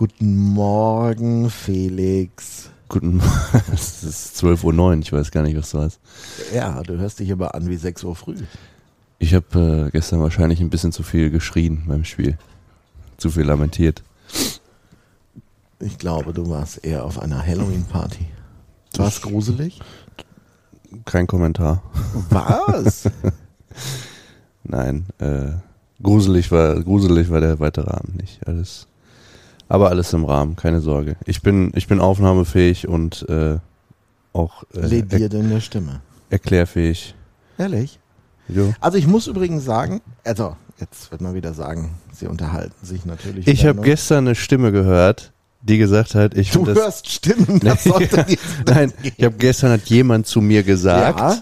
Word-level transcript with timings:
Guten 0.00 0.34
Morgen, 0.54 1.50
Felix. 1.50 2.70
Guten 2.88 3.18
Morgen. 3.18 3.62
Es 3.74 4.02
ist 4.02 4.42
12.09 4.42 4.78
Uhr, 4.78 4.98
ich 4.98 5.12
weiß 5.12 5.30
gar 5.30 5.42
nicht, 5.42 5.58
was 5.58 5.72
du 5.72 5.80
hast. 5.80 6.00
Ja, 6.54 6.82
du 6.82 6.96
hörst 6.96 7.18
dich 7.18 7.30
aber 7.30 7.54
an 7.54 7.68
wie 7.68 7.76
6 7.76 8.04
Uhr 8.04 8.16
früh. 8.16 8.36
Ich 9.18 9.34
habe 9.34 9.88
äh, 9.88 9.90
gestern 9.90 10.22
wahrscheinlich 10.22 10.62
ein 10.62 10.70
bisschen 10.70 10.92
zu 10.92 11.02
viel 11.02 11.28
geschrien 11.28 11.82
beim 11.86 12.04
Spiel. 12.04 12.38
Zu 13.18 13.28
viel 13.28 13.42
lamentiert. 13.42 14.02
Ich 15.80 15.98
glaube, 15.98 16.32
du 16.32 16.48
warst 16.48 16.82
eher 16.82 17.04
auf 17.04 17.20
einer 17.20 17.46
Halloween-Party. 17.46 18.26
War 18.96 19.08
es 19.08 19.20
gruselig? 19.20 19.80
Kein 21.04 21.26
Kommentar. 21.26 21.82
Was? 22.30 23.02
Nein, 24.64 25.04
äh, 25.18 25.50
gruselig 26.02 26.50
war, 26.50 26.82
gruselig 26.82 27.28
war 27.28 27.42
der 27.42 27.60
weitere 27.60 27.90
Abend 27.90 28.16
nicht. 28.16 28.48
Alles, 28.48 28.86
aber 29.70 29.88
alles 29.88 30.12
im 30.12 30.24
Rahmen, 30.26 30.56
keine 30.56 30.80
Sorge. 30.80 31.16
Ich 31.24 31.40
bin, 31.42 31.72
ich 31.74 31.86
bin 31.86 32.00
aufnahmefähig 32.00 32.86
und 32.88 33.26
äh, 33.30 33.56
auch 34.34 34.64
äh, 34.74 34.80
er, 34.80 34.88
Lediert 34.88 35.32
in 35.32 35.48
der 35.48 35.60
Stimme. 35.60 36.00
erklärfähig. 36.28 37.14
Ehrlich? 37.56 37.98
Jo. 38.48 38.74
Also 38.80 38.98
ich 38.98 39.06
muss 39.06 39.26
übrigens 39.28 39.64
sagen, 39.64 40.00
also 40.24 40.56
jetzt 40.80 41.10
wird 41.12 41.20
man 41.20 41.34
wieder 41.34 41.54
sagen, 41.54 41.92
sie 42.12 42.26
unterhalten 42.26 42.84
sich 42.84 43.04
natürlich. 43.06 43.46
Ich 43.46 43.64
habe 43.64 43.80
gestern 43.80 44.26
eine 44.26 44.34
Stimme 44.34 44.72
gehört, 44.72 45.32
die 45.62 45.78
gesagt 45.78 46.14
hat, 46.16 46.36
ich 46.36 46.50
Du 46.50 46.66
hörst 46.66 47.08
Stimmen, 47.08 47.60
das 47.62 47.84
sollte 47.84 48.26
Nein, 48.66 48.92
ich 49.02 49.24
habe 49.24 49.36
gestern 49.36 49.70
hat 49.72 49.82
jemand 49.84 50.26
zu 50.26 50.40
mir 50.40 50.62
gesagt, 50.64 51.20
Ja. 51.20 51.36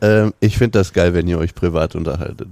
ähm, 0.00 0.34
ich 0.40 0.58
finde 0.58 0.78
das 0.80 0.92
geil, 0.92 1.14
wenn 1.14 1.28
ihr 1.28 1.38
euch 1.38 1.54
privat 1.54 1.94
unterhaltet. 1.94 2.48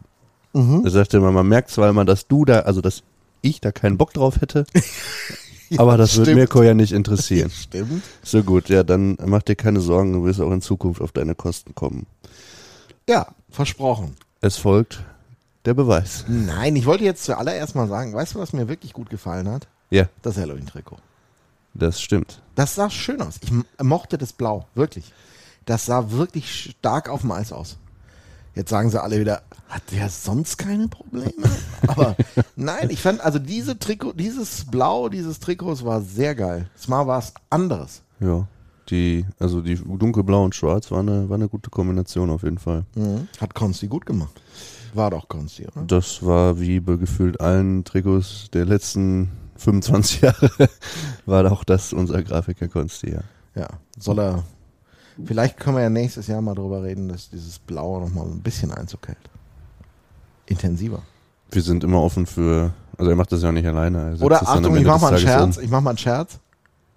Mhm. 0.52 0.83
Er 0.84 0.91
sagte 0.91 1.16
immer, 1.16 1.33
man 1.33 1.48
merkt 1.48 1.70
zwar 1.70 1.88
immer, 1.91 2.05
dass 2.05 2.28
du 2.28 2.45
da, 2.45 2.61
also 2.61 2.80
dass 2.80 3.02
ich 3.48 3.60
da 3.60 3.73
keinen 3.73 3.96
Bock 3.98 4.12
drauf 4.12 4.41
hätte, 4.41 4.66
aber 5.78 5.96
das 5.96 6.16
wird 6.16 6.27
stimmt. 6.27 6.38
Mirko 6.38 6.62
ja 6.62 6.74
nicht 6.74 6.92
interessieren. 6.92 7.50
Stimmt. 7.55 8.02
So 8.22 8.42
gut, 8.42 8.69
ja, 8.69 8.83
dann 8.83 9.16
mach 9.25 9.42
dir 9.42 9.56
keine 9.56 9.80
Sorgen, 9.80 10.12
du 10.12 10.25
wirst 10.25 10.41
auch 10.41 10.52
in 10.52 10.61
Zukunft 10.62 11.00
auf 11.00 11.12
deine 11.12 11.34
Kosten 11.34 11.74
kommen. 11.74 12.06
Ja, 13.08 13.28
versprochen. 13.50 14.17
Es 14.41 14.56
folgt 14.56 15.02
der 15.64 15.74
Beweis. 15.74 16.24
Nein, 16.28 16.77
ich 16.77 16.86
wollte 16.86 17.05
jetzt 17.05 17.24
zuallererst 17.24 17.74
mal 17.74 17.89
sagen, 17.89 18.12
weißt 18.14 18.34
du, 18.34 18.39
was 18.39 18.52
mir 18.52 18.69
wirklich 18.69 18.92
gut 18.92 19.11
gefallen 19.11 19.48
hat? 19.48 19.67
Ja, 19.91 20.08
Das 20.22 20.36
Halloween-Trikot. 20.36 20.98
das 21.74 22.00
stimmt. 22.00 22.41
Das 22.55 22.74
sah 22.74 22.89
schön 22.91 23.20
aus. 23.22 23.36
Ich 23.42 23.50
mochte 23.84 24.19
das 24.19 24.33
Blau, 24.33 24.67
wirklich. 24.74 25.12
Das 25.64 25.86
sah 25.86 26.11
wirklich 26.12 26.74
stark 26.78 27.08
auf 27.08 27.20
dem 27.22 27.33
Eis 27.33 27.52
aus. 27.52 27.77
Jetzt 28.56 28.70
sagen 28.70 28.90
sie 28.90 29.00
alle 29.00 29.20
wieder, 29.20 29.42
hat 29.68 29.82
der 29.92 30.08
sonst 30.08 30.56
keine 30.56 30.88
Probleme? 30.88 31.32
Aber 31.86 32.16
nein, 32.56 32.88
ich 32.88 33.02
fand, 33.02 33.20
also 33.20 33.38
diese 33.38 33.78
Trikot, 33.78 34.14
dieses 34.14 34.64
Blau 34.64 35.10
dieses 35.10 35.38
Trikots 35.40 35.84
war 35.84 36.00
sehr 36.00 36.34
geil. 36.34 36.70
Das 36.74 36.88
Mal 36.88 37.06
war 37.06 37.18
es 37.18 37.34
anderes. 37.50 38.02
Ja. 38.18 38.48
Die, 38.88 39.27
also 39.38 39.60
die 39.60 39.74
dunkelblau 39.74 40.44
und 40.44 40.54
schwarz 40.54 40.90
war 40.90 41.00
eine, 41.00 41.28
war 41.28 41.34
eine 41.34 41.48
gute 41.48 41.68
Kombination 41.68 42.30
auf 42.30 42.44
jeden 42.44 42.58
Fall. 42.58 42.84
Mhm. 42.94 43.28
Hat 43.40 43.54
Konsti 43.54 43.88
gut 43.88 44.06
gemacht. 44.06 44.40
War 44.94 45.10
doch 45.10 45.28
Konsti, 45.28 45.66
oder? 45.66 45.84
Das 45.86 46.24
war 46.24 46.58
wie 46.58 46.80
bei 46.80 46.96
gefühlt 46.96 47.40
allen 47.40 47.84
Trikots 47.84 48.48
der 48.54 48.64
letzten 48.64 49.32
25 49.56 50.20
Jahre, 50.22 50.50
war 51.27 51.52
auch 51.52 51.64
das 51.64 51.92
unser 51.92 52.22
Grafiker 52.22 52.68
Konsti, 52.68 53.10
ja. 53.10 53.20
Ja. 53.54 53.68
Soll 53.98 54.20
er, 54.20 54.44
vielleicht 55.25 55.59
können 55.59 55.77
wir 55.77 55.83
ja 55.83 55.91
nächstes 55.91 56.27
Jahr 56.27 56.41
mal 56.41 56.55
drüber 56.55 56.83
reden, 56.83 57.09
dass 57.09 57.31
dieses 57.31 57.59
Blaue 57.59 58.00
nochmal 58.00 58.27
ein 58.27 58.41
bisschen 58.41 58.72
Einzug 58.72 59.09
hält. 59.09 59.31
Intensiver. 60.47 61.03
Wir 61.50 61.62
sind 61.62 61.84
immer 61.84 62.03
offen 62.03 62.27
für, 62.27 62.73
also 62.98 63.11
er 63.11 63.17
macht 63.17 63.33
das 63.33 63.42
ja 63.42 63.53
nicht 63.53 63.67
alleine. 63.67 64.17
Er 64.19 64.23
Oder 64.23 64.42
Achtung, 64.42 64.77
ich 64.77 64.84
mach 64.84 65.00
mal 65.00 65.08
einen 65.08 65.19
Scherz. 65.19 65.56
um. 65.56 65.62
Ich 65.62 65.70
mach 65.70 65.81
mal 65.81 65.91
einen 65.91 65.98
Scherz. 65.98 66.39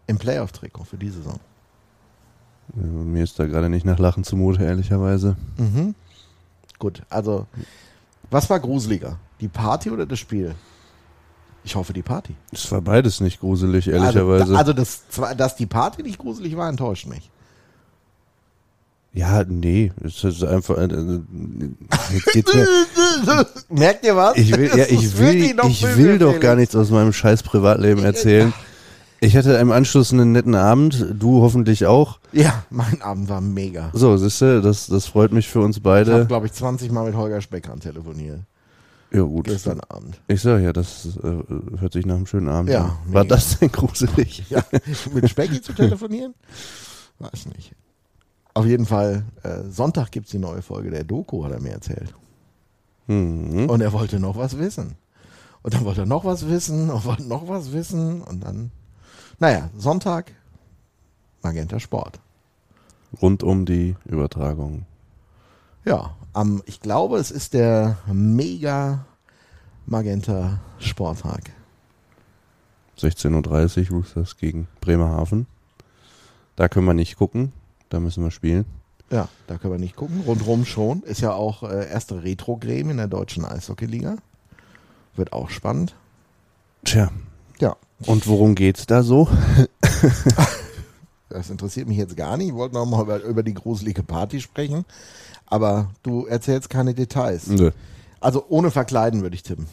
Im 0.08 0.18
Playoff-Trikot 0.18 0.86
für 0.86 0.98
die 0.98 1.10
Saison. 1.10 1.40
Ja, 2.76 2.84
Mir 2.84 3.24
ist 3.24 3.40
da 3.40 3.46
gerade 3.46 3.70
nicht 3.70 3.86
nach 3.86 4.00
Lachen 4.00 4.24
zumute, 4.24 4.64
ehrlicherweise. 4.64 5.36
Mhm. 5.58 5.96
Gut, 6.80 7.04
also 7.10 7.46
was 8.32 8.50
war 8.50 8.60
gruseliger? 8.60 9.18
Die 9.42 9.48
Party 9.48 9.90
oder 9.90 10.06
das 10.06 10.20
Spiel? 10.20 10.56
Ich 11.64 11.76
hoffe 11.76 11.94
die 11.94 12.02
Party. 12.02 12.36
Es 12.52 12.72
war 12.72 12.82
beides 12.82 13.20
nicht 13.20 13.40
gruselig, 13.40 13.88
ehrlicherweise. 13.88 14.44
Also, 14.44 14.56
also 14.56 14.74
das, 14.74 15.04
dass 15.38 15.56
die 15.56 15.66
Party 15.66 16.04
nicht 16.04 16.18
gruselig 16.18 16.56
war, 16.56 16.70
enttäuscht 16.70 17.08
mich. 17.08 17.30
Ja, 19.14 19.44
nee, 19.44 19.92
es 20.04 20.24
ist 20.24 20.44
einfach, 20.44 20.78
äh, 20.78 20.84
äh, 20.86 21.20
mir, 21.30 21.70
Merkt 23.70 24.06
ihr 24.06 24.16
was? 24.16 24.38
ich 24.38 24.56
will, 24.56 24.70
ja, 24.76 24.86
ich 24.86 25.18
will, 25.18 25.56
ich 25.68 25.98
will 25.98 26.20
doch 26.20 26.40
gar 26.40 26.56
nichts 26.56 26.76
aus 26.76 26.90
meinem 26.92 27.14
scheiß 27.14 27.44
Privatleben 27.44 28.04
erzählen. 28.04 28.54
Ich 29.22 29.36
hatte 29.36 29.54
im 29.56 29.72
Anschluss 29.72 30.14
einen 30.14 30.32
netten 30.32 30.56
Abend, 30.56 31.06
du 31.14 31.42
hoffentlich 31.42 31.86
auch. 31.86 32.20
Ja, 32.32 32.64
mein 32.70 33.02
Abend 33.02 33.28
war 33.28 33.42
mega. 33.42 33.90
So, 33.94 34.16
siehst 34.16 34.40
du, 34.42 34.62
das, 34.62 34.88
das 34.88 35.08
freut 35.08 35.34
mich 35.34 35.50
für 35.50 35.60
uns 35.60 35.78
Ich 35.78 35.84
habe, 35.84 36.06
beide. 36.06 36.26
glaube 36.26 36.46
ich, 36.46 36.54
20 36.54 36.90
Mal 36.92 37.06
mit 37.06 37.16
Holger 37.16 37.42
Speckern 37.42 37.82
telefoniert. 37.82 38.40
Ja, 39.12 39.22
gut. 39.24 39.46
Gestern 39.46 39.82
Abend. 39.90 40.22
Ich 40.28 40.42
sag 40.42 40.62
ja, 40.62 40.72
das 40.72 41.18
äh, 41.22 41.80
hört 41.80 41.94
sich 41.94 42.06
nach 42.06 42.16
einem 42.16 42.28
schönen 42.28 42.48
Abend 42.48 42.70
Ja, 42.70 42.82
an. 42.86 42.92
War 43.14 43.24
mega. 43.24 43.36
das 43.36 43.58
denn 43.60 43.72
gruselig? 43.72 44.44
Ja, 44.50 44.64
mit 45.14 45.28
Specki 45.30 45.62
zu 45.62 45.74
telefonieren? 45.74 46.34
Weiß 47.20 47.48
nicht. 47.48 47.74
Auf 48.60 48.66
jeden 48.66 48.86
Fall, 48.86 49.24
äh, 49.44 49.62
Sonntag 49.70 50.12
gibt's 50.12 50.32
die 50.32 50.38
neue 50.38 50.62
Folge 50.62 50.90
der 50.90 51.06
Doku, 51.06 51.46
hat 51.46 51.54
er 51.54 51.62
mir 51.62 51.72
erzählt. 51.72 52.14
Mhm. 53.08 53.70
Und 53.70 53.80
er 53.80 53.94
wollte 53.94 54.20
noch 54.20 54.36
was 54.36 54.58
wissen. 54.58 54.96
Und 55.62 55.74
dann 55.74 55.86
wollte 55.86 56.02
er 56.02 56.06
noch 56.06 56.26
was 56.26 56.46
wissen 56.46 56.90
und 56.90 57.06
wollte 57.06 57.24
noch 57.24 57.48
was 57.48 57.72
wissen. 57.72 58.22
Und 58.22 58.44
dann, 58.44 58.72
naja, 59.40 59.70
Sonntag, 59.78 60.34
Magenta 61.42 61.80
Sport. 61.80 62.20
Rund 63.22 63.44
um 63.44 63.66
die 63.66 63.96
Übertragung. 64.04 64.86
Ja, 65.86 66.18
am, 66.34 66.62
ich 66.66 66.82
glaube, 66.82 67.18
es 67.18 67.32
ist 67.32 67.54
der 67.54 67.98
Mega 68.12 69.06
Magenta 69.86 70.60
Sporttag. 70.80 71.52
16.30 72.98 73.90
Uhr 73.90 74.00
Roosters 74.00 74.36
gegen 74.36 74.68
Bremerhaven. 74.82 75.48
Da 76.58 76.68
können 76.68 76.88
wir 76.88 76.94
nicht 76.94 77.16
gucken. 77.16 77.54
Da 77.90 78.00
müssen 78.00 78.24
wir 78.24 78.32
spielen. 78.32 78.66
Ja, 79.12 79.28
da 79.48 79.58
können 79.58 79.74
wir 79.74 79.80
nicht 79.80 79.96
gucken. 79.96 80.22
Rundrum 80.26 80.66
schon. 80.66 81.02
Ist 81.04 81.22
ja 81.22 81.34
auch 81.34 81.64
äh, 81.64 81.90
erste 81.90 82.24
Retro-Greme 82.24 82.92
in 82.92 82.98
der 82.98 83.08
deutschen 83.08 83.44
Eishockey-Liga. 83.44 84.18
Wird 85.16 85.34
auch 85.34 85.50
spannend. 85.50 85.96
Tja. 86.84 87.10
Ja. 87.60 87.76
Und 88.06 88.28
worum 88.28 88.56
geht's 88.56 88.86
da 88.86 89.04
so? 89.04 89.28
Das 91.30 91.52
interessiert 91.52 91.88
mich 91.88 91.98
jetzt 91.98 92.18
gar 92.18 92.38
nicht. 92.38 92.48
Ich 92.48 92.56
wollte 92.56 92.74
noch 92.74 92.88
mal 92.88 93.04
über, 93.04 93.22
über 93.22 93.44
die 93.44 93.54
gruselige 93.54 94.02
Party 94.02 94.42
sprechen. 94.42 94.84
Aber 95.46 95.92
du 96.02 96.26
erzählst 96.26 96.70
keine 96.70 96.94
Details. 96.96 97.48
Nö. 97.48 97.72
Also 98.20 98.46
ohne 98.50 98.72
Verkleiden 98.72 99.22
würde 99.22 99.36
ich 99.36 99.44
tippen. 99.44 99.68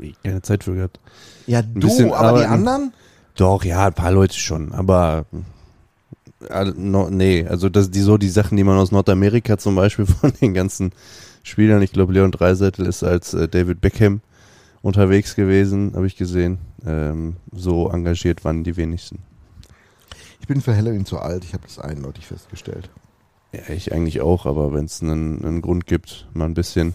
Ich 0.00 0.22
keine 0.22 0.42
Zeit 0.42 0.64
für 0.64 0.74
gehabt. 0.74 1.00
Ja, 1.46 1.62
du, 1.62 1.80
bisschen 1.80 2.12
aber 2.12 2.40
die 2.40 2.46
anderen? 2.46 2.92
Doch, 3.34 3.64
ja, 3.64 3.86
ein 3.86 3.94
paar 3.94 4.12
Leute 4.12 4.34
schon, 4.34 4.72
aber 4.72 5.26
äh, 6.48 6.64
no, 6.76 7.08
nee, 7.10 7.46
also 7.46 7.68
das, 7.68 7.90
die 7.90 8.00
so 8.00 8.18
die 8.18 8.28
Sachen, 8.28 8.56
die 8.56 8.64
man 8.64 8.78
aus 8.78 8.92
Nordamerika 8.92 9.58
zum 9.58 9.74
Beispiel 9.74 10.06
von 10.20 10.32
den 10.40 10.54
ganzen 10.54 10.92
Spielern, 11.42 11.82
ich 11.82 11.92
glaube 11.92 12.12
Leon 12.12 12.32
Dreiseitel 12.32 12.86
ist 12.86 13.02
als 13.02 13.34
äh, 13.34 13.48
David 13.48 13.80
Beckham 13.80 14.20
unterwegs 14.82 15.34
gewesen, 15.34 15.92
habe 15.94 16.06
ich 16.06 16.16
gesehen. 16.16 16.58
Ähm, 16.84 17.36
so 17.52 17.90
engagiert 17.90 18.44
waren 18.44 18.64
die 18.64 18.76
wenigsten. 18.76 19.18
Ich 20.40 20.46
bin 20.46 20.60
für 20.60 20.76
Halloween 20.76 21.06
zu 21.06 21.18
alt. 21.18 21.44
Ich 21.44 21.54
habe 21.54 21.64
das 21.64 21.78
eindeutig 21.78 22.26
festgestellt. 22.26 22.88
Ja, 23.52 23.74
ich 23.74 23.92
eigentlich 23.92 24.20
auch, 24.20 24.46
aber 24.46 24.72
wenn 24.72 24.84
es 24.84 25.02
einen, 25.02 25.44
einen 25.44 25.62
Grund 25.62 25.86
gibt, 25.86 26.28
mal 26.34 26.44
ein 26.44 26.54
bisschen 26.54 26.94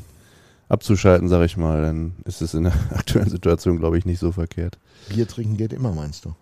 abzuschalten, 0.69 1.27
sage 1.27 1.45
ich 1.45 1.57
mal, 1.57 1.81
dann 1.81 2.13
ist 2.23 2.41
es 2.41 2.53
in 2.53 2.63
der 2.63 2.73
aktuellen 2.91 3.29
Situation, 3.29 3.77
glaube 3.77 3.97
ich, 3.97 4.05
nicht 4.05 4.19
so 4.19 4.31
verkehrt. 4.31 4.79
Bier 5.09 5.27
trinken 5.27 5.57
geht 5.57 5.73
immer, 5.73 5.91
meinst 5.91 6.25
du? 6.25 6.33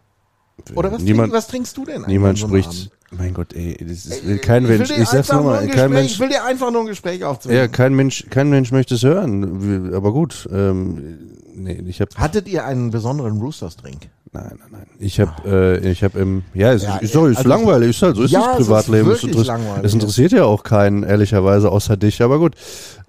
Oder 0.75 0.91
was, 0.91 1.01
niemand, 1.01 1.29
trink, 1.31 1.37
was 1.37 1.47
trinkst 1.47 1.77
du 1.77 1.85
denn 1.85 1.95
eigentlich 1.97 2.07
niemand 2.07 2.39
spricht. 2.39 2.67
Abend? 2.69 2.91
Mein 3.11 3.33
Gott, 3.33 3.53
ey, 3.53 3.75
das 3.79 4.05
ist, 4.05 4.23
Ey, 4.23 4.37
kein 4.37 4.67
will 4.67 4.77
Mensch. 4.77 4.91
Ich 4.91 5.07
sag's 5.09 5.29
nochmal, 5.31 5.59
ein 5.59 5.71
kein 5.71 5.89
Mensch. 5.91 6.11
Ich 6.11 6.19
will 6.19 6.29
dir 6.29 6.43
einfach 6.43 6.71
nur 6.71 6.81
ein 6.81 6.87
Gespräch 6.87 7.23
aufzwingen. 7.23 7.57
Ja, 7.57 7.67
kein 7.67 7.95
Mensch, 7.95 8.27
kein 8.29 8.49
Mensch 8.51 8.71
möchte 8.71 8.93
es 8.95 9.03
hören. 9.03 9.91
Aber 9.95 10.11
gut, 10.13 10.47
ähm, 10.53 11.17
nee, 11.55 11.81
ich 11.87 12.01
habe 12.01 12.11
Hattet 12.17 12.47
ihr 12.47 12.65
einen 12.65 12.91
besonderen 12.91 13.39
Roosters-Drink? 13.39 14.09
nein, 14.31 14.43
nein, 14.59 14.59
nein. 14.71 14.85
Ich 14.99 15.19
habe, 15.19 15.79
äh, 15.81 15.89
ich 15.89 16.03
habe 16.03 16.19
im, 16.19 16.43
ja, 16.53 16.71
es 16.73 16.83
Ja, 16.83 16.97
ist, 16.97 17.13
sorry, 17.13 17.31
ist 17.31 17.37
also- 17.37 17.49
langweilig, 17.49 17.89
ist 17.89 18.01
halt 18.03 18.15
so, 18.15 18.21
ist 18.21 18.29
Ja, 18.29 18.41
das 18.41 18.53
es 18.53 18.59
ist 18.59 18.65
Privatleben. 18.67 19.07
wirklich 19.07 19.33
interess- 19.33 19.47
langweilig. 19.47 19.85
Es 19.85 19.93
interessiert 19.95 20.31
ja 20.33 20.43
auch 20.43 20.61
keinen, 20.61 21.01
ehrlicherweise, 21.01 21.71
außer 21.71 21.97
dich. 21.97 22.21
Aber 22.21 22.37
gut, 22.37 22.53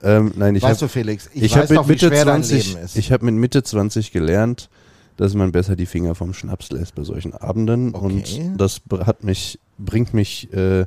ähm, 0.02 0.32
nein, 0.36 0.54
ich 0.56 0.62
weißt 0.62 0.80
habe, 0.80 0.88
du, 0.88 0.92
Felix, 0.98 1.28
ich, 1.34 1.42
ich 1.42 1.56
weiß 1.56 1.64
habe 1.68 1.74
mit 1.80 1.88
Mitte 1.88 2.06
schwer 2.06 2.22
20, 2.22 2.64
dein 2.64 2.72
Leben 2.72 2.84
ist. 2.86 2.96
ich 2.96 3.12
habe 3.12 3.24
mit 3.26 3.34
Mitte 3.34 3.62
20 3.62 4.12
gelernt, 4.12 4.70
dass 5.20 5.34
man 5.34 5.52
besser 5.52 5.76
die 5.76 5.84
Finger 5.84 6.14
vom 6.14 6.32
Schnaps 6.32 6.70
lässt 6.70 6.94
bei 6.94 7.04
solchen 7.04 7.34
Abenden 7.34 7.94
Okay. 7.94 8.06
und 8.06 8.56
das 8.56 8.80
hat 9.00 9.22
mich, 9.22 9.60
bringt 9.76 10.14
mich 10.14 10.50
äh, 10.54 10.86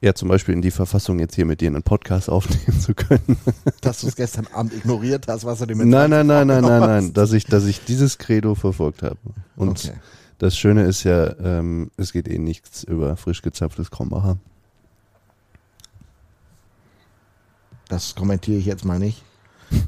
Ja, 0.00 0.14
zum 0.16 0.28
Beispiel 0.28 0.52
in 0.52 0.62
die 0.62 0.72
Verfassung 0.72 1.20
jetzt 1.20 1.36
hier 1.36 1.46
mit 1.46 1.60
dir 1.60 1.68
einen 1.68 1.84
Podcast 1.84 2.28
aufnehmen 2.28 2.80
zu 2.80 2.92
können. 2.92 3.38
Dass 3.82 4.00
du 4.00 4.08
es 4.08 4.16
gestern 4.16 4.48
Abend 4.48 4.74
ignoriert 4.74 5.28
hast, 5.28 5.44
was 5.44 5.60
du 5.60 5.66
dir 5.66 5.76
mit 5.76 5.86
Nein, 5.86 6.10
nein, 6.10 6.26
nein, 6.26 6.48
nein, 6.48 6.62
nein, 6.64 6.80
nein, 6.80 7.12
dass 7.12 7.32
ich, 7.32 7.44
dass 7.44 7.66
ich 7.66 7.84
dieses 7.84 8.18
Credo 8.18 8.56
verfolgt 8.56 9.04
habe. 9.04 9.16
Und 9.54 9.84
okay. 9.84 9.96
das 10.38 10.58
Schöne 10.58 10.82
ist 10.82 11.04
ja, 11.04 11.38
ähm, 11.38 11.92
es 11.96 12.12
geht 12.12 12.26
eh 12.26 12.38
nichts 12.38 12.82
über 12.82 13.16
frisch 13.16 13.42
gezapftes 13.42 13.92
Krombacher. 13.92 14.38
Das 17.88 18.16
kommentiere 18.16 18.58
ich 18.58 18.66
jetzt 18.66 18.84
mal 18.84 18.98
nicht. 18.98 19.22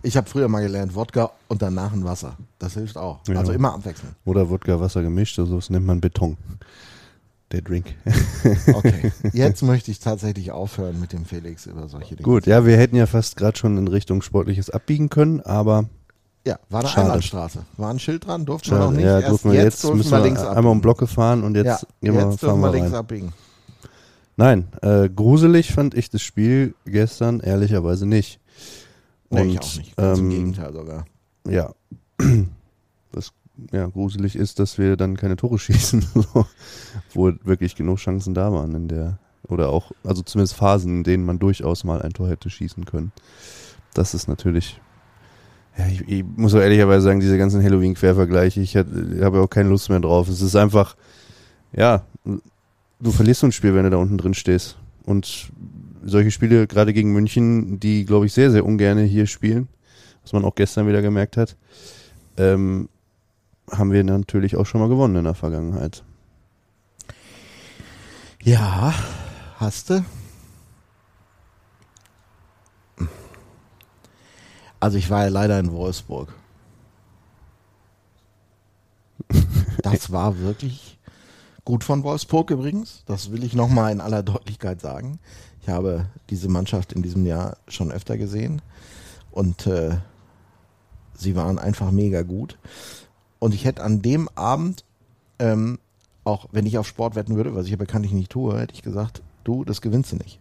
Ich 0.03 0.17
habe 0.17 0.29
früher 0.29 0.49
mal 0.49 0.63
gelernt, 0.63 0.95
Wodka 0.95 1.31
und 1.49 1.63
danach 1.63 1.93
ein 1.93 2.05
Wasser. 2.05 2.37
Das 2.59 2.75
hilft 2.75 2.97
auch. 2.97 3.21
Ja. 3.29 3.39
Also 3.39 3.53
immer 3.53 3.75
abwechseln. 3.75 4.15
Oder 4.25 4.49
Wodka, 4.51 4.81
Wasser 4.81 5.03
gemischt, 5.03 5.39
also 5.39 5.57
das 5.57 5.71
nennt 5.71 5.87
man 5.87 6.01
Beton 6.01 6.37
der 7.53 7.63
Drink. 7.63 7.95
okay, 8.75 9.13
jetzt 9.33 9.63
möchte 9.63 9.91
ich 9.91 10.01
tatsächlich 10.01 10.51
aufhören 10.51 11.01
mit 11.01 11.13
dem 11.13 11.25
Felix 11.25 11.67
über 11.67 11.89
solche 11.89 12.17
Dinge. 12.17 12.25
Gut, 12.25 12.47
ja, 12.47 12.67
wir 12.67 12.77
hätten 12.77 12.97
ja 12.97 13.07
fast 13.07 13.37
gerade 13.37 13.57
schon 13.57 13.77
in 13.79 13.89
Richtung 13.89 14.23
Sportliches 14.23 14.71
abbiegen 14.71 15.09
können, 15.09 15.41
aber. 15.41 15.87
Ja, 16.47 16.59
war 16.69 16.81
eine 16.81 16.89
Schade. 16.89 17.07
Einbahnstraße. 17.07 17.59
War 17.77 17.91
ein 17.91 17.99
Schild 17.99 18.27
dran, 18.27 18.47
durften 18.47 18.71
wir 18.71 18.79
noch 18.79 18.93
nicht. 18.93 19.05
Ja, 19.05 19.21
durften 19.21 19.51
wir 19.51 19.63
jetzt, 19.63 19.83
jetzt 19.83 19.95
müssen 19.95 20.11
wir 20.11 20.21
links 20.21 20.41
einmal 20.41 20.73
um 20.73 20.81
Blocke 20.81 21.07
fahren 21.07 21.43
und 21.43 21.57
jetzt, 21.57 21.67
ja, 21.67 21.79
gehen 22.01 22.15
wir, 22.15 22.31
jetzt 22.31 22.41
fahren 22.41 22.61
wir 22.61 22.71
links 22.71 22.93
rein. 22.93 22.99
abbiegen. 22.99 23.33
Nein, 24.37 24.69
äh, 24.83 25.09
gruselig 25.09 25.73
fand 25.73 25.95
ich 25.95 26.11
das 26.11 26.23
Spiel 26.23 26.75
gestern 26.85 27.41
ehrlicherweise 27.41 28.07
nicht. 28.07 28.39
Und, 29.29 29.47
nee, 29.47 29.53
ich 29.53 29.61
auch 29.61 29.77
nicht. 29.77 29.97
Ganz 29.97 30.19
ähm, 30.19 30.25
im 30.25 30.31
Gegenteil 30.31 30.73
sogar. 30.73 31.05
Ja. 31.49 31.75
Das 33.13 33.33
ja, 33.73 33.87
gruselig 33.87 34.37
ist, 34.37 34.59
dass 34.59 34.79
wir 34.79 34.97
dann 34.97 35.17
keine 35.17 35.37
Tore 35.37 35.59
schießen, 35.59 36.05
wo 37.15 37.33
wirklich 37.45 37.75
genug 37.77 37.99
Chancen 37.99 38.35
da 38.35 38.53
waren 38.53 38.75
in 38.75 38.89
der, 38.89 39.19
oder 39.49 39.71
auch, 39.71 39.93
also 40.05 40.23
zumindest 40.23 40.55
Phasen, 40.55 40.99
in 40.99 41.05
denen 41.05 41.25
man 41.25 41.39
durchaus 41.39 41.85
mal 41.85 42.03
ein 42.03 42.13
Tor 42.13 42.29
hätte 42.29 42.51
schießen 42.51 42.85
können. 42.85 43.13
Das 43.95 44.13
ist 44.13 44.29
natürlich, 44.29 44.81
ja, 45.79 45.87
ich, 45.87 46.07
ich 46.07 46.25
muss 46.25 46.55
auch 46.55 46.61
ehrlicherweise 46.61 47.03
sagen, 47.03 47.21
diese 47.21 47.39
ganzen 47.39 47.63
Halloween-Quervergleiche, 47.63 48.61
ich, 48.61 48.77
ich 48.77 49.23
habe 49.23 49.41
auch 49.41 49.49
keine 49.49 49.71
Lust 49.71 49.89
mehr 49.89 50.01
drauf. 50.01 50.29
Es 50.29 50.43
ist 50.43 50.57
einfach, 50.57 50.97
ja, 51.73 52.05
du 53.01 53.11
verlierst 53.11 53.41
so 53.41 53.47
ein 53.47 53.53
Spiel, 53.53 53.75
wenn 53.75 53.85
du 53.85 53.91
da 53.91 53.97
unten 53.97 54.19
drin 54.19 54.35
stehst. 54.35 54.77
Und 55.05 55.51
solche 56.07 56.31
Spiele, 56.31 56.67
gerade 56.67 56.93
gegen 56.93 57.13
München, 57.13 57.81
die, 57.81 58.05
glaube 58.05 58.27
ich, 58.27 58.33
sehr, 58.33 58.51
sehr 58.51 58.65
ungern 58.65 58.99
hier 58.99 59.27
spielen, 59.27 59.69
was 60.23 60.33
man 60.33 60.45
auch 60.45 60.55
gestern 60.55 60.87
wieder 60.87 61.03
gemerkt 61.03 61.37
hat, 61.37 61.57
ähm, 62.37 62.89
haben 63.71 63.93
wir 63.93 64.05
natürlich 64.05 64.57
auch 64.57 64.67
schon 64.67 64.81
mal 64.81 64.89
gewonnen 64.89 65.17
in 65.17 65.25
der 65.25 65.35
Vergangenheit. 65.35 66.05
Ja, 68.43 68.95
hast 69.57 69.91
du. 69.91 70.05
Also 74.79 74.99
ich 74.99 75.11
war 75.11 75.25
ja 75.25 75.31
leider 75.31 75.59
in 75.59 75.73
Wolfsburg. 75.73 76.33
Das 79.83 80.13
war 80.13 80.39
wirklich 80.39 80.99
gut 81.65 81.83
von 81.83 82.05
Wolfsburg 82.05 82.51
übrigens. 82.51 83.03
Das 83.07 83.33
will 83.33 83.43
ich 83.43 83.55
nochmal 83.55 83.91
in 83.91 84.01
aller 84.01 84.23
Deutlichkeit 84.23 84.81
sagen. 84.81 85.19
Ich 85.67 85.73
habe 85.73 86.07
diese 86.31 86.49
Mannschaft 86.49 86.93
in 86.93 87.03
diesem 87.03 87.27
Jahr 87.27 87.57
schon 87.67 87.91
öfter 87.91 88.17
gesehen 88.17 88.63
und 89.33 89.67
äh, 89.67 89.97
sie 91.13 91.35
waren 91.35 91.59
einfach 91.59 91.91
mega 91.91 92.23
gut. 92.23 92.57
Und 93.41 93.53
ich 93.53 93.65
hätte 93.65 93.83
an 93.83 94.01
dem 94.01 94.29
Abend, 94.37 94.85
ähm, 95.41 95.81
auch 96.23 96.47
wenn 96.53 96.67
ich 96.67 96.79
auf 96.79 96.87
Sport 96.87 97.17
wetten 97.17 97.35
würde, 97.35 97.57
was 97.57 97.65
ich 97.65 97.73
ja 97.73 97.77
bekanntlich 97.77 98.13
nicht 98.13 98.31
tue, 98.31 98.57
hätte 98.57 98.75
ich 98.75 98.83
gesagt, 98.83 99.23
du, 99.43 99.65
das 99.65 99.81
gewinnst 99.81 100.13
du 100.13 100.17
nicht 100.19 100.39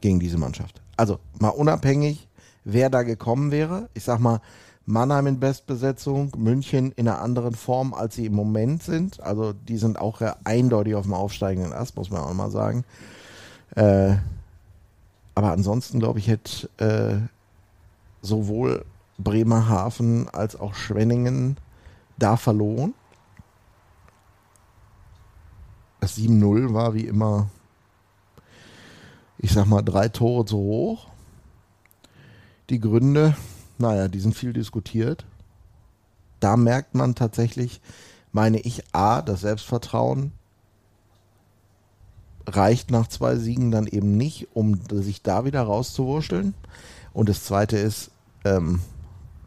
gegen 0.00 0.20
diese 0.20 0.38
Mannschaft. 0.38 0.80
Also 0.96 1.18
mal 1.40 1.48
unabhängig, 1.48 2.28
wer 2.62 2.88
da 2.88 3.02
gekommen 3.02 3.50
wäre. 3.50 3.88
Ich 3.94 4.04
sag 4.04 4.20
mal, 4.20 4.40
Mannheim 4.86 5.26
in 5.26 5.40
Bestbesetzung, 5.40 6.30
München 6.36 6.92
in 6.92 7.08
einer 7.08 7.20
anderen 7.20 7.56
Form, 7.56 7.94
als 7.94 8.14
sie 8.14 8.26
im 8.26 8.34
Moment 8.34 8.84
sind. 8.84 9.20
Also 9.24 9.54
die 9.54 9.76
sind 9.78 9.98
auch 9.98 10.20
eindeutig 10.44 10.94
auf 10.94 11.02
dem 11.02 11.14
aufsteigenden 11.14 11.72
Ast, 11.72 11.96
muss 11.96 12.10
man 12.10 12.20
auch 12.20 12.32
mal 12.32 12.52
sagen. 12.52 12.84
Äh, 13.74 14.18
aber 15.34 15.52
ansonsten, 15.52 15.98
glaube 15.98 16.18
ich, 16.18 16.28
hätte 16.28 16.68
äh, 16.78 17.28
sowohl 18.20 18.84
Bremerhaven 19.18 20.28
als 20.28 20.56
auch 20.56 20.74
Schwenningen 20.74 21.56
da 22.18 22.36
verloren. 22.36 22.94
Das 26.00 26.18
7-0 26.18 26.74
war 26.74 26.94
wie 26.94 27.06
immer, 27.06 27.48
ich 29.38 29.52
sag 29.52 29.66
mal, 29.66 29.82
drei 29.82 30.08
Tore 30.08 30.44
zu 30.44 30.56
hoch. 30.56 31.08
Die 32.70 32.80
Gründe, 32.80 33.36
naja, 33.78 34.08
die 34.08 34.20
sind 34.20 34.34
viel 34.34 34.52
diskutiert. 34.52 35.24
Da 36.40 36.56
merkt 36.56 36.94
man 36.94 37.14
tatsächlich, 37.14 37.80
meine 38.32 38.58
ich, 38.60 38.82
A, 38.92 39.22
das 39.22 39.42
Selbstvertrauen 39.42 40.32
reicht 42.46 42.90
nach 42.90 43.08
zwei 43.08 43.36
Siegen 43.36 43.70
dann 43.70 43.86
eben 43.86 44.16
nicht, 44.16 44.48
um 44.54 44.80
sich 44.90 45.22
da 45.22 45.44
wieder 45.44 45.62
rauszuwurschteln. 45.62 46.54
Und 47.12 47.28
das 47.28 47.44
zweite 47.44 47.76
ist, 47.76 48.10
ähm, 48.44 48.80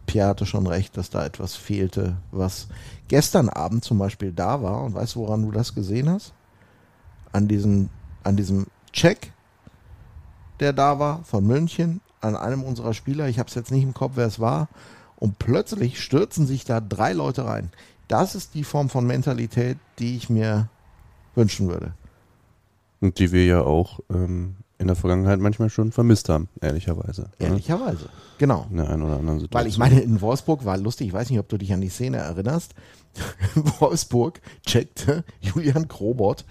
Pierre 0.05 0.29
hatte 0.29 0.45
schon 0.45 0.67
recht, 0.67 0.97
dass 0.97 1.09
da 1.09 1.25
etwas 1.25 1.55
fehlte, 1.55 2.17
was 2.31 2.67
gestern 3.07 3.49
Abend 3.49 3.83
zum 3.83 3.97
Beispiel 3.97 4.31
da 4.31 4.61
war. 4.61 4.83
Und 4.83 4.93
weißt 4.93 5.15
du, 5.15 5.21
woran 5.21 5.41
du 5.41 5.51
das 5.51 5.73
gesehen 5.75 6.09
hast? 6.09 6.33
An 7.31 7.47
diesem, 7.47 7.89
an 8.23 8.37
diesem 8.37 8.67
Check, 8.93 9.33
der 10.59 10.73
da 10.73 10.99
war 10.99 11.23
von 11.23 11.45
München, 11.45 12.01
an 12.21 12.35
einem 12.35 12.63
unserer 12.63 12.93
Spieler. 12.93 13.27
Ich 13.27 13.39
habe 13.39 13.49
es 13.49 13.55
jetzt 13.55 13.71
nicht 13.71 13.83
im 13.83 13.93
Kopf, 13.93 14.13
wer 14.15 14.27
es 14.27 14.39
war. 14.39 14.69
Und 15.17 15.39
plötzlich 15.39 16.01
stürzen 16.01 16.45
sich 16.45 16.65
da 16.65 16.81
drei 16.81 17.13
Leute 17.13 17.45
rein. 17.45 17.71
Das 18.07 18.35
ist 18.35 18.53
die 18.53 18.63
Form 18.63 18.89
von 18.89 19.05
Mentalität, 19.07 19.77
die 19.99 20.15
ich 20.15 20.29
mir 20.29 20.69
wünschen 21.33 21.67
würde. 21.67 21.93
Und 23.01 23.19
die 23.19 23.31
wir 23.31 23.45
ja 23.45 23.61
auch 23.61 23.99
ähm, 24.09 24.55
in 24.77 24.87
der 24.87 24.95
Vergangenheit 24.95 25.39
manchmal 25.39 25.69
schon 25.69 25.91
vermisst 25.91 26.29
haben, 26.29 26.49
ehrlicherweise. 26.61 27.23
Ne? 27.39 27.47
Ehrlicherweise, 27.47 28.09
genau. 28.37 28.67
In 28.69 28.77
der 28.77 28.89
einen 28.89 29.03
oder 29.03 29.17
anderen 29.17 29.39
Situation. 29.39 29.61
Weil 29.61 29.69
ich 29.69 29.77
meine, 29.77 30.01
in 30.01 30.21
Wolfsburg 30.21 30.65
war 30.65 30.77
lustig, 30.77 31.07
ich 31.07 31.13
weiß 31.13 31.29
nicht, 31.29 31.39
ob 31.39 31.49
du 31.49 31.57
dich 31.57 31.73
an 31.73 31.81
die 31.81 31.89
Szene 31.89 32.17
erinnerst. 32.17 32.73
Wolfsburg 33.79 34.41
checkte 34.65 35.23
Julian 35.39 35.87
Krobot, 35.87 36.45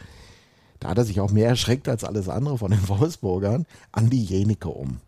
da 0.80 0.90
hat 0.90 0.98
er 0.98 1.04
sich 1.04 1.20
auch 1.20 1.30
mehr 1.30 1.48
erschreckt 1.48 1.88
als 1.88 2.04
alles 2.04 2.28
andere 2.28 2.58
von 2.58 2.70
den 2.70 2.88
Wolfsburgern, 2.88 3.66
an 3.92 4.10
die 4.10 4.24
Jenike 4.24 4.68
um. 4.68 5.00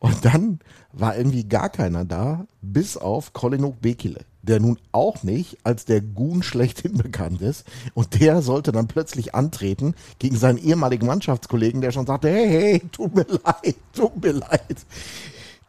Und 0.00 0.24
dann 0.24 0.58
war 0.92 1.16
irgendwie 1.16 1.44
gar 1.44 1.70
keiner 1.70 2.04
da, 2.04 2.46
bis 2.60 2.96
auf 2.96 3.32
Kolinuk 3.32 3.80
Bekele, 3.80 4.20
der 4.46 4.60
nun 4.60 4.78
auch 4.92 5.22
nicht 5.22 5.58
als 5.64 5.84
der 5.84 6.00
Gun 6.00 6.42
schlechthin 6.42 6.96
bekannt 6.98 7.40
ist. 7.40 7.64
Und 7.94 8.20
der 8.20 8.42
sollte 8.42 8.72
dann 8.72 8.86
plötzlich 8.86 9.34
antreten 9.34 9.94
gegen 10.18 10.36
seinen 10.36 10.58
ehemaligen 10.58 11.06
Mannschaftskollegen, 11.06 11.80
der 11.80 11.92
schon 11.92 12.06
sagte, 12.06 12.28
hey, 12.28 12.48
hey, 12.48 12.82
tut 12.92 13.14
mir 13.14 13.26
leid, 13.26 13.76
tut 13.92 14.22
mir 14.22 14.32
leid. 14.32 14.86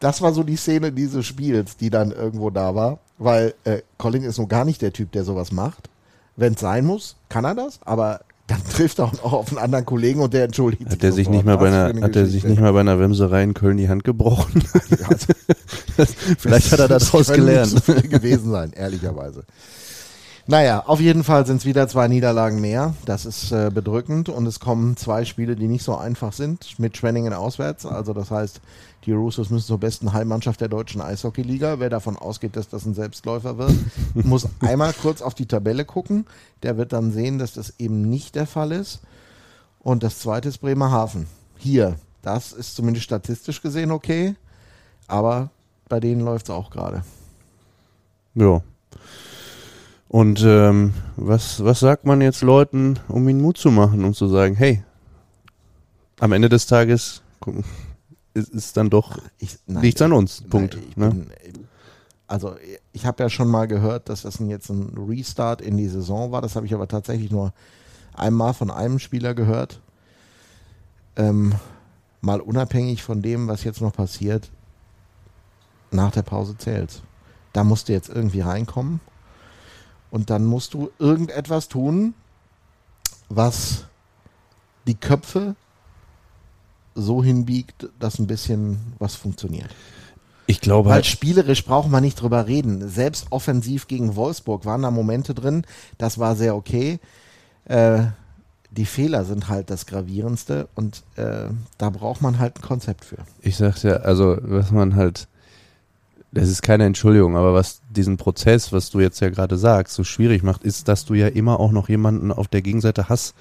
Das 0.00 0.20
war 0.20 0.32
so 0.32 0.42
die 0.42 0.56
Szene 0.56 0.92
dieses 0.92 1.24
Spiels, 1.24 1.76
die 1.76 1.90
dann 1.90 2.12
irgendwo 2.12 2.50
da 2.50 2.74
war, 2.74 2.98
weil 3.18 3.54
äh, 3.64 3.80
Colin 3.96 4.24
ist 4.24 4.38
nun 4.38 4.48
gar 4.48 4.64
nicht 4.64 4.82
der 4.82 4.92
Typ, 4.92 5.12
der 5.12 5.24
sowas 5.24 5.52
macht. 5.52 5.88
Wenn 6.36 6.52
es 6.52 6.60
sein 6.60 6.84
muss, 6.84 7.16
kann 7.30 7.46
er 7.46 7.54
das, 7.54 7.80
aber 7.82 8.20
dann 8.46 8.62
trifft 8.64 9.00
er 9.00 9.06
auch 9.06 9.32
auf 9.32 9.48
einen 9.48 9.58
anderen 9.58 9.84
Kollegen 9.84 10.20
und 10.20 10.32
der 10.32 10.44
entschuldigt 10.44 10.84
hat 10.84 10.90
sich. 10.92 11.00
Der 11.00 11.12
sich 11.12 11.28
nicht 11.28 11.44
mal 11.44 11.56
bei 11.58 11.66
einer, 11.68 12.00
hat 12.00 12.14
er 12.14 12.26
sich 12.26 12.44
nicht 12.44 12.60
mal 12.60 12.72
bei 12.72 12.80
einer 12.80 13.00
Wemserei 13.00 13.42
in 13.42 13.54
Köln 13.54 13.76
die 13.76 13.88
Hand 13.88 14.04
gebrochen? 14.04 14.62
Also, 15.98 16.12
Vielleicht 16.38 16.72
hat 16.72 16.80
er 16.80 16.88
daraus 16.88 17.28
gelernt. 17.28 17.72
Nicht 17.72 17.86
so 17.86 17.94
gewesen 17.94 18.50
sein, 18.50 18.72
ehrlicherweise. 18.72 19.44
Naja, 20.46 20.84
auf 20.86 21.00
jeden 21.00 21.24
Fall 21.24 21.46
sind 21.46 21.56
es 21.56 21.64
wieder 21.64 21.88
zwei 21.88 22.06
Niederlagen 22.06 22.60
mehr. 22.60 22.94
Das 23.04 23.24
ist 23.24 23.50
äh, 23.50 23.70
bedrückend 23.72 24.28
und 24.28 24.46
es 24.46 24.60
kommen 24.60 24.96
zwei 24.96 25.24
Spiele, 25.24 25.56
die 25.56 25.66
nicht 25.66 25.82
so 25.82 25.96
einfach 25.96 26.32
sind, 26.32 26.78
mit 26.78 26.96
Schwenningen 26.96 27.32
auswärts. 27.32 27.84
Also 27.86 28.12
das 28.12 28.30
heißt, 28.30 28.60
die 29.06 29.12
Roosters 29.12 29.50
müssen 29.50 29.66
zur 29.66 29.78
besten 29.78 30.12
Heimmannschaft 30.12 30.60
der 30.60 30.68
deutschen 30.68 31.00
Eishockeyliga. 31.00 31.78
Wer 31.78 31.88
davon 31.90 32.16
ausgeht, 32.16 32.56
dass 32.56 32.68
das 32.68 32.84
ein 32.84 32.94
Selbstläufer 32.94 33.56
wird, 33.56 33.72
muss 34.14 34.48
einmal 34.60 34.92
kurz 34.92 35.22
auf 35.22 35.34
die 35.34 35.46
Tabelle 35.46 35.84
gucken. 35.84 36.26
Der 36.62 36.76
wird 36.76 36.92
dann 36.92 37.12
sehen, 37.12 37.38
dass 37.38 37.54
das 37.54 37.74
eben 37.78 38.02
nicht 38.02 38.34
der 38.34 38.46
Fall 38.46 38.72
ist. 38.72 39.00
Und 39.78 40.02
das 40.02 40.18
zweite 40.18 40.48
ist 40.48 40.58
Bremerhaven. 40.58 41.28
Hier, 41.56 41.96
das 42.22 42.52
ist 42.52 42.74
zumindest 42.74 43.04
statistisch 43.04 43.62
gesehen 43.62 43.92
okay, 43.92 44.34
aber 45.06 45.50
bei 45.88 46.00
denen 46.00 46.22
läuft 46.22 46.46
es 46.46 46.50
auch 46.50 46.70
gerade. 46.70 47.04
Ja, 48.34 48.60
und 50.08 50.42
ähm, 50.44 50.94
was, 51.16 51.64
was 51.64 51.80
sagt 51.80 52.04
man 52.04 52.20
jetzt 52.20 52.42
Leuten, 52.42 52.98
um 53.08 53.28
ihnen 53.28 53.40
Mut 53.40 53.58
zu 53.58 53.70
machen 53.70 54.04
und 54.04 54.14
zu 54.14 54.28
sagen, 54.28 54.54
hey, 54.54 54.82
am 56.20 56.32
Ende 56.32 56.48
des 56.48 56.66
Tages 56.66 57.22
ist, 58.36 58.50
ist 58.50 58.76
dann 58.76 58.90
doch 58.90 59.18
ich, 59.38 59.58
nichts 59.66 60.02
an 60.02 60.12
uns. 60.12 60.42
Punkt. 60.48 60.78
Nein, 60.96 61.08
ne? 61.08 61.10
bin, 61.10 61.30
also 62.26 62.56
ich 62.92 63.06
habe 63.06 63.22
ja 63.22 63.30
schon 63.30 63.48
mal 63.48 63.66
gehört, 63.66 64.08
dass 64.08 64.22
das 64.22 64.38
jetzt 64.40 64.68
ein 64.68 64.94
Restart 64.96 65.60
in 65.60 65.76
die 65.76 65.88
Saison 65.88 66.32
war. 66.32 66.42
Das 66.42 66.56
habe 66.56 66.66
ich 66.66 66.74
aber 66.74 66.88
tatsächlich 66.88 67.30
nur 67.30 67.52
einmal 68.14 68.54
von 68.54 68.70
einem 68.70 68.98
Spieler 68.98 69.34
gehört. 69.34 69.80
ähm, 71.16 71.54
mal 72.20 72.40
unabhängig 72.40 73.02
von 73.02 73.22
dem, 73.22 73.48
was 73.48 73.64
jetzt 73.64 73.80
noch 73.80 73.92
passiert, 73.92 74.50
nach 75.90 76.10
der 76.10 76.22
Pause 76.22 76.58
zählt. 76.58 77.02
Da 77.52 77.64
musst 77.64 77.88
du 77.88 77.92
jetzt 77.92 78.08
irgendwie 78.08 78.40
reinkommen 78.40 79.00
und 80.10 80.28
dann 80.30 80.44
musst 80.44 80.74
du 80.74 80.90
irgendetwas 80.98 81.68
tun, 81.68 82.14
was 83.28 83.86
die 84.86 84.94
Köpfe 84.94 85.54
so 86.96 87.22
hinbiegt, 87.22 87.88
dass 88.00 88.18
ein 88.18 88.26
bisschen 88.26 88.78
was 88.98 89.14
funktioniert. 89.14 89.68
Ich 90.46 90.60
glaube 90.60 90.88
Weil 90.88 90.96
halt, 90.96 91.06
spielerisch 91.06 91.64
braucht 91.64 91.90
man 91.90 92.02
nicht 92.02 92.20
drüber 92.20 92.46
reden. 92.46 92.88
Selbst 92.88 93.26
offensiv 93.30 93.88
gegen 93.88 94.16
Wolfsburg 94.16 94.64
waren 94.64 94.82
da 94.82 94.90
Momente 94.90 95.34
drin, 95.34 95.64
das 95.98 96.18
war 96.18 96.36
sehr 96.36 96.54
okay. 96.56 97.00
Äh, 97.64 98.04
die 98.70 98.84
Fehler 98.84 99.24
sind 99.24 99.48
halt 99.48 99.70
das 99.70 99.86
Gravierendste 99.86 100.68
und 100.74 101.02
äh, 101.16 101.48
da 101.78 101.90
braucht 101.90 102.20
man 102.22 102.38
halt 102.38 102.58
ein 102.58 102.62
Konzept 102.62 103.04
für. 103.04 103.18
ich 103.40 103.56
sag's 103.56 103.82
ja, 103.82 103.94
also 103.96 104.36
was 104.40 104.70
man 104.70 104.96
halt, 104.96 105.28
das 106.32 106.48
ist 106.48 106.62
keine 106.62 106.84
Entschuldigung, 106.84 107.36
aber 107.36 107.54
was 107.54 107.80
diesen 107.90 108.16
Prozess, 108.16 108.72
was 108.72 108.90
du 108.90 109.00
jetzt 109.00 109.20
ja 109.20 109.30
gerade 109.30 109.56
sagst, 109.56 109.94
so 109.94 110.04
schwierig 110.04 110.42
macht, 110.42 110.62
ist, 110.62 110.88
dass 110.88 111.04
du 111.04 111.14
ja 111.14 111.28
immer 111.28 111.58
auch 111.58 111.72
noch 111.72 111.88
jemanden 111.88 112.30
auf 112.30 112.48
der 112.48 112.62
Gegenseite 112.62 113.08
hast, 113.08 113.34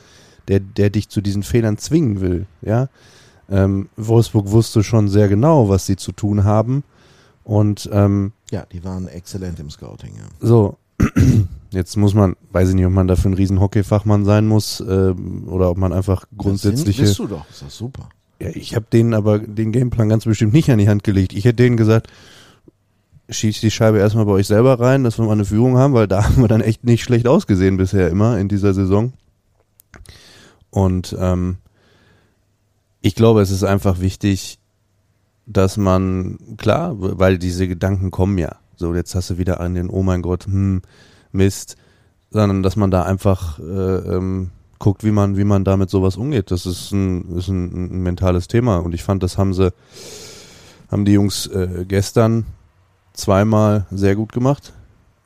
der, 0.47 0.59
der 0.59 0.89
dich 0.89 1.09
zu 1.09 1.21
diesen 1.21 1.43
Fehlern 1.43 1.77
zwingen 1.77 2.21
will, 2.21 2.45
ja. 2.61 2.87
Ähm, 3.49 3.89
Wolfsburg 3.95 4.51
wusste 4.51 4.83
schon 4.83 5.07
sehr 5.07 5.27
genau, 5.27 5.69
was 5.69 5.85
sie 5.85 5.95
zu 5.95 6.11
tun 6.11 6.43
haben 6.43 6.83
und 7.43 7.87
ähm, 7.93 8.31
Ja, 8.51 8.65
die 8.71 8.83
waren 8.83 9.07
exzellent 9.07 9.59
im 9.59 9.69
Scouting. 9.69 10.13
Ja. 10.17 10.23
So, 10.47 10.77
jetzt 11.71 11.95
muss 11.95 12.13
man, 12.13 12.35
weiß 12.51 12.69
ich 12.69 12.75
nicht, 12.75 12.85
ob 12.85 12.91
man 12.91 13.07
dafür 13.07 13.31
ein 13.31 13.35
riesen 13.35 13.59
Hockeyfachmann 13.59 14.25
sein 14.25 14.47
muss 14.47 14.79
ähm, 14.81 15.47
oder 15.47 15.69
ob 15.69 15.77
man 15.77 15.93
einfach 15.93 16.25
grundsätzliche. 16.35 17.03
Das 17.03 17.09
bist 17.11 17.19
du 17.19 17.27
doch, 17.27 17.49
ist 17.49 17.61
das 17.61 17.77
super. 17.77 18.09
Ja, 18.39 18.49
ich 18.49 18.75
habe 18.75 18.87
denen 18.91 19.13
aber 19.13 19.39
den 19.39 19.71
Gameplan 19.71 20.09
ganz 20.09 20.25
bestimmt 20.25 20.53
nicht 20.53 20.69
an 20.69 20.79
die 20.79 20.89
Hand 20.89 21.03
gelegt. 21.03 21.33
Ich 21.33 21.45
hätte 21.45 21.57
denen 21.57 21.77
gesagt, 21.77 22.07
schießt 23.29 23.63
die 23.63 23.71
Scheibe 23.71 23.99
erstmal 23.99 24.25
bei 24.25 24.31
euch 24.31 24.47
selber 24.47 24.79
rein, 24.79 25.03
dass 25.03 25.17
wir 25.17 25.25
mal 25.25 25.33
eine 25.33 25.45
Führung 25.45 25.77
haben, 25.77 25.93
weil 25.93 26.07
da 26.07 26.23
haben 26.25 26.41
wir 26.41 26.47
dann 26.47 26.61
echt 26.61 26.83
nicht 26.83 27.03
schlecht 27.03 27.27
ausgesehen 27.27 27.77
bisher 27.77 28.09
immer 28.09 28.39
in 28.39 28.47
dieser 28.47 28.73
Saison. 28.73 29.13
Und 30.71 31.15
ähm, 31.19 31.57
ich 33.05 33.13
glaube, 33.13 33.43
es 33.43 33.51
ist 33.51 33.63
einfach 33.63 33.99
wichtig, 33.99 34.57
dass 35.45 35.77
man, 35.77 36.39
klar, 36.57 36.95
weil 36.97 37.37
diese 37.37 37.67
Gedanken 37.67 38.09
kommen 38.09 38.39
ja. 38.39 38.55
So, 38.77 38.95
jetzt 38.95 39.13
hast 39.13 39.29
du 39.29 39.37
wieder 39.37 39.59
an 39.59 39.75
den, 39.75 39.91
oh 39.91 40.01
mein 40.01 40.23
Gott, 40.23 40.47
hm, 40.47 40.81
Mist, 41.31 41.75
sondern 42.31 42.63
dass 42.63 42.75
man 42.75 42.89
da 42.89 43.03
einfach 43.03 43.59
äh, 43.59 43.63
ähm, 43.63 44.49
guckt, 44.79 45.03
wie 45.03 45.11
man, 45.11 45.37
wie 45.37 45.43
man 45.43 45.63
damit 45.63 45.91
sowas 45.91 46.17
umgeht. 46.17 46.49
Das 46.49 46.65
ist 46.65 46.93
ein, 46.93 47.37
ist 47.37 47.47
ein, 47.47 47.91
ein 47.97 48.01
mentales 48.01 48.47
Thema. 48.47 48.77
Und 48.77 48.95
ich 48.95 49.03
fand, 49.03 49.21
das 49.21 49.37
haben 49.37 49.53
sie, 49.53 49.71
haben 50.89 51.05
die 51.05 51.13
Jungs 51.13 51.45
äh, 51.45 51.85
gestern 51.87 52.47
zweimal 53.13 53.85
sehr 53.91 54.15
gut 54.15 54.33
gemacht. 54.33 54.73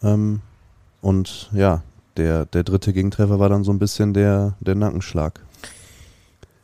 Ähm, 0.03 0.41
und 0.99 1.49
ja, 1.53 1.81
der, 2.17 2.45
der 2.45 2.65
dritte 2.65 2.91
Gegentreffer 2.91 3.39
war 3.39 3.47
dann 3.47 3.63
so 3.63 3.71
ein 3.71 3.79
bisschen 3.79 4.13
der, 4.13 4.55
der 4.59 4.75
Nackenschlag. 4.75 5.39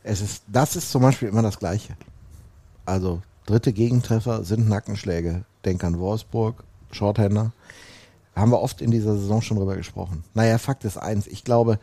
Es 0.08 0.20
ist, 0.20 0.44
das 0.46 0.76
ist 0.76 0.90
zum 0.92 1.02
Beispiel 1.02 1.28
immer 1.28 1.42
das 1.42 1.58
Gleiche. 1.58 1.96
Also 2.84 3.22
dritte 3.44 3.72
Gegentreffer 3.72 4.44
sind 4.44 4.68
Nackenschläge. 4.68 5.44
Denk 5.64 5.82
an 5.82 5.98
Wolfsburg, 5.98 6.62
Shorthander. 6.92 7.50
Haben 8.36 8.52
wir 8.52 8.60
oft 8.60 8.80
in 8.80 8.92
dieser 8.92 9.16
Saison 9.16 9.42
schon 9.42 9.56
drüber 9.56 9.74
gesprochen. 9.76 10.22
Naja, 10.32 10.58
Fakt 10.58 10.84
ist 10.84 10.96
eins. 10.96 11.26
Ich 11.26 11.42
glaube, 11.42 11.80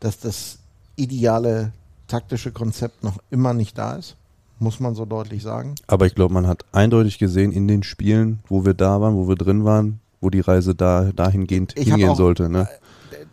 dass 0.00 0.18
das 0.18 0.58
ideale 0.96 1.72
taktische 2.08 2.50
Konzept 2.50 3.04
noch 3.04 3.18
immer 3.30 3.52
nicht 3.52 3.76
da 3.76 3.96
ist. 3.96 4.16
Muss 4.58 4.80
man 4.80 4.94
so 4.94 5.04
deutlich 5.04 5.42
sagen. 5.42 5.74
Aber 5.86 6.06
ich 6.06 6.14
glaube, 6.14 6.32
man 6.32 6.46
hat 6.46 6.64
eindeutig 6.72 7.18
gesehen 7.18 7.52
in 7.52 7.68
den 7.68 7.82
Spielen, 7.82 8.38
wo 8.48 8.64
wir 8.64 8.72
da 8.72 9.02
waren, 9.02 9.16
wo 9.16 9.28
wir 9.28 9.34
drin 9.36 9.66
waren, 9.66 10.00
wo 10.22 10.30
die 10.30 10.40
Reise 10.40 10.74
da 10.74 11.10
dahingehend 11.14 11.74
Ich 11.76 11.88
hingehen 11.88 12.08
auch- 12.08 12.16
sollte. 12.16 12.48
Ne? 12.48 12.66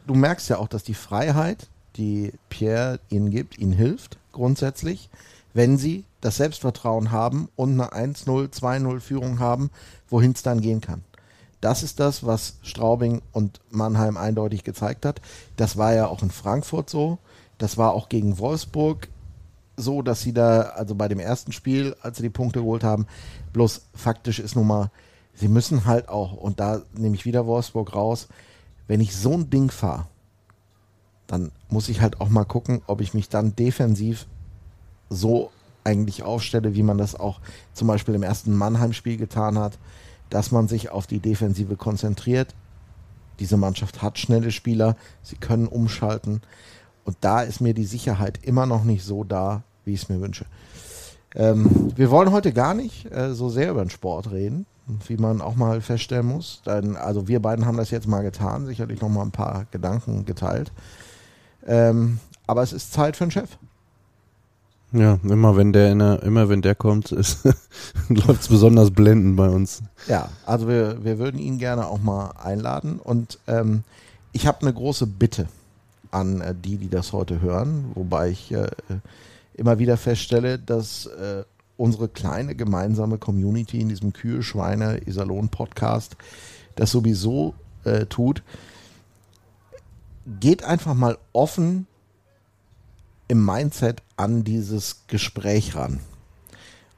Du 0.05 0.15
merkst 0.15 0.49
ja 0.49 0.57
auch, 0.57 0.67
dass 0.67 0.83
die 0.83 0.95
Freiheit, 0.95 1.69
die 1.95 2.33
Pierre 2.49 2.99
ihnen 3.09 3.29
gibt, 3.29 3.57
ihnen 3.57 3.73
hilft, 3.73 4.17
grundsätzlich, 4.31 5.09
wenn 5.53 5.77
sie 5.77 6.05
das 6.21 6.37
Selbstvertrauen 6.37 7.11
haben 7.11 7.49
und 7.55 7.79
eine 7.79 7.93
1-0, 7.93 8.51
2-0 8.51 8.99
Führung 8.99 9.39
haben, 9.39 9.69
wohin 10.09 10.31
es 10.31 10.43
dann 10.43 10.61
gehen 10.61 10.81
kann. 10.81 11.03
Das 11.61 11.83
ist 11.83 11.99
das, 11.99 12.25
was 12.25 12.55
Straubing 12.61 13.21
und 13.31 13.61
Mannheim 13.69 14.17
eindeutig 14.17 14.63
gezeigt 14.63 15.05
hat. 15.05 15.21
Das 15.55 15.77
war 15.77 15.93
ja 15.93 16.07
auch 16.07 16.21
in 16.21 16.31
Frankfurt 16.31 16.89
so. 16.89 17.19
Das 17.57 17.77
war 17.77 17.93
auch 17.93 18.09
gegen 18.09 18.37
Wolfsburg 18.37 19.07
so, 19.77 20.01
dass 20.01 20.21
sie 20.21 20.33
da, 20.33 20.61
also 20.61 20.95
bei 20.95 21.07
dem 21.07 21.19
ersten 21.19 21.51
Spiel, 21.51 21.95
als 22.01 22.17
sie 22.17 22.23
die 22.23 22.29
Punkte 22.29 22.59
geholt 22.59 22.83
haben, 22.83 23.07
bloß 23.53 23.83
faktisch 23.93 24.39
ist 24.39 24.55
nun 24.55 24.67
mal, 24.67 24.91
sie 25.33 25.47
müssen 25.47 25.85
halt 25.85 26.09
auch, 26.09 26.33
und 26.33 26.59
da 26.59 26.81
nehme 26.93 27.15
ich 27.15 27.25
wieder 27.25 27.45
Wolfsburg 27.45 27.95
raus, 27.95 28.27
wenn 28.87 29.01
ich 29.01 29.15
so 29.15 29.33
ein 29.33 29.49
Ding 29.49 29.71
fahre, 29.71 30.07
dann 31.27 31.51
muss 31.69 31.89
ich 31.89 32.01
halt 32.01 32.21
auch 32.21 32.29
mal 32.29 32.45
gucken, 32.45 32.81
ob 32.87 33.01
ich 33.01 33.13
mich 33.13 33.29
dann 33.29 33.55
defensiv 33.55 34.27
so 35.09 35.51
eigentlich 35.83 36.23
aufstelle, 36.23 36.75
wie 36.75 36.83
man 36.83 36.97
das 36.97 37.15
auch 37.15 37.39
zum 37.73 37.87
Beispiel 37.87 38.15
im 38.15 38.23
ersten 38.23 38.55
Mannheim-Spiel 38.55 39.17
getan 39.17 39.57
hat, 39.57 39.77
dass 40.29 40.51
man 40.51 40.67
sich 40.67 40.89
auf 40.89 41.07
die 41.07 41.19
Defensive 41.19 41.75
konzentriert. 41.75 42.55
Diese 43.39 43.57
Mannschaft 43.57 44.01
hat 44.01 44.17
schnelle 44.19 44.51
Spieler, 44.51 44.95
sie 45.21 45.35
können 45.35 45.67
umschalten 45.67 46.41
und 47.05 47.17
da 47.21 47.41
ist 47.41 47.61
mir 47.61 47.73
die 47.73 47.85
Sicherheit 47.85 48.39
immer 48.43 48.65
noch 48.65 48.83
nicht 48.83 49.03
so 49.03 49.23
da, 49.23 49.63
wie 49.85 49.93
ich 49.93 50.03
es 50.03 50.09
mir 50.09 50.21
wünsche. 50.21 50.45
Ähm, 51.35 51.91
wir 51.95 52.11
wollen 52.11 52.31
heute 52.31 52.53
gar 52.53 52.73
nicht 52.73 53.11
äh, 53.11 53.33
so 53.33 53.49
sehr 53.49 53.71
über 53.71 53.83
den 53.83 53.89
Sport 53.89 54.31
reden, 54.31 54.65
wie 55.07 55.17
man 55.17 55.41
auch 55.41 55.55
mal 55.55 55.81
feststellen 55.81 56.27
muss. 56.27 56.61
Denn, 56.65 56.95
also 56.95 57.27
wir 57.27 57.41
beiden 57.41 57.65
haben 57.65 57.77
das 57.77 57.91
jetzt 57.91 58.07
mal 58.07 58.21
getan, 58.21 58.65
sicherlich 58.65 59.01
noch 59.01 59.09
mal 59.09 59.23
ein 59.23 59.31
paar 59.31 59.65
Gedanken 59.71 60.25
geteilt. 60.25 60.71
Ähm, 61.67 62.19
aber 62.47 62.61
es 62.61 62.73
ist 62.73 62.93
Zeit 62.93 63.15
für 63.15 63.25
einen 63.25 63.31
Chef. 63.31 63.49
Ja, 64.91 65.17
immer 65.23 65.57
wenn 65.57 65.73
der 65.73 65.91
in 65.91 65.99
der, 65.99 66.21
immer 66.21 66.49
wenn 66.49 66.61
der 66.61 66.75
kommt, 66.75 67.09
läuft 68.09 68.41
es 68.41 68.47
besonders 68.47 68.91
blendend 68.91 69.35
bei 69.37 69.49
uns. 69.49 69.81
Ja, 70.07 70.29
also 70.45 70.67
wir, 70.67 71.03
wir 71.03 71.17
würden 71.17 71.39
ihn 71.39 71.57
gerne 71.57 71.87
auch 71.87 71.99
mal 71.99 72.31
einladen. 72.43 72.99
Und 72.99 73.39
ähm, 73.47 73.83
ich 74.33 74.45
habe 74.45 74.61
eine 74.61 74.73
große 74.73 75.07
Bitte 75.07 75.47
an 76.11 76.41
äh, 76.41 76.53
die, 76.53 76.77
die 76.77 76.89
das 76.89 77.11
heute 77.11 77.41
hören, 77.41 77.85
wobei 77.95 78.29
ich 78.29 78.51
äh, 78.51 78.67
immer 79.55 79.79
wieder 79.79 79.97
feststelle, 79.97 80.59
dass 80.59 81.07
äh, 81.07 81.43
unsere 81.75 82.07
kleine 82.07 82.53
gemeinsame 82.53 83.17
Community 83.17 83.81
in 83.81 83.89
diesem 83.89 84.13
Kühe, 84.13 84.43
Schweine, 84.43 85.01
Iserlohn 85.07 85.49
Podcast 85.49 86.15
das 86.75 86.91
sowieso 86.91 87.55
äh, 87.83 88.05
tut. 88.05 88.43
Geht 90.25 90.63
einfach 90.63 90.93
mal 90.93 91.17
offen 91.33 91.87
im 93.27 93.45
Mindset 93.45 94.01
an 94.15 94.43
dieses 94.43 95.03
Gespräch 95.07 95.75
ran 95.75 95.99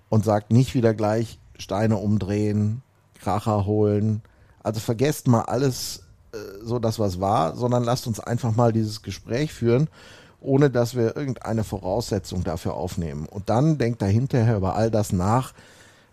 und 0.10 0.26
sagt 0.26 0.52
nicht 0.52 0.76
wieder 0.76 0.94
gleich 0.94 1.40
Steine 1.58 1.98
umdrehen, 1.98 2.82
Kracher 3.20 3.66
holen. 3.66 4.22
Also 4.62 4.80
vergesst 4.80 5.28
mal 5.28 5.44
alles 5.44 6.04
äh, 6.34 6.38
so 6.64 6.80
das, 6.80 7.00
was 7.00 7.20
war, 7.20 7.56
sondern 7.56 7.84
lasst 7.84 8.08
uns 8.08 8.20
einfach 8.20 8.56
mal 8.56 8.72
dieses 8.72 9.02
Gespräch 9.02 9.54
führen, 9.54 9.88
ohne 10.42 10.70
dass 10.70 10.96
wir 10.96 11.16
irgendeine 11.16 11.64
Voraussetzung 11.64 12.44
dafür 12.44 12.76
aufnehmen. 12.76 13.28
Und 13.28 13.50
dann 13.50 13.78
denkt 13.78 14.02
da 14.02 14.06
hinterher 14.06 14.58
über 14.58 14.76
all 14.76 14.92
das 14.92 15.12
nach, 15.12 15.54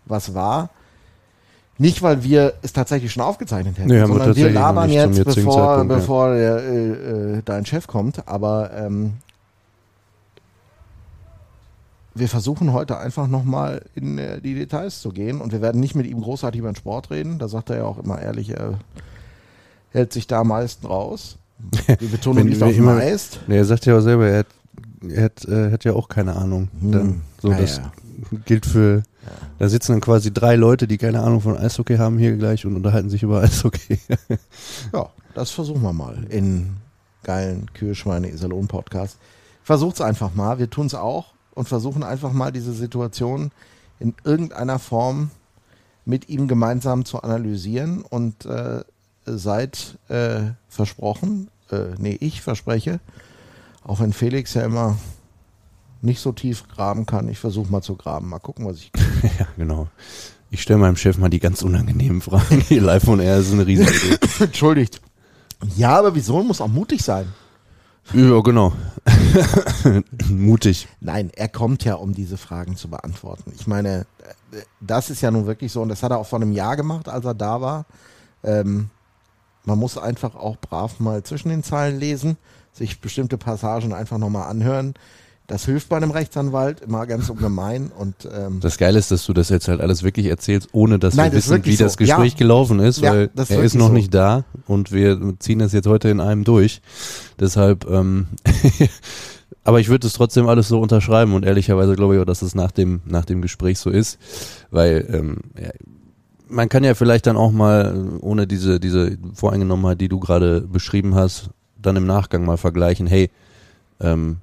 was 0.05 0.33
war. 0.33 0.69
Nicht, 1.79 2.01
weil 2.03 2.23
wir 2.23 2.53
es 2.61 2.71
tatsächlich 2.71 3.11
schon 3.11 3.23
aufgezeichnet 3.23 3.77
hätten, 3.77 3.87
Nee, 3.89 3.95
wir 3.95 4.07
sondern 4.07 4.35
wir 4.35 4.45
noch 4.47 4.53
labern 4.53 4.89
jetzt, 4.91 5.23
bevor, 5.23 5.53
Zeitpunkt, 5.77 5.91
ja. 5.91 5.97
bevor 5.97 6.33
der, 6.35 6.57
äh, 6.57 6.89
äh, 7.37 7.41
dein 7.43 7.65
Chef 7.65 7.87
kommt. 7.87 8.27
Aber 8.27 8.71
ähm, 8.75 9.13
wir 12.15 12.29
versuchen 12.29 12.73
heute 12.73 12.97
einfach 12.99 13.27
nochmal 13.27 13.81
in 13.95 14.17
äh, 14.19 14.39
die 14.39 14.53
Details 14.53 15.01
zu 15.01 15.09
gehen 15.09 15.41
und 15.41 15.51
wir 15.51 15.61
werden 15.61 15.81
nicht 15.81 15.95
mit 15.95 16.05
ihm 16.05 16.21
großartig 16.21 16.59
über 16.59 16.71
den 16.71 16.75
Sport 16.75 17.09
reden. 17.09 17.39
Da 17.39 17.47
sagt 17.47 17.71
er 17.71 17.77
ja 17.77 17.83
auch 17.85 17.97
immer 17.97 18.21
ehrlich, 18.21 18.51
er 18.51 18.79
hält 19.91 20.13
sich 20.13 20.27
da 20.27 20.41
am 20.41 20.49
meisten 20.49 20.85
raus. 20.85 21.37
Die 21.99 22.05
Betonung 22.05 22.47
liegt 22.47 22.59
wir 22.59 22.67
auf 22.67 22.75
immer- 22.77 22.95
meist. 22.95 23.39
Nee, 23.47 23.57
er 23.57 23.65
sagt 23.65 23.85
ja 23.85 23.97
auch 23.97 24.01
selber, 24.01 24.27
er 24.27 24.39
hat, 24.39 24.47
er 25.09 25.23
hat, 25.23 25.45
äh, 25.45 25.71
hat 25.71 25.83
ja 25.85 25.93
auch 25.93 26.07
keine 26.07 26.35
Ahnung. 26.35 26.69
Hm, 26.81 26.91
Dann, 26.91 27.21
so, 27.41 27.47
naja. 27.49 27.61
das 27.61 27.81
gilt 28.45 28.65
für, 28.67 29.03
da 29.59 29.69
sitzen 29.69 29.93
dann 29.93 30.01
quasi 30.01 30.33
drei 30.33 30.55
Leute, 30.55 30.87
die 30.87 30.97
keine 30.97 31.21
Ahnung 31.21 31.41
von 31.41 31.57
Eishockey 31.57 31.97
haben 31.97 32.17
hier 32.17 32.35
gleich 32.35 32.65
und 32.65 32.75
unterhalten 32.75 33.09
sich 33.09 33.23
über 33.23 33.41
Eishockey. 33.43 33.99
Ja, 34.93 35.09
das 35.33 35.51
versuchen 35.51 35.81
wir 35.81 35.93
mal 35.93 36.25
in 36.29 36.77
geilen 37.23 37.71
Kühlschweine 37.73 38.29
Iserlohn 38.29 38.67
Podcast. 38.67 39.17
Versucht's 39.63 40.01
einfach 40.01 40.33
mal. 40.35 40.59
Wir 40.59 40.69
tun's 40.69 40.93
auch 40.93 41.33
und 41.53 41.67
versuchen 41.67 42.03
einfach 42.03 42.33
mal 42.33 42.51
diese 42.51 42.73
Situation 42.73 43.51
in 43.99 44.13
irgendeiner 44.23 44.79
Form 44.79 45.31
mit 46.05 46.27
ihm 46.29 46.47
gemeinsam 46.47 47.05
zu 47.05 47.21
analysieren 47.21 48.01
und 48.01 48.45
äh, 48.45 48.83
seid 49.25 49.97
äh, 50.09 50.51
versprochen, 50.67 51.49
äh, 51.71 51.95
nee, 51.97 52.17
ich 52.19 52.41
verspreche, 52.41 52.99
auch 53.83 54.01
wenn 54.01 54.11
Felix 54.11 54.53
ja 54.53 54.63
immer 54.63 54.97
nicht 56.01 56.19
so 56.19 56.33
tief 56.33 56.67
graben 56.67 57.05
kann. 57.05 57.29
Ich 57.29 57.39
versuche 57.39 57.71
mal 57.71 57.81
zu 57.81 57.95
graben. 57.95 58.29
Mal 58.29 58.39
gucken, 58.39 58.65
was 58.65 58.77
ich. 58.77 58.91
ja, 59.39 59.47
genau. 59.57 59.87
Ich 60.49 60.61
stelle 60.61 60.79
meinem 60.79 60.97
Chef 60.97 61.17
mal 61.17 61.29
die 61.29 61.39
ganz 61.39 61.63
unangenehmen 61.63 62.21
Fragen. 62.21 62.63
Die 62.69 62.79
Live 62.79 63.07
on 63.07 63.19
Air 63.19 63.39
ist 63.39 63.51
eine 63.51 63.65
Riesenidee. 63.65 64.19
Entschuldigt. 64.43 65.01
Ja, 65.75 65.97
aber 65.97 66.13
wieso 66.13 66.43
muss 66.43 66.61
auch 66.61 66.67
mutig 66.67 67.01
sein? 67.03 67.33
ja, 68.13 68.39
genau. 68.41 68.73
Mutig. 70.29 70.89
Nein, 70.99 71.31
er 71.35 71.47
kommt 71.47 71.85
ja, 71.85 71.95
um 71.95 72.13
diese 72.13 72.37
Fragen 72.37 72.75
zu 72.75 72.89
beantworten. 72.89 73.53
Ich 73.55 73.65
meine, 73.65 74.05
das 74.81 75.09
ist 75.09 75.21
ja 75.21 75.31
nun 75.31 75.47
wirklich 75.47 75.71
so, 75.71 75.81
und 75.81 75.89
das 75.89 76.03
hat 76.03 76.11
er 76.11 76.17
auch 76.17 76.27
vor 76.27 76.41
einem 76.41 76.51
Jahr 76.51 76.75
gemacht, 76.75 77.07
als 77.07 77.23
er 77.23 77.33
da 77.33 77.61
war. 77.61 77.85
Ähm, 78.43 78.89
man 79.63 79.79
muss 79.79 79.97
einfach 79.97 80.35
auch 80.35 80.57
brav 80.57 80.99
mal 80.99 81.23
zwischen 81.23 81.49
den 81.49 81.63
Zeilen 81.63 81.97
lesen, 81.97 82.37
sich 82.73 82.99
bestimmte 82.99 83.37
Passagen 83.37 83.93
einfach 83.93 84.17
nochmal 84.17 84.49
anhören. 84.49 84.95
Das 85.47 85.65
hilft 85.65 85.89
bei 85.89 85.97
einem 85.97 86.11
Rechtsanwalt 86.11 86.79
immer 86.81 87.05
ganz 87.05 87.29
ungemein. 87.29 87.91
Und, 87.97 88.15
ähm, 88.33 88.59
das 88.61 88.77
Geile 88.77 88.97
ist, 88.97 89.11
dass 89.11 89.25
du 89.25 89.33
das 89.33 89.49
jetzt 89.49 89.67
halt 89.67 89.81
alles 89.81 90.01
wirklich 90.01 90.27
erzählst, 90.27 90.69
ohne 90.71 90.99
dass 90.99 91.15
Nein, 91.15 91.31
wir 91.33 91.39
das 91.39 91.49
wissen, 91.49 91.65
wie 91.65 91.75
so. 91.75 91.83
das 91.83 91.97
Gespräch 91.97 92.31
Ja. 92.31 92.37
gelaufen 92.37 92.79
ist, 92.79 93.01
Ja, 93.01 93.11
weil 93.11 93.27
das 93.35 93.49
ist 93.49 93.57
er 93.57 93.63
ist 93.63 93.75
noch 93.75 93.87
so. 93.87 93.93
nicht 93.93 94.13
da 94.13 94.45
und 94.67 94.91
wir 94.93 95.19
ziehen 95.39 95.59
das 95.59 95.73
jetzt 95.73 95.87
heute 95.87 96.07
in 96.09 96.21
einem 96.21 96.45
durch. 96.45 96.81
Deshalb, 97.39 97.85
ähm, 97.89 98.27
aber 99.65 99.79
ich 99.79 99.89
würde 99.89 100.07
es 100.07 100.13
trotzdem 100.13 100.47
alles 100.47 100.67
so 100.69 100.79
unterschreiben 100.79 101.33
und 101.33 101.45
ehrlicherweise 101.45 101.95
glaube 101.95 102.15
ich 102.15 102.21
auch, 102.21 102.25
dass 102.25 102.41
es 102.41 102.55
nach 102.55 102.71
dem, 102.71 103.01
nach 103.05 103.25
dem 103.25 103.41
Gespräch 103.41 103.79
so 103.79 103.89
ist, 103.89 104.17
weil 104.71 105.05
ähm, 105.11 105.37
ja, 105.61 105.71
man 106.49 106.69
kann 106.69 106.83
ja 106.83 106.93
vielleicht 106.93 107.27
dann 107.27 107.35
auch 107.37 107.51
mal, 107.51 107.93
äh, 107.95 108.17
ohne 108.23 108.47
diese, 108.47 108.79
diese 108.79 109.17
Voreingenommenheit, 109.33 109.99
die 109.99 110.09
du 110.09 110.19
gerade 110.19 110.61
beschrieben 110.61 111.15
hast, 111.15 111.49
dann 111.81 111.95
im 111.97 112.05
Nachgang 112.05 112.45
mal 112.45 112.57
vergleichen, 112.57 113.07
hey, 113.07 113.29
ähm, 113.99 114.37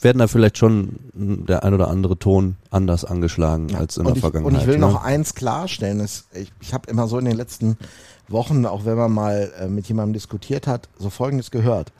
werden 0.00 0.18
da 0.18 0.28
vielleicht 0.28 0.58
schon 0.58 0.96
der 1.14 1.64
ein 1.64 1.74
oder 1.74 1.88
andere 1.88 2.18
Ton 2.18 2.56
anders 2.70 3.04
angeschlagen 3.04 3.74
als 3.74 3.96
in 3.96 4.04
der 4.04 4.14
ich, 4.14 4.20
Vergangenheit. 4.20 4.54
Und 4.54 4.60
ich 4.60 4.66
will 4.66 4.78
ne? 4.78 4.80
noch 4.86 5.02
eins 5.04 5.34
klarstellen. 5.34 6.00
Es, 6.00 6.24
ich 6.32 6.52
ich 6.60 6.72
habe 6.72 6.88
immer 6.90 7.06
so 7.08 7.18
in 7.18 7.24
den 7.26 7.36
letzten 7.36 7.76
Wochen, 8.28 8.64
auch 8.66 8.84
wenn 8.84 8.96
man 8.96 9.12
mal 9.12 9.52
äh, 9.60 9.68
mit 9.68 9.86
jemandem 9.88 10.12
diskutiert 10.14 10.66
hat, 10.66 10.88
so 10.98 11.10
Folgendes 11.10 11.50
gehört. 11.50 11.92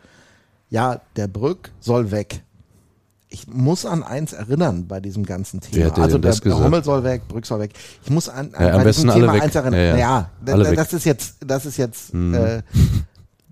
Ja, 0.70 1.00
der 1.16 1.28
Brück 1.28 1.70
soll 1.80 2.10
weg. 2.10 2.42
Ich 3.30 3.46
muss 3.46 3.84
an 3.84 4.02
eins 4.02 4.32
erinnern 4.32 4.86
bei 4.86 5.00
diesem 5.00 5.26
ganzen 5.26 5.60
Thema. 5.60 5.92
Also 5.98 6.16
das 6.16 6.36
der 6.40 6.44
gesagt? 6.44 6.64
Hummel 6.64 6.82
soll 6.84 7.04
weg, 7.04 7.22
Brück 7.28 7.44
soll 7.44 7.60
weg. 7.60 7.72
Ich 8.02 8.10
muss 8.10 8.28
an, 8.30 8.54
an 8.54 8.66
Ja, 8.66 8.76
bei 8.78 8.84
diesem 8.84 9.10
Thema 9.10 9.34
weg. 9.34 9.42
eins 9.42 9.54
erinnern. 9.54 9.80
Ja, 9.80 9.86
ja. 9.86 9.96
Ja, 9.98 10.30
da- 10.44 10.52
Alle 10.52 10.64
da- 10.64 10.70
weg. 10.70 10.76
das 10.78 10.92
ist 10.94 11.04
jetzt, 11.04 11.36
das 11.46 11.66
ist 11.66 11.76
jetzt 11.76 12.14
Mhm. 12.14 12.34
äh, 12.34 12.62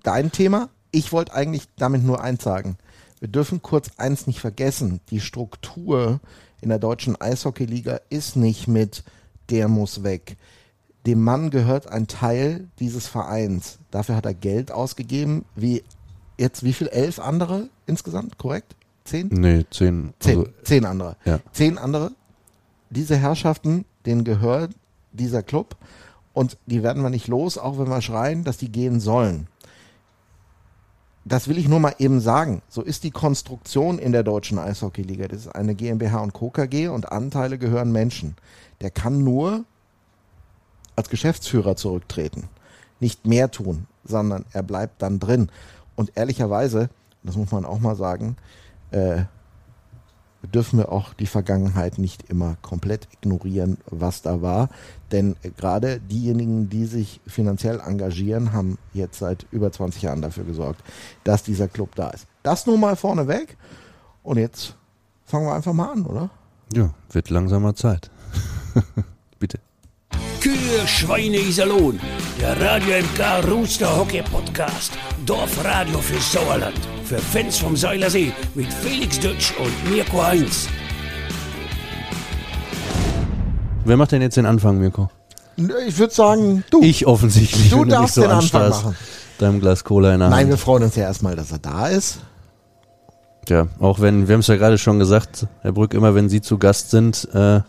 dein 0.01 0.31
Thema. 0.31 0.69
Ich 0.91 1.11
wollte 1.11 1.33
eigentlich 1.33 1.67
damit 1.77 2.03
nur 2.03 2.21
eins 2.23 2.43
sagen. 2.43 2.77
Wir 3.19 3.27
dürfen 3.27 3.61
kurz 3.61 3.89
eins 3.97 4.27
nicht 4.27 4.39
vergessen. 4.39 4.99
Die 5.09 5.19
Struktur 5.19 6.19
in 6.61 6.69
der 6.69 6.79
deutschen 6.79 7.19
Eishockeyliga 7.19 7.99
ist 8.09 8.35
nicht 8.35 8.67
mit 8.67 9.03
der 9.49 9.67
muss 9.67 10.03
weg. 10.03 10.37
Dem 11.05 11.23
Mann 11.23 11.49
gehört 11.49 11.87
ein 11.87 12.07
Teil 12.07 12.67
dieses 12.79 13.07
Vereins. 13.07 13.79
Dafür 13.91 14.15
hat 14.15 14.25
er 14.25 14.33
Geld 14.33 14.71
ausgegeben, 14.71 15.45
wie 15.55 15.83
jetzt 16.37 16.63
wie 16.63 16.73
viel? 16.73 16.87
Elf 16.87 17.19
andere 17.19 17.69
insgesamt, 17.85 18.37
korrekt? 18.37 18.75
Zehn? 19.05 19.29
Nee, 19.31 19.65
zehn. 19.71 20.13
Zehn, 20.19 20.39
Also, 20.39 20.49
zehn 20.63 20.85
andere. 20.85 21.15
ja. 21.23 21.39
Zehn 21.53 21.77
andere. 21.77 22.11
Diese 22.89 23.15
Herrschaften, 23.15 23.85
denen 24.05 24.25
gehört 24.25 24.71
dieser 25.13 25.43
Club 25.43 25.77
und 26.33 26.57
die 26.65 26.83
werden 26.83 27.01
wir 27.03 27.09
nicht 27.09 27.27
los, 27.27 27.57
auch 27.57 27.79
wenn 27.79 27.87
wir 27.89 28.01
schreien, 28.01 28.43
dass 28.43 28.57
die 28.57 28.71
gehen 28.71 28.99
sollen. 28.99 29.47
Das 31.27 31.49
will 31.49 31.57
ich 31.57 31.67
nur 31.67 31.81
mal 31.81 31.93
eben 31.99 32.21
sagen. 32.21 32.61
So 32.69 32.81
ist 32.81 33.03
die 33.03 33.11
Konstruktion 33.11 33.99
in 33.99 34.13
der 34.13 34.23
deutschen 34.23 34.59
Eishockeyliga. 34.59 35.27
Das 35.27 35.39
ist 35.41 35.55
eine 35.55 35.75
GmbH 35.75 36.21
und 36.21 36.31
Co. 36.31 36.49
KG 36.49 36.87
und 36.87 37.11
Anteile 37.11 37.57
gehören 37.57 37.91
Menschen. 37.91 38.37
Der 38.79 38.91
kann 38.91 39.23
nur 39.23 39.65
als 40.95 41.09
Geschäftsführer 41.09 41.75
zurücktreten. 41.75 42.47
Nicht 43.01 43.27
mehr 43.27 43.51
tun, 43.51 43.87
sondern 44.05 44.45
er 44.53 44.63
bleibt 44.63 45.01
dann 45.01 45.19
drin. 45.19 45.49
Und 45.97 46.13
ehrlicherweise, 46.15 46.89
das 47.23 47.35
muss 47.35 47.51
man 47.51 47.65
auch 47.65 47.79
mal 47.79 47.97
sagen, 47.97 48.37
äh, 48.91 49.23
dürfen 50.53 50.79
wir 50.79 50.91
auch 50.91 51.13
die 51.13 51.27
Vergangenheit 51.27 51.97
nicht 51.97 52.29
immer 52.29 52.57
komplett 52.61 53.07
ignorieren, 53.21 53.77
was 53.85 54.21
da 54.21 54.41
war. 54.41 54.69
Denn 55.11 55.35
gerade 55.57 55.99
diejenigen, 55.99 56.69
die 56.69 56.85
sich 56.85 57.21
finanziell 57.27 57.79
engagieren, 57.79 58.53
haben 58.53 58.77
jetzt 58.93 59.19
seit 59.19 59.45
über 59.51 59.71
20 59.71 60.01
Jahren 60.01 60.21
dafür 60.21 60.43
gesorgt, 60.43 60.81
dass 61.23 61.43
dieser 61.43 61.67
Club 61.67 61.95
da 61.95 62.09
ist. 62.09 62.27
Das 62.43 62.65
nur 62.65 62.77
mal 62.77 62.95
vorneweg. 62.95 63.57
Und 64.23 64.37
jetzt 64.37 64.75
fangen 65.25 65.45
wir 65.45 65.53
einfach 65.53 65.73
mal 65.73 65.91
an, 65.91 66.05
oder? 66.05 66.29
ja, 66.73 66.89
wird 67.11 67.29
langsamer 67.29 67.75
Zeit. 67.75 68.09
Bitte. 69.39 69.59
Kühe, 70.41 70.87
Schweine, 70.87 71.37
Iserlohn. 71.37 71.99
Der 72.39 72.59
Radio 72.59 72.95
MK 73.03 73.49
Rooster 73.49 73.97
Hockey 73.97 74.21
Podcast. 74.21 74.97
Dorfradio 75.25 75.99
für 75.99 76.19
Sauerland. 76.19 76.96
Für 77.07 77.19
Fans 77.19 77.57
vom 77.57 77.77
Seilersee 77.77 78.33
mit 78.53 78.67
Felix 78.73 79.17
Dutsch 79.17 79.53
und 79.57 79.89
Mirko 79.89 80.21
Heinz. 80.21 80.67
Wer 83.85 83.95
macht 83.95 84.11
denn 84.11 84.21
jetzt 84.21 84.35
den 84.35 84.45
Anfang, 84.45 84.77
Mirko? 84.77 85.09
Ich 85.87 85.97
würde 85.97 86.13
sagen, 86.13 86.65
du. 86.69 86.81
Ich 86.81 87.07
offensichtlich. 87.07 87.69
Du 87.69 87.85
darfst 87.85 88.15
so 88.15 88.23
den 88.23 88.31
Anfang 88.31 88.69
machen. 88.69 88.95
Deinem 89.37 89.61
Glas 89.61 89.85
Cola 89.85 90.13
in 90.15 90.19
der 90.19 90.27
Nein, 90.27 90.39
Hand. 90.39 90.49
wir 90.49 90.57
freuen 90.57 90.83
uns 90.83 90.97
ja 90.97 91.03
erstmal, 91.03 91.37
dass 91.37 91.49
er 91.53 91.59
da 91.59 91.87
ist. 91.87 92.19
Ja, 93.47 93.67
auch 93.79 94.01
wenn, 94.01 94.27
wir 94.27 94.33
haben 94.33 94.41
es 94.41 94.47
ja 94.47 94.57
gerade 94.57 94.77
schon 94.77 94.99
gesagt, 94.99 95.47
Herr 95.61 95.71
Brück, 95.71 95.93
immer 95.93 96.13
wenn 96.13 96.27
Sie 96.27 96.41
zu 96.41 96.57
Gast 96.57 96.91
sind, 96.91 97.25
äh, 97.33 97.61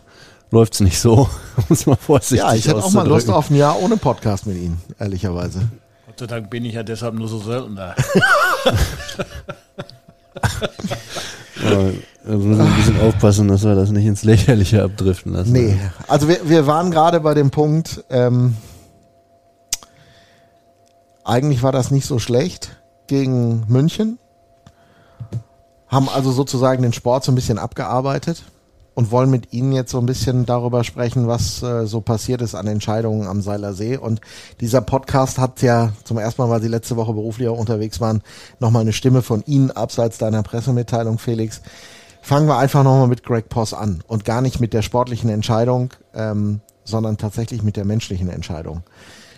läuft's 0.51 0.81
nicht 0.81 0.99
so. 0.99 1.29
Muss 1.69 1.85
man 1.85 1.95
vorsichtig 1.95 2.39
Ja, 2.39 2.53
ich 2.53 2.67
hätte 2.67 2.83
auch 2.83 2.91
mal 2.91 3.07
Lust 3.07 3.29
auf 3.29 3.49
ein 3.49 3.55
Jahr 3.55 3.81
ohne 3.81 3.95
Podcast 3.95 4.47
mit 4.47 4.57
Ihnen, 4.57 4.81
ehrlicherweise. 4.99 5.61
Gott 6.19 6.29
sei 6.29 6.35
Dank 6.35 6.49
bin 6.49 6.65
ich 6.65 6.73
ja 6.73 6.83
deshalb 6.83 7.15
nur 7.15 7.29
so 7.29 7.39
selten 7.39 7.77
da. 7.77 7.95
Wir 12.25 12.37
müssen 12.37 12.59
ein 12.59 12.75
bisschen 12.75 12.99
aufpassen, 12.99 13.47
dass 13.47 13.63
wir 13.63 13.73
das 13.73 13.91
nicht 13.91 14.05
ins 14.05 14.25
Lächerliche 14.25 14.83
abdriften 14.83 15.31
lassen. 15.31 15.53
Nee, 15.53 15.79
also 16.09 16.27
wir, 16.27 16.49
wir 16.49 16.67
waren 16.67 16.91
gerade 16.91 17.21
bei 17.21 17.33
dem 17.33 17.51
Punkt, 17.51 18.03
ähm, 18.09 18.57
eigentlich 21.23 21.63
war 21.63 21.71
das 21.71 21.89
nicht 21.89 22.05
so 22.05 22.19
schlecht 22.19 22.75
gegen 23.07 23.63
München, 23.69 24.19
haben 25.87 26.09
also 26.09 26.33
sozusagen 26.33 26.83
den 26.83 26.91
Sport 26.91 27.23
so 27.23 27.31
ein 27.31 27.35
bisschen 27.35 27.57
abgearbeitet 27.57 28.43
und 28.99 29.11
wollen 29.11 29.29
mit 29.29 29.53
Ihnen 29.53 29.71
jetzt 29.71 29.91
so 29.91 29.97
ein 29.97 30.05
bisschen 30.05 30.45
darüber 30.45 30.83
sprechen, 30.83 31.25
was 31.25 31.63
äh, 31.63 31.87
so 31.87 32.01
passiert 32.01 32.41
ist 32.41 32.53
an 32.53 32.67
Entscheidungen 32.67 33.27
am 33.27 33.41
Seiler 33.41 33.73
See. 33.73 33.95
Und 33.95 34.19
dieser 34.59 34.81
Podcast 34.81 35.37
hat 35.37 35.61
ja 35.61 35.93
zum 36.03 36.17
ersten 36.17 36.41
Mal, 36.41 36.49
weil 36.49 36.61
Sie 36.61 36.67
letzte 36.67 36.97
Woche 36.97 37.13
beruflich 37.13 37.47
auch 37.47 37.57
unterwegs 37.57 38.01
waren, 38.01 38.21
nochmal 38.59 38.81
eine 38.81 38.91
Stimme 38.91 39.21
von 39.21 39.41
Ihnen 39.45 39.71
abseits 39.71 40.17
deiner 40.17 40.43
Pressemitteilung, 40.43 41.17
Felix. 41.17 41.61
Fangen 42.21 42.49
wir 42.49 42.57
einfach 42.57 42.83
nochmal 42.83 43.07
mit 43.07 43.23
Greg 43.23 43.47
Poss 43.47 43.73
an 43.73 44.03
und 44.05 44.25
gar 44.25 44.41
nicht 44.41 44.59
mit 44.59 44.73
der 44.73 44.81
sportlichen 44.81 45.29
Entscheidung, 45.29 45.93
ähm, 46.13 46.59
sondern 46.83 47.15
tatsächlich 47.15 47.63
mit 47.63 47.77
der 47.77 47.85
menschlichen 47.85 48.29
Entscheidung. 48.29 48.83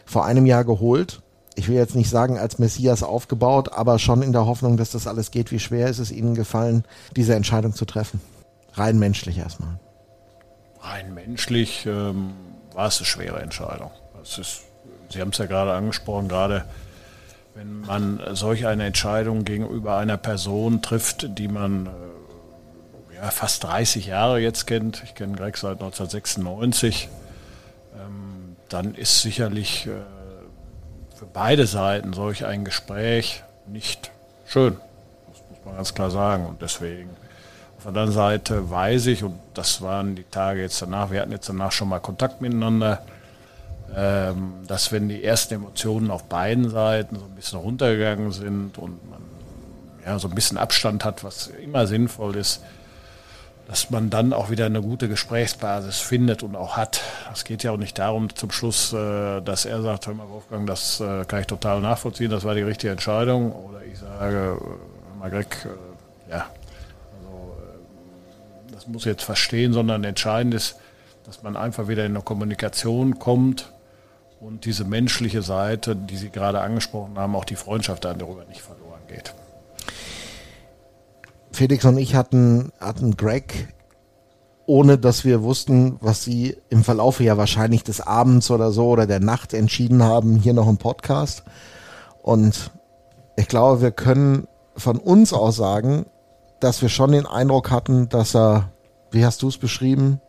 Vor 0.08 0.26
einem 0.26 0.48
Jahr 0.48 0.66
geholt. 0.66 1.22
Ich 1.54 1.68
will 1.68 1.76
jetzt 1.76 1.96
nicht 1.96 2.10
sagen, 2.10 2.40
als 2.40 2.58
Messias 2.58 3.04
aufgebaut, 3.04 3.74
aber 3.74 4.00
schon 4.00 4.24
in 4.24 4.32
der 4.32 4.48
Hoffnung, 4.48 4.76
dass 4.76 4.90
das 4.90 5.06
alles 5.06 5.30
geht. 5.30 5.52
Wie 5.52 5.60
schwer 5.60 5.88
ist 5.88 6.00
es 6.00 6.12
Ihnen 6.12 6.34
gefallen, 6.34 6.84
diese 7.16 7.36
Entscheidung 7.36 7.76
zu 7.76 7.86
treffen? 7.86 8.22
Rein 8.74 9.00
menschlich 9.00 9.38
erstmal. 9.38 9.80
Rein 10.82 11.14
menschlich 11.14 11.86
ähm, 11.86 12.34
war 12.74 12.88
es 12.88 12.98
eine 12.98 13.06
schwere 13.06 13.42
Entscheidung. 13.42 13.92
Ist, 14.22 14.64
Sie 15.10 15.20
haben 15.20 15.30
es 15.30 15.38
ja 15.38 15.46
gerade 15.46 15.74
angesprochen, 15.74 16.28
gerade 16.28 16.66
wenn 17.54 17.82
man 17.82 18.22
solch 18.34 18.66
eine 18.66 18.86
Entscheidung 18.86 19.44
gegenüber 19.44 19.98
einer 19.98 20.18
Person 20.18 20.82
trifft, 20.82 21.38
die 21.38 21.50
man 21.50 21.88
äh, 21.88 23.16
ja, 23.16 23.30
fast 23.30 23.64
30 23.66 24.08
Jahre 24.08 24.40
jetzt 24.40 24.68
kennt. 24.68 25.04
Ich 25.04 25.16
kenne 25.16 25.36
Greg 25.36 25.58
seit 25.58 25.82
1996. 25.82 27.10
Ähm, 27.96 28.56
dann 28.70 28.96
ist 28.96 29.22
sicherlich 29.22 29.88
äh, 29.88 29.92
für 31.16 31.26
beide 31.26 31.68
Seiten 31.68 32.14
solch 32.14 32.46
ein 32.46 32.64
Gespräch 32.64 33.44
nicht 33.68 34.12
schön. 34.48 34.78
Das 35.28 35.42
muss 35.50 35.66
man 35.66 35.76
ganz 35.76 35.94
klar 35.94 36.10
sagen. 36.10 36.46
Und 36.46 36.62
deswegen 36.62 37.10
auf 37.82 37.92
der 37.92 38.04
anderen 38.04 38.12
Seite 38.12 38.70
weiß 38.70 39.08
ich, 39.08 39.24
und 39.24 39.40
das 39.56 39.82
waren 39.82 40.16
die 40.16 40.24
Tage 40.24 40.62
jetzt 40.62 40.80
danach, 40.84 41.10
wir 41.10 41.20
hatten 41.20 41.32
jetzt 41.32 41.50
danach 41.50 41.72
schon 41.72 41.90
mal 41.90 42.00
Kontakt 42.00 42.40
miteinander, 42.40 43.02
ähm, 43.96 44.54
dass 44.68 44.92
wenn 44.92 45.10
die 45.10 45.24
ersten 45.24 45.56
Emotionen 45.56 46.12
auf 46.12 46.26
beiden 46.26 46.70
Seiten 46.70 47.16
so 47.16 47.26
ein 47.26 47.32
bisschen 47.32 47.58
runtergegangen 47.58 48.32
sind 48.32 48.78
und 48.78 49.10
man 49.10 49.20
ja, 50.06 50.20
so 50.20 50.28
ein 50.28 50.36
bisschen 50.36 50.60
Abstand 50.60 51.04
hat, 51.04 51.24
was 51.24 51.48
immer 51.48 51.88
sinnvoll 51.88 52.36
ist, 52.36 52.62
dass 53.68 53.90
man 53.90 54.12
dann 54.12 54.32
auch 54.32 54.52
wieder 54.52 54.68
eine 54.68 54.84
gute 54.84 55.10
Gesprächsbasis 55.10 56.02
findet 56.02 56.44
und 56.44 56.56
auch 56.56 56.78
hat. 56.78 57.02
Es 57.34 57.46
geht 57.46 57.64
ja 57.64 57.72
auch 57.72 57.78
nicht 57.78 57.98
darum 57.98 58.36
zum 58.36 58.52
Schluss, 58.52 58.94
äh, 58.94 59.42
dass 59.42 59.66
er 59.66 59.82
sagt, 59.82 60.06
hör 60.06 60.14
mal 60.14 60.30
Wolfgang, 60.30 60.68
das 60.68 61.00
äh, 61.00 61.26
kann 61.26 61.40
ich 61.40 61.48
total 61.48 61.82
nachvollziehen, 61.82 62.30
das 62.30 62.44
war 62.44 62.54
die 62.54 62.62
richtige 62.62 62.92
Entscheidung. 62.92 63.52
Oder 63.52 63.84
ich 63.92 63.98
sage, 63.98 64.36
hör 64.36 64.60
mal 65.18 65.32
Greg, 65.32 65.66
äh, 65.66 66.32
ja, 66.32 66.46
das 68.82 68.88
muss 68.88 69.06
jetzt 69.06 69.24
verstehen, 69.24 69.74
sondern 69.74 70.04
entscheidend 70.04 70.56
ist, 70.56 70.78
dass 71.24 71.44
man 71.44 71.56
einfach 71.56 71.88
wieder 71.88 72.04
in 72.04 72.16
eine 72.16 72.24
Kommunikation 72.24 73.20
kommt 73.20 73.72
und 74.40 74.66
diese 74.66 74.86
menschliche 74.86 75.44
Seite, 75.44 75.96
die 75.96 76.18
Sie 76.18 76.32
gerade 76.32 76.62
angesprochen 76.62 77.16
haben, 77.20 77.36
auch 77.36 77.46
die 77.46 77.56
Freundschaft 77.56 78.06
darüber 78.06 78.44
nicht 78.46 78.62
verloren 78.62 79.02
geht. 79.08 79.36
Felix 81.52 81.86
und 81.86 82.00
ich 82.00 82.16
hatten, 82.16 82.72
hatten 82.80 83.18
Greg, 83.18 83.68
ohne 84.66 84.98
dass 84.98 85.26
wir 85.26 85.44
wussten, 85.44 85.98
was 86.02 86.24
sie 86.24 86.58
im 86.70 86.84
Verlaufe 86.84 87.24
ja 87.24 87.38
wahrscheinlich 87.38 87.84
des 87.84 88.02
Abends 88.02 88.50
oder 88.50 88.72
so 88.72 88.88
oder 88.88 89.06
der 89.06 89.20
Nacht 89.20 89.54
entschieden 89.54 90.02
haben, 90.02 90.38
hier 90.38 90.54
noch 90.54 90.68
im 90.68 90.78
Podcast. 90.78 91.44
Und 92.24 92.72
ich 93.36 93.48
glaube, 93.48 93.82
wir 93.82 93.92
können 93.92 94.48
von 94.76 94.98
uns 94.98 95.34
aus 95.34 95.58
sagen, 95.58 96.08
dass 96.62 96.82
wir 96.82 96.90
schon 96.90 97.12
den 97.12 97.26
Eindruck 97.26 97.72
hatten, 97.72 98.08
dass 98.08 98.36
er, 98.36 98.71
wie 99.12 99.26
hast 99.26 99.42
du 99.42 99.48
es 99.48 99.58
beschrieben, 99.58 100.20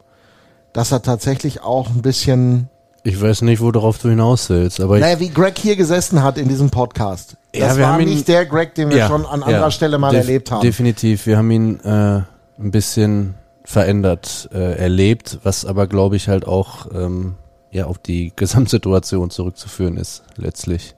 dass 0.73 0.93
er 0.93 1.03
tatsächlich 1.03 1.63
auch 1.63 1.89
ein 1.91 2.03
bisschen 2.03 2.69
Ich 3.05 3.21
weiß 3.21 3.43
nicht, 3.43 3.61
worauf 3.61 3.99
du 3.99 4.09
hinaus 4.09 4.49
willst, 4.51 4.81
aber 4.81 4.97
ich, 4.97 5.01
naja, 5.03 5.19
wie 5.21 5.29
Greg 5.31 5.59
hier 5.59 5.77
gesessen 5.77 6.23
hat 6.23 6.39
in 6.39 6.49
diesem 6.49 6.71
Podcast. 6.71 7.37
Ja, 7.55 7.69
Das 7.69 7.77
wir 7.77 7.85
war 7.85 7.93
haben 7.95 8.03
ihn- 8.03 8.09
nicht 8.11 8.29
der 8.29 8.47
Greg, 8.47 8.75
den 8.75 8.91
wir 8.91 8.97
Ja, 8.97 9.09
schon 9.09 9.27
an 9.27 9.41
ja, 9.41 9.47
anderer 9.47 9.71
Stelle 9.71 9.99
mal 9.99 10.15
erlebt 10.15 10.51
haben. 10.51 10.63
Definitiv. 10.63 11.27
Wir 11.27 11.37
haben 11.39 11.51
ihn 11.51 11.81
äh, 11.81 12.23
ein 12.59 12.71
bisschen 12.71 13.35
verändert 13.65 14.49
äh, 14.53 14.77
erlebt, 14.79 15.39
was 15.43 15.65
aber, 15.65 15.87
glaube 15.87 16.17
ich, 16.17 16.29
halt 16.29 16.47
auch 16.47 16.87
ähm, 16.95 17.35
ja 17.71 17.87
auf 17.87 17.99
die 17.99 18.33
Gesamtsituation 18.37 19.31
zurückzuführen 19.31 19.97
ist, 19.97 20.23
letztlich. 20.37 20.95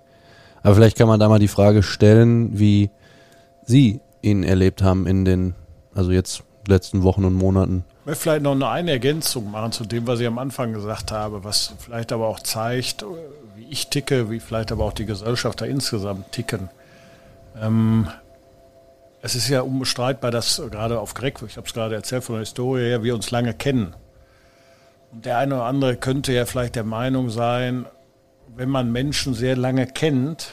Aber 0.62 0.74
vielleicht 0.76 0.96
kann 0.96 1.08
man 1.08 1.20
da 1.20 1.28
mal 1.28 1.38
die 1.38 1.48
Frage 1.48 1.82
stellen, 1.82 2.58
wie 2.58 2.90
Sie 3.66 4.00
ihn 4.22 4.42
erlebt 4.44 4.82
haben 4.82 5.06
in 5.06 5.24
den, 5.24 5.54
also 5.94 6.10
jetzt 6.12 6.42
letzten 6.68 7.02
Wochen 7.02 7.24
und 7.24 7.34
Monaten. 7.34 7.84
Ich 8.00 8.06
möchte 8.06 8.22
vielleicht 8.22 8.42
noch 8.42 8.60
eine- 8.60 8.90
Ergänzung 8.90 9.50
machen 9.50 9.72
zu 9.72 9.84
dem, 9.84 10.06
was 10.06 10.20
ich 10.20 10.26
am 10.26 10.38
Anfang 10.38 10.72
gesagt 10.72 11.12
habe, 11.12 11.44
was 11.44 11.74
vielleicht 11.78 12.12
aber 12.12 12.28
auch 12.28 12.40
zeigt, 12.40 13.04
wie 13.56 13.66
ich 13.70 13.88
ticke, 13.88 14.30
wie 14.30 14.40
vielleicht 14.40 14.72
aber 14.72 14.84
auch 14.84 14.92
die 14.92 15.06
Gesellschafter 15.06 15.66
insgesamt 15.66 16.32
ticken. 16.32 16.68
Ähm, 17.60 18.08
es 19.22 19.34
ist 19.34 19.48
ja 19.48 19.62
unbestreitbar, 19.62 20.30
dass 20.30 20.60
gerade 20.70 21.00
auf 21.00 21.14
Greg, 21.14 21.40
ich 21.46 21.56
habe 21.56 21.66
es 21.66 21.72
gerade 21.72 21.94
erzählt 21.94 22.24
von 22.24 22.34
der 22.34 22.40
Historie 22.40 22.82
her, 22.82 23.02
wir 23.02 23.14
uns 23.14 23.30
lange 23.30 23.54
kennen. 23.54 23.94
Und 25.12 25.24
der 25.24 25.38
eine 25.38 25.54
oder 25.54 25.64
andere 25.64 25.96
könnte 25.96 26.32
ja 26.32 26.44
vielleicht 26.44 26.74
der 26.74 26.84
Meinung 26.84 27.30
sein, 27.30 27.86
wenn 28.56 28.68
man 28.68 28.92
Menschen 28.92 29.32
sehr 29.32 29.56
lange 29.56 29.86
kennt, 29.86 30.52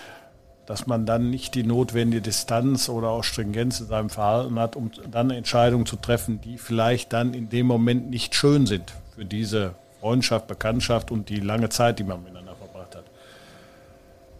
dass 0.66 0.88
man 0.88 1.06
dann 1.06 1.30
nicht 1.30 1.56
die 1.56 1.64
notwendige 1.64 2.22
Distanz 2.22 2.88
oder 2.90 3.10
auch 3.10 3.24
Stringenz 3.24 3.80
in 3.80 3.88
seinem 3.88 4.10
Verhalten 4.10 4.60
hat, 4.60 4.76
um 4.76 4.92
dann 5.10 5.32
Entscheidungen 5.32 5.86
zu 5.86 5.96
treffen, 5.96 6.40
die 6.42 6.58
vielleicht 6.58 7.14
dann 7.14 7.34
in 7.34 7.50
dem 7.50 7.66
Moment 7.66 8.10
nicht 8.10 8.36
schön 8.36 8.66
sind 8.66 8.94
für 9.16 9.26
diese 9.26 9.76
Freundschaft, 10.00 10.48
Bekanntschaft 10.48 11.12
und 11.12 11.30
die 11.30 11.40
lange 11.40 11.70
Zeit, 11.70 12.00
die 12.00 12.04
man 12.04 12.24
miteinander 12.24 12.56
verbracht 12.56 12.96
hat. 12.96 13.04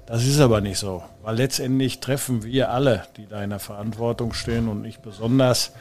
Das 0.06 0.26
ist 0.26 0.40
aber 0.40 0.62
nicht 0.62 0.78
so, 0.78 1.04
weil 1.22 1.38
letztendlich 1.38 2.00
treffen 2.00 2.44
wir 2.44 2.72
alle, 2.72 3.04
die 3.18 3.28
da 3.28 3.44
in 3.44 3.52
der 3.52 3.60
Verantwortung 3.60 4.34
stehen 4.34 4.68
und 4.68 4.86
ich 4.86 5.00
besonders 5.00 5.72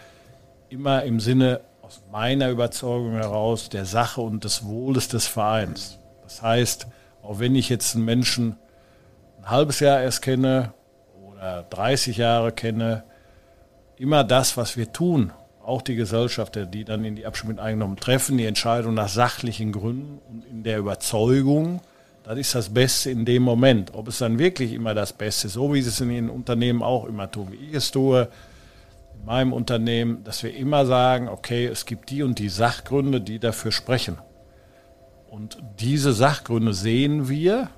immer 0.69 1.03
im 1.03 1.21
Sinne 1.21 1.61
aus 1.83 2.03
meiner 2.13 2.51
Überzeugung 2.51 3.13
heraus 3.13 3.69
der 3.69 3.85
Sache 3.85 4.21
und 4.21 4.45
des 4.45 4.65
Wohles 4.65 5.09
des 5.09 5.27
Vereins. 5.27 5.99
Das 6.23 6.43
heißt, 6.43 6.87
auch 7.23 7.41
wenn 7.41 7.57
ich 7.57 7.69
jetzt 7.69 7.97
einen 7.97 8.05
Menschen 8.05 8.57
ein 9.41 9.51
halbes 9.51 9.81
Jahr 9.81 10.03
erst 10.03 10.23
kenne 10.23 10.75
oder 11.23 11.65
30 11.71 12.17
Jahre 12.19 12.53
kenne, 12.53 13.05
immer 13.97 14.25
das, 14.25 14.57
was 14.57 14.77
wir 14.77 14.93
tun, 14.93 15.33
auch 15.65 15.83
die 15.83 15.95
Gesellschafter, 15.95 16.67
die 16.67 16.85
dann 16.85 17.05
in 17.05 17.17
die 17.17 17.27
Abstimmung 17.27 17.59
eingenommen 17.59 17.97
treffen, 17.97 18.39
die 18.39 18.47
Entscheidung 18.47 18.95
nach 18.95 19.09
sachlichen 19.09 19.73
Gründen 19.73 20.19
und 20.29 20.45
in 20.45 20.63
der 20.63 20.79
Überzeugung, 20.79 21.81
das 22.25 22.39
ist 22.39 22.55
das 22.55 22.69
Beste 22.69 23.11
in 23.11 23.25
dem 23.25 23.43
Moment. 23.43 23.95
Ob 23.95 24.09
es 24.09 24.19
dann 24.19 24.39
wirklich 24.39 24.73
immer 24.73 24.95
das 24.95 25.13
Beste 25.13 25.47
ist, 25.47 25.55
so 25.55 25.73
wie 25.73 25.81
sie 25.81 25.89
es 25.89 26.01
in 26.01 26.11
den 26.11 26.31
Unternehmen 26.31 26.83
auch 26.83 27.07
immer 27.07 27.31
tun, 27.31 27.49
wie 27.51 27.69
ich 27.69 27.75
es 27.75 27.91
tue, 27.91 28.29
in 29.19 29.25
meinem 29.25 29.53
Unternehmen, 29.53 30.23
dass 30.25 30.43
wir 30.43 30.55
immer 30.55 30.85
sagen, 30.87 31.29
okay, 31.29 31.67
es 31.67 31.87
gibt 31.87 32.11
die 32.11 32.23
und 32.23 32.39
die 32.39 32.49
Sachgründe, 32.49 33.21
die 33.21 33.39
dafür 33.39 33.73
sprechen. 33.73 34.19
Und 35.31 35.59
diese 35.79 36.13
Sachgründe 36.13 36.75
sehen 36.75 37.29
wir, 37.29 37.71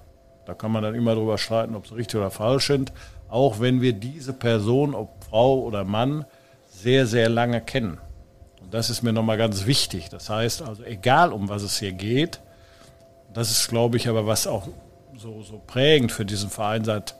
da 0.44 0.55
kann 0.55 0.72
man 0.72 0.83
dann 0.83 0.94
immer 0.94 1.14
drüber 1.14 1.38
streiten, 1.38 1.74
ob 1.74 1.87
sie 1.87 1.94
richtig 1.94 2.20
oder 2.20 2.31
falsch 2.31 2.66
sind, 2.66 2.92
auch 3.28 3.61
wenn 3.61 3.81
wir 3.81 3.92
diese 3.92 4.33
Person, 4.33 4.94
ob 4.94 5.24
Frau 5.24 5.61
oder 5.61 5.85
Mann, 5.85 6.24
sehr, 6.68 7.07
sehr 7.07 7.28
lange 7.28 7.61
kennen. 7.61 7.98
Und 8.61 8.74
das 8.74 8.90
ist 8.90 9.02
mir 9.02 9.12
nochmal 9.12 9.38
ganz 9.38 9.66
wichtig. 9.66 10.09
Das 10.09 10.28
heißt 10.28 10.62
also, 10.62 10.83
egal 10.85 11.33
um 11.33 11.48
was 11.48 11.62
es 11.62 11.78
hier 11.78 11.92
geht, 11.92 12.40
das 13.33 13.50
ist, 13.50 13.68
glaube 13.68 13.96
ich, 13.96 14.09
aber 14.09 14.26
was 14.26 14.46
auch 14.46 14.68
so, 15.16 15.42
so 15.42 15.61
prägend 15.66 16.12
für 16.12 16.24
diesen 16.24 16.50
Verein 16.50 16.85
seit 16.85 17.14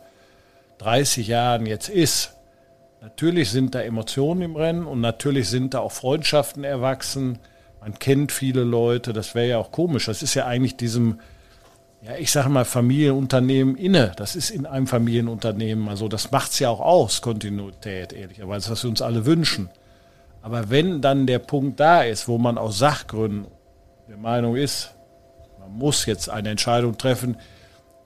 30 0.79 1.29
Jahren 1.29 1.67
jetzt 1.67 1.89
ist. 1.89 2.35
Natürlich 3.01 3.51
sind 3.51 3.75
da 3.75 3.81
Emotionen 3.81 4.43
im 4.43 4.57
Rennen 4.57 4.87
und 4.87 5.01
natürlich 5.01 5.49
sind 5.49 5.75
da 5.75 5.81
auch 5.81 5.93
Freundschaften 5.93 6.65
erwachsen. 6.65 7.39
Man 7.81 7.99
kennt 7.99 8.31
viele 8.31 8.63
Leute, 8.63 9.13
das 9.13 9.35
wäre 9.35 9.49
ja 9.49 9.59
auch 9.59 9.73
komisch. 9.73 10.07
Das 10.07 10.23
ist 10.23 10.35
ja 10.35 10.47
eigentlich 10.47 10.77
diesem, 10.77 11.21
ja, 12.05 12.17
ich 12.17 12.33
sage 12.33 12.49
mal, 12.49 12.65
Familienunternehmen 12.65 13.77
inne. 13.77 14.13
Das 14.17 14.35
ist 14.35 14.51
in 14.51 14.67
einem 14.67 14.89
Familienunternehmen. 14.89 15.89
Also 15.89 16.09
das 16.09 16.33
macht 16.33 16.51
es 16.51 16.59
ja 16.59 16.69
auch 16.69 16.81
aus, 16.81 17.23
Kontinuität, 17.23 18.13
ehrlicherweise, 18.13 18.71
was 18.71 18.83
wir 18.83 18.91
uns 18.91 19.01
alle 19.01 19.25
wünschen. 19.25 19.71
Aber 20.43 20.69
wenn 20.69 21.01
dann 21.01 21.29
der 21.29 21.39
Punkt 21.39 21.79
da 21.79 22.03
ist, 22.03 22.27
wo 22.27 22.39
man 22.39 22.59
aus 22.59 22.79
Sachgründen 22.79 23.47
der 24.09 24.17
Meinung 24.17 24.57
ist, 24.57 24.95
man 25.61 25.79
muss 25.79 26.05
jetzt 26.07 26.29
eine 26.29 26.51
Entscheidung 26.51 26.99
treffen, 26.99 27.37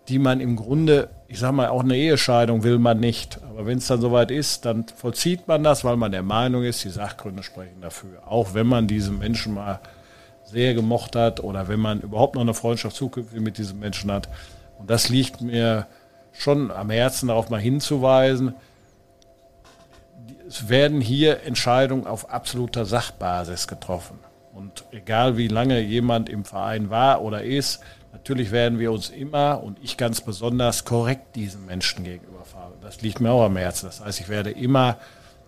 die 0.08 0.18
man 0.18 0.40
im 0.40 0.56
Grunde, 0.56 1.08
ich 1.26 1.38
sage 1.38 1.54
mal, 1.54 1.68
auch 1.68 1.82
eine 1.82 1.96
Ehescheidung 1.96 2.64
will 2.64 2.78
man 2.78 3.00
nicht. 3.00 3.40
Aber 3.48 3.64
wenn 3.64 3.78
es 3.78 3.86
dann 3.86 4.02
soweit 4.02 4.30
ist, 4.30 4.66
dann 4.66 4.84
vollzieht 4.94 5.48
man 5.48 5.64
das, 5.64 5.84
weil 5.84 5.96
man 5.96 6.12
der 6.12 6.22
Meinung 6.22 6.64
ist, 6.64 6.84
die 6.84 6.90
Sachgründe 6.90 7.42
sprechen 7.42 7.80
dafür. 7.80 8.22
Auch 8.26 8.52
wenn 8.52 8.66
man 8.66 8.86
diesen 8.86 9.18
Menschen 9.18 9.54
mal 9.54 9.80
sehr 10.46 10.74
gemocht 10.74 11.16
hat 11.16 11.40
oder 11.40 11.68
wenn 11.68 11.80
man 11.80 12.00
überhaupt 12.00 12.34
noch 12.34 12.42
eine 12.42 12.54
Freundschaft 12.54 12.96
zukünftig 12.96 13.40
mit 13.40 13.58
diesem 13.58 13.80
Menschen 13.80 14.10
hat. 14.10 14.28
Und 14.78 14.90
das 14.90 15.08
liegt 15.08 15.40
mir 15.40 15.86
schon 16.32 16.70
am 16.70 16.90
Herzen, 16.90 17.28
darauf 17.28 17.50
mal 17.50 17.60
hinzuweisen. 17.60 18.54
Es 20.48 20.68
werden 20.68 21.00
hier 21.00 21.42
Entscheidungen 21.42 22.06
auf 22.06 22.30
absoluter 22.30 22.84
Sachbasis 22.84 23.66
getroffen. 23.66 24.18
Und 24.54 24.84
egal 24.92 25.36
wie 25.36 25.48
lange 25.48 25.80
jemand 25.80 26.28
im 26.28 26.44
Verein 26.44 26.88
war 26.88 27.22
oder 27.22 27.42
ist, 27.42 27.80
natürlich 28.12 28.52
werden 28.52 28.78
wir 28.78 28.92
uns 28.92 29.10
immer 29.10 29.62
und 29.62 29.78
ich 29.82 29.96
ganz 29.96 30.20
besonders 30.20 30.84
korrekt 30.84 31.36
diesen 31.36 31.66
Menschen 31.66 32.04
gegenüber 32.04 32.44
verhalten. 32.44 32.78
Das 32.80 33.02
liegt 33.02 33.20
mir 33.20 33.32
auch 33.32 33.44
am 33.44 33.56
Herzen. 33.56 33.86
Das 33.86 34.00
heißt, 34.00 34.20
ich 34.20 34.28
werde 34.28 34.50
immer, 34.50 34.96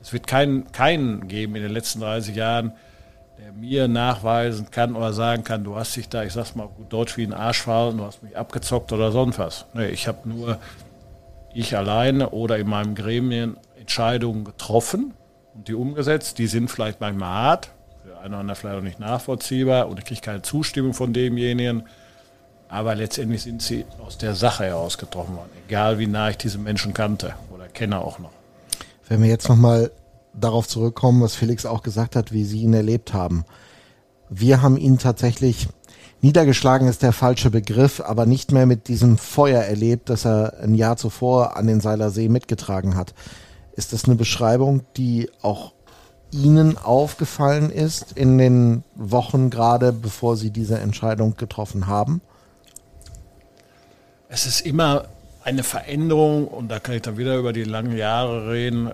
es 0.03 0.13
wird 0.13 0.27
keinen, 0.27 0.73
keinen 0.73 1.29
geben 1.29 1.55
in 1.55 1.63
den 1.63 1.73
letzten 1.73 2.01
30 2.01 2.35
Jahren, 2.35 2.73
der 3.39 3.53
mir 3.53 3.89
nachweisen 3.89 4.71
kann 4.71 4.97
oder 4.97 5.13
sagen 5.13 5.45
kann, 5.45 5.65
du 5.65 5.77
hast 5.77 5.95
dich 5.97 6.09
da, 6.09 6.25
ich 6.25 6.33
sag's 6.33 6.55
mal 6.55 6.67
gut 6.69 6.93
Deutsch, 6.93 7.17
wie 7.17 7.25
ein 7.25 7.33
Arsch 7.33 7.63
verhalten, 7.63 7.99
du 7.99 8.05
hast 8.05 8.23
mich 8.23 8.37
abgezockt 8.37 8.93
oder 8.93 9.13
sonst 9.13 9.39
was. 9.39 9.67
Nee, 9.75 9.89
ich 9.89 10.09
habe 10.09 10.29
nur, 10.29 10.59
ich 11.55 11.77
alleine 11.77 12.31
oder 12.31 12.59
in 12.59 12.69
meinem 12.69 12.95
Gremien 12.95 13.57
Entscheidungen 13.79 14.45
getroffen 14.45 15.15
und 15.55 15.69
die 15.69 15.75
umgesetzt. 15.75 16.39
Die 16.39 16.47
sind 16.47 16.69
vielleicht 16.71 17.01
manchmal 17.01 17.29
hart, 17.29 17.71
für 18.05 18.19
einen 18.19 18.35
oder 18.35 18.41
anderen 18.41 18.57
vielleicht 18.57 18.79
auch 18.79 18.83
nicht 18.83 19.01
nachvollziehbar 19.01 19.89
und 19.89 19.99
ich 19.99 20.05
kriege 20.05 20.21
keine 20.21 20.43
Zustimmung 20.43 20.93
von 20.93 21.13
demjenigen. 21.13 21.85
Aber 22.69 22.95
letztendlich 22.95 23.43
sind 23.43 23.63
sie 23.63 23.87
aus 24.05 24.19
der 24.19 24.35
Sache 24.35 24.65
heraus 24.65 24.99
getroffen 24.99 25.37
worden, 25.37 25.51
egal 25.67 25.99
wie 25.99 26.07
nah 26.07 26.29
ich 26.29 26.37
diese 26.37 26.59
Menschen 26.59 26.93
kannte 26.93 27.35
oder 27.51 27.67
kenne 27.69 27.99
auch 27.99 28.19
noch. 28.19 28.33
Wenn 29.09 29.23
wir 29.23 29.29
jetzt 29.29 29.49
nochmal 29.49 29.91
darauf 30.41 30.69
zurückkommen, 30.69 31.23
was 31.23 31.35
Felix 31.35 31.67
auch 31.67 31.83
gesagt 31.83 32.17
hat, 32.17 32.33
wie 32.33 32.45
Sie 32.45 32.63
ihn 32.63 32.75
erlebt 32.75 33.13
haben. 33.13 33.45
Wir 34.31 34.63
haben 34.63 34.77
ihn 34.77 34.99
tatsächlich, 34.99 35.69
niedergeschlagen 36.21 36.89
ist 36.89 37.03
der 37.03 37.13
falsche 37.13 37.51
Begriff, 37.51 38.01
aber 38.01 38.27
nicht 38.27 38.53
mehr 38.53 38.67
mit 38.67 38.89
diesem 38.89 39.19
Feuer 39.19 39.63
erlebt, 39.63 40.11
das 40.11 40.27
er 40.27 40.61
ein 40.61 40.75
Jahr 40.75 40.97
zuvor 40.97 41.57
an 41.57 41.67
den 41.67 41.81
Seiler 41.81 42.11
See 42.11 42.29
mitgetragen 42.29 42.97
hat. 42.97 43.15
Ist 43.75 43.93
das 43.93 44.05
eine 44.05 44.17
Beschreibung, 44.17 44.83
die 44.97 45.31
auch 45.43 45.73
Ihnen 46.31 46.77
aufgefallen 46.77 47.71
ist 47.71 48.13
in 48.13 48.37
den 48.37 48.85
Wochen 48.95 49.49
gerade, 49.49 49.93
bevor 49.93 50.37
Sie 50.37 50.51
diese 50.51 50.79
Entscheidung 50.79 51.37
getroffen 51.37 51.87
haben? 51.87 52.21
Es 54.29 54.45
ist 54.45 54.61
immer 54.61 55.07
eine 55.43 55.63
Veränderung, 55.63 56.47
und 56.47 56.69
da 56.69 56.81
kann 56.81 56.97
ich 56.97 57.03
dann 57.03 57.17
wieder 57.17 57.39
über 57.39 57.55
die 57.55 57.65
langen 57.65 57.97
Jahre 57.97 58.51
reden, 58.51 58.91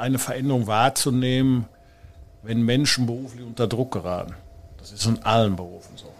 eine 0.00 0.18
Veränderung 0.18 0.66
wahrzunehmen, 0.66 1.66
wenn 2.42 2.62
Menschen 2.62 3.06
beruflich 3.06 3.44
unter 3.44 3.66
Druck 3.66 3.92
geraten. 3.92 4.34
Das 4.78 4.92
ist 4.92 5.06
in 5.06 5.22
allen 5.22 5.56
Berufen 5.56 5.96
so. 5.96 6.12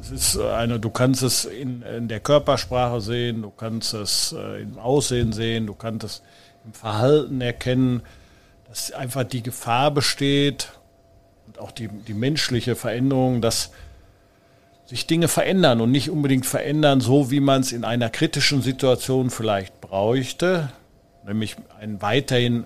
Es 0.00 0.10
ist 0.10 0.38
eine, 0.38 0.80
du 0.80 0.90
kannst 0.90 1.22
es 1.22 1.44
in, 1.44 1.82
in 1.82 2.08
der 2.08 2.20
Körpersprache 2.20 3.00
sehen, 3.00 3.42
du 3.42 3.50
kannst 3.50 3.92
es 3.92 4.32
äh, 4.32 4.62
im 4.62 4.78
Aussehen 4.78 5.32
sehen, 5.32 5.66
du 5.66 5.74
kannst 5.74 6.04
es 6.04 6.22
im 6.64 6.72
Verhalten 6.72 7.40
erkennen, 7.40 8.02
dass 8.68 8.92
einfach 8.92 9.24
die 9.24 9.42
Gefahr 9.42 9.90
besteht, 9.90 10.72
und 11.46 11.58
auch 11.58 11.72
die, 11.72 11.88
die 11.88 12.14
menschliche 12.14 12.76
Veränderung, 12.76 13.40
dass 13.40 13.72
sich 14.86 15.06
Dinge 15.06 15.28
verändern 15.28 15.80
und 15.80 15.90
nicht 15.90 16.10
unbedingt 16.10 16.46
verändern, 16.46 17.00
so 17.00 17.30
wie 17.30 17.40
man 17.40 17.60
es 17.60 17.72
in 17.72 17.84
einer 17.84 18.08
kritischen 18.08 18.62
Situation 18.62 19.30
vielleicht 19.30 19.80
bräuchte, 19.80 20.70
nämlich 21.24 21.56
einen 21.78 22.02
weiterhin 22.02 22.64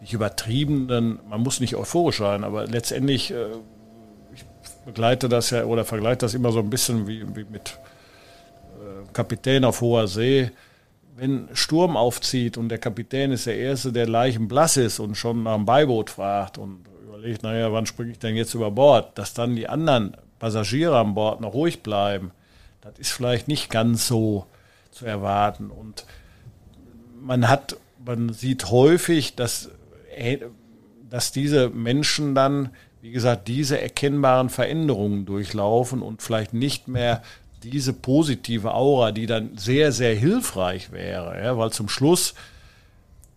nicht 0.00 0.12
übertriebenen, 0.12 1.20
man 1.28 1.40
muss 1.40 1.60
nicht 1.60 1.76
euphorisch 1.76 2.18
sein, 2.18 2.44
aber 2.44 2.66
letztendlich, 2.66 3.32
äh, 3.32 3.50
ich 4.34 4.44
begleite 4.86 5.28
das 5.28 5.50
ja 5.50 5.64
oder 5.64 5.84
vergleiche 5.84 6.18
das 6.18 6.34
immer 6.34 6.52
so 6.52 6.60
ein 6.60 6.70
bisschen 6.70 7.06
wie, 7.06 7.22
wie 7.36 7.44
mit 7.44 7.78
äh, 8.78 9.12
Kapitän 9.12 9.64
auf 9.64 9.80
hoher 9.80 10.08
See. 10.08 10.50
Wenn 11.16 11.48
Sturm 11.52 11.96
aufzieht 11.96 12.56
und 12.56 12.70
der 12.70 12.78
Kapitän 12.78 13.32
ist 13.32 13.46
der 13.46 13.58
Erste, 13.58 13.92
der 13.92 14.08
leichenblass 14.08 14.78
ist 14.78 15.00
und 15.00 15.16
schon 15.16 15.42
nach 15.42 15.56
dem 15.56 15.66
Beiboot 15.66 16.08
fragt 16.08 16.56
und 16.56 16.86
überlegt, 17.04 17.42
naja, 17.42 17.70
wann 17.72 17.84
springe 17.84 18.12
ich 18.12 18.18
denn 18.18 18.36
jetzt 18.36 18.54
über 18.54 18.70
Bord, 18.70 19.18
dass 19.18 19.34
dann 19.34 19.54
die 19.54 19.68
anderen 19.68 20.16
Passagiere 20.38 20.98
an 20.98 21.14
Bord 21.14 21.42
noch 21.42 21.52
ruhig 21.52 21.82
bleiben, 21.82 22.30
das 22.80 22.98
ist 22.98 23.12
vielleicht 23.12 23.48
nicht 23.48 23.68
ganz 23.68 24.08
so 24.08 24.46
zu 24.90 25.04
erwarten. 25.04 25.70
Und 25.70 26.06
man 27.20 27.48
hat, 27.48 27.76
man 28.04 28.32
sieht 28.32 28.70
häufig, 28.70 29.34
dass 29.34 29.70
äh, 30.16 30.38
dass 31.10 31.32
diese 31.32 31.68
Menschen 31.68 32.34
dann, 32.34 32.70
wie 33.02 33.10
gesagt, 33.10 33.48
diese 33.48 33.80
erkennbaren 33.80 34.48
Veränderungen 34.48 35.26
durchlaufen 35.26 36.02
und 36.02 36.22
vielleicht 36.22 36.54
nicht 36.54 36.88
mehr 36.88 37.22
diese 37.62 37.92
positive 37.92 38.72
Aura, 38.72 39.12
die 39.12 39.26
dann 39.26 39.58
sehr, 39.58 39.92
sehr 39.92 40.14
hilfreich 40.14 40.92
wäre. 40.92 41.42
Ja, 41.42 41.58
weil 41.58 41.70
zum 41.72 41.88
Schluss 41.88 42.34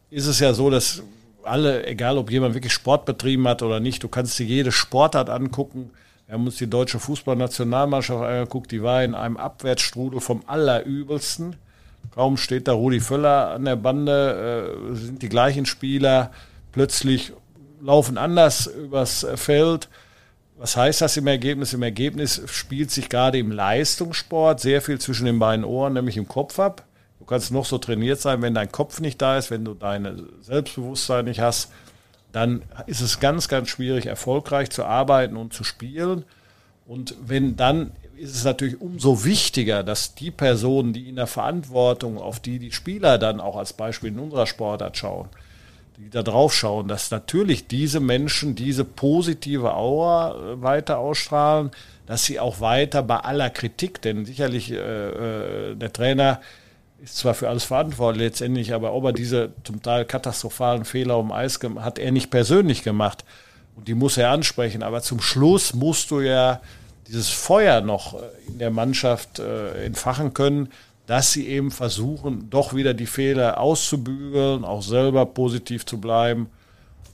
ist 0.09 0.27
es 0.27 0.39
ja 0.39 0.53
so, 0.53 0.69
dass 0.69 1.03
alle, 1.43 1.85
egal 1.87 2.17
ob 2.17 2.31
jemand 2.31 2.53
wirklich 2.53 2.71
Sport 2.71 3.05
betrieben 3.05 3.47
hat 3.47 3.63
oder 3.63 3.81
nicht, 3.81 4.01
du 4.03 4.07
kannst 4.07 4.39
dir 4.39 4.45
jede 4.45 4.71
Sportart 4.71 5.29
angucken. 5.29 5.89
Wir 6.27 6.35
haben 6.35 6.45
uns 6.45 6.55
die 6.57 6.69
deutsche 6.69 6.99
Fußballnationalmannschaft 6.99 8.23
angeguckt, 8.23 8.71
die 8.71 8.81
war 8.81 9.03
in 9.03 9.13
einem 9.13 9.35
Abwärtsstrudel 9.35 10.21
vom 10.21 10.43
Allerübelsten. 10.45 11.57
Kaum 12.13 12.37
steht 12.37 12.67
da 12.67 12.73
Rudi 12.73 12.99
Völler 12.99 13.51
an 13.51 13.65
der 13.65 13.75
Bande, 13.75 14.77
äh, 14.91 14.95
sind 14.95 15.21
die 15.21 15.29
gleichen 15.29 15.65
Spieler 15.65 16.31
plötzlich 16.71 17.33
laufen 17.81 18.17
anders 18.17 18.67
übers 18.67 19.25
Feld. 19.35 19.89
Was 20.57 20.77
heißt 20.77 21.01
das 21.01 21.17
im 21.17 21.27
Ergebnis? 21.27 21.73
Im 21.73 21.81
Ergebnis 21.81 22.41
spielt 22.45 22.91
sich 22.91 23.09
gerade 23.09 23.39
im 23.39 23.51
Leistungssport 23.51 24.59
sehr 24.59 24.81
viel 24.81 24.99
zwischen 24.99 25.25
den 25.25 25.39
beiden 25.39 25.65
Ohren, 25.65 25.93
nämlich 25.93 26.17
im 26.17 26.27
Kopf 26.27 26.59
ab. 26.59 26.85
Du 27.19 27.25
kannst 27.25 27.51
noch 27.51 27.65
so 27.65 27.77
trainiert 27.77 28.21
sein, 28.21 28.41
wenn 28.41 28.53
dein 28.53 28.71
Kopf 28.71 28.99
nicht 28.99 29.21
da 29.21 29.37
ist, 29.37 29.49
wenn 29.49 29.65
du 29.65 29.73
dein 29.73 30.27
Selbstbewusstsein 30.41 31.25
nicht 31.25 31.39
hast, 31.39 31.71
dann 32.31 32.63
ist 32.85 33.01
es 33.01 33.19
ganz, 33.19 33.47
ganz 33.47 33.69
schwierig, 33.69 34.05
erfolgreich 34.05 34.69
zu 34.69 34.85
arbeiten 34.85 35.37
und 35.37 35.53
zu 35.53 35.63
spielen. 35.63 36.25
Und 36.85 37.15
wenn 37.25 37.55
dann 37.55 37.91
ist 38.23 38.35
es 38.35 38.43
natürlich 38.43 38.79
umso 38.79 39.25
wichtiger, 39.25 39.83
dass 39.83 40.15
die 40.15 40.31
Personen, 40.31 40.93
die 40.93 41.09
in 41.09 41.17
der 41.17 41.27
Verantwortung, 41.27 42.17
auf 42.17 42.39
die 42.39 42.57
die 42.57 42.71
Spieler 42.71 43.17
dann 43.17 43.39
auch 43.39 43.57
als 43.57 43.73
Beispiel 43.73 44.09
in 44.09 44.19
unserer 44.19 44.47
Sportart 44.47 44.97
schauen, 44.97 45.27
die 45.97 46.09
da 46.09 46.23
drauf 46.23 46.53
schauen, 46.53 46.87
dass 46.87 47.11
natürlich 47.11 47.67
diese 47.67 47.99
Menschen 47.99 48.55
diese 48.55 48.85
positive 48.85 49.73
Aura 49.73 50.35
äh, 50.35 50.61
weiter 50.61 50.97
ausstrahlen, 50.99 51.71
dass 52.05 52.25
sie 52.25 52.39
auch 52.39 52.61
weiter 52.61 53.03
bei 53.03 53.17
aller 53.17 53.49
Kritik, 53.49 54.01
denn 54.01 54.25
sicherlich 54.25 54.71
äh, 54.71 54.75
äh, 54.77 55.75
der 55.75 55.91
Trainer 55.91 56.39
ist 57.03 57.17
zwar 57.17 57.33
für 57.33 57.49
alles 57.49 57.65
verantwortlich 57.65 58.23
letztendlich, 58.23 58.73
aber 58.73 58.93
ob 58.93 59.03
er 59.03 59.13
diese 59.13 59.51
zum 59.65 59.81
Teil 59.81 60.05
katastrophalen 60.05 60.85
Fehler 60.85 61.19
um 61.19 61.33
Eis 61.33 61.59
hat, 61.79 61.99
er 61.99 62.11
nicht 62.13 62.31
persönlich 62.31 62.83
gemacht 62.83 63.25
und 63.75 63.89
die 63.89 63.93
muss 63.93 64.15
er 64.15 64.29
ansprechen. 64.29 64.83
Aber 64.83 65.01
zum 65.01 65.19
Schluss 65.19 65.73
musst 65.73 66.11
du 66.11 66.21
ja 66.21 66.61
dieses 67.07 67.29
Feuer 67.29 67.81
noch 67.81 68.13
äh, 68.13 68.17
in 68.47 68.59
der 68.59 68.71
Mannschaft 68.71 69.39
äh, 69.39 69.85
entfachen 69.85 70.33
können, 70.33 70.69
dass 71.05 71.33
sie 71.33 71.47
eben 71.47 71.71
versuchen, 71.71 72.49
doch 72.49 72.73
wieder 72.73 72.93
die 72.93 73.05
Fehler 73.05 73.59
auszubügeln, 73.59 74.63
auch 74.63 74.81
selber 74.81 75.25
positiv 75.25 75.85
zu 75.85 75.99
bleiben. 75.99 76.49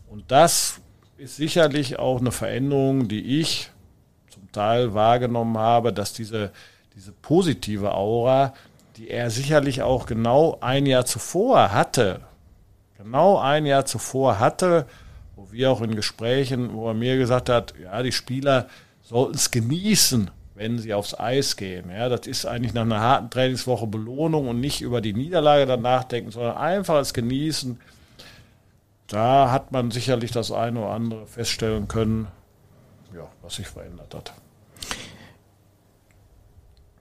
Und 0.10 0.32
das 0.32 0.80
ist 1.18 1.36
sicherlich 1.36 1.98
auch 1.98 2.20
eine 2.20 2.32
Veränderung, 2.32 3.08
die 3.08 3.40
ich 3.40 3.72
zum 4.30 4.52
Teil 4.52 4.94
wahrgenommen 4.94 5.58
habe, 5.58 5.92
dass 5.92 6.14
diese, 6.14 6.52
diese 6.96 7.12
positive 7.12 7.94
Aura, 7.94 8.54
die 8.98 9.10
er 9.10 9.30
sicherlich 9.32 9.82
auch 9.82 10.06
genau 10.06 10.58
ein 10.62 10.86
Jahr 10.86 11.06
zuvor 11.06 11.72
hatte, 11.72 12.22
genau 12.98 13.38
ein 13.38 13.66
Jahr 13.66 13.86
zuvor 13.86 14.40
hatte, 14.40 14.86
wo 15.36 15.52
wir 15.52 15.72
auch 15.72 15.82
in 15.82 15.96
Gesprächen, 15.96 16.74
wo 16.74 16.90
er 16.90 16.94
mir 16.94 17.18
gesagt 17.18 17.50
hat, 17.50 17.74
ja, 17.82 18.04
die 18.04 18.12
Spieler 18.12 18.68
sollten 19.10 19.36
es 19.36 19.50
genießen, 19.50 20.30
wenn 20.54 20.78
sie 20.78 20.94
aufs 20.94 21.16
Eis 21.16 21.56
gehen. 21.56 21.90
Ja, 21.90 22.10
das 22.10 22.28
ist 22.28 22.46
eigentlich 22.46 22.74
nach 22.74 22.84
einer 22.84 23.00
harten 23.00 23.32
Trainingswoche 23.32 23.88
Belohnung 23.88 24.48
und 24.48 24.60
nicht 24.60 24.82
über 24.82 25.02
die 25.02 25.14
Niederlage 25.14 25.66
dann 25.66 25.82
nachdenken, 25.82 26.30
sondern 26.30 26.58
einfach 26.58 26.96
als 26.96 27.14
Genießen. 27.14 27.80
Da 29.08 29.50
hat 29.52 29.72
man 29.72 29.90
sicherlich 29.90 30.30
das 30.32 30.52
eine 30.52 30.82
oder 30.82 30.92
andere 30.92 31.26
feststellen 31.26 31.88
können, 31.88 32.28
ja, 33.16 33.28
was 33.42 33.56
sich 33.56 33.68
verändert 33.68 34.14
hat. 34.14 34.34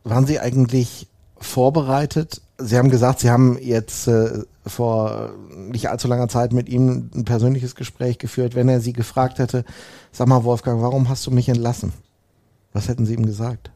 Waren 0.05 0.25
Sie 0.25 0.41
eigentlich 0.41 1.09
vorbereitet? 1.37 2.41
Sie 2.57 2.79
haben 2.79 2.89
gesagt, 2.89 3.21
Sie 3.21 3.29
haben 3.29 3.59
jetzt 3.61 4.09
äh, 4.09 4.45
vor 4.69 5.33
nicht 5.51 5.89
allzu 5.89 6.09
langer 6.09 6.29
Zeit 6.29 6.53
mit 6.53 6.69
ihm 6.69 7.11
ein 7.15 7.25
persönliches 7.25 7.75
Gespräch 7.75 8.19
geführt. 8.19 8.55
Wenn 8.55 8.69
er 8.69 8.81
Sie 8.81 8.93
gefragt 8.93 9.39
hätte, 9.39 9.65
sag 10.13 10.29
mal 10.29 10.45
Wolfgang, 10.45 10.83
warum 10.83 11.09
hast 11.09 11.27
du 11.27 11.31
mich 11.31 11.49
entlassen? 11.49 11.93
Was 12.73 12.89
hätten 12.89 13.07
Sie 13.07 13.15
ihm 13.15 13.27
gesagt? 13.27 13.71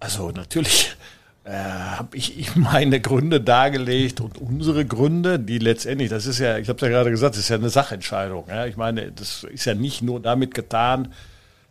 Also 0.00 0.30
natürlich 0.30 0.96
äh, 1.44 1.52
habe 1.52 2.16
ich 2.16 2.38
ihm 2.38 2.62
meine 2.62 3.00
Gründe 3.00 3.40
dargelegt 3.40 4.20
und 4.20 4.38
unsere 4.38 4.84
Gründe, 4.84 5.38
die 5.38 5.58
letztendlich, 5.58 6.10
das 6.10 6.26
ist 6.26 6.38
ja, 6.38 6.58
ich 6.58 6.68
habe 6.68 6.76
es 6.76 6.82
ja 6.82 6.88
gerade 6.88 7.10
gesagt, 7.10 7.34
das 7.34 7.40
ist 7.40 7.48
ja 7.48 7.56
eine 7.56 7.70
Sachentscheidung. 7.70 8.44
Ja? 8.48 8.66
Ich 8.66 8.76
meine, 8.76 9.10
das 9.12 9.44
ist 9.44 9.64
ja 9.64 9.74
nicht 9.74 10.02
nur 10.02 10.20
damit 10.20 10.54
getan, 10.54 11.12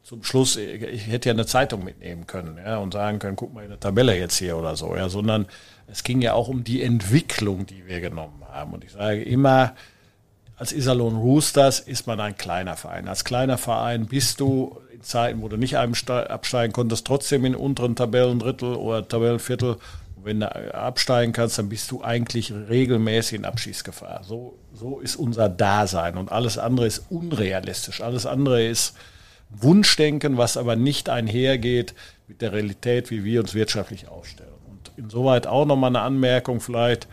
zum 0.07 0.23
Schluss, 0.23 0.55
ich 0.55 1.07
hätte 1.07 1.27
ja 1.27 1.33
eine 1.33 1.45
Zeitung 1.45 1.83
mitnehmen 1.83 2.25
können 2.27 2.57
ja, 2.57 2.77
und 2.77 2.93
sagen 2.93 3.19
können, 3.19 3.35
guck 3.35 3.53
mal 3.53 3.63
in 3.63 3.69
der 3.69 3.79
Tabelle 3.79 4.17
jetzt 4.17 4.37
hier 4.37 4.55
oder 4.55 4.77
so, 4.77 4.95
ja, 4.95 5.09
sondern 5.09 5.47
es 5.87 6.03
ging 6.03 6.21
ja 6.21 6.33
auch 6.33 6.49
um 6.49 6.63
die 6.63 6.83
Entwicklung, 6.83 7.65
die 7.65 7.87
wir 7.87 8.01
genommen 8.01 8.43
haben. 8.51 8.73
Und 8.73 8.83
ich 8.83 8.91
sage 8.91 9.23
immer, 9.23 9.73
als 10.57 10.73
Iserlohn 10.73 11.15
Roosters 11.15 11.79
ist 11.79 12.07
man 12.07 12.19
ein 12.19 12.35
kleiner 12.35 12.75
Verein. 12.75 13.07
Als 13.07 13.23
kleiner 13.23 13.57
Verein 13.57 14.07
bist 14.07 14.39
du 14.39 14.79
in 14.91 15.01
Zeiten, 15.01 15.41
wo 15.41 15.47
du 15.47 15.55
nicht 15.55 15.77
absteigen 15.77 16.73
konntest, 16.73 17.07
trotzdem 17.07 17.45
in 17.45 17.55
unteren 17.55 17.95
Tabellendrittel 17.95 18.75
oder 18.75 19.07
Tabellenviertel. 19.07 19.77
Und 20.15 20.25
wenn 20.25 20.41
du 20.41 20.73
absteigen 20.73 21.31
kannst, 21.31 21.57
dann 21.57 21.69
bist 21.69 21.89
du 21.91 22.03
eigentlich 22.03 22.51
regelmäßig 22.51 23.39
in 23.39 23.45
Abschießgefahr. 23.45 24.23
So, 24.23 24.57
so 24.73 24.99
ist 24.99 25.15
unser 25.15 25.47
Dasein. 25.47 26.17
Und 26.17 26.31
alles 26.31 26.57
andere 26.57 26.87
ist 26.87 27.05
unrealistisch. 27.09 28.01
Alles 28.01 28.25
andere 28.25 28.65
ist 28.65 28.95
Wunschdenken, 29.51 30.37
was 30.37 30.57
aber 30.57 30.75
nicht 30.75 31.07
einhergeht 31.07 31.93
mit 32.27 32.41
der 32.41 32.51
Realität, 32.51 33.09
wie 33.09 33.23
wir 33.23 33.39
uns 33.39 33.53
wirtschaftlich 33.53 34.09
aufstellen. 34.09 34.56
Insoweit 34.97 35.47
auch 35.47 35.65
nochmal 35.65 35.91
eine 35.91 36.01
Anmerkung 36.01 36.59
vielleicht 36.59 37.07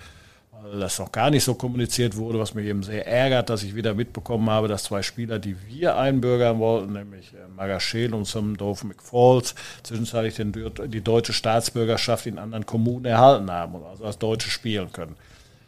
weil 0.65 0.81
das 0.81 0.99
noch 0.99 1.13
gar 1.13 1.31
nicht 1.31 1.45
so 1.45 1.55
kommuniziert 1.55 2.17
wurde, 2.17 2.39
was 2.39 2.55
mich 2.55 2.67
eben 2.67 2.83
sehr 2.83 3.07
ärgert, 3.07 3.51
dass 3.51 3.63
ich 3.63 3.75
wieder 3.75 3.95
mitbekommen 3.95 4.49
habe, 4.49 4.67
dass 4.67 4.85
zwei 4.85 5.03
Spieler, 5.03 5.39
die 5.39 5.57
wir 5.69 5.97
einbürgern 5.97 6.59
wollten, 6.59 6.95
nämlich 6.95 7.35
äh, 7.35 7.49
Magaschel 7.55 8.15
und 8.15 8.25
Sumdorf 8.25 8.83
McFalls, 8.83 9.55
zwischenzeitlich 9.83 10.37
den, 10.37 10.53
die 10.87 11.01
deutsche 11.03 11.35
Staatsbürgerschaft 11.35 12.27
in 12.27 12.39
anderen 12.39 12.65
Kommunen 12.65 13.05
erhalten 13.05 13.51
haben 13.51 13.75
und 13.75 13.85
also 13.85 14.05
als 14.05 14.19
Deutsche 14.19 14.51
spielen 14.51 14.91
können. 14.91 15.17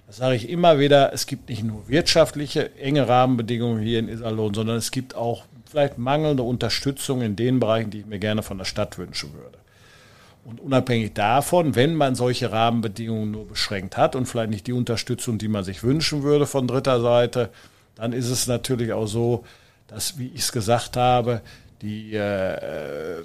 Das 0.06 0.18
sage 0.18 0.36
ich 0.36 0.48
immer 0.48 0.78
wieder, 0.78 1.12
es 1.12 1.26
gibt 1.26 1.50
nicht 1.50 1.62
nur 1.62 1.88
wirtschaftliche 1.88 2.74
enge 2.76 3.06
Rahmenbedingungen 3.06 3.82
hier 3.82 3.98
in 3.98 4.08
Iserlohn, 4.08 4.54
sondern 4.54 4.76
es 4.76 4.92
gibt 4.92 5.14
auch 5.14 5.44
vielleicht 5.68 5.98
mangelnde 5.98 6.42
Unterstützung 6.42 7.20
in 7.20 7.36
den 7.36 7.60
Bereichen, 7.60 7.90
die 7.90 8.00
ich 8.00 8.06
mir 8.06 8.20
gerne 8.20 8.42
von 8.42 8.56
der 8.56 8.64
Stadt 8.64 8.96
wünschen 8.96 9.34
würde. 9.34 9.58
Und 10.46 10.60
unabhängig 10.60 11.12
davon, 11.12 11.74
wenn 11.74 11.96
man 11.96 12.14
solche 12.14 12.52
Rahmenbedingungen 12.52 13.32
nur 13.32 13.48
beschränkt 13.48 13.96
hat 13.96 14.14
und 14.14 14.26
vielleicht 14.26 14.50
nicht 14.50 14.68
die 14.68 14.72
Unterstützung, 14.72 15.38
die 15.38 15.48
man 15.48 15.64
sich 15.64 15.82
wünschen 15.82 16.22
würde 16.22 16.46
von 16.46 16.68
dritter 16.68 17.00
Seite, 17.00 17.50
dann 17.96 18.12
ist 18.12 18.30
es 18.30 18.46
natürlich 18.46 18.92
auch 18.92 19.08
so, 19.08 19.44
dass, 19.88 20.18
wie 20.18 20.28
ich 20.28 20.42
es 20.42 20.52
gesagt 20.52 20.96
habe, 20.96 21.40
die, 21.82 22.14
äh, 22.14 23.24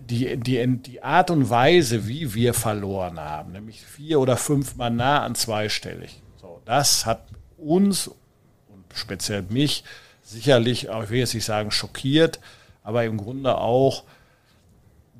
die, 0.00 0.36
die, 0.38 0.76
die 0.78 1.02
Art 1.04 1.30
und 1.30 1.50
Weise, 1.50 2.08
wie 2.08 2.34
wir 2.34 2.52
verloren 2.52 3.20
haben, 3.20 3.52
nämlich 3.52 3.80
vier 3.82 4.18
oder 4.18 4.36
fünfmal 4.36 4.90
nah 4.90 5.22
an 5.22 5.36
zweistellig, 5.36 6.20
so, 6.40 6.60
das 6.64 7.06
hat 7.06 7.28
uns 7.58 8.08
und 8.08 8.84
speziell 8.92 9.42
mich 9.50 9.84
sicherlich, 10.24 10.88
ich 10.88 11.10
will 11.10 11.20
jetzt 11.20 11.34
nicht 11.34 11.44
sagen 11.44 11.70
schockiert, 11.70 12.40
aber 12.82 13.04
im 13.04 13.18
Grunde 13.18 13.56
auch 13.56 14.02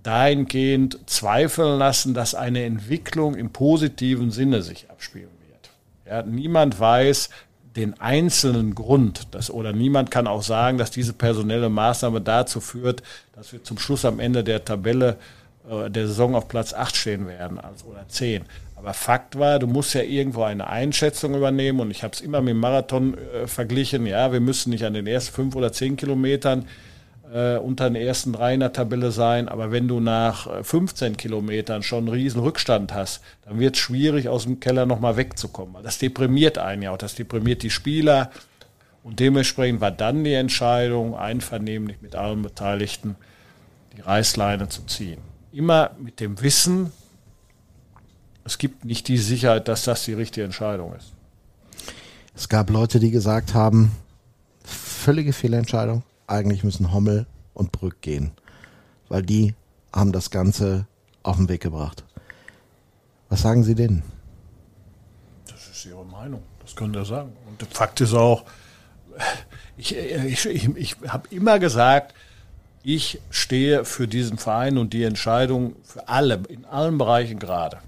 dahingehend 0.02 0.98
zweifeln 1.06 1.78
lassen, 1.78 2.14
dass 2.14 2.34
eine 2.34 2.64
Entwicklung 2.64 3.34
im 3.34 3.50
positiven 3.50 4.30
Sinne 4.30 4.62
sich 4.62 4.90
abspielen 4.90 5.28
wird. 5.48 5.70
Ja, 6.06 6.22
niemand 6.22 6.80
weiß, 6.80 7.30
den 7.76 8.00
einzelnen 8.00 8.74
Grund, 8.74 9.28
dass, 9.32 9.50
oder 9.50 9.72
niemand 9.72 10.10
kann 10.10 10.26
auch 10.26 10.42
sagen, 10.42 10.78
dass 10.78 10.90
diese 10.90 11.12
personelle 11.12 11.68
Maßnahme 11.68 12.20
dazu 12.20 12.60
führt, 12.60 13.02
dass 13.34 13.52
wir 13.52 13.62
zum 13.62 13.78
Schluss 13.78 14.04
am 14.04 14.18
Ende 14.18 14.42
der 14.42 14.64
Tabelle 14.64 15.16
äh, 15.68 15.90
der 15.90 16.08
Saison 16.08 16.34
auf 16.34 16.48
Platz 16.48 16.74
8 16.74 16.96
stehen 16.96 17.28
werden 17.28 17.58
also, 17.58 17.86
oder 17.86 18.08
10. 18.08 18.44
Aber 18.74 18.94
Fakt 18.94 19.38
war, 19.38 19.58
du 19.58 19.66
musst 19.66 19.94
ja 19.94 20.02
irgendwo 20.02 20.42
eine 20.42 20.66
Einschätzung 20.66 21.34
übernehmen 21.34 21.80
und 21.80 21.90
ich 21.90 22.02
habe 22.02 22.14
es 22.14 22.22
immer 22.22 22.40
mit 22.40 22.52
dem 22.52 22.60
Marathon 22.60 23.16
äh, 23.16 23.46
verglichen. 23.46 24.06
Ja, 24.06 24.32
wir 24.32 24.40
müssen 24.40 24.70
nicht 24.70 24.84
an 24.84 24.94
den 24.94 25.06
ersten 25.06 25.34
fünf 25.34 25.54
oder 25.54 25.70
zehn 25.70 25.96
Kilometern 25.96 26.66
äh, 27.32 27.56
unter 27.56 27.88
den 27.88 27.96
ersten 27.96 28.32
drei 28.32 28.54
in 28.54 28.60
der 28.60 28.72
Tabelle 28.72 29.12
sein, 29.12 29.48
aber 29.48 29.70
wenn 29.70 29.88
du 29.88 30.00
nach 30.00 30.64
15 30.64 31.12
äh, 31.12 31.16
Kilometern 31.16 31.82
schon 31.82 32.00
einen 32.00 32.08
riesen 32.08 32.40
Rückstand 32.40 32.92
hast, 32.94 33.22
dann 33.44 33.58
wird 33.58 33.76
es 33.76 33.80
schwierig, 33.80 34.28
aus 34.28 34.44
dem 34.44 34.60
Keller 34.60 34.86
nochmal 34.86 35.16
wegzukommen. 35.16 35.82
Das 35.82 35.98
deprimiert 35.98 36.58
einen 36.58 36.82
ja 36.82 36.90
auch, 36.90 36.98
das 36.98 37.14
deprimiert 37.14 37.62
die 37.62 37.70
Spieler 37.70 38.30
und 39.02 39.20
dementsprechend 39.20 39.80
war 39.80 39.90
dann 39.90 40.24
die 40.24 40.34
Entscheidung, 40.34 41.16
einvernehmlich 41.16 42.02
mit 42.02 42.14
allen 42.14 42.42
Beteiligten 42.42 43.16
die 43.96 44.00
Reißleine 44.00 44.68
zu 44.68 44.82
ziehen. 44.86 45.20
Immer 45.52 45.90
mit 45.98 46.20
dem 46.20 46.40
Wissen, 46.42 46.92
es 48.44 48.58
gibt 48.58 48.84
nicht 48.84 49.08
die 49.08 49.18
Sicherheit, 49.18 49.68
dass 49.68 49.84
das 49.84 50.04
die 50.04 50.14
richtige 50.14 50.44
Entscheidung 50.44 50.94
ist. 50.94 51.12
Es 52.34 52.48
gab 52.48 52.70
Leute, 52.70 53.00
die 53.00 53.10
gesagt 53.10 53.54
haben, 53.54 53.92
völlige 54.64 55.32
Fehlentscheidung 55.32 56.02
eigentlich 56.30 56.64
müssen 56.64 56.92
Hommel 56.92 57.26
und 57.54 57.72
Brück 57.72 58.00
gehen, 58.00 58.32
weil 59.08 59.22
die 59.22 59.54
haben 59.92 60.12
das 60.12 60.30
Ganze 60.30 60.86
auf 61.22 61.36
den 61.36 61.48
Weg 61.48 61.60
gebracht. 61.60 62.04
Was 63.28 63.42
sagen 63.42 63.64
Sie 63.64 63.74
denen? 63.74 64.02
Das 65.46 65.68
ist 65.68 65.84
Ihre 65.86 66.04
Meinung, 66.04 66.42
das 66.62 66.74
können 66.74 66.94
Sie 66.94 67.04
sagen. 67.04 67.32
Und 67.48 67.62
Fakt 67.74 68.00
ist 68.00 68.14
auch, 68.14 68.44
ich, 69.76 69.96
ich, 69.96 70.46
ich, 70.46 70.76
ich 70.76 70.96
habe 71.08 71.28
immer 71.30 71.58
gesagt, 71.58 72.14
ich 72.82 73.20
stehe 73.30 73.84
für 73.84 74.08
diesen 74.08 74.38
Verein 74.38 74.78
und 74.78 74.92
die 74.92 75.04
Entscheidung 75.04 75.76
für 75.82 76.08
alle, 76.08 76.42
in 76.48 76.64
allen 76.64 76.96
Bereichen 76.96 77.38
gerade. 77.38 77.78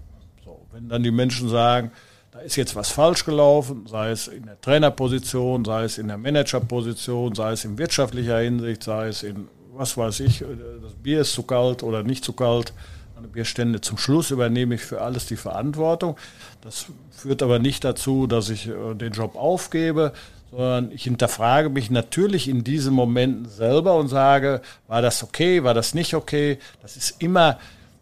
So, 0.45 0.61
wenn 0.73 0.89
dann 0.89 1.03
die 1.03 1.11
Menschen 1.11 1.49
sagen, 1.49 1.93
da 2.33 2.39
ist 2.41 2.57
jetzt 2.57 2.75
was 2.75 2.91
falsch 2.91 3.25
gelaufen, 3.27 3.87
sei 3.87 4.11
es 4.11 4.27
in 4.27 4.47
der 4.47 4.59
Trainerposition, 4.61 5.67
sei 5.67 5.85
es 5.85 5.99
in 5.99 6.09
der 6.09 6.17
Managerposition, 6.17 7.35
sei 7.35 7.53
es 7.53 7.65
in 7.67 7.77
wirtschaftlicher 7.77 8.39
Hinsicht, 8.39 8.83
sei 8.83 9.09
es 9.09 9.23
in, 9.23 9.49
was 9.75 9.97
weiß 9.99 10.21
ich, 10.21 10.41
äh, 10.41 10.47
das 10.83 10.95
Bier 10.95 11.21
ist 11.21 11.35
zu 11.35 11.43
kalt 11.43 11.83
oder 11.83 12.03
nicht 12.03 12.25
zu 12.25 12.33
kalt, 12.33 12.73
an 13.17 13.31
Bierstände. 13.31 13.83
Zum 13.83 13.99
Schluss 13.99 14.31
übernehme 14.31 14.77
ich 14.77 14.81
für 14.81 15.03
alles 15.03 15.27
die 15.27 15.37
Verantwortung. 15.37 16.17
Das 16.63 16.87
führt 17.11 17.43
aber 17.43 17.59
nicht 17.59 17.85
dazu, 17.85 18.27
dass 18.27 18.49
ich 18.49 18.67
äh, 18.67 18.95
den 18.95 19.13
Job 19.13 19.37
aufgebe, 19.37 20.15
sondern 20.51 20.91
ich 20.91 21.05
hinterfrage 21.05 21.69
mich 21.69 21.91
natürlich 21.91 22.49
in 22.49 22.65
diesen 22.65 22.95
Momenten 22.95 23.47
selber 23.47 23.95
und 23.97 24.09
sage, 24.09 24.63
war 24.89 25.03
das 25.03 25.23
okay, 25.23 25.65
war 25.65 25.75
das 25.75 25.93
nicht 25.93 26.15
okay? 26.15 26.59
Das 26.81 26.97
ist 26.97 27.21
immer, 27.23 27.59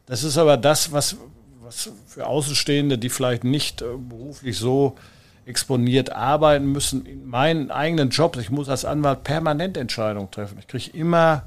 das 0.07 0.23
ist 0.23 0.39
aber 0.39 0.57
das, 0.57 0.93
was, 0.93 1.17
was 1.71 1.89
für 2.07 2.27
Außenstehende, 2.27 2.99
die 2.99 3.11
vielleicht 3.11 3.45
nicht 3.45 3.81
äh, 3.81 3.87
beruflich 3.97 4.59
so 4.59 4.97
exponiert 5.47 6.11
arbeiten 6.11 6.67
müssen, 6.67 7.07
in 7.07 7.29
meinen 7.29 7.71
eigenen 7.71 8.11
Jobs, 8.11 8.39
ich 8.39 8.51
muss 8.51 8.69
als 8.69 8.85
Anwalt 8.85 9.23
permanent 9.23 9.77
Entscheidungen 9.77 10.31
treffen. 10.31 10.59
Ich 10.59 10.67
kriege 10.67 10.91
immer, 10.97 11.45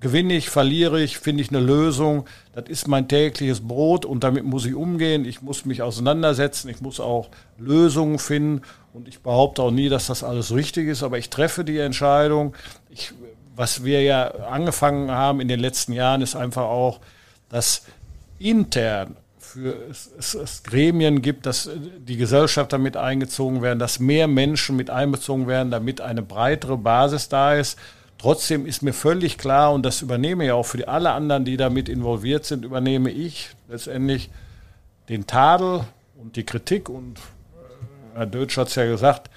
gewinne 0.00 0.34
ich, 0.34 0.48
verliere 0.48 1.02
ich, 1.02 1.18
finde 1.18 1.42
ich 1.42 1.50
eine 1.50 1.60
Lösung. 1.60 2.26
Das 2.54 2.64
ist 2.68 2.88
mein 2.88 3.08
tägliches 3.08 3.60
Brot 3.60 4.06
und 4.06 4.24
damit 4.24 4.44
muss 4.44 4.64
ich 4.64 4.74
umgehen. 4.74 5.26
Ich 5.26 5.42
muss 5.42 5.66
mich 5.66 5.82
auseinandersetzen, 5.82 6.70
ich 6.70 6.80
muss 6.80 6.98
auch 6.98 7.28
Lösungen 7.58 8.18
finden 8.18 8.62
und 8.94 9.06
ich 9.06 9.20
behaupte 9.20 9.62
auch 9.62 9.70
nie, 9.70 9.90
dass 9.90 10.06
das 10.06 10.24
alles 10.24 10.54
richtig 10.54 10.88
ist, 10.88 11.02
aber 11.02 11.18
ich 11.18 11.28
treffe 11.28 11.62
die 11.62 11.78
Entscheidung. 11.78 12.54
Ich, 12.88 13.12
was 13.54 13.84
wir 13.84 14.02
ja 14.02 14.30
angefangen 14.46 15.10
haben 15.10 15.40
in 15.40 15.48
den 15.48 15.60
letzten 15.60 15.92
Jahren, 15.92 16.22
ist 16.22 16.36
einfach 16.36 16.64
auch, 16.64 17.00
dass 17.50 17.82
intern 18.40 19.16
für 19.50 19.74
es, 19.90 20.10
es, 20.18 20.34
es 20.34 20.62
Gremien 20.62 21.22
gibt, 21.22 21.46
dass 21.46 21.68
die 21.98 22.16
Gesellschaft 22.16 22.72
damit 22.72 22.96
eingezogen 22.96 23.62
werden, 23.62 23.78
dass 23.78 23.98
mehr 23.98 24.28
Menschen 24.28 24.76
mit 24.76 24.90
einbezogen 24.90 25.46
werden, 25.46 25.70
damit 25.70 26.00
eine 26.00 26.22
breitere 26.22 26.76
Basis 26.76 27.28
da 27.28 27.54
ist. 27.54 27.78
Trotzdem 28.18 28.66
ist 28.66 28.82
mir 28.82 28.92
völlig 28.92 29.38
klar, 29.38 29.72
und 29.72 29.84
das 29.84 30.02
übernehme 30.02 30.44
ich 30.44 30.52
auch 30.52 30.66
für 30.66 30.86
alle 30.86 31.10
anderen, 31.10 31.44
die 31.44 31.56
damit 31.56 31.88
involviert 31.88 32.44
sind, 32.44 32.64
übernehme 32.64 33.10
ich 33.10 33.50
letztendlich 33.68 34.30
den 35.08 35.26
Tadel 35.26 35.84
und 36.16 36.36
die 36.36 36.44
Kritik. 36.44 36.88
Und 36.88 37.18
äh, 37.18 38.18
Herr 38.18 38.26
Deutsch 38.26 38.56
hat 38.56 38.68
es 38.68 38.74
ja 38.74 38.84
gesagt, 38.84 39.30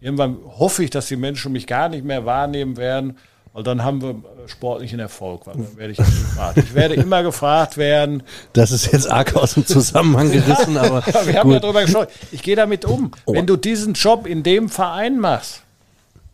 irgendwann 0.00 0.38
hoffe 0.58 0.82
ich, 0.82 0.90
dass 0.90 1.08
die 1.08 1.16
Menschen 1.16 1.52
mich 1.52 1.66
gar 1.66 1.88
nicht 1.88 2.04
mehr 2.04 2.24
wahrnehmen 2.24 2.76
werden, 2.76 3.18
weil 3.52 3.62
dann 3.64 3.82
haben 3.82 4.00
wir 4.00 4.14
sportlichen 4.46 5.00
Erfolg. 5.00 5.44
Dann 5.44 5.76
werde 5.76 5.92
ich, 5.92 5.98
ich 5.98 6.74
werde 6.74 6.94
immer 6.94 7.22
gefragt 7.22 7.76
werden. 7.76 8.22
Das 8.52 8.70
ist 8.70 8.92
jetzt 8.92 9.10
arg 9.10 9.34
aus 9.34 9.54
dem 9.54 9.66
Zusammenhang 9.66 10.30
gerissen, 10.30 10.76
aber. 10.76 11.04
wir 11.24 11.38
haben 11.38 11.50
gut. 11.50 11.54
ja 11.54 11.60
drüber 11.60 11.82
gesprochen. 11.82 12.08
Ich 12.30 12.42
gehe 12.42 12.56
damit 12.56 12.84
um. 12.84 13.10
Oh. 13.24 13.34
Wenn 13.34 13.46
du 13.46 13.56
diesen 13.56 13.94
Job 13.94 14.26
in 14.26 14.42
dem 14.42 14.68
Verein 14.68 15.18
machst, 15.18 15.62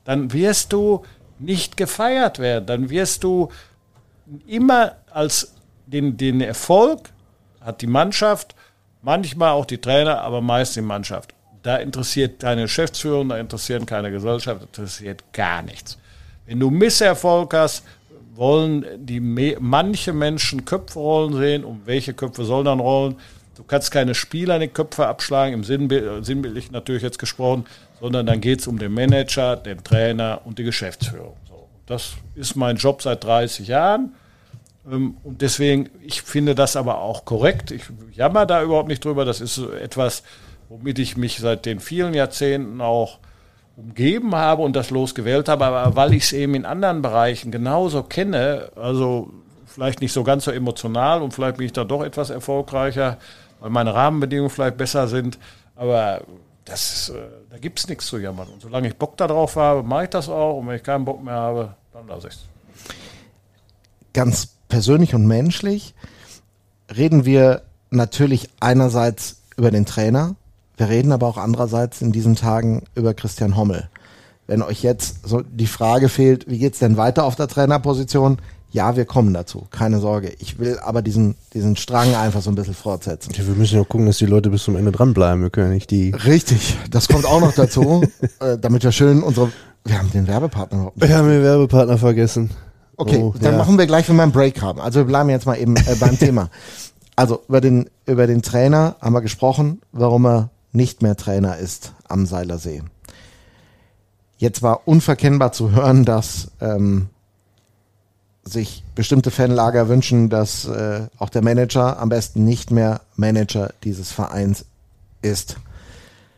dann 0.05 0.33
wirst 0.33 0.73
du 0.73 1.05
nicht 1.39 1.77
gefeiert 1.77 2.39
werden. 2.39 2.67
Dann 2.67 2.91
wirst 2.91 3.25
du 3.25 3.51
immer 4.47 4.97
als 5.11 5.53
den, 5.87 6.17
den 6.17 6.41
Erfolg 6.41 7.11
hat 7.61 7.81
die 7.81 7.87
Mannschaft, 7.87 8.55
manchmal 9.03 9.51
auch 9.51 9.67
die 9.67 9.79
Trainer, 9.79 10.21
aber 10.21 10.41
meist 10.41 10.77
die 10.77 10.81
Mannschaft. 10.83 11.35
Da 11.63 11.77
interessiert 11.77 12.41
keine 12.41 12.63
Geschäftsführung, 12.63 13.29
da 13.29 13.39
interessiert 13.39 13.87
keine 13.87 14.11
Gesellschaft, 14.11 14.61
da 14.61 14.67
interessiert 14.67 15.25
gar 15.33 15.63
nichts. 15.63 15.99
Wenn 16.47 16.61
du 16.61 16.71
Misserfolg 16.71 17.53
hast, 17.55 17.85
wollen 18.37 18.85
die 18.99 19.21
manche 19.21 20.13
Menschen 20.13 20.65
Köpfe 20.65 20.99
rollen 20.99 21.35
sehen. 21.35 21.65
Und 21.65 21.87
welche 21.87 22.15
Köpfe 22.15 22.45
sollen 22.45 22.67
dann 22.67 22.81
rollen? 22.81 23.17
Du 23.57 23.65
kannst 23.65 23.91
keine 23.91 24.15
Spieler 24.15 24.57
in 24.57 24.61
die 24.63 24.69
Köpfe 24.69 25.07
abschlagen, 25.07 25.55
im 25.55 25.65
Sinnbild, 25.65 26.25
sinnbildlich 26.25 26.71
natürlich 26.71 27.03
jetzt 27.03 27.19
gesprochen, 27.19 27.65
sondern 28.01 28.27
dann 28.27 28.41
geht 28.41 28.61
es 28.61 28.67
um 28.67 28.79
den 28.79 28.93
Manager, 28.93 29.57
den 29.57 29.83
Trainer 29.83 30.43
und 30.45 30.59
die 30.59 30.65
Geschäftsführung. 30.65 31.37
So, 31.49 31.67
das 31.87 32.13
ist 32.35 32.55
mein 32.55 32.77
Job 32.77 33.01
seit 33.01 33.25
30 33.25 33.69
Jahren. 33.69 34.15
Ähm, 34.91 35.17
und 35.25 35.41
deswegen, 35.41 35.89
ich 36.03 36.21
finde 36.21 36.55
das 36.55 36.77
aber 36.77 36.99
auch 36.99 37.25
korrekt. 37.25 37.71
Ich 37.71 37.85
jammer 38.13 38.45
da 38.45 38.63
überhaupt 38.63 38.89
nicht 38.89 39.05
drüber. 39.05 39.25
Das 39.25 39.41
ist 39.41 39.59
etwas, 39.59 40.23
womit 40.69 40.99
ich 40.99 41.17
mich 41.17 41.39
seit 41.39 41.65
den 41.65 41.81
vielen 41.81 42.13
Jahrzehnten 42.13 42.83
auch 42.83 43.19
umgeben 43.77 44.35
habe 44.35 44.63
und 44.63 44.75
das 44.75 44.91
losgewählt 44.91 45.49
habe, 45.49 45.67
aber 45.67 45.97
weil 45.97 46.15
ich 46.15 46.25
es 46.25 46.33
eben 46.33 46.55
in 46.55 46.65
anderen 46.65 47.03
Bereichen 47.03 47.51
genauso 47.51 48.03
kenne, 48.03 48.71
also 48.75 49.31
vielleicht 49.67 50.01
nicht 50.01 50.13
so 50.13 50.25
ganz 50.25 50.45
so 50.45 50.51
emotional 50.51 51.21
und 51.23 51.35
vielleicht 51.35 51.59
bin 51.59 51.67
ich 51.67 51.73
da 51.73 51.85
doch 51.85 52.03
etwas 52.03 52.31
erfolgreicher, 52.31 53.19
weil 53.61 53.71
meine 53.71 53.95
Rahmenbedingungen 53.95 54.51
vielleicht 54.51 54.79
besser 54.79 55.09
sind, 55.09 55.39
aber 55.75 56.23
das, 56.65 57.11
äh, 57.11 57.15
da 57.51 57.59
gibt 57.59 57.79
es 57.79 57.89
nichts 57.89 58.07
zu 58.07 58.19
jammern. 58.19 58.49
Und 58.49 58.63
solange 58.63 58.89
ich 58.89 58.97
Bock 58.97 59.17
darauf 59.19 59.57
habe, 59.57 59.83
mache 59.83 60.05
ich 60.05 60.11
das 60.11 60.29
auch 60.29 60.59
und 60.59 60.69
wenn 60.69 60.77
ich 60.77 60.83
keinen 60.83 61.05
Bock 61.05 61.23
mehr 61.23 61.35
habe, 61.35 61.75
dann 61.93 62.09
lasse 62.09 62.29
ich 62.29 62.35
es. 62.35 62.45
Ganz 64.15 64.49
persönlich 64.69 65.15
und 65.15 65.27
menschlich 65.27 65.95
reden 66.95 67.25
wir 67.25 67.63
natürlich 67.91 68.49
einerseits 68.61 69.43
über 69.57 69.71
den 69.71 69.87
Trainer, 69.87 70.35
wir 70.77 70.89
reden 70.89 71.13
aber 71.13 71.27
auch 71.27 71.39
andererseits 71.39 72.03
in 72.03 72.13
diesen 72.13 72.37
Tagen 72.37 72.85
über 72.95 73.15
Christian 73.15 73.57
Hommel. 73.57 73.89
Wenn 74.47 74.63
euch 74.63 74.83
jetzt 74.83 75.27
so 75.27 75.43
die 75.43 75.67
Frage 75.67 76.09
fehlt, 76.09 76.49
wie 76.49 76.59
geht's 76.59 76.79
denn 76.79 76.97
weiter 76.97 77.25
auf 77.25 77.35
der 77.35 77.49
Trainerposition? 77.49 78.39
Ja, 78.71 78.95
wir 78.95 79.07
kommen 79.07 79.33
dazu, 79.33 79.67
keine 79.71 80.01
Sorge. 80.01 80.33
Ich 80.39 80.59
will 80.59 80.79
aber 80.79 81.01
diesen, 81.01 81.35
diesen 81.55 81.77
Strang 81.77 82.15
einfach 82.15 82.43
so 82.43 82.51
ein 82.51 82.57
bisschen 82.57 82.75
fortsetzen. 82.75 83.33
Ja, 83.35 83.47
wir 83.47 83.55
müssen 83.55 83.77
ja 83.77 83.85
gucken, 83.85 84.07
dass 84.07 84.19
die 84.19 84.27
Leute 84.27 84.51
bis 84.51 84.65
zum 84.65 84.77
Ende 84.77 84.93
dranbleiben. 84.93 85.43
Wir 85.43 85.51
können 85.51 85.71
nicht 85.71 85.91
die. 85.91 86.11
Richtig, 86.11 86.77
das 86.91 87.09
kommt 87.09 87.25
auch 87.25 87.41
noch 87.41 87.55
dazu, 87.55 88.05
äh, 88.41 88.59
damit 88.59 88.85
wir 88.85 88.93
schön 88.93 89.23
unsere. 89.23 89.51
Wir 89.85 89.99
haben 89.99 90.11
den 90.11 90.27
Werbepartner. 90.27 90.93
Wir 90.95 91.17
haben 91.17 91.29
den 91.29 91.43
Werbepartner 91.43 91.97
vergessen. 91.97 92.51
Okay, 92.97 93.19
oh, 93.19 93.35
dann 93.41 93.53
ja. 93.53 93.59
machen 93.59 93.79
wir 93.79 93.87
gleich, 93.87 94.09
wenn 94.09 94.17
wir 94.17 94.25
einen 94.25 94.33
Break 94.33 94.61
haben. 94.63 94.81
Also 94.81 95.01
wir 95.01 95.05
bleiben 95.05 95.31
jetzt 95.31 95.47
mal 95.47 95.57
eben 95.57 95.77
äh, 95.77 95.95
beim 95.99 96.19
Thema. 96.19 96.51
Also 97.15 97.43
über 97.49 97.61
den, 97.61 97.89
über 98.07 98.27
den 98.27 98.43
Trainer 98.43 98.97
haben 99.01 99.15
wir 99.15 99.23
gesprochen, 99.23 99.81
warum 99.93 100.27
er 100.27 100.51
nicht 100.77 101.03
mehr 101.03 101.17
Trainer 101.17 101.57
ist 101.57 101.93
am 102.09 102.27
Seilersee. 102.27 102.83
Jetzt 104.39 104.63
war 104.63 104.87
unverkennbar 104.87 105.53
zu 105.53 105.71
hören, 105.71 106.05
dass 106.05 106.53
ähm, 106.61 107.09
sich 108.45 108.85
bestimmte 108.95 109.31
Fanlager 109.31 109.89
wünschen, 109.89 110.29
dass 110.29 110.67
äh, 110.67 111.09
auch 111.19 111.31
der 111.31 111.43
Manager 111.43 111.99
am 111.99 112.11
besten 112.11 112.45
nicht 112.45 112.71
mehr 112.71 113.01
Manager 113.17 113.73
dieses 113.83 114.13
Vereins 114.13 114.67
ist. 115.23 115.57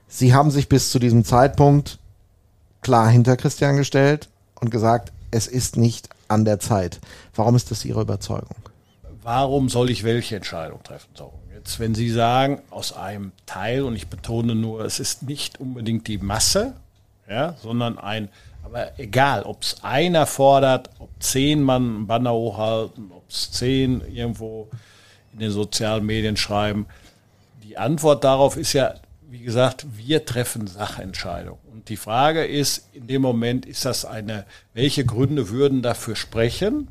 Sie 0.06 0.32
haben 0.32 0.50
sich 0.50 0.68
bis 0.68 0.90
zu 0.90 0.98
diesem 0.98 1.24
Zeitpunkt 1.24 1.98
klar 2.80 3.08
hinter 3.08 3.36
Christian 3.36 3.76
gestellt 3.76 4.28
und 4.60 4.70
gesagt, 4.70 5.12
es 5.30 5.46
ist 5.46 5.76
nicht 5.76 6.08
an 6.28 6.44
der 6.44 6.60
Zeit. 6.60 7.00
Warum 7.34 7.56
ist 7.56 7.70
das 7.70 7.84
Ihre 7.84 8.00
Überzeugung? 8.00 8.56
warum 9.28 9.68
soll 9.68 9.90
ich 9.90 10.04
welche 10.04 10.36
Entscheidung 10.36 10.82
treffen? 10.82 11.10
So, 11.14 11.32
jetzt, 11.68 11.80
wenn 11.80 11.94
Sie 11.94 12.08
sagen, 12.08 12.62
aus 12.70 12.94
einem 12.94 13.32
Teil, 13.44 13.82
und 13.82 13.94
ich 13.94 14.06
betone 14.06 14.54
nur, 14.54 14.86
es 14.86 15.00
ist 15.00 15.24
nicht 15.24 15.60
unbedingt 15.60 16.08
die 16.08 16.16
Masse, 16.16 16.72
ja, 17.28 17.56
sondern 17.62 17.98
ein, 17.98 18.30
aber 18.64 18.98
egal, 18.98 19.42
ob 19.42 19.62
es 19.62 19.84
einer 19.84 20.24
fordert, 20.24 20.88
ob 20.98 21.10
zehn 21.20 21.62
Mann 21.62 21.82
einen 21.82 22.06
Banner 22.06 22.32
hochhalten, 22.32 23.10
ob 23.12 23.28
es 23.28 23.50
zehn 23.50 24.00
irgendwo 24.00 24.68
in 25.34 25.40
den 25.40 25.50
sozialen 25.50 26.06
Medien 26.06 26.38
schreiben, 26.38 26.86
die 27.62 27.76
Antwort 27.76 28.24
darauf 28.24 28.56
ist 28.56 28.72
ja, 28.72 28.94
wie 29.28 29.40
gesagt, 29.40 29.84
wir 29.94 30.24
treffen 30.24 30.66
Sachentscheidungen. 30.66 31.60
Und 31.70 31.90
die 31.90 31.98
Frage 31.98 32.46
ist, 32.46 32.88
in 32.94 33.08
dem 33.08 33.20
Moment 33.20 33.66
ist 33.66 33.84
das 33.84 34.06
eine, 34.06 34.46
welche 34.72 35.04
Gründe 35.04 35.50
würden 35.50 35.82
dafür 35.82 36.16
sprechen? 36.16 36.88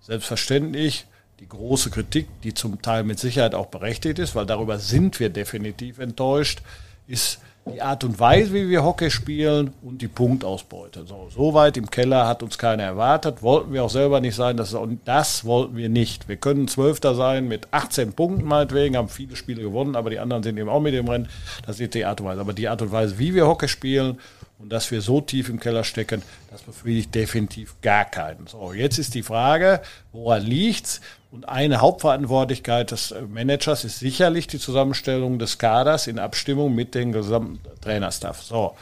Selbstverständlich 0.00 1.06
die 1.40 1.48
große 1.48 1.90
Kritik, 1.90 2.28
die 2.42 2.54
zum 2.54 2.80
Teil 2.80 3.04
mit 3.04 3.18
Sicherheit 3.18 3.54
auch 3.54 3.66
berechtigt 3.66 4.18
ist, 4.18 4.34
weil 4.34 4.46
darüber 4.46 4.78
sind 4.78 5.20
wir 5.20 5.28
definitiv 5.28 5.98
enttäuscht, 5.98 6.62
ist 7.06 7.40
die 7.72 7.82
Art 7.82 8.04
und 8.04 8.20
Weise, 8.20 8.52
wie 8.54 8.68
wir 8.68 8.84
Hockey 8.84 9.10
spielen 9.10 9.72
und 9.82 10.00
die 10.00 10.08
Punktausbeute. 10.08 11.04
So, 11.04 11.28
so 11.34 11.52
weit 11.52 11.76
im 11.76 11.90
Keller 11.90 12.26
hat 12.26 12.44
uns 12.44 12.58
keiner 12.58 12.84
erwartet. 12.84 13.42
Wollten 13.42 13.72
wir 13.72 13.82
auch 13.82 13.90
selber 13.90 14.20
nicht 14.20 14.36
sein. 14.36 14.56
Das, 14.56 14.72
und 14.72 15.00
das 15.04 15.44
wollten 15.44 15.76
wir 15.76 15.88
nicht. 15.88 16.28
Wir 16.28 16.36
können 16.36 16.68
Zwölfter 16.68 17.16
sein 17.16 17.48
mit 17.48 17.66
18 17.72 18.12
Punkten 18.12 18.46
meinetwegen, 18.46 18.96
haben 18.96 19.08
viele 19.08 19.34
Spiele 19.34 19.62
gewonnen, 19.62 19.96
aber 19.96 20.10
die 20.10 20.20
anderen 20.20 20.44
sind 20.44 20.58
eben 20.58 20.68
auch 20.68 20.80
mit 20.80 20.94
dem 20.94 21.08
Rennen. 21.08 21.28
Das 21.66 21.80
ist 21.80 21.94
die 21.94 22.04
Art 22.04 22.20
und 22.20 22.28
Weise. 22.28 22.40
Aber 22.40 22.52
die 22.52 22.68
Art 22.68 22.82
und 22.82 22.92
Weise, 22.92 23.18
wie 23.18 23.34
wir 23.34 23.48
Hockey 23.48 23.66
spielen 23.66 24.20
und 24.58 24.70
dass 24.70 24.90
wir 24.90 25.02
so 25.02 25.20
tief 25.20 25.48
im 25.48 25.60
Keller 25.60 25.84
stecken, 25.84 26.22
das 26.50 26.62
befriedigt 26.62 27.14
definitiv 27.14 27.76
gar 27.82 28.04
keinen. 28.04 28.46
So, 28.46 28.72
jetzt 28.72 28.98
ist 28.98 29.14
die 29.14 29.22
Frage, 29.22 29.82
woran 30.12 30.42
liegt's? 30.42 31.00
Und 31.30 31.48
eine 31.48 31.80
Hauptverantwortlichkeit 31.82 32.90
des 32.92 33.14
Managers 33.28 33.84
ist 33.84 33.98
sicherlich 33.98 34.46
die 34.46 34.58
Zusammenstellung 34.58 35.38
des 35.38 35.58
Kaders 35.58 36.06
in 36.06 36.18
Abstimmung 36.18 36.74
mit 36.74 36.94
dem 36.94 37.12
gesamten 37.12 37.60
Trainerstaff. 37.82 38.42
So. 38.42 38.74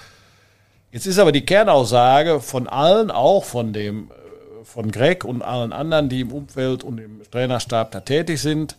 Jetzt 0.93 1.07
ist 1.07 1.19
aber 1.19 1.33
die 1.33 1.45
Kernaussage 1.45 2.41
von 2.41 2.69
allen, 2.69 3.11
auch 3.11 3.45
von 3.45 3.73
dem, 3.73 4.13
von 4.63 4.93
Greg 4.93 5.25
und 5.25 5.43
allen 5.43 5.73
anderen, 5.73 6.09
die 6.09 6.21
im 6.21 6.31
Umfeld 6.31 6.85
und 6.85 6.99
im 6.99 7.23
Trainerstab 7.29 7.91
da 7.91 8.01
tätig 8.01 8.41
sind, 8.41 8.77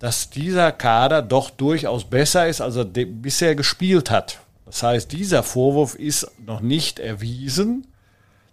dass 0.00 0.30
dieser 0.30 0.72
Kader 0.72 1.22
doch 1.22 1.50
durchaus 1.50 2.02
besser 2.04 2.48
ist, 2.48 2.60
als 2.60 2.74
er 2.74 2.86
bisher 2.86 3.54
gespielt 3.54 4.10
hat. 4.10 4.40
Das 4.72 4.82
heißt, 4.82 5.12
dieser 5.12 5.42
Vorwurf 5.42 5.94
ist 5.96 6.30
noch 6.46 6.62
nicht 6.62 6.98
erwiesen, 6.98 7.86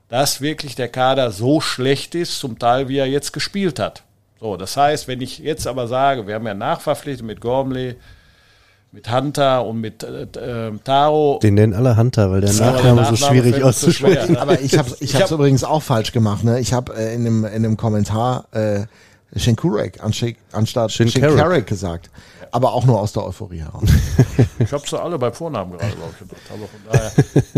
dass 0.09 0.41
wirklich 0.41 0.75
der 0.75 0.89
Kader 0.89 1.31
so 1.31 1.61
schlecht 1.61 2.13
ist, 2.13 2.41
zum 2.41 2.59
Teil 2.59 2.89
wie 2.89 2.97
er 2.97 3.05
jetzt 3.05 3.31
gespielt 3.31 3.79
hat. 3.79 4.03
So, 4.41 4.57
das 4.57 4.75
heißt, 4.75 5.07
wenn 5.07 5.21
ich 5.21 5.39
jetzt 5.39 5.65
aber 5.65 5.87
sage, 5.87 6.27
wir 6.27 6.35
haben 6.35 6.45
ja 6.45 6.53
nachverpflichtet 6.53 7.25
mit 7.25 7.39
Gormley, 7.39 7.95
mit 8.91 9.09
Hunter 9.09 9.65
und 9.65 9.79
mit 9.79 10.03
äh, 10.03 10.23
äh, 10.23 10.77
Taro. 10.83 11.39
Den 11.41 11.53
nennen 11.53 11.73
alle 11.73 11.95
Hunter, 11.95 12.29
weil 12.29 12.41
der 12.41 12.51
Nachname, 12.51 13.05
so 13.05 13.15
schwierig 13.15 13.63
auszusprechen. 13.63 14.35
So 14.35 14.41
aber 14.41 14.59
ich 14.59 14.77
habe 14.77 14.89
ich 14.99 15.15
hab's 15.15 15.31
hab, 15.31 15.31
übrigens 15.31 15.63
auch 15.63 15.81
falsch 15.81 16.11
gemacht. 16.11 16.43
Ne? 16.43 16.59
Ich 16.59 16.73
habe 16.73 16.97
äh, 16.97 17.15
in, 17.15 17.23
dem, 17.23 17.45
in 17.45 17.63
dem 17.63 17.77
Kommentar 17.77 18.45
äh, 18.51 18.81
Shenkurek 19.37 20.03
anstatt 20.03 20.91
Shenkarek 20.91 21.65
gesagt. 21.65 22.09
Aber 22.51 22.73
auch 22.73 22.85
nur 22.85 22.99
aus 22.99 23.13
der 23.13 23.25
Euphorie 23.25 23.59
heraus. 23.59 23.83
ich 24.59 24.71
habe 24.71 24.87
sie 24.87 24.99
alle 24.99 25.17
bei 25.17 25.31
Vornamen 25.31 25.77
gerade, 25.77 25.93
gedacht. 25.93 26.41
Aber 26.49 26.67
von 26.67 26.79
daher, 26.91 27.11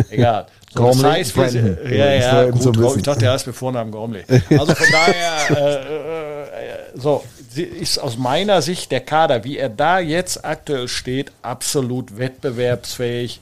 egal. 0.09 0.45
So, 0.73 0.87
das 0.87 1.03
heißt, 1.03 1.35
wir, 1.35 1.95
ja, 1.95 2.13
ja, 2.13 2.49
gut, 2.49 2.61
so 2.61 2.95
ich 2.95 3.03
dachte, 3.03 3.25
er 3.25 3.33
heißt 3.33 3.47
mit 3.47 3.55
Vornamen 3.55 3.91
Gormley. 3.91 4.23
Also 4.49 4.75
von 4.75 4.87
daher, 4.91 5.57
äh, 5.57 5.75
äh, 5.75 6.77
so, 6.95 7.23
ist 7.55 7.99
aus 7.99 8.17
meiner 8.17 8.61
Sicht 8.61 8.91
der 8.91 9.01
Kader, 9.01 9.43
wie 9.43 9.57
er 9.57 9.69
da 9.69 9.99
jetzt 9.99 10.45
aktuell 10.45 10.87
steht, 10.87 11.31
absolut 11.41 12.17
wettbewerbsfähig, 12.17 13.41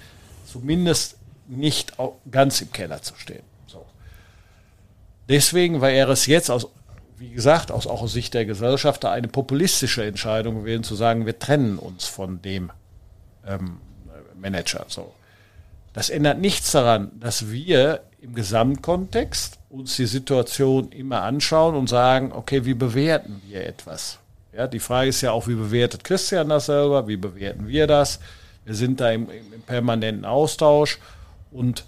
zumindest 0.51 1.17
nicht 1.47 1.93
ganz 2.31 2.61
im 2.61 2.71
Keller 2.71 3.01
zu 3.01 3.13
stehen. 3.17 3.43
So. 3.67 3.85
Deswegen 5.27 5.81
war 5.81 5.89
er 5.89 6.09
es 6.09 6.25
jetzt 6.25 6.49
aus, 6.49 6.67
wie 7.19 7.31
gesagt, 7.31 7.71
aus, 7.71 7.85
auch 7.85 8.01
aus 8.01 8.13
Sicht 8.13 8.33
der 8.33 8.45
Gesellschaft 8.45 9.03
eine 9.05 9.27
populistische 9.27 10.05
Entscheidung 10.05 10.59
gewesen, 10.59 10.83
zu 10.83 10.95
sagen, 10.95 11.25
wir 11.25 11.37
trennen 11.37 11.77
uns 11.77 12.05
von 12.05 12.41
dem 12.41 12.71
ähm, 13.45 13.77
Manager. 14.39 14.85
So. 14.87 15.13
Das 15.93 16.09
ändert 16.09 16.39
nichts 16.39 16.71
daran, 16.71 17.11
dass 17.19 17.51
wir 17.51 18.01
im 18.21 18.35
Gesamtkontext 18.35 19.59
uns 19.69 19.95
die 19.95 20.05
Situation 20.05 20.91
immer 20.91 21.23
anschauen 21.23 21.75
und 21.75 21.87
sagen, 21.87 22.31
okay, 22.31 22.65
wie 22.65 22.73
bewerten 22.73 23.41
wir 23.47 23.65
etwas? 23.65 24.19
Ja, 24.53 24.67
die 24.67 24.79
Frage 24.79 25.09
ist 25.09 25.21
ja 25.21 25.31
auch, 25.31 25.47
wie 25.47 25.55
bewertet 25.55 26.03
Christian 26.03 26.49
das 26.49 26.65
selber? 26.67 27.07
Wie 27.07 27.17
bewerten 27.17 27.67
wir 27.67 27.85
das? 27.85 28.19
Wir 28.65 28.75
sind 28.75 28.99
da 28.99 29.11
im, 29.11 29.29
im 29.29 29.61
permanenten 29.61 30.25
Austausch 30.25 30.99
und 31.51 31.85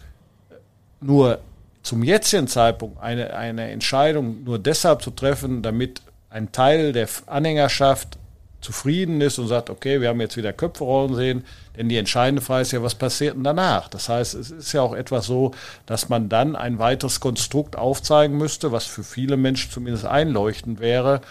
nur 1.00 1.40
zum 1.84 2.04
jetzigen 2.04 2.48
Zeitpunkt 2.48 3.02
eine, 3.02 3.36
eine 3.36 3.72
Entscheidung 3.72 4.44
nur 4.44 4.60
deshalb 4.60 5.02
zu 5.02 5.12
treffen, 5.12 5.62
damit 5.62 6.02
ein 6.30 6.52
Teil 6.52 6.94
der 6.94 7.08
Anhängerschaft 7.28 8.18
zufrieden 8.62 9.22
ist 9.22 9.40
und 9.40 9.48
sagt, 9.48 9.70
okay, 9.70 10.02
wir 10.02 10.10
haben 10.10 10.22
jetzt 10.22 10.38
wieder 10.38 10.54
Köpfe 10.54 10.84
rollen 10.84 11.16
sehen, 11.16 11.44
denn 11.76 11.90
die 11.90 11.98
entscheidende 11.98 12.42
Frage 12.42 12.62
ist 12.62 12.72
ja, 12.72 12.84
was 12.84 12.96
passiert 12.96 13.36
denn 13.36 13.44
danach? 13.44 13.88
Das 13.90 14.08
heißt, 14.08 14.36
es 14.36 14.52
ist 14.52 14.72
ja 14.74 14.82
auch 14.82 14.94
etwas 14.94 15.26
so, 15.26 15.52
dass 15.88 16.10
man 16.10 16.30
dann 16.30 16.56
ein 16.56 16.78
weiteres 16.78 17.20
Konstrukt 17.20 17.76
aufzeigen 17.76 18.38
müsste, 18.38 18.72
was 18.72 18.86
für 18.86 19.04
viele 19.04 19.36
Menschen 19.36 19.72
zumindest 19.72 20.06
einleuchtend 20.06 20.80
wäre. 20.80 21.22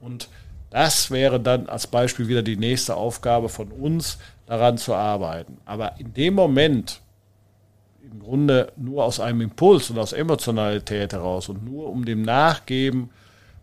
Und 0.00 0.28
das 0.70 1.10
wäre 1.10 1.40
dann 1.40 1.68
als 1.68 1.86
Beispiel 1.86 2.28
wieder 2.28 2.42
die 2.42 2.56
nächste 2.56 2.96
Aufgabe 2.96 3.48
von 3.48 3.68
uns, 3.68 4.18
daran 4.46 4.76
zu 4.76 4.94
arbeiten. 4.94 5.56
Aber 5.64 5.98
in 5.98 6.12
dem 6.12 6.34
Moment, 6.34 7.00
im 8.10 8.20
Grunde 8.20 8.72
nur 8.76 9.04
aus 9.04 9.20
einem 9.20 9.40
Impuls 9.40 9.90
und 9.90 9.98
aus 9.98 10.12
Emotionalität 10.12 11.12
heraus 11.12 11.48
und 11.48 11.64
nur 11.64 11.88
um 11.88 12.04
dem 12.04 12.22
Nachgeben, 12.22 13.10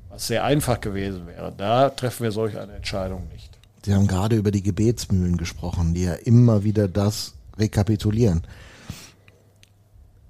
was 0.10 0.28
sehr 0.28 0.44
einfach 0.44 0.82
gewesen 0.82 1.28
wäre, 1.28 1.54
da 1.56 1.90
treffen 1.90 2.24
wir 2.24 2.32
solch 2.32 2.58
eine 2.58 2.74
Entscheidung 2.74 3.28
nicht. 3.32 3.50
Sie 3.86 3.94
haben 3.94 4.08
gerade 4.08 4.36
über 4.36 4.52
die 4.52 4.64
Gebetsmühlen 4.64 5.38
gesprochen, 5.38 5.94
die 5.94 6.04
ja 6.04 6.14
immer 6.14 6.64
wieder 6.64 6.88
das 6.88 7.34
rekapitulieren. 7.58 8.42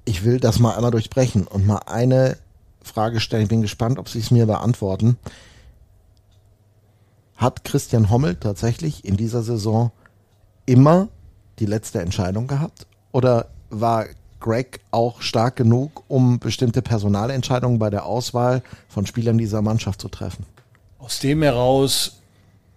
Ich 0.06 0.24
will 0.24 0.40
das 0.40 0.60
mal 0.60 0.76
einmal 0.76 0.92
durchbrechen 0.92 1.48
und 1.48 1.66
mal 1.66 1.82
eine 1.86 2.38
Frage 2.82 3.20
stellen. 3.20 3.44
Ich 3.44 3.50
bin 3.50 3.62
gespannt, 3.62 4.00
ob 4.00 4.10
Sie 4.10 4.20
es 4.20 4.32
mir 4.32 4.46
beantworten. 4.46 5.18
Hat 7.36 7.64
Christian 7.64 8.10
Hommel 8.10 8.36
tatsächlich 8.36 9.06
in 9.06 9.18
dieser 9.18 9.44
Saison 9.44 9.92
immer 10.66 11.10
die 11.60 11.66
letzte 11.66 12.02
Entscheidung 12.02 12.48
gehabt? 12.48 12.88
Oder 13.12 13.48
war 13.72 14.06
Greg 14.40 14.82
auch 14.92 15.22
stark 15.22 15.56
genug, 15.56 16.04
um 16.08 16.40
bestimmte 16.40 16.82
Personalentscheidungen 16.82 17.80
bei 17.80 17.90
der 17.90 18.06
Auswahl 18.06 18.64
von 18.90 19.06
Spielern 19.06 19.38
dieser 19.38 19.62
Mannschaft 19.62 20.02
zu 20.02 20.10
treffen? 20.10 20.46
Aus 21.00 21.20
dem 21.20 21.42
heraus 21.42 22.22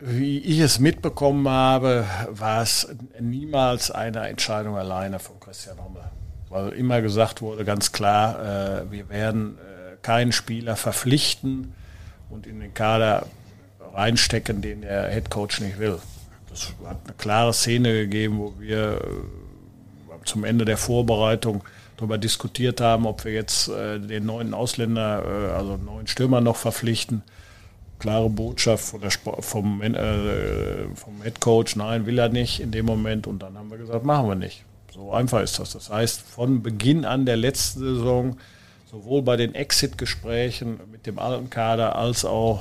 wie 0.07 0.39
ich 0.39 0.59
es 0.59 0.79
mitbekommen 0.79 1.49
habe, 1.49 2.05
war 2.29 2.63
es 2.63 2.89
niemals 3.19 3.91
eine 3.91 4.29
Entscheidung 4.29 4.77
alleine 4.77 5.19
von 5.19 5.41
Christian 5.41 5.79
Hommel. 5.83 6.03
Weil 6.51 6.71
immer 6.71 7.01
gesagt 7.01 7.41
wurde, 7.41 7.65
ganz 7.65 7.91
klar, 7.91 8.83
äh, 8.83 8.91
wir 8.91 9.09
werden 9.09 9.57
äh, 9.57 9.97
keinen 10.03 10.33
Spieler 10.33 10.77
verpflichten 10.77 11.73
und 12.29 12.47
in 12.47 12.61
den 12.61 12.75
Kader 12.75 13.27
reinstecken, 13.95 14.61
den 14.61 14.83
der 14.83 15.11
Head 15.11 15.31
Coach 15.31 15.61
nicht 15.61 15.79
will. 15.79 15.99
Das 16.51 16.75
hat 16.85 16.99
eine 17.05 17.15
klare 17.17 17.55
Szene 17.55 17.93
gegeben, 17.93 18.39
wo 18.39 18.55
wir 18.59 19.01
äh, 19.01 19.07
zum 20.25 20.45
Ende 20.45 20.65
der 20.65 20.77
Vorbereitung 20.77 21.65
darüber 21.97 22.19
diskutiert 22.19 22.81
haben, 22.81 23.07
ob 23.07 23.25
wir 23.25 23.33
jetzt 23.33 23.69
äh, 23.69 24.01
den 24.01 24.27
neuen 24.27 24.55
Ausländer, 24.55 25.23
äh, 25.25 25.53
also 25.53 25.77
neuen 25.77 26.07
Stürmer 26.07 26.41
noch 26.41 26.57
verpflichten 26.57 27.23
klare 28.05 28.29
Botschaft 28.29 28.85
von 28.85 29.01
der 29.01 29.11
vom, 29.11 29.81
äh, 29.81 30.95
vom 30.95 31.23
Head 31.23 31.41
Coach, 31.41 31.77
nein, 31.77 32.05
will 32.05 32.19
er 32.19 32.29
nicht 32.29 32.61
in 32.61 32.71
dem 32.71 32.85
Moment. 32.85 33.27
Und 33.27 33.43
dann 33.43 33.57
haben 33.57 33.71
wir 33.71 33.79
gesagt, 33.79 34.05
machen 34.05 34.29
wir 34.29 34.35
nicht. 34.35 34.63
So 34.93 35.11
einfach 35.13 35.41
ist 35.41 35.59
das. 35.59 35.73
Das 35.73 35.89
heißt, 35.89 36.21
von 36.21 36.63
Beginn 36.63 37.07
an 37.07 37.25
der 37.25 37.37
letzten 37.37 37.81
Saison, 37.81 38.37
sowohl 38.91 39.23
bei 39.23 39.37
den 39.37 39.55
Exit-Gesprächen 39.55 40.79
mit 40.93 41.07
dem 41.07 41.19
alten 41.19 41.49
Kader 41.49 41.97
als 41.97 42.27
auch 42.27 42.61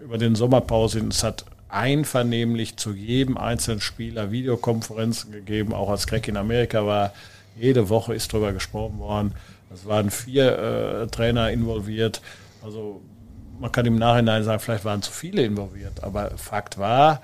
äh, 0.00 0.04
über 0.04 0.18
den 0.18 0.36
Sommerpausen, 0.36 1.08
es 1.08 1.24
hat 1.24 1.44
einvernehmlich 1.68 2.76
zu 2.76 2.92
jedem 2.92 3.36
einzelnen 3.36 3.80
Spieler 3.80 4.30
Videokonferenzen 4.30 5.32
gegeben, 5.32 5.72
auch 5.74 5.90
als 5.90 6.06
Greg 6.06 6.28
in 6.28 6.36
Amerika 6.36 6.86
war. 6.86 7.12
Jede 7.56 7.88
Woche 7.88 8.14
ist 8.14 8.32
darüber 8.32 8.52
gesprochen 8.52 8.98
worden. 8.98 9.34
Es 9.72 9.86
waren 9.86 10.10
vier 10.10 10.58
äh, 10.58 11.06
Trainer 11.08 11.50
involviert. 11.50 12.22
Also 12.62 13.00
man 13.60 13.72
kann 13.72 13.86
im 13.86 13.96
Nachhinein 13.96 14.44
sagen, 14.44 14.60
vielleicht 14.60 14.84
waren 14.84 15.02
zu 15.02 15.12
viele 15.12 15.42
involviert, 15.42 16.02
aber 16.02 16.36
Fakt 16.36 16.78
war, 16.78 17.22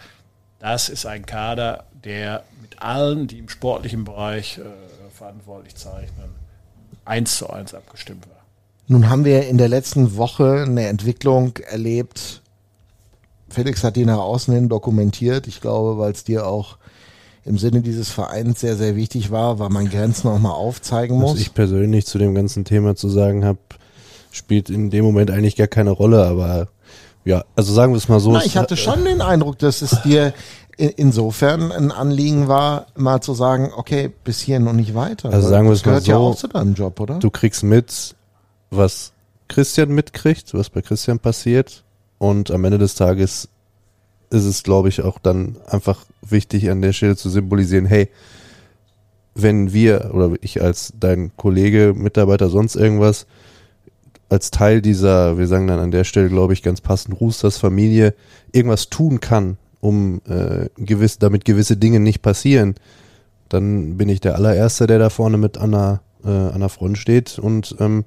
das 0.59 0.89
ist 0.89 1.07
ein 1.07 1.27
Kader, 1.27 1.85
der 2.05 2.45
mit 2.61 2.83
allen, 2.83 3.27
die 3.27 3.39
im 3.39 3.49
sportlichen 3.49 4.05
Bereich 4.05 4.59
äh, 4.59 4.63
verantwortlich 5.13 5.75
zeichnen, 5.75 6.31
eins 7.05 7.39
zu 7.39 7.51
eins 7.51 7.75
abgestimmt 7.75 8.27
war. 8.29 8.41
Nun 8.87 9.09
haben 9.09 9.25
wir 9.25 9.47
in 9.47 9.59
der 9.59 9.69
letzten 9.69 10.17
Woche 10.17 10.65
eine 10.67 10.89
Entwicklung 10.89 11.57
erlebt. 11.59 12.40
Felix 13.51 13.85
hat 13.85 13.97
die 13.97 14.05
nach 14.05 14.19
außen 14.19 14.55
hin 14.55 14.69
dokumentiert. 14.69 15.47
Ich 15.47 15.61
glaube, 15.61 15.99
weil 15.99 16.13
es 16.13 16.25
dir 16.25 16.47
auch 16.47 16.79
im 17.45 17.59
Sinne 17.59 17.81
dieses 17.81 18.11
Vereins 18.11 18.61
sehr, 18.61 18.77
sehr 18.77 18.97
wichtig 18.97 19.31
war, 19.31 19.59
weil 19.59 19.71
man 19.71 19.89
Grenzen 19.89 20.29
auch 20.29 20.39
mal 20.39 20.53
aufzeigen 20.53 21.19
muss. 21.19 21.35
Was 21.35 21.41
ich 21.41 21.55
persönlich 21.55 22.07
zu 22.07 22.19
dem 22.19 22.35
ganzen 22.35 22.65
Thema 22.65 22.97
zu 22.97 23.09
sagen 23.09 23.45
habe, 23.45 23.59
spielt 24.31 24.71
in 24.71 24.91
dem 24.91 25.05
Moment 25.05 25.31
eigentlich 25.31 25.57
gar 25.57 25.67
keine 25.67 25.91
Rolle, 25.91 26.25
aber 26.25 26.69
ja, 27.25 27.45
also 27.57 27.73
sagen 27.73 27.93
wir 27.93 27.99
es 27.99 28.09
mal 28.09 28.21
so. 28.21 28.33
Na, 28.33 28.45
ich 28.45 28.57
hatte 28.57 28.77
schon 28.77 29.05
den 29.05 29.21
Eindruck, 29.21 29.59
dass 29.59 29.83
es 29.83 30.03
dir 30.03 30.33
insofern 30.77 31.73
ein 31.73 31.93
Anliegen 31.93 32.49
war, 32.49 32.87
mal 32.97 33.21
zu 33.21 33.35
sagen, 33.35 33.71
okay, 33.75 34.11
bis 34.25 34.41
hier 34.41 34.61
noch 34.61 34.73
nicht 34.73 34.95
weiter. 34.95 35.31
Also 35.31 35.49
sagen 35.49 35.67
wir 35.67 35.73
es 35.73 35.85
mal 35.85 35.91
gehört 35.91 36.05
so. 36.05 36.11
ja 36.11 36.17
auch 36.17 36.37
zu 36.37 36.49
deinem 36.49 36.75
Job, 36.75 37.01
oder? 37.01 37.19
Du 37.19 37.31
kriegst 37.31 37.63
mit, 37.63 38.15
was 38.71 39.13
Christian 39.49 39.91
mitkriegt, 39.91 40.55
was 40.55 40.71
bei 40.71 40.81
Christian 40.81 41.19
passiert 41.19 41.85
und 42.21 42.51
am 42.51 42.65
Ende 42.65 42.77
des 42.77 42.97
Tages 42.97 43.49
ist 44.29 44.45
es, 44.45 44.63
glaube 44.63 44.91
ich, 44.91 45.03
auch 45.03 45.19
dann 45.19 45.57
einfach 45.67 46.05
wichtig 46.21 46.71
an 46.71 46.83
der 46.83 46.93
Stelle 46.93 47.17
zu 47.17 47.31
symbolisieren, 47.31 47.87
hey, 47.87 48.11
wenn 49.35 49.73
wir 49.73 50.11
oder 50.13 50.35
ich 50.43 50.61
als 50.63 50.93
dein 51.01 51.33
Kollege, 51.39 51.95
Mitarbeiter, 51.97 52.51
sonst 52.51 52.77
irgendwas, 52.77 53.27
als 54.29 54.51
Teil 54.51 54.83
dieser, 54.83 55.39
wir 55.39 55.47
sagen 55.47 55.67
dann 55.67 55.81
an 55.81 55.93
der 55.93 56.05
Stelle, 56.05 56.29
glaube 56.29 56.53
ich, 56.53 56.63
ganz 56.63 56.83
passend, 56.83 57.19
Roosters 57.23 57.57
Familie, 57.57 58.15
irgendwas 58.53 58.91
tun 58.91 59.21
kann, 59.21 59.57
um 59.81 60.21
äh, 60.29 60.69
gewiss, 60.77 61.19
damit 61.19 61.47
gewisse 61.47 61.79
Dinge 61.79 62.01
nicht 62.01 62.21
passieren, 62.21 62.75
dann 63.49 63.97
bin 63.97 64.11
ich 64.11 64.21
der 64.21 64.35
allererste, 64.35 64.87
der 64.87 64.99
da 64.99 65.09
vorne 65.09 65.39
mit 65.39 65.57
an 65.57 65.73
der, 65.73 66.03
äh, 66.23 66.29
an 66.29 66.61
der 66.61 66.69
Front 66.69 66.99
steht. 66.99 67.39
Und 67.39 67.77
ähm, 67.81 68.05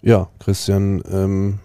ja, 0.00 0.30
Christian 0.38 1.02
ähm, 1.12 1.58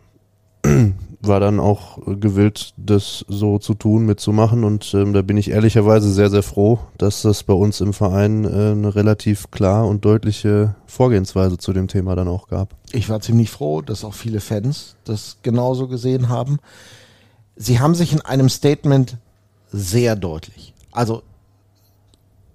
war 1.21 1.39
dann 1.39 1.59
auch 1.59 1.99
gewillt, 2.05 2.73
das 2.77 3.25
so 3.27 3.59
zu 3.59 3.73
tun, 3.73 4.05
mitzumachen. 4.05 4.63
Und 4.63 4.93
ähm, 4.93 5.13
da 5.13 5.21
bin 5.21 5.37
ich 5.37 5.51
ehrlicherweise 5.51 6.11
sehr, 6.11 6.29
sehr 6.29 6.43
froh, 6.43 6.79
dass 6.97 7.21
das 7.21 7.43
bei 7.43 7.53
uns 7.53 7.81
im 7.81 7.93
Verein 7.93 8.45
äh, 8.45 8.71
eine 8.71 8.95
relativ 8.95 9.51
klar 9.51 9.87
und 9.87 10.05
deutliche 10.05 10.75
Vorgehensweise 10.85 11.57
zu 11.57 11.73
dem 11.73 11.87
Thema 11.87 12.15
dann 12.15 12.27
auch 12.27 12.47
gab. 12.47 12.75
Ich 12.91 13.09
war 13.09 13.19
ziemlich 13.19 13.49
froh, 13.49 13.81
dass 13.81 14.05
auch 14.05 14.13
viele 14.13 14.39
Fans 14.39 14.95
das 15.03 15.37
genauso 15.43 15.87
gesehen 15.87 16.29
haben. 16.29 16.59
Sie 17.55 17.79
haben 17.79 17.95
sich 17.95 18.13
in 18.13 18.21
einem 18.21 18.49
Statement 18.49 19.17
sehr 19.71 20.15
deutlich. 20.15 20.73
Also, 20.91 21.23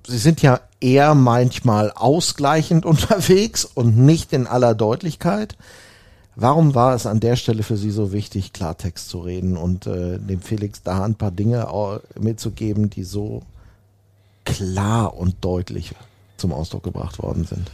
Sie 0.06 0.18
sind 0.18 0.42
ja 0.42 0.60
eher 0.80 1.14
manchmal 1.14 1.90
ausgleichend 1.90 2.84
unterwegs 2.86 3.64
und 3.64 3.96
nicht 3.98 4.32
in 4.32 4.46
aller 4.46 4.74
Deutlichkeit. 4.74 5.56
Warum 6.36 6.74
war 6.74 6.94
es 6.94 7.06
an 7.06 7.20
der 7.20 7.36
Stelle 7.36 7.62
für 7.62 7.76
Sie 7.76 7.90
so 7.90 8.12
wichtig, 8.12 8.52
Klartext 8.52 9.08
zu 9.08 9.20
reden 9.20 9.56
und 9.56 9.86
äh, 9.86 10.18
dem 10.18 10.40
Felix 10.40 10.82
da 10.82 11.04
ein 11.04 11.14
paar 11.14 11.30
Dinge 11.30 11.68
mitzugeben, 12.18 12.90
die 12.90 13.04
so 13.04 13.42
klar 14.44 15.16
und 15.16 15.36
deutlich 15.44 15.92
zum 16.36 16.52
Ausdruck 16.52 16.82
gebracht 16.82 17.22
worden 17.22 17.44
sind? 17.44 17.70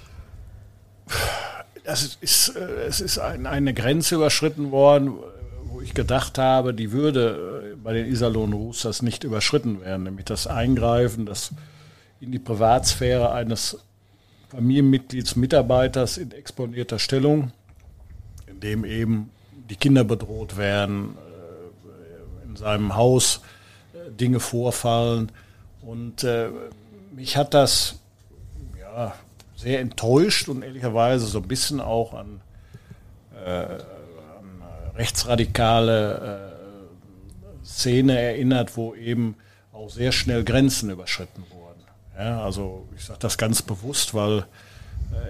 Das 1.84 2.18
ist, 2.20 2.54
äh, 2.54 2.84
es 2.86 3.00
ist 3.00 3.18
ein, 3.18 3.46
eine 3.46 3.72
Grenze 3.72 4.16
überschritten 4.16 4.70
worden, 4.70 5.14
wo 5.64 5.80
ich 5.80 5.94
gedacht 5.94 6.36
habe, 6.36 6.74
die 6.74 6.92
würde 6.92 7.72
äh, 7.72 7.76
bei 7.76 7.94
den 7.94 8.06
Iserlohn 8.06 8.52
Roosters 8.52 9.00
nicht 9.00 9.24
überschritten 9.24 9.80
werden, 9.80 10.02
nämlich 10.02 10.26
das 10.26 10.46
Eingreifen, 10.46 11.24
das 11.24 11.52
in 12.20 12.30
die 12.30 12.38
Privatsphäre 12.38 13.32
eines 13.32 13.78
Familienmitglieds, 14.50 15.36
Mitarbeiters 15.36 16.18
in 16.18 16.32
exponierter 16.32 16.98
Stellung, 16.98 17.52
dem 18.60 18.84
eben 18.84 19.30
die 19.68 19.76
Kinder 19.76 20.04
bedroht 20.04 20.56
werden, 20.56 21.16
äh, 21.86 22.48
in 22.48 22.56
seinem 22.56 22.96
Haus 22.96 23.40
äh, 23.94 24.10
Dinge 24.10 24.40
vorfallen. 24.40 25.32
Und 25.82 26.24
äh, 26.24 26.48
mich 27.12 27.36
hat 27.36 27.54
das 27.54 28.00
ja, 28.78 29.14
sehr 29.56 29.80
enttäuscht 29.80 30.48
und 30.48 30.62
ehrlicherweise 30.62 31.26
so 31.26 31.38
ein 31.38 31.48
bisschen 31.48 31.80
auch 31.80 32.14
an, 32.14 32.40
an 33.46 33.80
rechtsradikale 34.96 36.52
Szene 37.64 38.18
erinnert, 38.18 38.76
wo 38.76 38.94
eben 38.94 39.36
auch 39.72 39.88
sehr 39.88 40.12
schnell 40.12 40.44
Grenzen 40.44 40.90
überschritten 40.90 41.44
wurden. 41.50 41.80
Ja, 42.18 42.42
also 42.44 42.86
ich 42.96 43.04
sage 43.04 43.20
das 43.20 43.38
ganz 43.38 43.62
bewusst, 43.62 44.12
weil 44.12 44.44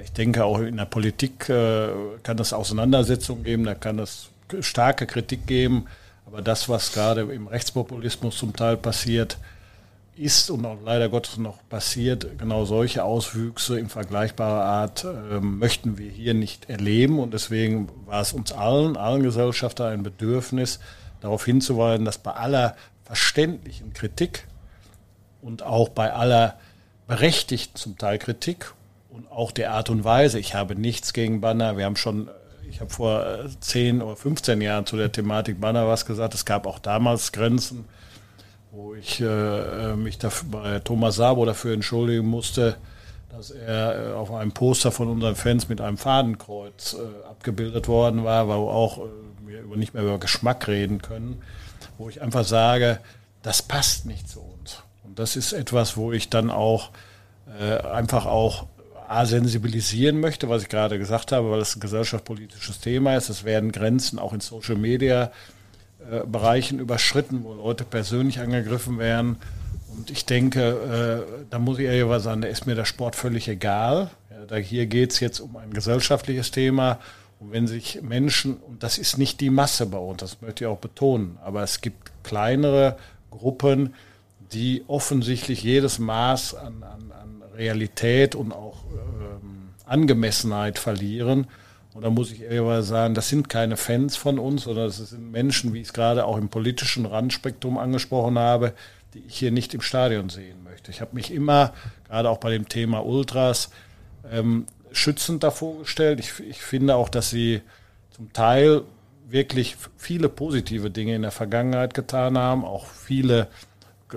ich 0.03 0.13
denke 0.13 0.45
auch 0.45 0.59
in 0.59 0.77
der 0.77 0.85
Politik 0.85 1.49
äh, 1.49 1.89
kann 2.23 2.39
es 2.39 2.53
Auseinandersetzungen 2.53 3.45
geben, 3.45 3.65
da 3.65 3.75
kann 3.75 3.99
es 3.99 4.31
starke 4.61 5.07
Kritik 5.07 5.47
geben, 5.47 5.87
aber 6.27 6.43
das, 6.43 6.69
was 6.69 6.93
gerade 6.93 7.23
im 7.23 7.47
Rechtspopulismus 7.47 8.37
zum 8.37 8.55
Teil 8.55 8.77
passiert, 8.77 9.39
ist 10.17 10.51
und 10.51 10.67
auch 10.67 10.77
leider 10.85 11.09
Gottes 11.09 11.39
noch 11.39 11.59
passiert, 11.69 12.39
genau 12.39 12.67
solche 12.67 13.05
Auswüchse 13.05 13.79
in 13.79 13.89
vergleichbarer 13.89 14.65
Art 14.65 15.05
äh, 15.05 15.41
möchten 15.41 15.97
wir 15.97 16.11
hier 16.11 16.35
nicht 16.35 16.69
erleben. 16.69 17.19
Und 17.19 17.33
deswegen 17.33 17.89
war 18.07 18.21
es 18.21 18.33
uns 18.33 18.53
allen, 18.53 18.97
allen 18.97 19.23
Gesellschaftern 19.23 19.93
ein 19.93 20.03
Bedürfnis, 20.03 20.79
darauf 21.21 21.45
hinzuweisen, 21.45 22.05
dass 22.05 22.19
bei 22.19 22.33
aller 22.33 22.77
verständlichen 23.05 23.93
Kritik 23.95 24.47
und 25.43 25.63
auch 25.63 25.89
bei 25.89 26.13
aller 26.13 26.59
berechtigten 27.07 27.77
zum 27.77 27.99
Teil 27.99 28.19
Kritik 28.19 28.73
und 29.11 29.31
auch 29.31 29.51
der 29.53 29.73
Art 29.73 29.91
und 29.91 30.05
Weise, 30.05 30.39
ich 30.39 30.55
habe 30.55 30.75
nichts 30.75 31.13
gegen 31.13 31.41
Banner, 31.41 31.77
wir 31.77 31.85
haben 31.85 31.97
schon 31.97 32.31
ich 32.69 32.81
habe 32.81 32.91
vor 32.91 33.27
10 33.61 34.01
oder 34.01 34.15
15 34.15 34.61
Jahren 34.61 34.87
zu 34.87 34.97
der 34.97 35.11
Thematik 35.11 35.61
Banner 35.61 35.89
was 35.89 36.07
gesagt. 36.07 36.35
Es 36.35 36.45
gab 36.45 36.69
auch 36.69 36.79
damals 36.79 37.33
Grenzen 37.33 37.85
wo 38.73 38.95
ich 38.95 39.21
äh, 39.21 39.95
mich 39.97 40.19
dafür, 40.19 40.49
bei 40.51 40.79
Thomas 40.81 41.17
Sabo 41.17 41.45
dafür 41.45 41.75
entschuldigen 41.75 42.27
musste, 42.27 42.77
dass 43.31 43.51
er 43.51 44.11
äh, 44.11 44.13
auf 44.13 44.33
einem 44.33 44.53
Poster 44.53 44.93
von 44.93 45.09
unseren 45.09 45.37
Fans 45.37 45.69
mit 45.69 45.81
einem 45.81 45.97
Fadenkreuz 45.97 46.95
äh, 46.95 47.29
abgebildet 47.29 47.89
worden 47.89 48.25
war, 48.25 48.49
wo 48.49 48.53
auch 48.53 48.99
äh, 48.99 49.03
wir 49.47 49.61
über, 49.63 49.77
nicht 49.77 49.95
mehr 49.95 50.03
über 50.03 50.19
Geschmack 50.19 50.69
reden 50.69 51.03
können, 51.03 51.43
wo 51.99 52.09
ich 52.09 52.23
einfach 52.23 52.45
sage, 52.45 53.01
das 53.43 53.63
passt 53.63 54.07
nicht 54.07 54.29
zu 54.29 54.41
uns. 54.41 54.83
Und 55.05 55.19
das 55.19 55.37
ist 55.37 55.53
etwas, 55.53 55.97
wo 55.97 56.13
ich 56.13 56.31
dann 56.31 56.51
auch 56.51 56.91
äh, 57.59 57.79
einfach 57.79 58.27
auch 58.27 58.67
A, 59.11 59.27
sensibilisieren 59.27 60.21
möchte, 60.21 60.49
was 60.49 60.63
ich 60.63 60.69
gerade 60.69 60.99
gesagt 60.99 61.33
habe, 61.33 61.51
weil 61.51 61.61
es 61.61 61.75
ein 61.75 61.81
gesellschaftspolitisches 61.81 62.79
Thema 62.79 63.17
ist. 63.17 63.29
Es 63.29 63.45
werden 63.45 63.73
Grenzen 63.73 64.19
auch 64.19 64.33
in 64.33 64.41
Social 64.41 64.77
Media 64.77 65.33
äh, 66.11 66.25
Bereichen 66.27 66.79
überschritten, 66.79 67.43
wo 67.43 67.53
Leute 67.55 67.85
persönlich 67.85 68.39
angegriffen 68.39 68.99
werden. 68.99 69.37
Und 69.97 70.11
ich 70.11 70.27
denke, 70.27 71.27
äh, 71.29 71.45
da 71.51 71.59
muss 71.59 71.79
ich 71.79 71.87
ehrlich 71.87 72.23
sagen, 72.23 72.43
da 72.43 72.49
ist 72.49 72.67
mir 72.67 72.77
der 72.77 72.85
Sport 72.85 73.17
völlig 73.17 73.49
egal. 73.49 74.11
Ja, 74.31 74.47
da 74.47 74.57
hier 74.57 74.87
geht 74.87 75.11
es 75.11 75.21
jetzt 75.21 75.41
um 75.41 75.57
ein 75.57 75.73
gesellschaftliches 75.73 76.53
Thema. 76.53 77.01
Und 77.41 77.51
wenn 77.51 77.67
sich 77.67 78.03
Menschen, 78.03 78.59
und 78.59 78.83
das 78.83 78.97
ist 78.97 79.19
nicht 79.19 79.41
die 79.41 79.51
Masse 79.51 79.87
bei 79.87 79.99
uns, 79.99 80.19
das 80.19 80.41
möchte 80.41 80.65
ich 80.65 80.69
auch 80.69 80.79
betonen, 80.79 81.37
aber 81.43 81.65
es 81.65 81.81
gibt 81.81 82.13
kleinere 82.23 82.97
Gruppen, 83.31 83.95
die 84.53 84.85
offensichtlich 84.87 85.63
jedes 85.63 85.99
Maß 85.99 86.55
an, 86.55 86.83
an, 86.83 87.13
an 87.13 87.20
Realität 87.61 88.35
und 88.35 88.53
auch 88.53 88.83
ähm, 88.93 89.69
Angemessenheit 89.85 90.79
verlieren. 90.79 91.47
Und 91.95 92.03
da 92.03 92.11
muss 92.11 92.33
ich 92.33 92.43
ehrlich 92.43 92.87
sagen, 92.87 93.15
das 93.15 93.29
sind 93.29 93.49
keine 93.49 93.77
Fans 93.77 94.17
von 94.17 94.39
uns, 94.39 94.65
sondern 94.65 94.87
das 94.87 94.97
sind 94.97 95.31
Menschen, 95.31 95.75
wie 95.75 95.81
ich 95.81 95.89
es 95.89 95.93
gerade 95.93 96.25
auch 96.25 96.37
im 96.37 96.49
politischen 96.49 97.05
Randspektrum 97.05 97.79
angesprochen 97.79 98.39
habe, 98.39 98.73
die 99.15 99.23
ich 99.27 99.39
hier 99.39 99.51
nicht 99.51 99.75
im 99.75 99.81
Stadion 99.81 100.29
sehen 100.31 100.63
möchte. 100.63 100.91
Ich 100.91 101.01
habe 101.01 101.15
mich 101.15 101.33
immer, 101.33 101.73
gerade 102.07 102.31
auch 102.31 102.39
bei 102.39 102.51
dem 102.51 102.69
Thema 102.69 103.05
Ultras, 103.05 103.71
ähm, 104.31 104.67
schützend 104.93 105.43
davor 105.43 105.81
gestellt. 105.81 106.21
Ich, 106.21 106.39
ich 106.41 106.63
finde 106.63 106.95
auch, 106.95 107.09
dass 107.09 107.31
sie 107.31 107.61
zum 108.13 108.33
Teil 108.33 108.83
wirklich 109.29 109.77
viele 109.97 110.29
positive 110.29 110.91
Dinge 110.91 111.15
in 111.15 111.23
der 111.23 111.31
Vergangenheit 111.31 111.95
getan 111.95 112.39
haben, 112.39 112.65
auch 112.65 112.87
viele 112.87 113.49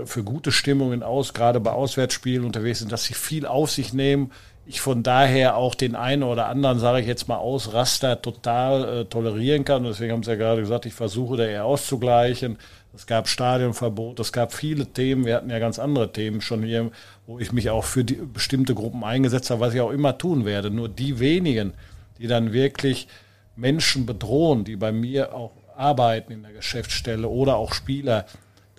für 0.06 0.24
gute 0.24 0.52
Stimmungen 0.52 1.04
aus, 1.04 1.34
gerade 1.34 1.60
bei 1.60 1.72
Auswärtsspielen 1.72 2.46
unterwegs 2.46 2.80
sind, 2.80 2.92
dass 2.92 3.06
sie 3.06 3.14
viel 3.14 3.46
auf 3.46 3.72
sich 3.72 3.94
nehmen. 3.94 4.32
Ich 4.66 4.80
von 4.80 5.04
daher 5.04 5.58
auch 5.58 5.76
den 5.76 5.96
einen 5.96 6.24
oder 6.24 6.48
anderen, 6.48 6.80
sage 6.80 7.02
ich 7.02 7.08
jetzt 7.08 7.28
mal 7.28 7.38
aus, 7.38 7.74
Raster 7.74 8.22
total 8.22 9.02
äh, 9.02 9.06
tolerieren 9.06 9.66
kann. 9.66 9.86
Und 9.86 9.92
deswegen 9.92 10.14
haben 10.14 10.24
sie 10.24 10.32
ja 10.32 10.38
gerade 10.38 10.62
gesagt, 10.62 10.86
ich 10.86 10.94
versuche 10.94 11.38
da 11.38 11.46
eher 11.46 11.66
auszugleichen. 11.66 12.58
Es 12.96 13.08
gab 13.08 13.28
Stadionverbot, 13.28 14.20
es 14.20 14.32
gab 14.32 14.54
viele 14.54 14.86
Themen. 14.86 15.26
Wir 15.26 15.36
hatten 15.36 15.50
ja 15.50 15.60
ganz 15.60 15.80
andere 15.80 16.14
Themen 16.14 16.42
schon 16.42 16.64
hier, 16.64 16.92
wo 17.26 17.40
ich 17.40 17.52
mich 17.52 17.70
auch 17.72 17.84
für 17.84 18.06
die 18.06 18.16
bestimmte 18.16 18.76
Gruppen 18.76 19.04
eingesetzt 19.04 19.50
habe, 19.50 19.62
was 19.62 19.74
ich 19.74 19.82
auch 19.82 19.92
immer 19.92 20.18
tun 20.18 20.46
werde. 20.46 20.70
Nur 20.70 20.90
die 20.90 21.20
wenigen, 21.20 21.74
die 22.20 22.28
dann 22.28 22.54
wirklich 22.54 23.08
Menschen 23.56 24.06
bedrohen, 24.06 24.64
die 24.64 24.76
bei 24.76 24.92
mir 24.92 25.34
auch 25.34 25.52
arbeiten 25.76 26.32
in 26.32 26.44
der 26.44 26.54
Geschäftsstelle 26.54 27.28
oder 27.28 27.56
auch 27.56 27.74
Spieler, 27.74 28.26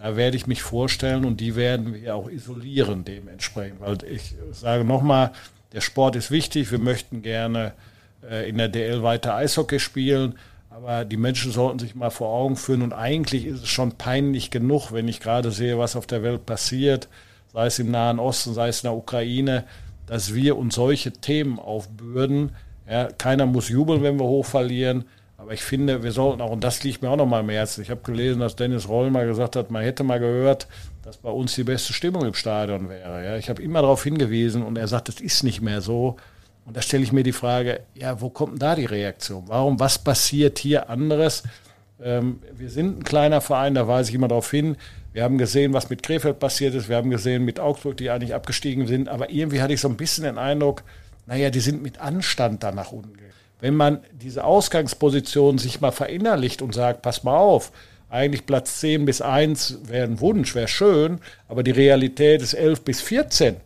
da 0.05 0.17
werde 0.17 0.37
ich 0.37 0.47
mich 0.47 0.63
vorstellen 0.63 1.25
und 1.25 1.41
die 1.41 1.57
werden 1.57 1.95
wir 1.95 2.15
auch 2.15 2.29
isolieren 2.29 3.07
dementsprechend. 3.07 3.81
Weil 3.81 3.97
ich 4.05 4.35
sage 4.53 4.85
nochmal, 4.85 5.31
der 5.73 5.81
Sport 5.81 6.15
ist 6.15 6.31
wichtig, 6.31 6.71
wir 6.71 6.79
möchten 6.79 7.23
gerne 7.23 7.73
äh, 8.23 8.47
in 8.47 8.59
der 8.59 8.69
DL 8.69 9.03
weiter 9.03 9.35
Eishockey 9.35 9.81
spielen. 9.81 10.39
Aber 10.69 11.07
die 11.07 11.17
Menschen 11.17 11.53
sollten 11.53 11.79
sich 11.79 11.95
mal 11.95 12.11
vor 12.11 12.29
Augen 12.29 12.57
führen. 12.57 12.83
Und 12.83 12.93
eigentlich 12.93 13.47
ist 13.47 13.63
es 13.63 13.69
schon 13.71 13.93
peinlich 13.93 14.51
genug, 14.51 14.93
wenn 14.93 15.09
ich 15.09 15.21
gerade 15.21 15.51
sehe, 15.51 15.79
was 15.79 15.97
auf 15.97 16.07
der 16.07 16.23
Welt 16.23 16.45
passiert, 16.45 17.09
sei 17.55 17.65
es 17.65 17.79
im 17.79 17.91
Nahen 17.91 18.19
Osten, 18.19 18.53
sei 18.53 18.69
es 18.69 18.85
in 18.85 18.89
der 18.89 18.99
Ukraine, 18.99 19.65
dass 20.05 20.35
wir 20.35 20.59
uns 20.59 20.75
solche 20.75 21.13
Themen 21.13 21.59
aufbürden. 21.59 22.51
Ja, 22.87 23.05
keiner 23.11 23.47
muss 23.47 23.71
jubeln, 23.71 24.03
wenn 24.03 24.21
wir 24.21 24.27
hoch 24.27 24.45
verlieren. 24.45 25.07
Aber 25.45 25.53
ich 25.53 25.62
finde, 25.62 26.03
wir 26.03 26.11
sollten 26.11 26.40
auch, 26.40 26.53
und 26.53 26.64
das 26.64 26.84
liegt 26.84 27.03
mir 27.03 27.11
auch 27.11 27.16
noch 27.16 27.26
mal 27.26 27.40
im 27.40 27.51
Herzen. 27.51 27.82
Ich 27.82 27.90
habe 27.90 28.01
gelesen, 28.01 28.40
dass 28.40 28.57
Dennis 28.57 28.88
Roll 28.88 29.11
mal 29.11 29.26
gesagt 29.26 29.57
hat, 29.57 29.70
man 29.70 29.82
hätte 29.82 30.03
mal 30.03 30.18
gehört, 30.18 30.68
dass 31.03 31.18
bei 31.18 31.28
uns 31.28 31.55
die 31.55 31.64
beste 31.64 31.92
Stimmung 31.92 32.24
im 32.24 32.32
Stadion 32.32 32.88
wäre. 32.88 33.22
Ja, 33.22 33.36
ich 33.36 33.51
habe 33.51 33.62
immer 33.62 33.82
darauf 33.82 34.03
hingewiesen 34.03 34.62
und 34.62 34.78
er 34.78 34.88
sagt, 34.88 35.11
es 35.11 35.20
ist 35.20 35.45
nicht 35.45 35.61
mehr 35.61 35.82
so. 35.82 36.16
Und 36.64 36.78
da 36.78 36.80
stelle 36.80 37.03
ich 37.03 37.12
mir 37.12 37.24
die 37.24 37.32
Frage, 37.32 37.80
ja, 37.92 38.22
wo 38.22 38.30
kommt 38.30 38.53
denn 38.53 38.59
da 38.61 38.74
die 38.74 38.86
Reaktion? 38.86 39.45
Warum, 39.49 39.78
was 39.78 39.99
passiert 39.99 40.59
hier 40.59 40.88
anderes? 40.88 41.42
Ähm, 42.03 42.38
wir 42.57 42.70
sind 42.70 43.01
ein 43.01 43.05
kleiner 43.05 43.42
Verein, 43.42 43.74
da 43.74 43.86
weise 43.86 44.09
ich 44.09 44.14
immer 44.14 44.28
darauf 44.28 44.51
hin. 44.51 44.78
Wir 45.12 45.24
haben 45.24 45.36
gesehen, 45.36 45.74
was 45.74 45.90
mit 45.90 46.03
Krefeld 46.03 46.38
passiert 46.38 46.74
ist. 46.74 46.88
Wir 46.88 46.97
haben 46.97 47.11
gesehen 47.11 47.45
mit 47.45 47.61
Augsburg, 47.61 47.99
die 47.99 48.09
eigentlich 48.09 48.32
abgestiegen 48.32 48.86
sind. 48.86 49.11
Aber 49.11 49.28
irgendwie 49.28 49.61
hatte 49.61 49.74
ich 49.74 49.82
so 49.82 49.88
ein 49.88 49.99
bisschen 49.99 50.24
den 50.24 50.38
Eindruck, 50.38 50.84
naja, 51.26 51.51
die 51.51 51.61
sind 51.61 51.82
mit 51.82 52.01
Anstand 52.01 52.62
da 52.62 52.72
nach 52.72 52.92
unten 52.92 53.12
gegangen. 53.12 53.24
Wenn 53.65 53.77
man 53.77 54.01
diese 54.12 54.45
Ausgangsposition 54.45 55.57
sich 55.57 55.81
mal 55.81 55.91
verinnerlicht 55.91 56.61
und 56.61 56.75
sagt, 56.75 57.01
pass 57.01 57.25
mal 57.25 57.39
auf, 57.39 57.73
eigentlich 58.11 58.45
Platz 58.45 58.81
10 58.81 59.07
bis 59.07 59.23
1 59.23 59.79
wäre 59.85 60.05
ein 60.05 60.21
Wunsch, 60.21 60.55
wäre 60.55 60.69
schön, 60.69 61.19
aber 61.49 61.62
die 61.62 61.71
Realität 61.71 62.43
ist 62.43 62.53
11 62.53 62.83
bis 62.83 63.01
14, 63.01 63.57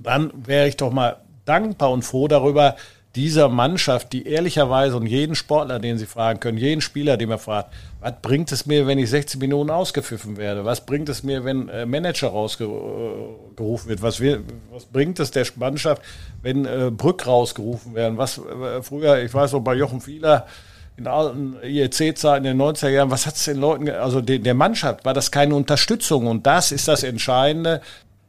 dann 0.00 0.32
wäre 0.34 0.66
ich 0.66 0.76
doch 0.76 0.90
mal 0.90 1.18
dankbar 1.44 1.92
und 1.92 2.02
froh 2.02 2.26
darüber, 2.26 2.74
dieser 3.16 3.48
Mannschaft, 3.48 4.12
die 4.12 4.26
ehrlicherweise 4.26 4.96
und 4.96 5.06
jeden 5.06 5.34
Sportler, 5.34 5.80
den 5.80 5.98
sie 5.98 6.06
fragen 6.06 6.38
können, 6.38 6.58
jeden 6.58 6.80
Spieler, 6.80 7.16
den 7.16 7.28
man 7.28 7.40
fragt, 7.40 7.72
was 8.00 8.14
bringt 8.22 8.52
es 8.52 8.66
mir, 8.66 8.86
wenn 8.86 8.98
ich 8.98 9.10
16 9.10 9.40
Minuten 9.40 9.70
ausgepfiffen 9.70 10.36
werde? 10.36 10.64
Was 10.64 10.86
bringt 10.86 11.08
es 11.08 11.24
mir, 11.24 11.44
wenn 11.44 11.68
äh, 11.68 11.86
Manager 11.86 12.28
rausgerufen 12.28 13.88
wird? 13.88 14.02
Was, 14.02 14.20
wir, 14.20 14.42
was 14.70 14.84
bringt 14.84 15.18
es 15.18 15.32
der 15.32 15.44
Mannschaft, 15.56 16.02
wenn 16.42 16.64
äh, 16.64 16.90
Brück 16.92 17.26
rausgerufen 17.26 17.94
werden? 17.94 18.16
Was 18.16 18.38
äh, 18.38 18.82
früher, 18.82 19.20
ich 19.22 19.34
weiß 19.34 19.52
noch, 19.52 19.60
bei 19.60 19.74
Jochen 19.74 20.00
Fieler 20.00 20.46
in 20.96 21.08
alten 21.08 21.56
IEC-Zeiten 21.64 22.44
in 22.44 22.58
den 22.58 22.62
90er 22.62 22.90
Jahren, 22.90 23.10
was 23.10 23.26
hat 23.26 23.34
es 23.34 23.44
den 23.44 23.56
Leuten, 23.56 23.88
also 23.90 24.20
de, 24.20 24.38
der 24.38 24.54
Mannschaft, 24.54 25.04
war 25.04 25.14
das 25.14 25.32
keine 25.32 25.56
Unterstützung? 25.56 26.28
Und 26.28 26.46
das 26.46 26.70
ist 26.70 26.86
das 26.86 27.02
Entscheidende. 27.02 27.80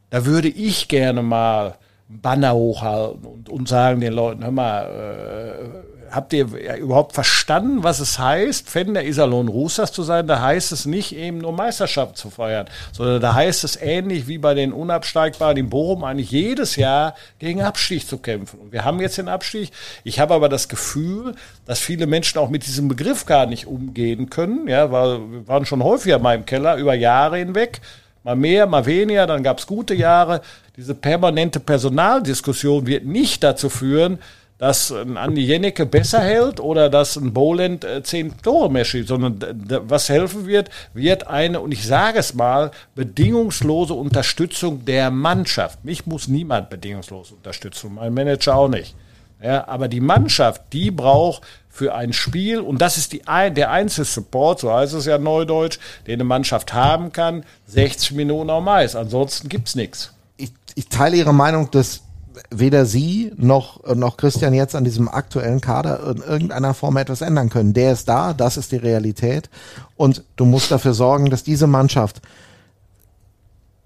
Da 0.10 0.26
würde 0.26 0.48
ich 0.48 0.88
gerne 0.88 1.22
mal 1.22 1.76
Banner 2.22 2.54
hochhalten 2.54 3.26
und, 3.26 3.50
und 3.50 3.68
sagen 3.68 4.02
den 4.02 4.14
Leuten, 4.14 4.44
hör 4.44 4.52
mal, 4.52 4.84
äh, 4.84 5.92
habt 6.12 6.34
ihr 6.34 6.48
überhaupt 6.78 7.14
verstanden, 7.14 7.84
was 7.84 8.00
es 8.00 8.20
heißt, 8.20 8.70
Fan 8.70 8.94
der 8.94 9.08
Iserlohn 9.08 9.48
Roosters 9.48 9.92
zu 9.92 10.04
sein? 10.04 10.28
Da 10.28 10.42
heißt 10.42 10.72
es 10.72 10.86
nicht 10.86 11.16
eben 11.16 11.40
nur 11.40 11.54
Meisterschaft 11.54 12.18
zu 12.18 12.30
feiern, 12.30 12.68
sondern 12.92 13.22
da 13.22 13.34
heißt 13.34 13.64
es 13.64 13.82
ähnlich 13.82 14.28
wie 14.28 14.38
bei 14.38 14.54
den 14.54 14.74
Unabsteigbaren 14.74 15.58
in 15.58 15.70
Bochum 15.70 16.04
eigentlich 16.04 16.32
jedes 16.32 16.76
Jahr 16.76 17.16
gegen 17.40 17.62
Abstieg 17.62 18.08
zu 18.08 18.18
kämpfen. 18.18 18.60
Und 18.60 18.72
wir 18.74 18.84
haben 18.84 19.00
jetzt 19.00 19.18
den 19.18 19.30
Abstieg. 19.30 19.72
Ich 20.04 20.20
habe 20.20 20.34
aber 20.34 20.50
das 20.50 20.68
Gefühl, 20.68 21.36
dass 21.66 21.80
viele 21.80 22.08
Menschen 22.08 22.40
auch 22.40 22.50
mit 22.50 22.66
diesem 22.68 22.88
Begriff 22.88 23.26
gar 23.26 23.46
nicht 23.46 23.66
umgehen 23.66 24.30
können, 24.30 24.68
ja, 24.68 24.92
weil 24.92 25.20
wir 25.32 25.48
waren 25.48 25.66
schon 25.66 25.84
häufiger 25.84 26.20
mal 26.20 26.36
im 26.36 26.46
Keller 26.46 26.76
über 26.76 26.94
Jahre 26.94 27.38
hinweg 27.38 27.82
Mal 28.24 28.36
mehr, 28.36 28.68
mal 28.68 28.86
weniger, 28.86 29.26
dann 29.26 29.44
gab 29.44 29.60
es 29.60 29.68
gute 29.68 29.96
Jahre. 29.96 30.42
Diese 30.78 30.94
permanente 30.94 31.60
Personaldiskussion 31.60 32.86
wird 32.86 33.06
nicht 33.06 33.44
dazu 33.44 33.70
führen, 33.70 34.20
dass 34.62 34.92
ein 34.92 35.18
Andi 35.18 35.42
Jennecke 35.42 35.88
besser 35.88 36.20
hält 36.20 36.60
oder 36.60 36.88
dass 36.88 37.16
ein 37.16 37.34
Boland 37.34 37.84
äh, 37.84 38.04
zehn 38.04 38.38
Tore 38.44 38.72
mehr 38.72 38.86
schießt, 38.86 39.08
sondern 39.08 39.40
was 39.88 40.08
helfen 40.08 40.46
wird, 40.46 40.70
wird 40.94 41.26
eine, 41.26 41.62
und 41.62 41.72
ich 41.72 41.88
sage 41.88 42.20
es 42.20 42.36
mal, 42.36 42.70
bedingungslose 42.94 43.96
Unterstützung 43.96 44.86
der 44.86 45.10
Mannschaft. 45.10 45.84
Mich 45.84 46.06
muss 46.06 46.28
niemand 46.28 46.70
bedingungslos 46.70 47.32
unterstützen, 47.32 47.96
mein 47.96 48.14
Manager 48.14 48.56
auch 48.56 48.68
nicht. 48.68 48.96
Ja, 49.42 49.68
aber 49.68 49.88
die 49.88 50.00
Mannschaft, 50.00 50.62
die 50.74 50.92
braucht 50.92 51.42
für 51.72 51.96
ein 51.96 52.14
Spiel, 52.14 52.60
und 52.60 52.82
das 52.82 52.98
ist 52.98 53.14
die, 53.14 53.22
der 53.26 53.72
einzige 53.72 54.06
Support, 54.06 54.60
so 54.60 54.74
heißt 54.74 54.94
es 54.94 55.06
ja 55.06 55.18
neudeutsch, 55.18 55.80
den 56.06 56.16
eine 56.16 56.26
Mannschaft 56.26 56.74
haben 56.74 57.14
kann, 57.14 57.44
60 57.68 58.12
Minuten 58.12 58.50
am 58.50 58.68
Eis. 58.68 58.96
Ansonsten 58.96 59.48
gibt's 59.48 59.76
nichts. 59.76 60.14
Ich, 60.36 60.52
ich 60.76 60.90
teile 60.90 61.16
Ihre 61.16 61.34
Meinung, 61.34 61.72
dass 61.72 62.02
weder 62.50 62.86
Sie 62.86 63.32
noch, 63.38 63.84
noch 63.96 64.18
Christian 64.18 64.54
jetzt 64.54 64.76
an 64.76 64.84
diesem 64.84 65.08
aktuellen 65.08 65.62
Kader 65.62 66.16
in 66.16 66.22
irgendeiner 66.22 66.74
Form 66.74 66.98
etwas 66.98 67.22
ändern 67.22 67.50
können. 67.50 67.74
Der 67.74 67.94
ist 67.94 68.08
da, 68.08 68.34
das 68.34 68.58
ist 68.58 68.72
die 68.72 68.78
Realität. 68.78 69.50
Und 69.96 70.24
du 70.36 70.46
musst 70.46 70.72
dafür 70.72 70.94
sorgen, 70.94 71.30
dass 71.30 71.44
diese 71.44 71.68
Mannschaft 71.68 72.22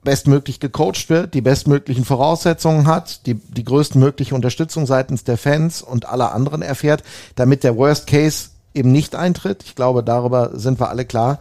bestmöglich 0.05 0.61
gecoacht 0.61 1.09
wird, 1.09 1.33
die 1.33 1.41
bestmöglichen 1.41 2.05
Voraussetzungen 2.05 2.87
hat, 2.87 3.25
die, 3.25 3.33
die 3.33 3.65
größtmögliche 3.65 4.33
Unterstützung 4.33 4.85
seitens 4.85 5.25
der 5.25 5.37
Fans 5.37 5.81
und 5.81 6.07
aller 6.07 6.33
anderen 6.33 6.61
erfährt, 6.61 7.03
damit 7.35 7.65
der 7.65 7.75
Worst 7.75 8.07
Case 8.07 8.51
eben 8.73 8.93
nicht 8.93 9.15
eintritt. 9.15 9.63
Ich 9.63 9.75
glaube, 9.75 10.03
darüber 10.03 10.57
sind 10.57 10.79
wir 10.79 10.89
alle 10.89 11.03
klar. 11.03 11.39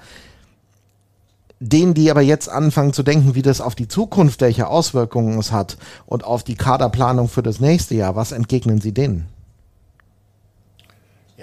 Denen, 1.60 1.94
die 1.94 2.10
aber 2.10 2.20
jetzt 2.20 2.48
anfangen 2.48 2.92
zu 2.92 3.04
denken, 3.04 3.36
wie 3.36 3.42
das 3.42 3.60
auf 3.60 3.76
die 3.76 3.88
Zukunft, 3.88 4.40
welche 4.40 4.66
Auswirkungen 4.66 5.38
es 5.38 5.52
hat 5.52 5.78
und 6.04 6.24
auf 6.24 6.42
die 6.42 6.56
Kaderplanung 6.56 7.28
für 7.28 7.42
das 7.42 7.60
nächste 7.60 7.94
Jahr, 7.94 8.16
was 8.16 8.32
entgegnen 8.32 8.80
Sie 8.80 8.92
denen? 8.92 9.34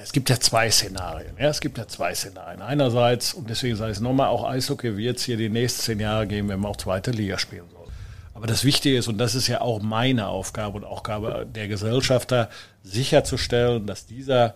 Es 0.04 0.12
gibt 0.12 0.30
ja 0.30 0.40
zwei 0.40 0.70
Szenarien. 0.72 1.36
Ja, 1.38 1.50
es 1.50 1.60
gibt 1.60 1.78
ja 1.78 1.88
zwei 1.88 2.14
Szenarien. 2.16 2.62
Einerseits, 2.62 3.34
und 3.34 3.50
deswegen 3.50 3.76
sage 3.76 3.92
ich 3.92 3.98
es 3.98 4.02
nochmal, 4.02 4.28
auch 4.28 4.44
Eishockey 4.44 4.98
wird 4.98 5.18
es 5.18 5.24
hier 5.24 5.38
die 5.38 5.50
nächsten 5.50 5.82
zehn 5.82 6.00
Jahre 6.00 6.28
geben, 6.28 6.50
wenn 6.50 6.60
man 6.60 6.72
auch 6.72 6.78
zweite 6.78 7.12
Liga 7.12 7.38
spielen 7.38 7.70
soll. 7.72 7.86
Aber 8.34 8.48
das 8.48 8.64
Wichtige 8.64 8.98
ist, 8.98 9.08
und 9.08 9.18
das 9.18 9.36
ist 9.36 9.48
ja 9.48 9.62
auch 9.62 9.82
meine 9.82 10.28
Aufgabe 10.28 10.78
und 10.78 10.86
Aufgabe 10.86 11.46
der 11.46 11.68
Gesellschafter, 11.68 12.50
sicherzustellen, 12.84 13.86
dass 13.86 14.08
dieser 14.08 14.56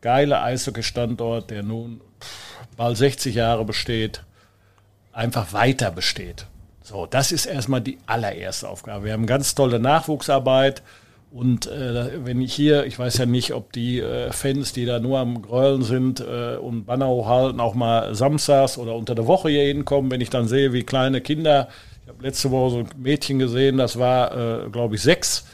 geile 0.00 0.40
Eishockey-Standort, 0.40 1.50
der 1.50 1.62
nun 1.62 2.00
bald 2.76 2.96
60 2.96 3.34
Jahre 3.34 3.64
besteht, 3.64 4.22
einfach 5.12 5.52
weiter 5.52 5.90
besteht. 5.90 6.46
So, 6.82 7.06
das 7.06 7.32
ist 7.32 7.46
erstmal 7.46 7.82
die 7.82 7.98
allererste 8.06 8.68
Aufgabe. 8.68 9.04
Wir 9.04 9.12
haben 9.12 9.26
ganz 9.26 9.54
tolle 9.54 9.78
Nachwuchsarbeit. 9.78 10.82
Und 11.32 11.68
äh, 11.68 12.24
wenn 12.24 12.40
ich 12.40 12.52
hier, 12.52 12.86
ich 12.86 12.98
weiß 12.98 13.18
ja 13.18 13.26
nicht, 13.26 13.54
ob 13.54 13.72
die 13.72 14.00
äh, 14.00 14.32
Fans, 14.32 14.72
die 14.72 14.84
da 14.84 14.98
nur 14.98 15.20
am 15.20 15.42
Grölen 15.42 15.82
sind 15.82 16.18
äh, 16.20 16.56
und 16.56 16.86
Banner 16.86 17.06
hochhalten, 17.06 17.60
auch 17.60 17.74
mal 17.74 18.14
samstags 18.16 18.76
oder 18.78 18.96
unter 18.96 19.14
der 19.14 19.28
Woche 19.28 19.48
hier 19.48 19.62
hinkommen, 19.62 20.10
wenn 20.10 20.20
ich 20.20 20.30
dann 20.30 20.48
sehe, 20.48 20.72
wie 20.72 20.82
kleine 20.82 21.20
Kinder, 21.20 21.68
ich 22.02 22.08
habe 22.08 22.22
letzte 22.24 22.50
Woche 22.50 22.70
so 22.70 22.78
ein 22.78 22.88
Mädchen 22.98 23.38
gesehen, 23.38 23.76
das 23.78 23.96
war, 23.96 24.64
äh, 24.64 24.70
glaube 24.70 24.96
ich, 24.96 25.02
sechs. 25.02 25.46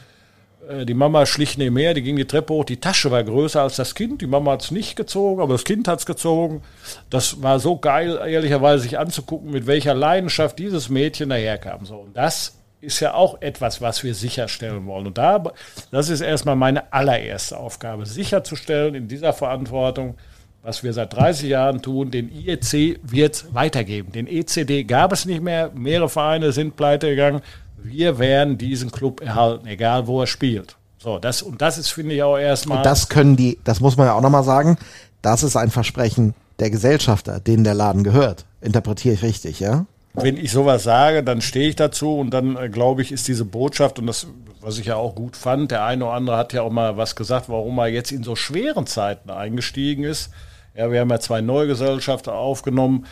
Äh, 0.66 0.87
die 0.87 0.95
Mama 0.95 1.27
schlich 1.27 1.59
nebenher, 1.59 1.93
die 1.93 2.03
ging 2.03 2.16
die 2.16 2.24
Treppe 2.24 2.55
hoch, 2.55 2.64
die 2.64 2.79
Tasche 2.79 3.11
war 3.11 3.22
größer 3.22 3.61
als 3.61 3.77
das 3.77 3.95
Kind, 3.95 4.22
die 4.22 4.27
Mama 4.27 4.53
hat 4.53 4.62
es 4.62 4.70
nicht 4.70 4.97
gezogen, 4.97 5.43
aber 5.43 5.53
das 5.53 5.64
Kind 5.64 5.89
hat 5.89 5.99
es 5.99 6.07
gezogen. 6.07 6.62
Das 7.11 7.43
war 7.43 7.61
so 7.61 7.77
geil, 7.77 8.18
ehrlicherweise 8.27 8.85
sich 8.85 8.99
anzugucken, 8.99 9.51
mit 9.51 9.66
welcher 9.66 9.93
Leidenschaft 9.93 10.59
dieses 10.59 10.89
Mädchen 10.89 11.29
daherkam. 11.29 11.85
So, 11.85 11.97
und 11.97 12.16
das 12.16 12.57
ist 12.87 13.01
ja 13.01 13.14
auch 13.14 13.43
etwas, 13.43 13.80
was 13.80 14.03
wir 14.05 14.14
sicherstellen 14.14 14.87
wollen. 14.87 15.09
Und 15.09 15.18
da, 15.18 15.43
das 15.91 16.09
ist 16.09 16.20
erstmal 16.20 16.57
meine 16.57 16.93
allererste 16.93 17.59
Aufgabe, 17.59 18.07
sicherzustellen 18.07 18.95
in 18.95 19.09
dieser 19.09 19.32
Verantwortung, 19.32 20.14
was 20.62 20.82
wir 20.82 20.93
seit 20.93 21.12
30 21.12 21.49
Jahren 21.49 21.82
tun, 21.82 22.11
den 22.11 22.30
IEC 22.30 23.01
wird 23.03 23.34
es 23.34 23.55
weitergeben. 23.55 24.12
Den 24.12 24.26
ECD 24.26 24.84
gab 24.84 25.12
es 25.12 25.26
nicht 25.26 25.43
mehr, 25.43 25.70
mehrere 25.74 26.09
Vereine 26.09 26.53
sind 26.53 26.76
pleite 26.76 27.11
gegangen. 27.11 27.43
Wir 27.82 28.18
werden 28.18 28.59
diesen 28.59 28.91
Club 28.91 29.20
erhalten, 29.20 29.66
egal 29.66 30.07
wo 30.07 30.20
er 30.20 30.26
spielt. 30.26 30.76
So, 30.99 31.18
das, 31.18 31.43
und 31.43 31.62
das 31.62 31.78
ist, 31.78 31.91
finde 31.91 32.14
ich, 32.14 32.22
auch 32.22 32.37
erstmal. 32.37 32.78
Und 32.78 32.87
das 32.87 33.09
können 33.09 33.37
die, 33.37 33.59
das 33.62 33.80
muss 33.80 33.97
man 33.97 34.07
ja 34.07 34.14
auch 34.14 34.20
nochmal 34.20 34.43
sagen, 34.43 34.76
das 35.22 35.43
ist 35.43 35.57
ein 35.57 35.70
Versprechen 35.70 36.34
der 36.59 36.70
Gesellschafter, 36.70 37.39
denen 37.39 37.62
der 37.62 37.74
Laden 37.74 38.03
gehört. 38.03 38.45
Interpretiere 38.61 39.14
ich 39.14 39.22
richtig, 39.22 39.61
ja? 39.61 39.87
Wenn 40.17 40.37
ich 40.37 40.51
sowas 40.51 40.83
sage, 40.83 41.23
dann 41.23 41.41
stehe 41.43 41.69
ich 41.69 41.77
dazu 41.77 42.19
und 42.19 42.31
dann 42.31 42.57
äh, 42.57 42.69
glaube 42.69 43.03
ich, 43.03 43.12
ist 43.12 43.29
diese 43.29 43.45
Botschaft 43.45 43.99
und 43.99 44.07
das, 44.07 44.27
was 44.61 44.79
ich 44.79 44.87
ja 44.87 44.97
auch 44.97 45.14
gut 45.14 45.37
fand, 45.37 45.71
der 45.71 45.85
eine 45.85 46.05
oder 46.05 46.14
andere 46.14 46.37
hat 46.37 46.53
ja 46.53 46.62
auch 46.62 46.71
mal 46.71 46.97
was 46.97 47.17
gesagt, 47.17 47.49
warum 47.49 47.79
er 47.79 47.89
jetzt 47.89 48.12
in 48.12 48.23
so 48.23 48.35
schweren 48.35 48.87
Zeiten 48.87 49.31
eingestiegen 49.31 50.05
ist. 50.05 50.31
Ja, 50.75 50.91
wir 50.91 51.01
haben 51.01 51.11
ja 51.11 51.21
zwei 51.21 51.41
neue 51.43 51.67
Gesellschaften 51.67 52.31
aufgenommen 52.31 53.07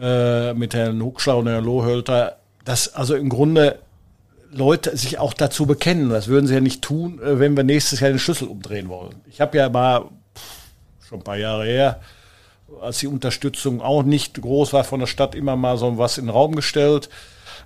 äh, 0.00 0.54
mit 0.54 0.74
Herrn 0.74 1.02
Huckschler 1.02 1.36
und 1.36 1.48
Herrn 1.48 1.64
Lohölter, 1.64 2.36
dass 2.64 2.94
also 2.94 3.14
im 3.14 3.28
Grunde 3.28 3.78
Leute 4.52 4.96
sich 4.96 5.18
auch 5.18 5.32
dazu 5.32 5.66
bekennen. 5.66 6.10
Das 6.10 6.28
würden 6.28 6.46
sie 6.46 6.54
ja 6.54 6.60
nicht 6.60 6.82
tun, 6.82 7.20
äh, 7.20 7.40
wenn 7.40 7.56
wir 7.56 7.64
nächstes 7.64 8.00
Jahr 8.00 8.10
den 8.10 8.18
Schlüssel 8.18 8.48
umdrehen 8.48 8.88
wollen. 8.88 9.16
Ich 9.26 9.40
habe 9.40 9.58
ja 9.58 9.68
mal 9.68 10.04
schon 11.08 11.20
ein 11.20 11.24
paar 11.24 11.36
Jahre 11.36 11.64
her 11.64 12.00
als 12.80 12.98
die 12.98 13.06
Unterstützung 13.06 13.80
auch 13.80 14.02
nicht 14.02 14.40
groß 14.40 14.72
war 14.72 14.84
von 14.84 15.00
der 15.00 15.06
Stadt, 15.06 15.34
immer 15.34 15.56
mal 15.56 15.76
so 15.76 15.98
was 15.98 16.18
in 16.18 16.26
den 16.26 16.30
Raum 16.30 16.54
gestellt. 16.54 17.08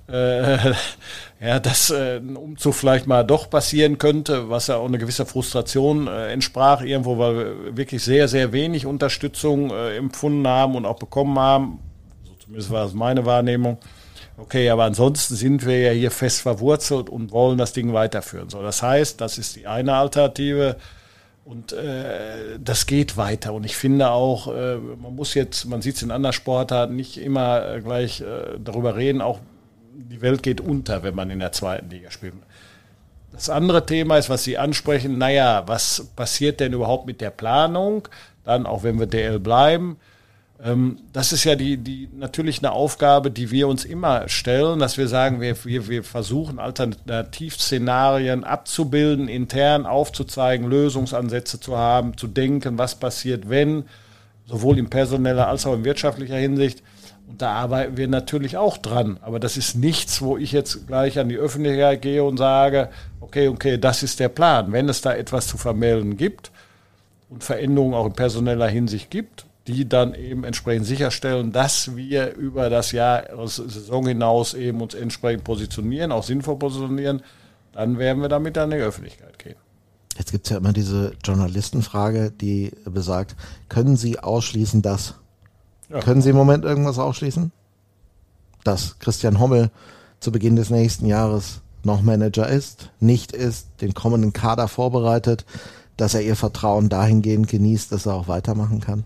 äh, 0.09 0.73
ja, 1.41 1.59
dass 1.61 1.91
äh, 1.91 2.19
ein 2.19 2.37
Umzug 2.37 2.75
vielleicht 2.75 3.07
mal 3.07 3.25
doch 3.25 3.51
passieren 3.51 3.99
könnte, 3.99 4.49
was 4.49 4.69
ja 4.69 4.77
auch 4.77 4.87
eine 4.87 4.99
gewisse 4.99 5.27
Frustration 5.27 6.07
äh, 6.07 6.33
entsprach 6.33 6.83
irgendwo, 6.83 7.19
weil 7.19 7.37
wir 7.37 7.77
wirklich 7.77 8.03
sehr, 8.03 8.29
sehr 8.29 8.53
wenig 8.53 8.87
Unterstützung 8.87 9.71
äh, 9.71 9.97
empfunden 9.97 10.47
haben 10.47 10.77
und 10.77 10.87
auch 10.87 10.99
bekommen 10.99 11.39
haben. 11.39 11.81
So 12.25 12.35
zumindest 12.39 12.71
war 12.71 12.87
es 12.87 12.95
meine 12.95 13.25
Wahrnehmung. 13.27 13.79
Okay, 14.39 14.69
aber 14.69 14.85
ansonsten 14.85 15.35
sind 15.35 15.65
wir 15.65 15.81
ja 15.81 15.93
hier 15.93 16.11
fest 16.11 16.43
verwurzelt 16.43 17.09
und 17.09 17.33
wollen 17.33 17.57
das 17.57 17.73
Ding 17.73 17.95
weiterführen. 17.95 18.51
So, 18.51 18.63
das 18.63 18.83
heißt, 18.83 19.21
das 19.21 19.39
ist 19.39 19.57
die 19.57 19.67
eine 19.67 19.95
Alternative. 19.95 20.77
Und 21.47 21.73
äh, 21.73 22.59
das 22.59 22.87
geht 22.87 23.17
weiter. 23.17 23.53
Und 23.53 23.65
ich 23.65 23.77
finde 23.77 24.11
auch, 24.11 24.53
äh, 24.53 24.79
man 24.79 25.15
muss 25.15 25.35
jetzt, 25.35 25.65
man 25.67 25.81
sieht 25.81 25.95
es 25.95 26.03
in 26.03 26.11
anderen 26.11 26.33
Sportarten, 26.33 26.97
nicht 26.97 27.19
immer 27.19 27.69
äh, 27.69 27.81
gleich 27.81 28.21
äh, 28.21 28.59
darüber 28.59 28.97
reden, 28.97 29.21
auch 29.21 29.39
die 29.95 30.21
Welt 30.23 30.43
geht 30.43 30.61
unter, 30.61 31.05
wenn 31.05 31.15
man 31.15 31.31
in 31.31 31.39
der 31.39 31.53
zweiten 31.53 31.89
Liga 31.89 32.11
spielt. 32.11 32.35
Das 33.31 33.49
andere 33.49 33.87
Thema 33.87 34.19
ist, 34.19 34.29
was 34.29 34.43
Sie 34.43 34.59
ansprechen, 34.59 35.19
naja, 35.19 35.63
was 35.67 36.09
passiert 36.17 36.59
denn 36.59 36.73
überhaupt 36.73 37.07
mit 37.07 37.21
der 37.21 37.31
Planung? 37.31 38.09
Dann, 38.43 38.67
auch 38.67 38.83
wenn 38.83 38.99
wir 38.99 39.07
DL 39.07 39.39
bleiben, 39.39 39.99
das 41.13 41.33
ist 41.33 41.45
ja 41.45 41.55
die, 41.55 41.77
die 41.77 42.09
natürlich 42.17 42.61
eine 42.61 42.73
Aufgabe, 42.73 43.31
die 43.31 43.51
wir 43.51 43.69
uns 43.69 43.85
immer 43.85 44.27
stellen, 44.29 44.79
dass 44.79 44.97
wir 44.97 45.07
sagen, 45.07 45.41
wir, 45.41 45.65
wir, 45.65 45.89
wir 45.89 46.03
versuchen 46.03 46.59
Alternativszenarien 46.59 48.43
abzubilden, 48.43 49.29
intern 49.29 49.85
aufzuzeigen, 49.85 50.67
Lösungsansätze 50.67 51.61
zu 51.61 51.77
haben, 51.77 52.17
zu 52.17 52.27
denken, 52.27 52.79
was 52.79 52.95
passiert, 52.95 53.51
wenn, 53.51 53.85
sowohl 54.47 54.79
in 54.79 54.89
personeller 54.89 55.47
als 55.47 55.67
auch 55.67 55.75
in 55.75 55.85
wirtschaftlicher 55.85 56.37
Hinsicht. 56.37 56.83
Und 57.29 57.43
da 57.43 57.53
arbeiten 57.53 57.99
wir 57.99 58.09
natürlich 58.09 58.57
auch 58.57 58.79
dran. 58.79 59.19
Aber 59.21 59.39
das 59.39 59.59
ist 59.59 59.75
nichts, 59.75 60.23
wo 60.23 60.39
ich 60.39 60.53
jetzt 60.53 60.87
gleich 60.87 61.19
an 61.19 61.29
die 61.29 61.37
Öffentlichkeit 61.37 62.01
gehe 62.01 62.25
und 62.25 62.39
sage, 62.39 62.89
okay, 63.21 63.49
okay, 63.49 63.77
das 63.79 64.03
ist 64.03 64.21
der 64.21 64.29
Plan. 64.29 64.73
Wenn 64.73 64.89
es 64.89 65.03
da 65.03 65.13
etwas 65.13 65.49
zu 65.49 65.59
vermelden 65.59 66.17
gibt 66.17 66.51
und 67.29 67.45
Veränderungen 67.45 67.95
auch 67.95 68.07
in 68.07 68.13
personeller 68.13 68.69
Hinsicht 68.69 69.11
gibt, 69.11 69.46
die 69.67 69.89
dann 69.89 70.15
eben 70.15 70.45
entsprechend 70.45 70.87
sicherstellen, 70.87 71.53
dass 71.53 71.97
wir 71.97 72.35
über 72.35 72.71
das 72.71 72.93
Jahr 72.93 73.25
Saison 73.47 74.07
hinaus 74.07 74.55
eben 74.55 74.81
uns 74.81 74.95
entsprechend 74.95 75.45
positionieren, 75.45 76.13
auch 76.13 76.23
sinnvoll 76.23 76.57
positionieren, 76.57 77.23
dann 77.73 77.99
werden 77.99 78.23
wir 78.23 78.29
damit 78.29 78.57
an 78.59 78.71
die 78.71 78.77
Öffentlichkeit 78.77 79.39
gehen. 79.39 79.57
Jetzt 80.17 80.33
gibt 80.33 80.47
es 80.47 80.51
ja 80.51 80.59
immer 80.59 80.73
diese 80.73 81.15
Journalistenfrage, 81.23 82.31
die 82.31 82.73
besagt, 82.87 83.37
können 83.69 83.97
Sie 83.97 84.19
ausschließen, 84.19 84.81
dass? 84.83 85.15
Ja. 85.91 86.01
Können 86.01 86.23
Sie 86.23 86.31
im 86.31 86.37
Moment 86.37 86.65
irgendwas 86.65 86.99
ausschließen? 86.99 87.53
Dass 88.65 88.99
Christian 88.99 89.39
Hommel 89.39 89.71
zu 90.21 90.33
Beginn 90.33 90.57
des 90.57 90.71
nächsten 90.71 91.07
Jahres 91.07 91.61
noch 91.83 92.03
Manager 92.03 92.49
ist, 92.49 92.91
nicht 92.99 93.33
ist, 93.33 93.69
den 93.81 93.95
kommenden 93.95 94.33
Kader 94.33 94.69
vorbereitet, 94.69 95.45
dass 95.97 96.15
er 96.15 96.23
ihr 96.23 96.37
Vertrauen 96.37 96.89
dahingehend 96.89 97.49
genießt, 97.49 97.93
dass 97.93 98.07
er 98.07 98.15
auch 98.15 98.29
weitermachen 98.29 98.81
kann? 98.81 99.05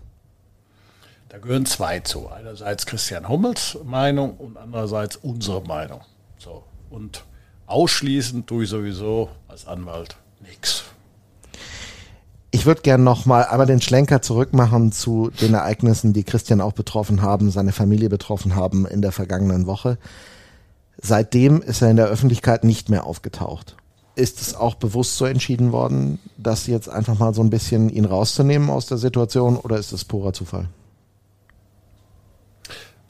Da 1.31 1.37
gehören 1.37 1.65
zwei 1.65 2.01
zu. 2.01 2.27
Einerseits 2.27 2.85
Christian 2.85 3.29
Hummels 3.29 3.77
Meinung 3.85 4.35
und 4.35 4.57
andererseits 4.57 5.15
unsere 5.15 5.61
Meinung. 5.61 6.01
So. 6.37 6.63
Und 6.89 7.23
ausschließend 7.67 8.47
tue 8.47 8.65
ich 8.65 8.69
sowieso 8.69 9.29
als 9.47 9.65
Anwalt 9.65 10.17
nichts. 10.41 10.83
Ich 12.51 12.65
würde 12.65 12.81
gerne 12.81 13.05
noch 13.05 13.25
mal 13.25 13.45
einmal 13.45 13.65
den 13.65 13.79
Schlenker 13.79 14.21
zurückmachen 14.21 14.91
zu 14.91 15.31
den 15.39 15.53
Ereignissen, 15.53 16.11
die 16.11 16.25
Christian 16.25 16.59
auch 16.59 16.73
betroffen 16.73 17.21
haben, 17.21 17.49
seine 17.49 17.71
Familie 17.71 18.09
betroffen 18.09 18.57
haben 18.57 18.85
in 18.85 19.01
der 19.01 19.13
vergangenen 19.13 19.67
Woche. 19.67 19.97
Seitdem 21.01 21.61
ist 21.61 21.81
er 21.81 21.91
in 21.91 21.95
der 21.95 22.07
Öffentlichkeit 22.07 22.65
nicht 22.65 22.89
mehr 22.89 23.05
aufgetaucht. 23.05 23.77
Ist 24.15 24.41
es 24.41 24.53
auch 24.53 24.75
bewusst 24.75 25.15
so 25.15 25.23
entschieden 25.23 25.71
worden, 25.71 26.19
das 26.37 26.67
jetzt 26.67 26.89
einfach 26.89 27.17
mal 27.17 27.33
so 27.33 27.41
ein 27.41 27.49
bisschen 27.49 27.89
ihn 27.89 28.03
rauszunehmen 28.03 28.69
aus 28.69 28.87
der 28.87 28.97
Situation 28.97 29.55
oder 29.55 29.77
ist 29.77 29.93
es 29.93 30.03
purer 30.03 30.33
Zufall? 30.33 30.67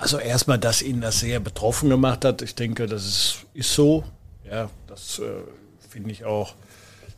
Also 0.01 0.17
erstmal, 0.17 0.57
dass 0.57 0.81
ihn 0.81 0.99
das 0.99 1.19
sehr 1.19 1.39
betroffen 1.39 1.89
gemacht 1.89 2.25
hat. 2.25 2.41
Ich 2.41 2.55
denke, 2.55 2.87
das 2.87 3.05
ist, 3.05 3.45
ist 3.53 3.71
so. 3.71 4.03
Ja, 4.49 4.67
das 4.87 5.19
äh, 5.19 5.43
finde 5.87 6.09
ich 6.09 6.25
auch, 6.25 6.55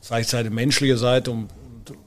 zeigt 0.01 0.27
seine 0.27 0.49
menschliche 0.49 0.97
Seite 0.97 1.31
und, 1.31 1.47
und, 1.87 1.97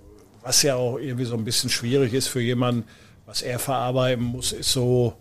was 0.43 0.63
ja 0.63 0.77
auch 0.77 0.99
irgendwie 0.99 1.25
so 1.25 1.35
ein 1.35 1.45
bisschen 1.47 1.71
schwierig 1.71 2.13
ist 2.13 2.29
für 2.29 2.43
jemanden, 2.43 2.85
was 3.25 3.41
er 3.41 3.59
verarbeiten 3.59 4.23
muss, 4.23 4.53
ist 4.53 4.71
so, 4.71 5.15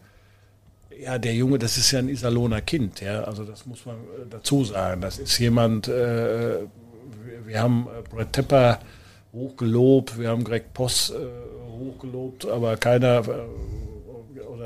ja, 1.02 1.18
der 1.18 1.34
Junge, 1.34 1.58
das 1.58 1.78
ist 1.78 1.90
ja 1.92 2.00
ein 2.00 2.10
Iserlohner 2.10 2.60
Kind, 2.60 3.00
ja, 3.00 3.24
also 3.24 3.46
das 3.46 3.66
muss 3.66 3.86
man 3.86 3.96
äh, 3.96 4.26
dazu 4.30 4.66
sagen. 4.66 5.00
Das 5.00 5.20
ist 5.20 5.38
jemand, 5.40 5.88
äh, 5.88 6.66
wir 7.46 7.62
haben 7.62 7.88
äh, 7.88 8.02
Brett 8.14 8.34
Tepper 8.34 8.80
hochgelobt, 9.32 10.20
wir 10.20 10.28
haben 10.28 10.44
Greg 10.44 10.74
Poss 10.74 11.12
äh, 11.12 11.16
hochgelobt, 11.80 12.46
aber 12.46 12.76
keiner 12.76 13.20
äh, 13.20 13.46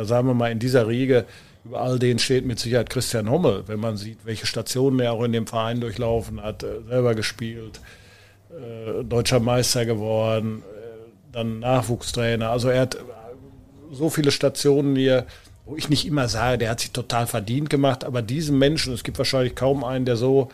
sagen 0.06 0.28
wir 0.28 0.34
mal 0.34 0.52
in 0.52 0.60
dieser 0.60 0.88
Riege, 0.88 1.26
über 1.66 1.82
all 1.82 2.00
denen 2.00 2.20
steht 2.20 2.46
mit 2.46 2.60
Sicherheit 2.60 2.90
Christian 2.90 3.30
Hommel, 3.30 3.64
wenn 3.68 3.80
man 3.80 3.98
sieht, 3.98 4.20
welche 4.26 4.46
Stationen 4.46 5.00
er 5.00 5.14
auch 5.14 5.24
in 5.24 5.34
dem 5.34 5.48
Verein 5.48 5.82
durchlaufen 5.82 6.42
hat, 6.42 6.64
äh, 6.64 6.82
selber 6.88 7.16
gespielt, 7.16 7.82
äh, 8.50 9.04
deutscher 9.04 9.40
Meister 9.40 9.86
geworden, 9.86 10.64
äh, 10.64 11.32
dann 11.32 11.60
Nachwuchstrainer. 11.60 12.50
Also 12.50 12.70
er 12.70 12.82
hat 12.82 12.98
so 13.92 14.10
viele 14.10 14.32
Stationen 14.32 14.96
hier, 14.96 15.26
wo 15.66 15.76
ich 15.76 15.90
nicht 15.90 16.06
immer 16.08 16.28
sage, 16.28 16.58
der 16.58 16.70
hat 16.70 16.80
sich 16.80 16.92
total 16.92 17.28
verdient 17.28 17.70
gemacht, 17.70 18.04
aber 18.04 18.22
diesen 18.22 18.58
Menschen, 18.58 18.94
es 18.94 19.04
gibt 19.04 19.18
wahrscheinlich 19.18 19.56
kaum 19.56 19.84
einen, 19.84 20.06
der 20.06 20.16
so 20.16 20.50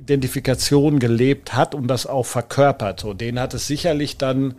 Identifikation 0.00 0.98
gelebt 0.98 1.54
hat 1.54 1.74
und 1.74 1.86
das 1.86 2.06
auch 2.06 2.24
verkörpert. 2.24 3.00
So, 3.00 3.12
den 3.12 3.38
hat 3.38 3.52
es 3.52 3.66
sicherlich 3.66 4.16
dann 4.16 4.54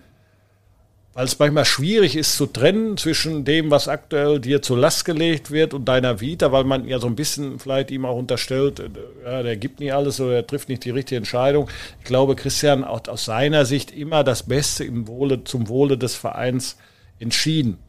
weil 1.19 1.25
es 1.25 1.37
manchmal 1.37 1.65
schwierig 1.65 2.15
ist 2.15 2.37
zu 2.37 2.45
trennen 2.45 2.95
zwischen 2.95 3.43
dem, 3.43 3.69
was 3.71 3.89
aktuell 3.89 4.39
dir 4.39 4.61
zur 4.61 4.77
Last 4.77 5.03
gelegt 5.03 5.51
wird 5.51 5.73
und 5.73 5.83
deiner 5.83 6.21
Vita, 6.21 6.53
weil 6.53 6.63
man 6.63 6.87
ja 6.87 6.97
so 6.97 7.07
ein 7.07 7.17
bisschen 7.17 7.59
vielleicht 7.59 7.91
ihm 7.91 8.05
auch 8.05 8.15
unterstellt, 8.15 8.79
äh, 8.79 8.89
ja, 9.25 9.43
der 9.43 9.57
gibt 9.57 9.81
nicht 9.81 9.93
alles 9.93 10.21
oder 10.21 10.35
er 10.35 10.47
trifft 10.47 10.69
nicht 10.69 10.85
die 10.85 10.91
richtige 10.91 11.17
Entscheidung. 11.17 11.69
Ich 11.97 12.05
glaube, 12.05 12.37
Christian 12.37 12.85
hat 12.85 13.09
aus 13.09 13.25
seiner 13.25 13.65
Sicht 13.65 13.91
immer 13.91 14.23
das 14.23 14.43
Beste 14.43 14.85
im 14.85 15.09
Wohle, 15.09 15.43
zum 15.43 15.67
Wohle 15.67 15.97
des 15.97 16.15
Vereins 16.15 16.77
entschieden. 17.19 17.79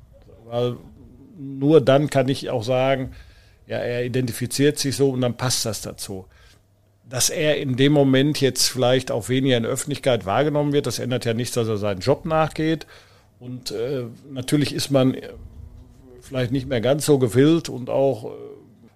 Weil 0.47 0.79
nur 1.39 1.81
dann 1.81 2.11
kann 2.11 2.29
ich 2.29 2.51
auch 2.51 2.65
sagen, 2.65 3.13
ja, 3.69 3.79
er 3.79 4.05
identifiziert 4.05 4.81
sich 4.81 4.97
so 4.97 5.09
und 5.11 5.21
dann 5.21 5.37
passt 5.37 5.65
das 5.67 5.83
dazu. 5.83 6.27
Dass 7.09 7.31
er 7.31 7.59
in 7.59 7.77
dem 7.77 7.93
Moment 7.93 8.41
jetzt 8.41 8.67
vielleicht 8.67 9.13
auch 9.13 9.29
weniger 9.29 9.57
in 9.57 9.63
der 9.63 9.71
Öffentlichkeit 9.71 10.27
wahrgenommen 10.27 10.73
wird, 10.73 10.89
das 10.89 10.99
ändert 10.99 11.25
ja 11.27 11.33
nichts, 11.33 11.55
dass 11.55 11.69
er 11.69 11.77
seinen 11.77 12.01
Job 12.01 12.25
nachgeht. 12.25 12.89
Und 13.41 13.71
äh, 13.71 14.05
natürlich 14.31 14.75
ist 14.75 14.91
man 14.91 15.17
vielleicht 16.21 16.53
nicht 16.53 16.69
mehr 16.69 16.83
ganz 16.83 17.07
so 17.07 17.19
gewillt 17.19 17.71
und 17.71 17.89
auch 17.89 18.27
äh, 18.27 18.29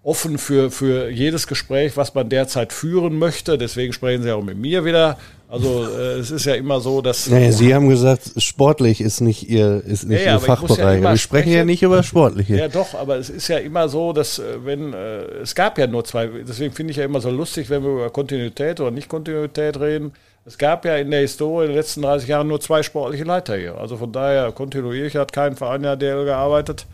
offen 0.03 0.37
für, 0.37 0.71
für 0.71 1.09
jedes 1.09 1.47
Gespräch, 1.47 1.97
was 1.97 2.15
man 2.15 2.29
derzeit 2.29 2.75
führen 2.75 3.19
möchte. 3.19 3.57
Deswegen 3.57 3.95
sprechen 3.95 4.23
Sie 4.23 4.31
auch 4.31 4.45
mit 4.45 4.59
mir 4.59 4.85
wieder. 4.85 5.17
Also 5.49 5.87
äh, 5.87 6.19
es 6.19 6.31
ist 6.31 6.45
ja 6.45 6.55
immer 6.55 6.81
so, 6.81 7.01
dass. 7.01 7.29
Naja, 7.31 7.53
Sie 7.53 7.75
haben 7.75 7.89
gesagt, 7.89 8.33
sportlich 8.37 9.01
ist 9.01 9.23
nicht 9.23 9.49
Ihr, 9.49 9.83
ist 9.87 10.07
nicht 10.07 10.27
ja, 10.27 10.35
Ihr 10.35 10.41
Fachbereich. 10.41 11.03
Ja 11.03 11.11
wir 11.11 11.17
sprechen 11.17 11.53
ja 11.53 11.65
nicht 11.65 11.83
über 11.83 12.03
Sportliche. 12.03 12.57
Ja 12.57 12.69
doch, 12.69 12.95
aber 12.95 13.17
es 13.17 13.31
ist 13.31 13.49
ja 13.49 13.57
immer 13.59 13.89
so, 13.89 14.13
dass 14.13 14.39
äh, 14.39 14.43
wenn, 14.63 14.93
äh, 14.93 15.23
es 15.43 15.55
gab 15.55 15.79
ja 15.79 15.87
nur 15.87 16.05
zwei, 16.05 16.27
deswegen 16.47 16.75
finde 16.75 16.91
ich 16.91 16.99
ja 16.99 17.05
immer 17.05 17.23
so 17.23 17.31
lustig, 17.31 17.71
wenn 17.71 17.83
wir 17.83 17.91
über 17.91 18.11
Kontinuität 18.11 18.81
oder 18.81 18.91
Nicht-Kontinuität 18.91 19.81
reden. 19.81 20.13
Es 20.47 20.59
gab 20.59 20.85
ja 20.85 20.97
in 20.97 21.11
der 21.11 21.21
Historie 21.21 21.65
in 21.65 21.71
den 21.71 21.77
letzten 21.77 22.03
30 22.03 22.29
Jahren 22.29 22.49
nur 22.49 22.61
zwei 22.61 22.83
sportliche 22.83 23.25
Leiter 23.25 23.57
hier. 23.57 23.79
Also 23.79 23.97
von 23.97 24.13
daher 24.13 24.53
kontinuierlich 24.53 25.17
hat 25.17 25.33
kein 25.33 25.57
Verein 25.57 25.85
ja 25.85 25.97
DL 25.97 26.25
gearbeitet. 26.25 26.87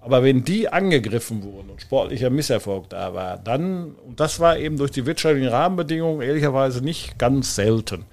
Aber 0.00 0.22
wenn 0.22 0.44
die 0.44 0.68
angegriffen 0.68 1.42
wurden 1.42 1.70
und 1.70 1.80
sportlicher 1.80 2.30
Misserfolg 2.30 2.90
da 2.90 3.14
war, 3.14 3.38
dann, 3.38 3.94
und 4.06 4.20
das 4.20 4.38
war 4.38 4.58
eben 4.58 4.76
durch 4.76 4.90
die 4.90 5.06
wirtschaftlichen 5.06 5.48
Rahmenbedingungen 5.48 6.20
ehrlicherweise 6.20 6.84
nicht 6.84 7.18
ganz 7.18 7.54
selten, 7.54 8.04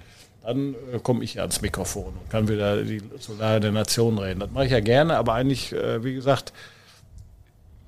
dann 0.42 0.74
äh, 0.92 0.98
komme 1.00 1.22
ich 1.22 1.38
ans 1.38 1.60
Mikrofon 1.60 2.14
und 2.20 2.30
kann 2.30 2.48
wieder 2.48 2.82
die 2.82 3.02
Solare 3.18 3.60
der 3.60 3.72
Nation 3.72 4.18
reden. 4.18 4.40
Das 4.40 4.50
mache 4.50 4.64
ich 4.64 4.72
ja 4.72 4.80
gerne, 4.80 5.16
aber 5.16 5.34
eigentlich, 5.34 5.72
äh, 5.72 6.02
wie 6.02 6.14
gesagt, 6.14 6.52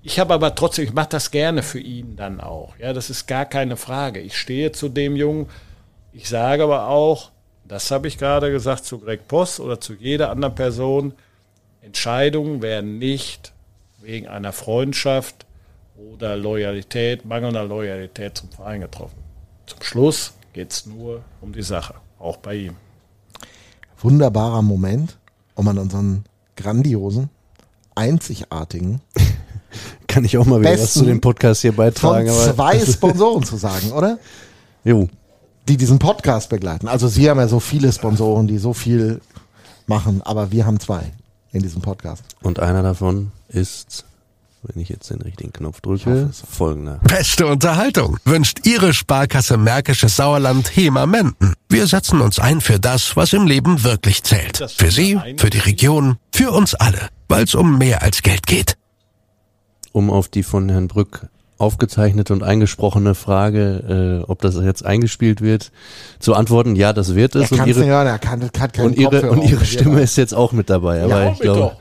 ich 0.03 0.21
habe 0.21 0.35
aber 0.35 0.55
trotzdem, 0.55 0.85
ich 0.85 0.93
mache 0.93 1.09
das 1.09 1.31
gerne 1.31 1.63
für 1.63 1.81
ihn 1.81 2.15
dann 2.15 2.41
auch. 2.41 2.75
Ja, 2.79 2.93
das 2.93 3.09
ist 3.09 3.27
gar 3.27 3.47
keine 3.47 3.79
Frage. 3.79 4.21
Ich 4.21 4.37
stehe 4.37 4.71
zu 4.71 4.91
dem 4.91 5.17
Jungen 5.17 5.49
ich 6.15 6.29
sage 6.29 6.63
aber 6.63 6.89
auch, 6.89 7.31
das 7.67 7.91
habe 7.91 8.09
ich 8.09 8.19
gerade 8.19 8.51
gesagt 8.51 8.85
zu 8.85 8.99
Greg 8.99 9.27
Post 9.27 9.61
oder 9.61 9.81
zu 9.81 9.95
jeder 9.95 10.31
anderen 10.31 10.55
Person, 10.55 11.13
Entscheidungen 11.83 12.63
werden 12.63 12.99
nicht 12.99 13.53
wegen 14.01 14.29
einer 14.29 14.53
Freundschaft 14.53 15.45
oder 15.97 16.37
Loyalität, 16.37 17.25
mangelnder 17.25 17.65
Loyalität 17.65 18.39
zum 18.39 18.51
Verein 18.51 18.81
getroffen. 18.81 19.17
Zum 19.67 19.83
Schluss 19.83 20.35
geht 20.53 20.73
es 20.73 20.87
nur 20.87 21.23
um 21.41 21.53
die 21.53 21.63
Sache, 21.63 21.95
auch 22.19 22.37
bei 22.37 22.55
ihm. 22.55 22.77
Wunderbarer 23.99 24.63
Moment, 24.63 25.19
um 25.55 25.67
an 25.69 25.79
unseren 25.79 26.25
grandiosen, 26.57 27.31
einzigartigen 27.95 29.01
kann 30.07 30.25
ich 30.25 30.37
auch 30.39 30.45
mal 30.47 30.61
wieder 30.61 30.73
was 30.73 30.81
Besten 30.81 30.99
zu 31.01 31.05
dem 31.07 31.21
Podcast 31.21 31.63
hier 31.63 31.73
von 31.73 31.85
beitragen. 31.85 32.29
aber- 32.29 32.55
zwei 32.55 32.79
Sponsoren 32.79 33.43
zu 33.43 33.57
sagen, 33.57 33.91
oder? 33.93 34.19
Jo. 34.85 35.09
Die 35.69 35.77
diesen 35.77 35.99
Podcast 35.99 36.51
begleiten. 36.51 36.89
Also 36.89 37.09
Sie 37.09 37.29
haben 37.31 37.39
ja 37.39 37.49
so 37.49 37.61
viele 37.61 37.93
Sponsoren, 37.93 38.47
die 38.47 38.59
so 38.59 38.75
viel 38.75 39.21
machen, 39.87 40.23
aber 40.23 40.51
wir 40.53 40.67
haben 40.67 40.79
zwei 40.79 41.13
in 41.53 41.63
diesem 41.63 41.81
Podcast. 41.81 42.23
Und 42.43 42.61
einer 42.61 42.83
davon 42.83 43.33
ist, 43.49 44.05
wenn 44.63 44.83
ich 44.83 44.89
jetzt 44.89 45.11
den 45.11 45.21
richtigen 45.21 45.53
Knopf 45.53 45.81
drücke, 45.81 46.31
folgender. 46.51 47.01
Beste 47.05 47.47
Unterhaltung 47.47 48.19
wünscht 48.25 48.67
Ihre 48.67 48.93
Sparkasse 48.93 49.57
Märkisches 49.57 50.17
Sauerland 50.17 50.75
HEMA 50.77 51.07
Menden. 51.07 51.55
Wir 51.69 51.87
setzen 51.87 52.21
uns 52.21 52.39
ein 52.39 52.61
für 52.61 52.81
das, 52.81 53.17
was 53.17 53.33
im 53.33 53.47
Leben 53.47 53.85
wirklich 53.85 54.23
zählt. 54.23 54.59
Für 54.77 54.91
Sie, 54.91 55.19
für 55.37 55.51
die 55.51 55.59
Region, 55.59 56.17
für 56.33 56.51
uns 56.51 56.75
alle, 56.75 57.09
weil 57.29 57.45
es 57.45 57.55
um 57.55 57.79
mehr 57.79 58.03
als 58.03 58.23
Geld 58.23 58.47
geht. 58.47 58.77
Um 59.93 60.11
auf 60.11 60.29
die 60.29 60.43
von 60.43 60.69
Herrn 60.69 60.89
Brück 60.89 61.29
aufgezeichnete 61.65 62.33
und 62.35 62.43
eingesprochene 62.43 63.15
Frage, 63.15 64.23
äh, 64.23 64.31
ob 64.31 64.43
das 64.43 64.57
jetzt 64.57 64.85
eingespielt 64.85 65.41
wird, 65.41 65.73
zu 66.19 66.35
antworten, 66.35 66.77
ja, 66.77 66.93
das 66.93 67.15
wird 67.15 67.35
Er 67.35 67.43
es. 67.43 67.53
Und 67.53 67.67
ihre, 67.67 67.87
hören, 67.87 68.07
er 68.07 68.19
kann, 68.19 68.51
und 68.83 68.99
ihre, 68.99 69.31
und 69.31 69.67
Stimme 69.67 70.03
ist 70.03 70.17
jetzt 70.17 70.35
auch 70.35 70.53
mit 70.53 70.69
dabei. 70.69 71.03
Aber 71.03 71.25
Ja, 71.25 71.33
ich 71.33 71.39
glaube. 71.39 71.77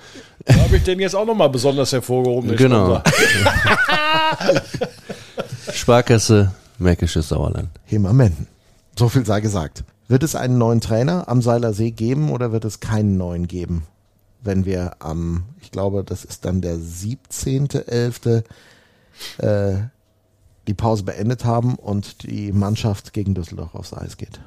Da 0.45 0.55
habe 0.55 0.77
ich 0.77 0.83
den 0.85 0.99
jetzt 0.99 1.15
auch 1.15 1.25
nochmal 1.25 1.49
besonders 1.49 1.91
hervorgehoben. 1.91 2.55
Genau. 2.55 3.01
Sparkasse, 5.73 6.53
Märkisches 6.77 7.27
Sauerland. 7.29 7.69
Hemamenden. 7.85 8.47
So 8.97 9.09
viel 9.09 9.25
sei 9.25 9.41
gesagt. 9.41 9.83
Wird 10.07 10.23
es 10.23 10.35
einen 10.35 10.57
neuen 10.57 10.79
Trainer 10.79 11.27
am 11.27 11.41
Seiler 11.41 11.73
See 11.73 11.91
geben 11.91 12.31
oder 12.31 12.51
wird 12.51 12.65
es 12.65 12.79
keinen 12.79 13.17
neuen 13.17 13.47
geben? 13.47 13.83
Wenn 14.41 14.65
wir 14.65 14.97
am, 14.99 15.43
ich 15.61 15.71
glaube, 15.71 16.03
das 16.03 16.23
ist 16.23 16.45
dann 16.45 16.61
der 16.61 16.75
17.11. 16.75 18.43
Äh, 19.37 19.75
die 20.67 20.73
Pause 20.73 21.03
beendet 21.03 21.43
haben 21.45 21.75
und 21.75 22.23
die 22.23 22.51
Mannschaft 22.51 23.13
gegen 23.13 23.33
Düsseldorf 23.35 23.75
aufs 23.75 23.93
Eis 23.93 24.17
geht. 24.17 24.39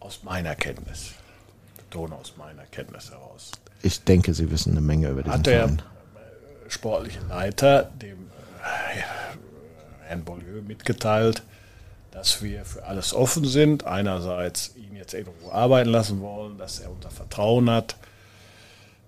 Aus 0.00 0.20
meiner 0.22 0.54
Kenntnis. 0.54 1.12
Betone 1.76 2.14
aus 2.14 2.34
meiner 2.36 2.64
Kenntnis 2.66 3.10
heraus. 3.10 3.52
Ich 3.82 4.04
denke, 4.04 4.34
Sie 4.34 4.50
wissen 4.50 4.72
eine 4.72 4.80
Menge 4.80 5.08
über 5.08 5.22
diesen 5.22 5.38
Hat 5.38 5.46
der 5.46 5.60
Verein. 5.60 5.82
äh, 6.66 6.70
sportliche 6.70 7.20
Leiter 7.28 7.84
dem 7.84 8.30
äh, 8.62 9.00
Herrn 10.06 10.24
Beaulieu 10.24 10.62
mitgeteilt, 10.66 11.42
dass 12.10 12.42
wir 12.42 12.64
für 12.64 12.84
alles 12.84 13.14
offen 13.14 13.44
sind. 13.44 13.84
Einerseits 13.86 14.74
ihn 14.76 14.94
jetzt 14.96 15.14
irgendwo 15.14 15.50
arbeiten 15.50 15.90
lassen 15.90 16.20
wollen, 16.20 16.58
dass 16.58 16.80
er 16.80 16.90
unser 16.90 17.10
Vertrauen 17.10 17.68
hat, 17.70 17.96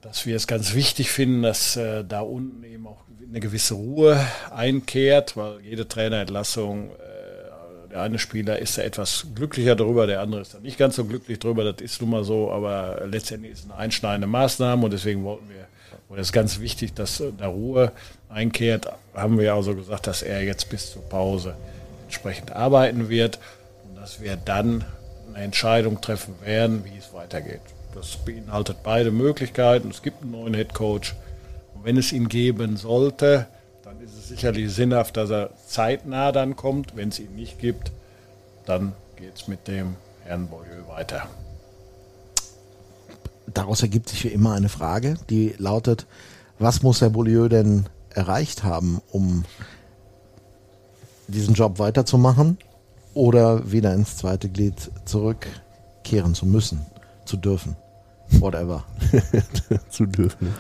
dass 0.03 0.26
wir 0.26 0.36
es 0.36 0.46
ganz 0.46 0.74
wichtig 0.74 1.11
finden, 1.11 1.42
dass 1.42 1.76
äh, 1.76 2.05
da 2.05 2.20
unten 2.20 2.62
eben 2.64 2.86
auch 2.86 3.03
eine 3.28 3.40
gewisse 3.40 3.74
Ruhe 3.74 4.18
einkehrt, 4.55 5.36
weil 5.36 5.61
jede 5.61 5.86
Trainerentlassung, 5.86 6.90
äh, 6.90 7.88
der 7.90 8.03
eine 8.03 8.18
Spieler 8.18 8.59
ist 8.59 8.78
da 8.78 8.82
etwas 8.82 9.26
glücklicher 9.34 9.76
darüber, 9.76 10.07
der 10.07 10.20
andere 10.20 10.40
ist 10.40 10.55
da 10.55 10.61
nicht 10.61 10.78
ganz 10.78 10.96
so 10.96 11.05
glücklich 11.05 11.38
darüber, 11.38 11.64
das 11.64 11.82
ist 11.82 12.01
nun 12.01 12.11
mal 12.11 12.24
so, 12.24 12.51
aber 12.51 13.03
letztendlich 13.07 13.53
ist 13.53 13.61
es 13.61 13.64
eine 13.66 13.76
einschneidende 13.76 14.26
Maßnahme 14.26 14.84
und 14.84 14.92
deswegen 14.92 15.24
wollten 15.24 15.49
wir, 15.49 15.66
oder 16.09 16.20
es 16.20 16.28
ist 16.28 16.32
ganz 16.32 16.61
wichtig, 16.61 16.94
dass 16.94 17.20
äh, 17.20 17.32
da 17.36 17.49
Ruhe 17.49 17.92
einkehrt, 18.28 18.86
haben 19.14 19.38
wir 19.38 19.55
also 19.55 19.74
gesagt, 19.74 20.07
dass 20.07 20.22
er 20.22 20.42
jetzt 20.42 20.70
bis 20.70 20.92
zur 20.92 21.03
Pause 21.03 21.57
entsprechend 22.05 22.53
arbeiten 22.53 23.09
wird 23.09 23.38
und 23.88 23.96
dass 23.96 24.20
wir 24.20 24.36
dann 24.36 24.84
eine 25.34 25.44
Entscheidung 25.44 26.01
treffen 26.01 26.34
werden, 26.42 26.84
wie 26.84 26.96
es 26.96 27.12
weitergeht. 27.12 27.61
Das 27.95 28.16
beinhaltet 28.16 28.78
beide 28.82 29.11
Möglichkeiten. 29.11 29.91
Es 29.91 30.03
gibt 30.03 30.22
einen 30.22 30.32
neuen 30.32 30.55
Head 30.55 30.74
Coach. 30.74 31.14
Und 31.74 31.84
wenn 31.84 31.97
es 31.97 32.12
ihn 32.12 32.28
geben 32.28 32.76
sollte, 32.76 33.47
dann 33.84 34.01
ist 34.01 34.16
es 34.16 34.28
sicherlich 34.28 34.72
sinnhaft, 34.72 35.16
dass 35.16 35.30
er 35.30 35.51
zeitnah 35.66 36.32
dann 36.32 36.57
kommt. 36.57 36.97
Wenn 36.97 37.09
es 37.09 37.18
ihn 37.18 37.34
nicht 37.34 37.59
gibt, 37.59 37.93
dann 38.66 38.93
geht 39.16 39.34
es 39.36 39.49
mit 39.49 39.66
dem 39.66 39.97
Herrn 40.24 40.49
Beaulieu 40.49 40.86
weiter. 40.89 41.26
Daraus 43.47 43.82
ergibt 43.82 44.11
sich 44.11 44.24
wie 44.24 44.28
immer 44.28 44.53
eine 44.53 44.68
Frage, 44.68 45.16
die 45.30 45.55
lautet, 45.59 46.07
was 46.59 46.82
muss 46.82 47.01
Herr 47.01 47.11
Beaulieu 47.11 47.49
denn 47.49 47.86
erreicht 48.11 48.62
haben, 48.62 49.01
um 49.11 49.45
diesen 51.28 51.55
Job 51.55 51.78
weiterzumachen 51.78 52.59
oder 53.14 53.70
wieder 53.70 53.95
ins 53.95 54.16
zweite 54.16 54.49
Glied 54.49 54.91
zurückkehren 55.05 56.34
zu 56.34 56.47
müssen, 56.47 56.84
zu 57.29 57.37
dürfen, 57.37 57.76
whatever. 58.41 58.85
Zu 59.91 60.07
dürfen. 60.07 60.55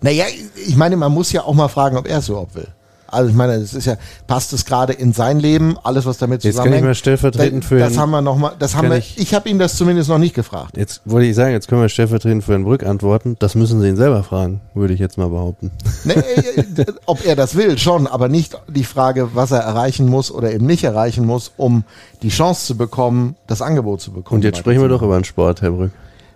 Naja, 0.00 0.24
ich 0.66 0.76
meine, 0.76 0.96
man 0.96 1.12
muss 1.12 1.32
ja 1.32 1.42
auch 1.42 1.54
mal 1.54 1.68
fragen, 1.68 1.96
ob 1.96 2.08
er 2.08 2.18
es 2.18 2.28
überhaupt 2.28 2.54
will. 2.54 2.68
Also 3.12 3.28
ich 3.30 3.36
meine, 3.36 3.54
es 3.54 3.74
ist 3.74 3.84
ja, 3.84 3.96
passt 4.26 4.52
es 4.52 4.64
gerade 4.64 4.92
in 4.92 5.12
sein 5.12 5.38
Leben, 5.38 5.76
alles 5.82 6.06
was 6.06 6.18
damit 6.18 6.42
Jetzt 6.44 6.56
kann 6.56 6.64
zusammenhängt. 6.64 6.82
ich 6.84 6.88
mal 6.88 6.94
stellvertretend 6.94 7.64
für 7.64 7.78
Das 7.78 7.98
haben 7.98 8.10
wir 8.10 8.22
noch 8.22 8.36
mal, 8.36 8.52
das 8.58 8.74
haben 8.74 8.82
kann 8.82 8.90
wir, 8.92 8.98
ich- 8.98 9.18
ich, 9.18 9.34
habe 9.34 9.48
ihn 9.48 9.58
das 9.58 9.76
zumindest 9.76 10.08
noch 10.08 10.18
nicht 10.18 10.34
gefragt. 10.34 10.76
Jetzt 10.76 11.02
wollte 11.04 11.26
ich 11.26 11.36
sagen, 11.36 11.52
jetzt 11.52 11.68
können 11.68 11.82
wir 11.82 11.88
stellvertretend 11.88 12.42
für 12.42 12.52
Herrn 12.52 12.64
Brück 12.64 12.84
antworten. 12.84 13.36
Das 13.38 13.54
müssen 13.54 13.80
Sie 13.80 13.88
ihn 13.88 13.96
selber 13.96 14.22
fragen, 14.22 14.60
würde 14.74 14.94
ich 14.94 15.00
jetzt 15.00 15.18
mal 15.18 15.28
behaupten. 15.28 15.70
Nee, 16.04 16.14
äh, 16.14 16.84
ob 17.06 17.24
er 17.24 17.36
das 17.36 17.54
will, 17.54 17.78
schon, 17.78 18.06
aber 18.06 18.28
nicht 18.28 18.58
die 18.68 18.84
Frage, 18.84 19.30
was 19.34 19.50
er 19.52 19.60
erreichen 19.60 20.08
muss 20.08 20.30
oder 20.32 20.52
eben 20.52 20.66
nicht 20.66 20.82
erreichen 20.84 21.24
muss, 21.26 21.52
um 21.56 21.84
die 22.22 22.28
Chance 22.30 22.66
zu 22.66 22.76
bekommen, 22.76 23.36
das 23.46 23.62
Angebot 23.62 24.00
zu 24.00 24.10
bekommen. 24.12 24.38
Und 24.38 24.44
jetzt 24.44 24.58
sprechen 24.58 24.80
wir 24.80 24.88
doch 24.88 25.02
über 25.02 25.18
den 25.18 25.24
Sport, 25.24 25.62
Herr 25.62 25.70
Brück. 25.70 25.92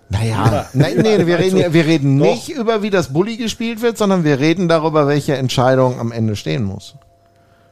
Naja, 0.09 0.69
nein, 0.73 0.97
nee, 0.97 1.25
wir 1.25 1.37
reden, 1.37 1.57
ja- 1.57 1.73
wir 1.73 1.85
reden 1.85 2.17
Doch. 2.19 2.25
nicht 2.27 2.49
über, 2.49 2.81
wie 2.81 2.89
das 2.89 3.11
Bulli 3.11 3.35
gespielt 3.37 3.81
wird, 3.81 3.97
sondern 3.97 4.23
wir 4.23 4.39
reden 4.39 4.67
darüber, 4.69 5.07
welche 5.07 5.35
Entscheidung 5.35 5.99
am 5.99 6.11
Ende 6.13 6.35
stehen 6.35 6.63
muss. 6.63 6.95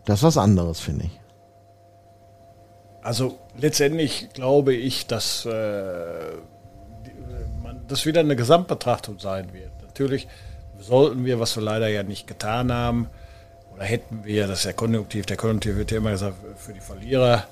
Das 0.05 0.19
ist 0.19 0.23
was 0.23 0.37
anderes, 0.37 0.79
finde 0.81 1.05
ich. 1.05 1.19
Also 3.01 3.37
letztendlich 3.57 4.29
glaube 4.33 4.73
ich, 4.73 5.07
dass 5.07 5.45
äh, 5.45 5.51
man, 7.63 7.81
das 7.87 8.05
wieder 8.05 8.19
eine 8.19 8.35
Gesamtbetrachtung 8.35 9.19
sein 9.19 9.53
wird. 9.53 9.71
Natürlich 9.83 10.27
sollten 10.79 11.23
wir, 11.23 11.39
was 11.39 11.55
wir 11.55 11.63
leider 11.63 11.87
ja 11.87 12.03
nicht 12.03 12.27
getan 12.27 12.71
haben, 12.71 13.07
oder 13.73 13.83
hätten 13.85 14.23
wir, 14.23 14.47
das 14.47 14.59
ist 14.59 14.65
der 14.65 14.73
Konjunktiv, 14.73 15.25
der 15.25 15.37
Konjunktiv 15.37 15.75
wird 15.77 15.91
ja 15.91 15.97
immer 15.97 16.11
gesagt, 16.11 16.35
für 16.57 16.73
die 16.73 16.79
Verlierer, 16.81 17.45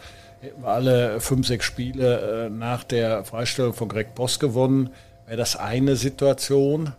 hätten 0.43 0.61
wir 0.61 0.69
alle 0.69 1.21
fünf, 1.21 1.47
sechs 1.47 1.65
Spiele 1.65 2.45
äh, 2.45 2.49
nach 2.49 2.83
der 2.83 3.23
Freistellung 3.23 3.73
von 3.73 3.87
Greg 3.87 4.13
Post 4.13 4.39
gewonnen, 4.39 4.89
wäre 5.25 5.37
das 5.37 5.55
eine 5.55 5.95
Situation. 5.95 6.93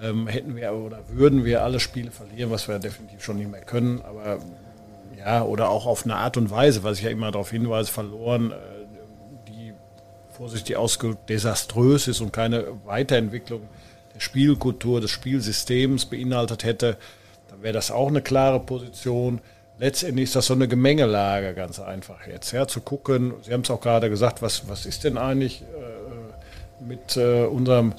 Ähm, 0.00 0.26
hätten 0.26 0.56
wir 0.56 0.72
oder 0.72 1.00
würden 1.08 1.44
wir 1.44 1.62
alle 1.62 1.80
Spiele 1.80 2.10
verlieren, 2.10 2.50
was 2.50 2.68
wir 2.68 2.78
definitiv 2.78 3.22
schon 3.22 3.36
nicht 3.36 3.50
mehr 3.50 3.62
können, 3.62 4.00
aber 4.02 4.38
ja, 5.18 5.44
oder 5.44 5.68
auch 5.68 5.86
auf 5.86 6.04
eine 6.04 6.16
Art 6.16 6.36
und 6.36 6.50
Weise, 6.50 6.82
was 6.82 6.98
ich 6.98 7.04
ja 7.04 7.10
immer 7.10 7.30
darauf 7.30 7.50
hinweise, 7.50 7.90
verloren, 7.90 8.52
äh, 8.52 8.54
die 9.48 9.72
vorsichtig 10.30 10.76
ausgedrückt 10.76 11.28
desaströs 11.30 12.08
ist 12.08 12.20
und 12.20 12.32
keine 12.32 12.66
Weiterentwicklung 12.84 13.62
der 14.14 14.20
Spielkultur, 14.20 15.00
des 15.00 15.10
Spielsystems 15.10 16.06
beinhaltet 16.06 16.64
hätte, 16.64 16.96
dann 17.48 17.62
wäre 17.62 17.74
das 17.74 17.90
auch 17.90 18.08
eine 18.08 18.22
klare 18.22 18.60
Position. 18.60 19.40
Letztendlich 19.78 20.24
ist 20.24 20.36
das 20.36 20.46
so 20.46 20.54
eine 20.54 20.68
Gemengelage, 20.68 21.54
ganz 21.54 21.80
einfach 21.80 22.26
jetzt. 22.26 22.52
Ja, 22.52 22.68
zu 22.68 22.80
gucken, 22.80 23.34
Sie 23.42 23.52
haben 23.52 23.62
es 23.62 23.70
auch 23.70 23.80
gerade 23.80 24.10
gesagt, 24.10 24.42
was, 24.42 24.68
was 24.68 24.86
ist 24.86 25.04
denn 25.04 25.18
eigentlich 25.18 25.62
äh, 25.62 26.84
mit 26.84 27.16
äh, 27.16 27.44
unserem 27.44 27.94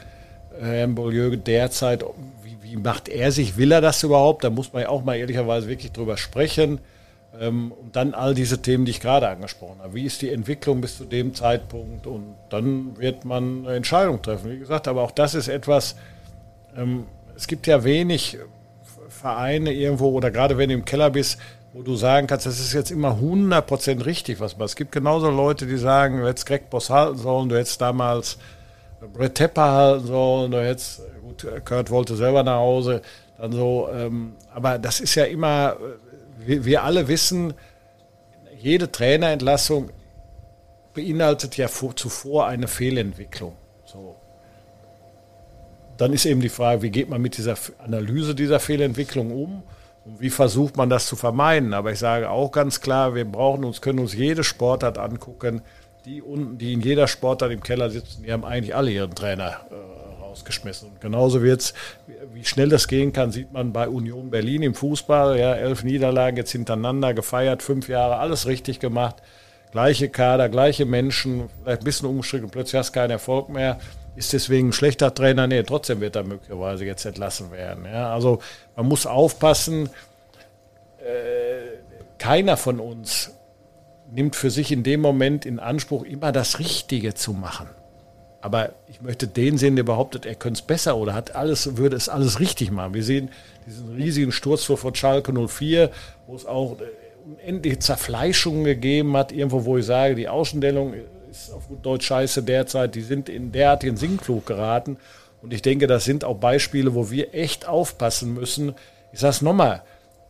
äh, 0.59 0.65
Herrn 0.65 0.95
Beaulieu 0.95 1.35
derzeit, 1.35 2.05
wie, 2.43 2.57
wie 2.61 2.77
macht 2.77 3.09
er 3.09 3.31
sich, 3.31 3.57
will 3.57 3.71
er 3.71 3.81
das 3.81 4.03
überhaupt? 4.03 4.43
Da 4.43 4.49
muss 4.49 4.71
man 4.71 4.83
ja 4.83 4.89
auch 4.89 5.03
mal 5.03 5.15
ehrlicherweise 5.15 5.67
wirklich 5.67 5.91
drüber 5.91 6.15
sprechen. 6.15 6.79
Ähm, 7.39 7.71
und 7.71 7.95
dann 7.95 8.13
all 8.13 8.35
diese 8.35 8.61
Themen, 8.61 8.85
die 8.85 8.91
ich 8.91 8.99
gerade 8.99 9.27
angesprochen 9.27 9.79
habe. 9.81 9.95
Wie 9.95 10.05
ist 10.05 10.21
die 10.21 10.29
Entwicklung 10.29 10.81
bis 10.81 10.97
zu 10.97 11.05
dem 11.05 11.33
Zeitpunkt? 11.33 12.05
Und 12.05 12.35
dann 12.49 12.97
wird 12.99 13.25
man 13.25 13.65
eine 13.65 13.75
Entscheidung 13.75 14.21
treffen. 14.21 14.51
Wie 14.51 14.59
gesagt, 14.59 14.87
aber 14.87 15.01
auch 15.01 15.11
das 15.11 15.33
ist 15.33 15.47
etwas, 15.47 15.95
ähm, 16.77 17.05
es 17.35 17.47
gibt 17.47 17.65
ja 17.65 17.83
wenig 17.83 18.37
Vereine 19.09 19.73
irgendwo 19.73 20.09
oder 20.11 20.31
gerade 20.31 20.57
wenn 20.57 20.69
du 20.69 20.75
im 20.75 20.85
Keller 20.85 21.09
bist, 21.09 21.39
wo 21.73 21.81
du 21.81 21.95
sagen 21.95 22.27
kannst, 22.27 22.45
das 22.45 22.59
ist 22.59 22.73
jetzt 22.73 22.91
immer 22.91 23.17
100% 23.19 24.05
richtig, 24.05 24.39
was 24.39 24.57
man. 24.57 24.65
Es 24.65 24.75
gibt 24.75 24.91
genauso 24.91 25.29
Leute, 25.29 25.65
die 25.65 25.77
sagen, 25.77 26.19
du 26.19 26.27
hättest 26.27 26.45
Greg 26.45 26.69
Boss 26.69 26.89
halten 26.89 27.17
sollen, 27.17 27.49
du 27.49 27.57
hättest 27.57 27.81
damals 27.81 28.37
Brett 29.11 29.35
Tepper 29.35 29.71
halten 29.71 30.07
sollen, 30.07 30.51
du 30.51 30.63
hättest, 30.63 31.01
gut, 31.21 31.45
Kurt 31.65 31.89
wollte 31.89 32.15
selber 32.15 32.43
nach 32.43 32.57
Hause, 32.57 33.01
dann 33.37 33.51
so, 33.51 33.89
ähm, 33.91 34.35
aber 34.53 34.77
das 34.77 34.99
ist 34.99 35.15
ja 35.15 35.25
immer, 35.25 35.77
wir, 36.37 36.63
wir 36.63 36.83
alle 36.83 37.07
wissen, 37.07 37.53
jede 38.59 38.91
Trainerentlassung 38.91 39.89
beinhaltet 40.93 41.57
ja 41.57 41.67
vor, 41.67 41.95
zuvor 41.95 42.45
eine 42.47 42.67
Fehlentwicklung. 42.67 43.55
So. 43.83 44.15
Dann 45.97 46.13
ist 46.13 46.25
eben 46.25 46.39
die 46.39 46.49
Frage, 46.49 46.83
wie 46.83 46.91
geht 46.91 47.09
man 47.09 47.21
mit 47.21 47.35
dieser 47.37 47.55
Analyse 47.79 48.35
dieser 48.35 48.59
Fehlentwicklung 48.59 49.31
um 49.31 49.63
und 50.05 50.19
wie 50.19 50.29
versucht 50.29 50.75
man 50.77 50.89
das 50.89 51.05
zu 51.07 51.15
vermeiden. 51.15 51.73
Aber 51.73 51.91
ich 51.91 51.99
sage 51.99 52.29
auch 52.29 52.51
ganz 52.51 52.81
klar, 52.81 53.15
wir 53.15 53.25
brauchen 53.25 53.63
uns, 53.63 53.81
können 53.81 53.99
uns 53.99 54.13
jede 54.13 54.43
Sportart 54.43 54.97
angucken. 54.97 55.61
Die 56.05 56.21
unten, 56.21 56.57
die 56.57 56.73
in 56.73 56.81
jeder 56.81 57.07
Sportart 57.07 57.51
im 57.51 57.63
Keller 57.63 57.89
sitzen, 57.89 58.23
die 58.23 58.31
haben 58.31 58.43
eigentlich 58.43 58.75
alle 58.75 58.91
ihren 58.91 59.15
Trainer 59.15 59.61
äh, 59.71 60.21
rausgeschmissen. 60.21 60.89
Und 60.89 61.01
genauso 61.01 61.41
wird's, 61.41 61.73
wie 62.33 62.43
schnell 62.43 62.67
das 62.67 62.89
gehen 62.89 63.13
kann, 63.13 63.31
sieht 63.31 63.53
man 63.53 63.71
bei 63.71 63.87
Union 63.87 64.29
Berlin 64.29 64.63
im 64.63 64.75
Fußball. 64.75 65.39
Ja, 65.39 65.53
elf 65.53 65.83
Niederlagen 65.83 66.35
jetzt 66.35 66.51
hintereinander 66.51 67.13
gefeiert, 67.13 67.63
fünf 67.63 67.87
Jahre, 67.87 68.17
alles 68.17 68.47
richtig 68.47 68.79
gemacht. 68.79 69.17
Gleiche 69.71 70.09
Kader, 70.09 70.49
gleiche 70.49 70.85
Menschen, 70.85 71.49
vielleicht 71.63 71.81
ein 71.81 71.85
bisschen 71.85 72.09
umgestrickt 72.09 72.43
und 72.43 72.51
plötzlich 72.51 72.77
hast 72.77 72.89
du 72.89 72.99
keinen 72.99 73.11
Erfolg 73.11 73.49
mehr. 73.49 73.79
Ist 74.15 74.33
deswegen 74.33 74.69
ein 74.69 74.73
schlechter 74.73 75.13
Trainer? 75.13 75.47
Nee, 75.47 75.63
trotzdem 75.63 75.99
wird 75.99 76.15
er 76.15 76.23
möglicherweise 76.23 76.85
jetzt 76.85 77.05
entlassen 77.05 77.51
werden. 77.51 77.85
Ja, 77.85 78.13
also 78.13 78.39
man 78.75 78.87
muss 78.87 79.05
aufpassen, 79.05 79.89
äh, 80.99 81.77
keiner 82.19 82.57
von 82.57 82.79
uns 82.79 83.31
nimmt 84.11 84.35
für 84.35 84.51
sich 84.51 84.71
in 84.71 84.83
dem 84.83 85.01
Moment 85.01 85.45
in 85.45 85.59
Anspruch, 85.59 86.03
immer 86.03 86.31
das 86.31 86.59
Richtige 86.59 87.15
zu 87.15 87.33
machen. 87.33 87.67
Aber 88.41 88.73
ich 88.87 89.01
möchte 89.01 89.27
den 89.27 89.57
sehen, 89.57 89.75
der 89.75 89.83
behauptet, 89.83 90.25
er 90.25 90.35
könnte 90.35 90.59
es 90.59 90.67
besser 90.67 90.97
oder 90.97 91.13
hat 91.13 91.33
alles, 91.33 91.77
würde 91.77 91.95
es 91.95 92.09
alles 92.09 92.39
richtig 92.39 92.71
machen. 92.71 92.93
Wir 92.93 93.03
sehen 93.03 93.29
diesen 93.65 93.95
riesigen 93.95 94.31
Sturzflug 94.31 94.79
von 94.79 94.93
Schalke 94.93 95.31
04, 95.33 95.89
wo 96.27 96.35
es 96.35 96.45
auch 96.45 96.77
äh, 96.79 96.83
unendliche 97.25 97.79
Zerfleischungen 97.79 98.65
gegeben 98.65 99.15
hat, 99.15 99.31
irgendwo, 99.31 99.65
wo 99.65 99.77
ich 99.77 99.85
sage, 99.85 100.15
die 100.15 100.27
Außenstellung 100.27 100.93
ist 101.33 101.51
auf 101.51 101.67
gut 101.67 101.85
Deutsch 101.85 102.05
scheiße 102.05 102.43
derzeit, 102.43 102.95
die 102.95 103.01
sind 103.01 103.27
in 103.27 103.51
derartigen 103.51 103.97
Sinkflug 103.97 104.45
geraten. 104.45 104.97
Und 105.41 105.51
ich 105.53 105.61
denke, 105.61 105.87
das 105.87 106.05
sind 106.05 106.23
auch 106.23 106.35
Beispiele, 106.35 106.93
wo 106.93 107.09
wir 107.09 107.33
echt 107.33 107.67
aufpassen 107.67 108.33
müssen. 108.33 108.75
Ich 109.11 109.19
sage 109.19 109.31
es 109.31 109.41
nochmal, 109.41 109.81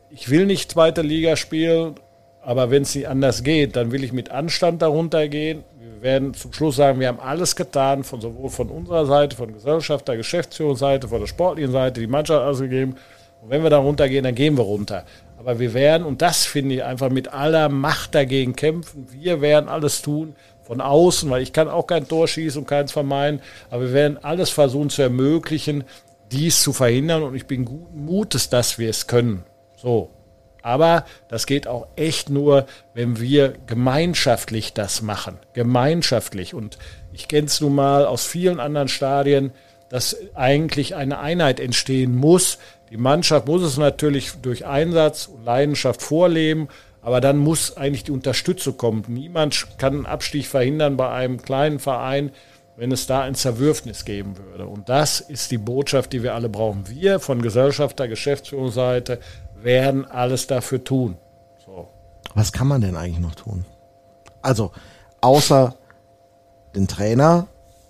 ich 0.09 0.29
will 0.29 0.45
nicht 0.45 0.71
zweite 0.71 1.01
Liga 1.01 1.35
spielen, 1.35 1.95
aber 2.41 2.71
wenn 2.71 2.83
es 2.83 2.95
nicht 2.95 3.07
anders 3.07 3.43
geht, 3.43 3.75
dann 3.75 3.91
will 3.91 4.03
ich 4.03 4.13
mit 4.13 4.31
Anstand 4.31 4.81
darunter 4.81 5.27
gehen. 5.27 5.63
Wir 5.79 6.01
werden 6.01 6.33
zum 6.33 6.53
Schluss 6.53 6.77
sagen, 6.77 6.99
wir 6.99 7.09
haben 7.09 7.19
alles 7.19 7.55
getan, 7.55 8.03
von 8.03 8.21
sowohl 8.21 8.49
von 8.49 8.69
unserer 8.69 9.05
Seite, 9.05 9.35
von 9.35 9.53
Gesellschaft, 9.53 10.07
der 10.07 10.17
Geschäftsführungsseite, 10.17 11.07
von 11.07 11.19
der 11.19 11.27
sportlichen 11.27 11.71
Seite, 11.71 11.99
die 11.99 12.07
Mannschaft 12.07 12.45
ausgegeben. 12.45 12.95
Und 13.41 13.49
wenn 13.49 13.61
wir 13.61 13.69
da 13.69 13.77
runtergehen, 13.77 14.23
dann 14.23 14.35
gehen 14.35 14.57
wir 14.57 14.63
runter. 14.63 15.05
Aber 15.37 15.59
wir 15.59 15.73
werden, 15.73 16.05
und 16.05 16.21
das 16.21 16.45
finde 16.45 16.75
ich 16.75 16.83
einfach 16.83 17.09
mit 17.09 17.33
aller 17.33 17.67
Macht 17.67 18.15
dagegen 18.15 18.55
kämpfen, 18.55 19.07
wir 19.11 19.41
werden 19.41 19.67
alles 19.67 20.01
tun 20.01 20.35
von 20.63 20.81
außen, 20.81 21.29
weil 21.29 21.41
ich 21.41 21.53
kann 21.53 21.67
auch 21.67 21.87
kein 21.87 22.07
Tor 22.07 22.27
schießen 22.27 22.61
und 22.61 22.67
keins 22.67 22.91
vermeiden, 22.91 23.41
aber 23.69 23.83
wir 23.83 23.93
werden 23.93 24.17
alles 24.23 24.49
versuchen 24.49 24.89
zu 24.89 25.01
ermöglichen, 25.01 25.83
dies 26.31 26.61
zu 26.61 26.73
verhindern 26.73 27.23
und 27.23 27.35
ich 27.35 27.45
bin 27.45 27.65
guten 27.65 28.05
Mutes, 28.05 28.49
dass 28.49 28.79
wir 28.79 28.89
es 28.89 29.07
können. 29.07 29.43
So. 29.75 30.09
Aber 30.61 31.05
das 31.27 31.45
geht 31.45 31.67
auch 31.67 31.87
echt 31.97 32.29
nur, 32.29 32.65
wenn 32.93 33.19
wir 33.19 33.53
gemeinschaftlich 33.67 34.73
das 34.73 35.01
machen. 35.01 35.37
Gemeinschaftlich. 35.51 36.53
Und 36.53 36.77
ich 37.11 37.27
kenne 37.27 37.47
es 37.47 37.59
nun 37.59 37.75
mal 37.75 38.05
aus 38.05 38.25
vielen 38.25 38.61
anderen 38.61 38.87
Stadien, 38.87 39.51
dass 39.89 40.15
eigentlich 40.33 40.95
eine 40.95 41.19
Einheit 41.19 41.59
entstehen 41.59 42.15
muss, 42.15 42.59
die 42.93 42.97
Mannschaft 42.97 43.47
muss 43.47 43.63
es 43.63 43.77
natürlich 43.77 44.33
durch 44.43 44.67
Einsatz 44.67 45.25
und 45.25 45.43
Leidenschaft 45.43 46.03
vorleben, 46.03 46.67
aber 47.03 47.21
dann 47.21 47.37
muss 47.37 47.75
eigentlich 47.75 48.05
die 48.05 48.11
Unterstützung 48.11 48.77
kommen. 48.77 49.03
Niemand 49.07 49.67
kann 49.77 49.93
einen 49.93 50.05
Abstieg 50.05 50.47
verhindern 50.47 50.97
bei 50.97 51.09
einem 51.09 51.41
kleinen 51.41 51.79
Verein, 51.79 52.31
wenn 52.77 52.91
es 52.91 53.05
da 53.05 53.21
ein 53.21 53.35
Zerwürfnis 53.35 54.05
geben 54.05 54.37
würde. 54.37 54.65
Und 54.65 54.89
das 54.89 55.19
ist 55.19 55.51
die 55.51 55.57
Botschaft, 55.57 56.13
die 56.13 56.23
wir 56.23 56.33
alle 56.33 56.49
brauchen. 56.49 56.87
Wir 56.89 57.19
von 57.19 57.41
Gesellschafter, 57.41 58.07
Geschäftsführungsseite 58.07 59.19
werden 59.61 60.05
alles 60.05 60.47
dafür 60.47 60.83
tun. 60.83 61.17
So. 61.65 61.89
Was 62.33 62.51
kann 62.51 62.67
man 62.67 62.81
denn 62.81 62.95
eigentlich 62.95 63.19
noch 63.19 63.35
tun? 63.35 63.65
Also, 64.41 64.71
außer 65.21 65.75
den 66.75 66.87
Trainer 66.87 67.47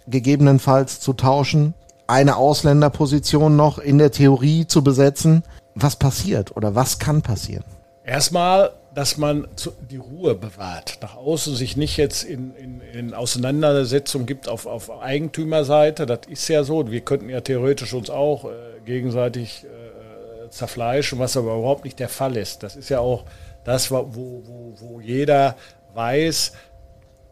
gegebenenfalls 0.08 1.00
zu 1.00 1.14
tauschen, 1.14 1.76
eine 2.08 2.36
Ausländerposition 2.36 3.56
noch 3.56 3.78
in 3.78 3.98
der 3.98 4.12
Theorie 4.12 4.68
zu 4.68 4.84
besetzen. 4.84 5.44
Was 5.76 5.96
passiert 5.96 6.56
oder 6.58 6.76
was 6.76 7.00
kann 7.00 7.22
passieren? 7.22 7.64
Erstmal, 8.04 8.72
dass 8.94 9.18
man 9.18 9.48
die 9.90 9.98
Ruhe 9.98 10.36
bewahrt. 10.36 11.00
Nach 11.02 11.16
außen 11.16 11.56
sich 11.56 11.76
nicht 11.78 11.98
jetzt 11.98 12.24
in, 12.24 12.56
in, 12.56 12.82
in 12.82 13.14
Auseinandersetzung 13.14 14.26
gibt 14.26 14.48
auf, 14.48 14.66
auf 14.66 15.02
Eigentümerseite. 15.02 16.06
Das 16.06 16.22
ist 16.30 16.48
ja 16.48 16.64
so. 16.64 16.92
Wir 16.92 17.02
könnten 17.02 17.30
ja 17.30 17.42
theoretisch 17.42 17.94
uns 17.94 18.10
auch 18.10 18.46
äh, 18.46 18.50
gegenseitig 18.86 19.66
äh, 19.66 20.50
zerfleischen, 20.50 21.20
was 21.20 21.36
aber 21.38 21.56
überhaupt 21.58 21.86
nicht 21.86 22.00
der 22.00 22.10
Fall 22.10 22.38
ist. 22.38 22.62
Das 22.62 22.76
ist 22.76 22.90
ja 22.90 23.00
auch 23.00 23.26
das, 23.64 23.90
wo, 23.90 24.08
wo, 24.12 24.74
wo 24.80 25.00
jeder 25.00 25.56
weiß, 25.96 26.54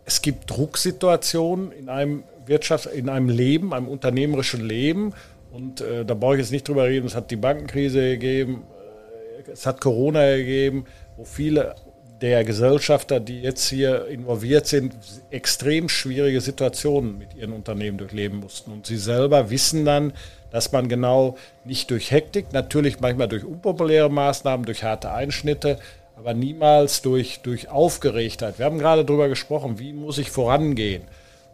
es 0.05 0.21
gibt 0.21 0.49
Drucksituationen 0.49 1.71
in 1.71 1.89
einem 1.89 2.23
Wirtschaft, 2.45 2.87
in 2.87 3.09
einem 3.09 3.29
Leben, 3.29 3.73
einem 3.73 3.87
unternehmerischen 3.87 4.61
Leben. 4.61 5.13
Und 5.51 5.81
äh, 5.81 6.05
da 6.05 6.13
brauche 6.15 6.35
ich 6.35 6.39
jetzt 6.39 6.51
nicht 6.51 6.67
drüber 6.67 6.85
reden, 6.85 7.05
es 7.05 7.15
hat 7.15 7.29
die 7.29 7.35
Bankenkrise 7.35 8.01
gegeben, 8.01 8.63
äh, 9.45 9.51
es 9.51 9.65
hat 9.65 9.81
Corona 9.81 10.37
gegeben, 10.37 10.85
wo 11.17 11.25
viele 11.25 11.75
der 12.21 12.43
Gesellschafter, 12.43 13.19
die 13.19 13.41
jetzt 13.41 13.67
hier 13.67 14.07
involviert 14.07 14.67
sind, 14.67 14.95
extrem 15.31 15.89
schwierige 15.89 16.39
Situationen 16.39 17.17
mit 17.17 17.33
ihren 17.35 17.51
Unternehmen 17.51 17.97
durchleben 17.97 18.39
mussten. 18.39 18.71
Und 18.71 18.85
sie 18.85 18.97
selber 18.97 19.49
wissen 19.49 19.85
dann, 19.85 20.13
dass 20.51 20.71
man 20.71 20.87
genau 20.87 21.37
nicht 21.65 21.89
durch 21.89 22.11
Hektik, 22.11 22.53
natürlich 22.53 22.99
manchmal 22.99 23.27
durch 23.27 23.43
unpopuläre 23.43 24.09
Maßnahmen, 24.09 24.65
durch 24.65 24.83
harte 24.83 25.11
Einschnitte, 25.11 25.79
aber 26.15 26.33
niemals 26.35 27.01
durch, 27.01 27.39
durch 27.41 27.69
Aufgeregtheit. 27.69 28.59
Wir 28.59 28.65
haben 28.65 28.77
gerade 28.77 29.03
darüber 29.03 29.27
gesprochen, 29.27 29.79
wie 29.79 29.93
muss 29.93 30.19
ich 30.19 30.29
vorangehen. 30.29 31.03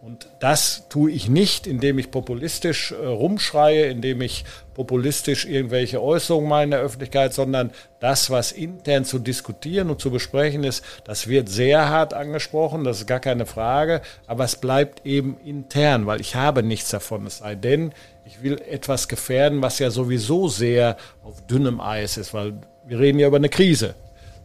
Und 0.08 0.30
das 0.39 0.88
tue 0.88 1.12
ich 1.12 1.28
nicht, 1.28 1.68
indem 1.68 1.99
ich 1.99 2.12
populistisch 2.12 2.93
äh, 2.93 3.05
rumschreie, 3.05 3.88
indem 3.88 4.22
ich 4.22 4.45
populistisch 4.74 5.43
irgendwelche 5.43 6.01
Äußerungen 6.01 6.47
mache 6.47 6.64
in 6.64 6.72
der 6.72 6.80
Öffentlichkeit, 6.80 7.34
sondern 7.34 7.72
das, 7.99 8.30
was 8.30 8.53
intern 8.53 9.03
zu 9.03 9.20
diskutieren 9.20 9.89
und 9.89 9.99
zu 9.99 10.10
besprechen 10.10 10.64
ist, 10.64 10.82
das 11.03 11.28
wird 11.28 11.49
sehr 11.49 11.89
hart 11.89 12.14
angesprochen, 12.14 12.86
das 12.86 12.99
ist 12.99 13.08
gar 13.08 13.20
keine 13.20 13.45
Frage, 13.45 14.01
aber 14.28 14.45
es 14.45 14.55
bleibt 14.55 15.05
eben 15.05 15.36
intern, 15.43 16.05
weil 16.05 16.22
ich 16.22 16.36
habe 16.36 16.64
nichts 16.64 16.89
davon, 16.89 17.26
es 17.26 17.39
sei 17.39 17.55
denn, 17.55 17.91
ich 18.26 18.41
will 18.41 18.62
etwas 18.62 19.10
gefährden, 19.10 19.62
was 19.62 19.78
ja 19.80 19.89
sowieso 19.89 20.47
sehr 20.47 20.95
auf 21.22 21.45
dünnem 21.47 21.82
Eis 21.82 22.16
ist, 22.16 22.34
weil 22.34 22.53
wir 22.86 22.97
reden 22.97 23.20
ja 23.20 23.28
über 23.28 23.36
eine 23.36 23.49
Krise. 23.49 23.93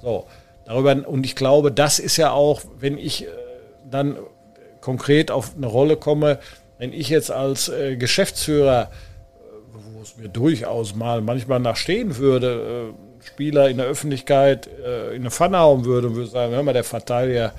So, 0.00 0.26
darüber, 0.64 1.06
und 1.06 1.24
ich 1.24 1.36
glaube, 1.36 1.70
das 1.70 2.00
ist 2.00 2.16
ja 2.16 2.32
auch, 2.32 2.62
wenn 2.80 2.98
ich 2.98 3.26
äh, 3.26 3.28
dann 3.88 4.16
konkret 4.82 5.30
auf 5.30 5.52
eine 5.56 5.66
Rolle 5.66 5.96
komme, 5.96 6.38
wenn 6.76 6.92
ich 6.92 7.08
jetzt 7.08 7.30
als 7.30 7.70
äh, 7.70 7.96
Geschäftsführer, 7.96 8.90
äh, 8.90 9.94
wo 9.94 10.02
es 10.02 10.18
mir 10.18 10.28
durchaus 10.28 10.94
mal 10.94 11.22
manchmal 11.22 11.60
nachstehen 11.60 12.18
würde, 12.18 12.92
äh, 12.92 13.26
Spieler 13.26 13.70
in 13.70 13.78
der 13.78 13.86
Öffentlichkeit 13.86 14.68
äh, 14.84 15.14
in 15.14 15.22
eine 15.22 15.30
Pfanne 15.30 15.58
hauen 15.58 15.84
würde 15.84 16.08
und 16.08 16.16
würde 16.16 16.28
sagen, 16.28 16.52
hör 16.52 16.62
mal, 16.62 16.72
der 16.72 16.84
Verteidiger, 16.84 17.52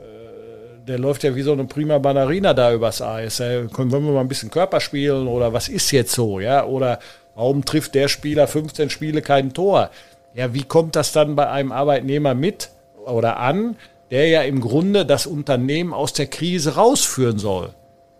äh, 0.00 0.86
der 0.88 0.98
läuft 0.98 1.22
ja 1.22 1.36
wie 1.36 1.42
so 1.42 1.52
eine 1.52 1.64
prima 1.64 1.98
Bannerina 1.98 2.54
da 2.54 2.72
übers 2.72 3.02
Eis. 3.02 3.40
Äh, 3.40 3.66
können 3.72 3.92
wir 3.92 4.00
mal 4.00 4.20
ein 4.20 4.28
bisschen 4.28 4.50
Körper 4.50 4.80
spielen 4.80 5.28
oder 5.28 5.52
was 5.52 5.68
ist 5.68 5.90
jetzt 5.90 6.12
so, 6.12 6.40
ja? 6.40 6.64
Oder 6.64 6.98
warum 7.34 7.64
trifft 7.64 7.94
der 7.94 8.08
Spieler 8.08 8.48
15 8.48 8.88
Spiele 8.88 9.20
kein 9.20 9.52
Tor? 9.52 9.90
Ja, 10.34 10.54
wie 10.54 10.64
kommt 10.64 10.96
das 10.96 11.12
dann 11.12 11.36
bei 11.36 11.50
einem 11.50 11.72
Arbeitnehmer 11.72 12.34
mit 12.34 12.70
oder 13.04 13.38
an, 13.38 13.76
der 14.12 14.28
ja 14.28 14.42
im 14.42 14.60
Grunde 14.60 15.06
das 15.06 15.26
Unternehmen 15.26 15.94
aus 15.94 16.12
der 16.12 16.26
Krise 16.26 16.74
rausführen 16.74 17.38
soll. 17.38 17.74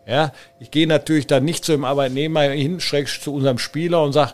Ja, 0.07 0.32
ich 0.59 0.70
gehe 0.70 0.86
natürlich 0.86 1.26
dann 1.26 1.45
nicht 1.45 1.66
zu 1.66 1.72
dem 1.72 1.84
Arbeitnehmer 1.84 2.40
hin, 2.40 2.80
schräg 2.80 3.09
zu 3.09 3.32
unserem 3.32 3.59
Spieler 3.59 4.03
und 4.03 4.14
sage, 4.14 4.32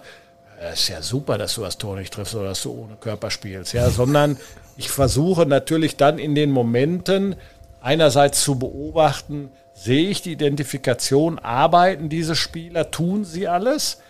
das 0.60 0.80
ist 0.80 0.88
ja 0.88 1.02
super, 1.02 1.36
dass 1.36 1.56
du 1.56 1.62
das 1.62 1.76
Tor 1.76 1.96
nicht 1.96 2.14
triffst 2.14 2.36
oder 2.36 2.50
dass 2.50 2.62
du 2.62 2.70
ohne 2.70 2.94
Körper 2.94 3.30
spielst, 3.30 3.72
ja, 3.72 3.90
sondern 3.90 4.38
ich 4.76 4.88
versuche 4.88 5.46
natürlich 5.46 5.96
dann 5.96 6.18
in 6.18 6.36
den 6.36 6.52
Momenten 6.52 7.34
einerseits 7.80 8.44
zu 8.44 8.56
beobachten, 8.56 9.50
sehe 9.74 10.08
ich 10.08 10.22
die 10.22 10.32
Identifikation, 10.32 11.40
arbeiten 11.40 12.08
diese 12.08 12.36
Spieler, 12.36 12.92
tun 12.92 13.24
sie 13.24 13.48
alles, 13.48 14.00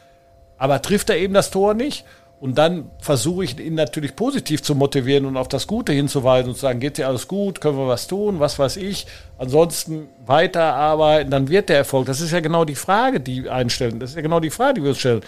aber 0.59 0.83
trifft 0.83 1.09
er 1.09 1.17
eben 1.17 1.33
das 1.33 1.51
Tor 1.51 1.73
nicht? 1.73 2.05
Und 2.41 2.57
dann 2.57 2.91
versuche 3.01 3.43
ich 3.43 3.59
ihn 3.59 3.75
natürlich 3.75 4.15
positiv 4.15 4.63
zu 4.63 4.77
motivieren 4.77 5.27
und 5.27 5.37
auf 5.37 5.49
das 5.49 5.67
Gute 5.67 5.93
hinzuweisen 5.93 6.51
und 6.51 6.55
zu 6.55 6.61
sagen, 6.61 6.79
geht 6.79 6.97
dir 6.97 7.09
alles 7.09 7.27
gut, 7.27 7.61
können 7.61 7.77
wir 7.77 7.89
was 7.89 8.07
tun, 8.07 8.39
was 8.39 8.59
weiß 8.61 8.77
ich. 8.77 9.07
Ansonsten 9.39 10.09
weiterarbeiten, 10.25 11.33
dann 11.33 11.49
wird 11.49 11.69
der 11.69 11.79
Erfolg. 11.79 12.07
Das 12.07 12.21
ist 12.21 12.31
ja 12.31 12.39
genau 12.39 12.65
die 12.65 12.77
Frage, 12.77 13.19
die 13.19 13.49
einstellen. 13.49 13.99
Das 13.99 14.11
ist 14.11 14.17
ja 14.17 14.23
genau 14.23 14.39
die 14.39 14.51
Frage, 14.51 14.75
die 14.75 14.83
wir 14.83 14.91
uns 14.91 14.99
stellen. 14.99 15.23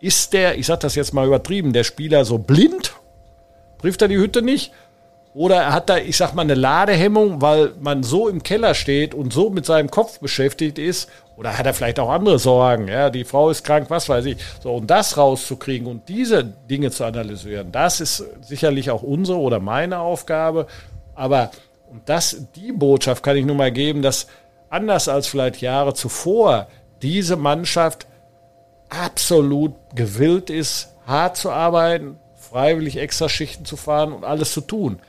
Ist 0.00 0.32
der, 0.32 0.58
ich 0.58 0.66
sage 0.66 0.80
das 0.80 0.96
jetzt 0.96 1.14
mal 1.14 1.26
übertrieben, 1.26 1.72
der 1.72 1.84
Spieler 1.84 2.24
so 2.24 2.38
blind? 2.38 2.92
Trifft 3.80 4.02
er 4.02 4.08
die 4.08 4.18
Hütte 4.18 4.42
nicht? 4.42 4.72
Oder 5.34 5.72
hat 5.72 5.90
er, 5.90 6.04
ich 6.04 6.16
sag 6.16 6.34
mal, 6.34 6.42
eine 6.42 6.54
Ladehemmung, 6.54 7.40
weil 7.40 7.72
man 7.80 8.02
so 8.02 8.28
im 8.28 8.42
Keller 8.42 8.74
steht 8.74 9.14
und 9.14 9.32
so 9.32 9.50
mit 9.50 9.66
seinem 9.66 9.90
Kopf 9.90 10.18
beschäftigt 10.20 10.78
ist? 10.78 11.08
Oder 11.36 11.56
hat 11.56 11.66
er 11.66 11.74
vielleicht 11.74 12.00
auch 12.00 12.10
andere 12.10 12.38
Sorgen? 12.38 12.88
Ja, 12.88 13.10
die 13.10 13.24
Frau 13.24 13.50
ist 13.50 13.62
krank, 13.62 13.90
was 13.90 14.08
weiß 14.08 14.24
ich. 14.24 14.38
So, 14.60 14.74
und 14.74 14.88
das 14.88 15.16
rauszukriegen 15.16 15.86
und 15.86 16.08
diese 16.08 16.42
Dinge 16.44 16.90
zu 16.90 17.04
analysieren, 17.04 17.70
das 17.70 18.00
ist 18.00 18.24
sicherlich 18.40 18.90
auch 18.90 19.02
unsere 19.02 19.38
oder 19.38 19.60
meine 19.60 20.00
Aufgabe. 20.00 20.66
Aber, 21.14 21.50
das, 22.04 22.44
die 22.54 22.72
Botschaft 22.72 23.22
kann 23.22 23.36
ich 23.36 23.46
nur 23.46 23.56
mal 23.56 23.72
geben, 23.72 24.02
dass 24.02 24.26
anders 24.68 25.08
als 25.08 25.26
vielleicht 25.26 25.60
Jahre 25.60 25.94
zuvor 25.94 26.68
diese 27.02 27.36
Mannschaft 27.36 28.06
absolut 28.88 29.74
gewillt 29.94 30.50
ist, 30.50 30.94
hart 31.06 31.36
zu 31.36 31.50
arbeiten, 31.50 32.18
freiwillig 32.36 32.96
Extraschichten 32.98 33.64
zu 33.64 33.76
fahren 33.76 34.12
und 34.12 34.24
alles 34.24 34.52
zu 34.52 34.60
tun. 34.60 35.00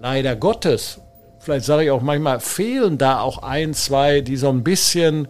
Leider 0.00 0.36
Gottes, 0.36 1.00
vielleicht 1.38 1.64
sage 1.64 1.84
ich 1.84 1.90
auch 1.90 2.02
manchmal, 2.02 2.40
fehlen 2.40 2.98
da 2.98 3.20
auch 3.20 3.38
ein, 3.42 3.72
zwei, 3.72 4.20
die 4.20 4.36
so 4.36 4.48
ein 4.50 4.62
bisschen 4.62 5.28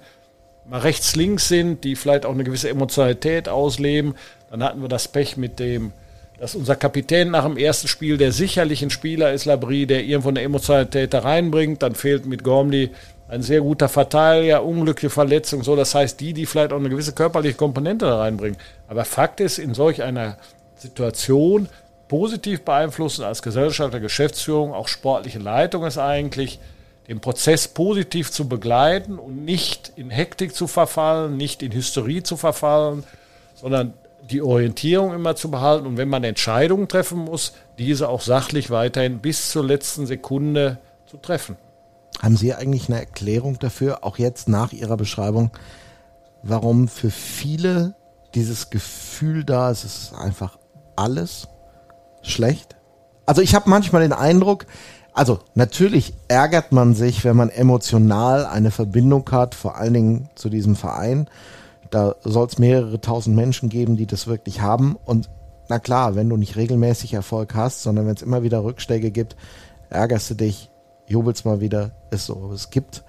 mal 0.69 0.81
rechts, 0.81 1.15
links 1.15 1.49
sind, 1.49 1.85
die 1.85 1.95
vielleicht 1.95 2.27
auch 2.27 2.33
eine 2.33 2.45
gewisse 2.45 2.69
Emotionalität 2.69 3.49
ausleben. 3.49 4.15
Dann 4.51 4.65
hatten 4.65 4.83
wir 4.83 4.89
das 4.89 5.09
Pech 5.09 5.37
mit 5.37 5.61
dem, 5.61 5.93
dass 6.41 6.55
unser 6.55 6.75
Kapitän 6.77 7.31
nach 7.31 7.45
dem 7.45 7.57
ersten 7.57 7.87
Spiel, 7.89 8.19
der 8.19 8.33
sicherlich 8.33 8.83
ein 8.83 8.91
Spieler 8.91 9.33
ist, 9.33 9.45
Labrie, 9.45 9.87
der 9.87 10.05
irgendwo 10.05 10.29
eine 10.29 10.43
Emotionalität 10.43 11.15
da 11.15 11.21
reinbringt. 11.21 11.83
Dann 11.83 11.95
fehlt 11.95 12.27
mit 12.27 12.43
Gormley 12.43 12.91
ein 13.29 13.43
sehr 13.43 13.61
guter 13.61 13.89
Verteidiger, 13.89 14.65
unglückliche 14.65 15.11
Verletzung, 15.11 15.63
so. 15.63 15.77
Das 15.77 15.95
heißt, 15.95 16.21
die, 16.21 16.33
die 16.33 16.47
vielleicht 16.47 16.73
auch 16.73 16.79
eine 16.79 16.89
gewisse 16.89 17.13
körperliche 17.13 17.57
Komponente 17.57 18.07
da 18.07 18.19
reinbringen. 18.19 18.59
Aber 18.89 19.05
Fakt 19.05 19.41
ist, 19.41 19.59
in 19.59 19.75
solch 19.75 20.03
einer 20.03 20.39
Situation 20.77 21.69
positiv 22.09 22.63
beeinflussen 22.63 23.25
als 23.25 23.43
Gesellschaft 23.43 23.93
der 23.93 24.01
Geschäftsführung, 24.01 24.73
auch 24.73 24.89
sportliche 24.89 25.39
Leitung 25.39 25.85
ist 25.85 25.99
eigentlich, 25.99 26.59
den 27.09 27.21
Prozess 27.21 27.69
positiv 27.69 28.33
zu 28.33 28.49
begleiten 28.49 29.19
und 29.19 29.45
nicht 29.45 29.93
in 29.97 30.11
Hektik 30.11 30.55
zu 30.55 30.67
verfallen, 30.67 31.37
nicht 31.37 31.63
in 31.63 31.73
Hysterie 31.73 32.23
zu 32.23 32.37
verfallen, 32.37 33.05
sondern 33.55 33.95
die 34.31 34.43
Orientierung 34.43 35.15
immer 35.15 35.37
zu 35.37 35.51
behalten 35.51 35.87
und 35.87 35.97
wenn 35.99 36.09
man 36.09 36.25
Entscheidungen 36.25 36.89
treffen 36.89 37.19
muss, 37.19 37.53
diese 37.79 38.09
auch 38.09 38.23
sachlich 38.23 38.71
weiterhin 38.71 39.21
bis 39.21 39.51
zur 39.51 39.65
letzten 39.65 40.07
Sekunde 40.07 40.79
zu 41.07 41.17
treffen. 41.17 41.57
Haben 42.21 42.37
Sie 42.37 42.55
eigentlich 42.55 42.89
eine 42.89 42.99
Erklärung 42.99 43.59
dafür, 43.59 44.03
auch 44.03 44.19
jetzt 44.19 44.49
nach 44.49 44.73
Ihrer 44.73 44.97
Beschreibung, 44.97 45.51
warum 46.43 46.89
für 46.89 47.11
viele 47.11 47.95
dieses 48.35 48.71
Gefühl 48.71 49.45
da 49.45 49.71
ist, 49.71 49.85
es 49.85 50.03
ist 50.03 50.15
einfach 50.15 50.59
alles 50.97 51.47
schlecht? 52.31 52.77
Also 53.25 53.43
ich 53.43 53.55
habe 53.55 53.69
manchmal 53.69 54.03
den 54.03 54.13
Eindruck, 54.13 54.67
also 55.13 55.39
natürlich 55.55 56.13
ärgert 56.29 56.73
man 56.73 56.95
sich, 56.95 57.25
wenn 57.25 57.37
man 57.37 57.49
emotional 57.49 58.45
eine 58.45 58.71
Verbindung 58.71 59.29
hat, 59.31 59.55
vor 59.55 59.77
allen 59.77 59.95
Dingen 59.95 60.29
zu 60.35 60.51
diesem 60.51 60.77
Verein. 60.77 61.29
Da 61.91 62.17
soll 62.23 62.47
es 62.47 62.59
mehrere 62.59 63.01
tausend 63.01 63.35
Menschen 63.35 63.69
geben, 63.69 63.97
die 63.97 64.07
das 64.07 64.27
wirklich 64.27 64.61
haben. 64.61 64.97
Und 65.05 65.31
na 65.69 65.79
klar, 65.79 66.15
wenn 66.15 66.29
du 66.29 66.37
nicht 66.37 66.57
regelmäßig 66.57 67.15
Erfolg 67.15 67.55
hast, 67.55 67.83
sondern 67.83 68.07
wenn 68.07 68.15
es 68.15 68.23
immer 68.23 68.43
wieder 68.43 68.63
Rückschläge 68.63 69.11
gibt, 69.11 69.37
ärgerst 69.89 70.31
du 70.31 70.35
dich, 70.35 70.71
jubelst 71.07 71.45
mal 71.45 71.61
wieder, 71.61 71.93
ist 72.11 72.27
so. 72.27 72.53
Es 72.53 72.71
gibt 72.71 73.03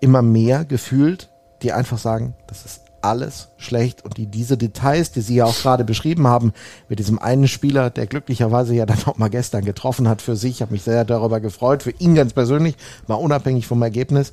immer 0.00 0.22
mehr 0.22 0.64
gefühlt, 0.64 1.30
die 1.62 1.72
einfach 1.72 1.98
sagen, 1.98 2.34
das 2.46 2.64
ist 2.64 2.85
alles 3.06 3.48
schlecht 3.56 4.04
und 4.04 4.16
die 4.16 4.26
diese 4.26 4.56
Details, 4.56 5.12
die 5.12 5.20
Sie 5.20 5.36
ja 5.36 5.44
auch 5.44 5.56
gerade 5.56 5.84
beschrieben 5.84 6.26
haben, 6.26 6.52
mit 6.88 6.98
diesem 6.98 7.18
einen 7.18 7.48
Spieler, 7.48 7.90
der 7.90 8.06
glücklicherweise 8.06 8.74
ja 8.74 8.86
dann 8.86 9.02
auch 9.06 9.18
mal 9.18 9.30
gestern 9.30 9.64
getroffen 9.64 10.08
hat 10.08 10.22
für 10.22 10.36
sich, 10.36 10.62
habe 10.62 10.72
mich 10.72 10.82
sehr 10.82 11.04
darüber 11.04 11.40
gefreut, 11.40 11.82
für 11.82 11.92
ihn 11.98 12.14
ganz 12.14 12.32
persönlich, 12.32 12.76
mal 13.06 13.14
unabhängig 13.14 13.66
vom 13.66 13.82
Ergebnis, 13.82 14.32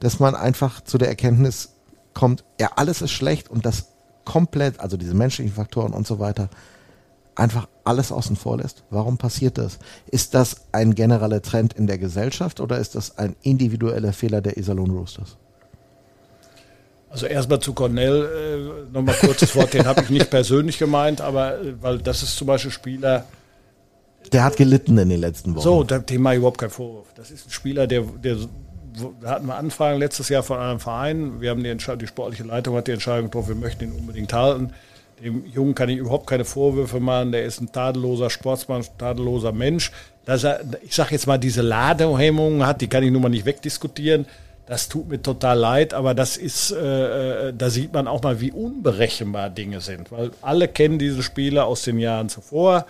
dass 0.00 0.20
man 0.20 0.34
einfach 0.34 0.82
zu 0.82 0.98
der 0.98 1.08
Erkenntnis 1.08 1.70
kommt, 2.14 2.44
ja, 2.60 2.70
alles 2.76 3.02
ist 3.02 3.12
schlecht 3.12 3.50
und 3.50 3.66
das 3.66 3.88
komplett, 4.24 4.80
also 4.80 4.96
diese 4.96 5.14
menschlichen 5.14 5.54
Faktoren 5.54 5.92
und 5.92 6.06
so 6.06 6.18
weiter, 6.18 6.48
einfach 7.34 7.68
alles 7.84 8.10
außen 8.10 8.36
vor 8.36 8.56
lässt. 8.56 8.84
Warum 8.90 9.18
passiert 9.18 9.58
das? 9.58 9.78
Ist 10.06 10.34
das 10.34 10.68
ein 10.72 10.94
genereller 10.94 11.42
Trend 11.42 11.74
in 11.74 11.86
der 11.86 11.98
Gesellschaft 11.98 12.60
oder 12.60 12.78
ist 12.78 12.94
das 12.94 13.18
ein 13.18 13.36
individueller 13.42 14.12
Fehler 14.12 14.40
der 14.40 14.56
Iserlohn 14.56 14.90
Roosters? 14.90 15.36
Also 17.16 17.28
erstmal 17.28 17.60
zu 17.60 17.72
Cornell 17.72 18.84
äh, 18.90 18.92
nochmal 18.92 19.14
kurzes 19.14 19.56
Wort, 19.56 19.72
den 19.72 19.86
habe 19.86 20.02
ich 20.02 20.10
nicht 20.10 20.28
persönlich 20.28 20.78
gemeint, 20.78 21.22
aber 21.22 21.58
äh, 21.58 21.72
weil 21.80 21.96
das 21.96 22.22
ist 22.22 22.36
zum 22.36 22.46
Beispiel 22.46 22.70
Spieler. 22.70 23.24
Der 24.32 24.44
hat 24.44 24.58
gelitten 24.58 24.98
in 24.98 25.08
den 25.08 25.20
letzten 25.20 25.54
Wochen. 25.54 25.62
So, 25.62 25.82
dem 25.82 26.20
mache 26.20 26.34
ich 26.34 26.38
überhaupt 26.38 26.58
keinen 26.58 26.68
Vorwurf. 26.68 27.06
Das 27.14 27.30
ist 27.30 27.46
ein 27.46 27.50
Spieler, 27.52 27.86
der, 27.86 28.02
der 28.02 28.36
da 29.22 29.30
hatten 29.30 29.46
wir 29.46 29.56
Anfragen 29.56 29.98
letztes 29.98 30.28
Jahr 30.28 30.42
von 30.42 30.58
einem 30.58 30.78
Verein. 30.78 31.40
Wir 31.40 31.48
haben 31.48 31.62
die 31.62 31.70
Entscheidung, 31.70 32.00
die 32.00 32.06
sportliche 32.06 32.44
Leitung 32.44 32.76
hat 32.76 32.86
die 32.86 32.92
Entscheidung 32.92 33.30
getroffen, 33.30 33.48
wir 33.48 33.54
möchten 33.56 33.84
ihn 33.84 33.92
unbedingt 33.92 34.34
halten. 34.34 34.74
Dem 35.24 35.46
Jungen 35.46 35.74
kann 35.74 35.88
ich 35.88 35.96
überhaupt 35.96 36.26
keine 36.26 36.44
Vorwürfe 36.44 37.00
machen. 37.00 37.32
Der 37.32 37.46
ist 37.46 37.62
ein 37.62 37.72
tadelloser 37.72 38.28
Sportsmann, 38.28 38.84
tadelloser 38.98 39.52
Mensch. 39.52 39.90
Dass 40.26 40.44
er, 40.44 40.60
ich 40.82 40.94
sage 40.94 41.12
jetzt 41.12 41.26
mal, 41.26 41.38
diese 41.38 41.62
Ladehemmungen 41.62 42.66
hat, 42.66 42.82
die 42.82 42.88
kann 42.88 43.02
ich 43.02 43.10
nun 43.10 43.22
mal 43.22 43.30
nicht 43.30 43.46
wegdiskutieren. 43.46 44.26
Das 44.66 44.88
tut 44.88 45.08
mir 45.08 45.22
total 45.22 45.58
leid, 45.58 45.94
aber 45.94 46.12
das 46.12 46.36
ist, 46.36 46.72
äh, 46.72 47.48
äh, 47.48 47.54
da 47.56 47.70
sieht 47.70 47.92
man 47.92 48.08
auch 48.08 48.22
mal, 48.22 48.40
wie 48.40 48.50
unberechenbar 48.50 49.48
Dinge 49.48 49.80
sind, 49.80 50.10
weil 50.10 50.32
alle 50.42 50.66
kennen 50.66 50.98
diese 50.98 51.22
Spiele 51.22 51.64
aus 51.64 51.82
den 51.82 52.00
Jahren 52.00 52.28
zuvor. 52.28 52.84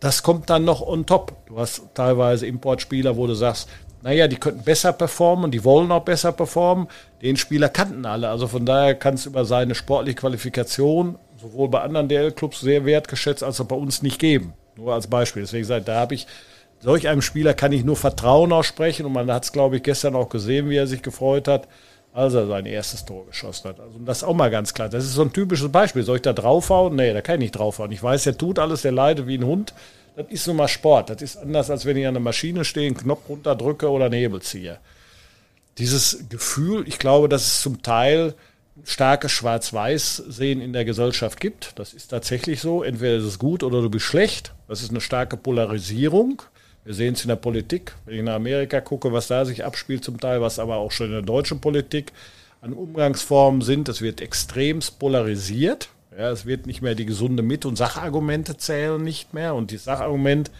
Das 0.00 0.22
kommt 0.22 0.48
dann 0.48 0.64
noch 0.64 0.80
on 0.80 1.04
top. 1.04 1.34
Du 1.46 1.58
hast 1.58 1.82
teilweise 1.94 2.46
Importspieler, 2.46 3.16
wo 3.16 3.26
du 3.26 3.34
sagst, 3.34 3.68
naja, 4.02 4.26
die 4.26 4.36
könnten 4.36 4.64
besser 4.64 4.92
performen 4.92 5.44
und 5.44 5.50
die 5.52 5.62
wollen 5.62 5.92
auch 5.92 6.04
besser 6.04 6.32
performen. 6.32 6.88
Den 7.20 7.36
Spieler 7.36 7.68
kannten 7.68 8.04
alle. 8.04 8.30
Also 8.30 8.48
von 8.48 8.66
daher 8.66 8.94
kann 8.94 9.14
es 9.14 9.26
über 9.26 9.44
seine 9.44 9.74
sportliche 9.74 10.16
Qualifikation 10.16 11.18
sowohl 11.40 11.68
bei 11.68 11.80
anderen 11.82 12.08
DL-Clubs 12.08 12.60
sehr 12.60 12.84
wertgeschätzt 12.84 13.44
als 13.44 13.60
auch 13.60 13.66
bei 13.66 13.76
uns 13.76 14.02
nicht 14.02 14.18
geben. 14.18 14.54
Nur 14.76 14.94
als 14.94 15.06
Beispiel. 15.06 15.42
Deswegen 15.42 15.64
sage 15.64 15.80
ich, 15.80 15.86
da 15.86 16.00
habe 16.00 16.14
ich 16.14 16.26
solch 16.82 17.08
einem 17.08 17.22
Spieler 17.22 17.54
kann 17.54 17.72
ich 17.72 17.84
nur 17.84 17.96
Vertrauen 17.96 18.52
aussprechen 18.52 19.06
und 19.06 19.12
man 19.12 19.30
hat 19.30 19.44
es, 19.44 19.52
glaube 19.52 19.76
ich, 19.76 19.82
gestern 19.82 20.16
auch 20.16 20.28
gesehen, 20.28 20.68
wie 20.68 20.76
er 20.76 20.86
sich 20.86 21.02
gefreut 21.02 21.48
hat, 21.48 21.68
als 22.12 22.34
er 22.34 22.46
sein 22.46 22.66
erstes 22.66 23.04
Tor 23.04 23.26
geschossen 23.26 23.70
hat. 23.70 23.80
Also 23.80 23.98
das 24.04 24.18
ist 24.18 24.24
auch 24.24 24.34
mal 24.34 24.50
ganz 24.50 24.74
klar. 24.74 24.88
Das 24.88 25.04
ist 25.04 25.14
so 25.14 25.22
ein 25.22 25.32
typisches 25.32 25.70
Beispiel. 25.70 26.02
Soll 26.02 26.16
ich 26.16 26.22
da 26.22 26.32
draufhauen? 26.32 26.96
Nee, 26.96 27.14
da 27.14 27.22
kann 27.22 27.36
ich 27.36 27.40
nicht 27.40 27.58
draufhauen. 27.58 27.92
Ich 27.92 28.02
weiß, 28.02 28.24
der 28.24 28.36
tut 28.36 28.58
alles, 28.58 28.82
der 28.82 28.92
leidet 28.92 29.26
wie 29.26 29.38
ein 29.38 29.46
Hund. 29.46 29.72
Das 30.16 30.26
ist 30.28 30.46
nun 30.46 30.56
mal 30.56 30.68
Sport. 30.68 31.08
Das 31.08 31.22
ist 31.22 31.36
anders, 31.36 31.70
als 31.70 31.86
wenn 31.86 31.96
ich 31.96 32.06
an 32.06 32.14
der 32.14 32.22
Maschine 32.22 32.64
stehe, 32.64 32.86
einen 32.86 32.96
Knopf 32.96 33.28
runterdrücke 33.28 33.88
oder 33.88 34.06
einen 34.06 34.14
Hebel 34.14 34.42
ziehe. 34.42 34.78
Dieses 35.78 36.26
Gefühl, 36.28 36.86
ich 36.86 36.98
glaube, 36.98 37.28
dass 37.28 37.46
es 37.46 37.62
zum 37.62 37.82
Teil 37.82 38.34
starke 38.84 39.28
Schwarz-Weiß-Sehen 39.28 40.60
in 40.60 40.72
der 40.72 40.84
Gesellschaft 40.84 41.40
gibt. 41.40 41.78
Das 41.78 41.94
ist 41.94 42.08
tatsächlich 42.08 42.60
so. 42.60 42.82
Entweder 42.82 43.16
ist 43.16 43.24
es 43.24 43.38
gut 43.38 43.62
oder 43.62 43.80
du 43.80 43.88
bist 43.88 44.04
schlecht. 44.04 44.52
Das 44.68 44.82
ist 44.82 44.90
eine 44.90 45.00
starke 45.00 45.36
Polarisierung. 45.36 46.42
Wir 46.84 46.94
sehen 46.94 47.14
es 47.14 47.22
in 47.22 47.28
der 47.28 47.36
Politik, 47.36 47.94
wenn 48.04 48.16
ich 48.16 48.22
nach 48.22 48.34
Amerika 48.34 48.80
gucke, 48.80 49.12
was 49.12 49.28
da 49.28 49.44
sich 49.44 49.64
abspielt 49.64 50.04
zum 50.04 50.18
Teil, 50.18 50.40
was 50.40 50.58
aber 50.58 50.76
auch 50.76 50.90
schon 50.90 51.06
in 51.06 51.12
der 51.12 51.22
deutschen 51.22 51.60
Politik 51.60 52.12
an 52.60 52.72
Umgangsformen 52.72 53.62
sind. 53.62 53.88
Es 53.88 54.00
wird 54.00 54.20
extremst 54.20 54.98
polarisiert. 54.98 55.88
Ja, 56.16 56.30
es 56.30 56.44
wird 56.44 56.66
nicht 56.66 56.82
mehr 56.82 56.94
die 56.94 57.06
gesunde 57.06 57.42
Mit- 57.42 57.64
und 57.64 57.76
Sachargumente 57.76 58.56
zählen 58.56 59.02
nicht 59.02 59.32
mehr. 59.32 59.54
Und 59.54 59.70
die 59.70 59.76
Sachargument 59.76 60.50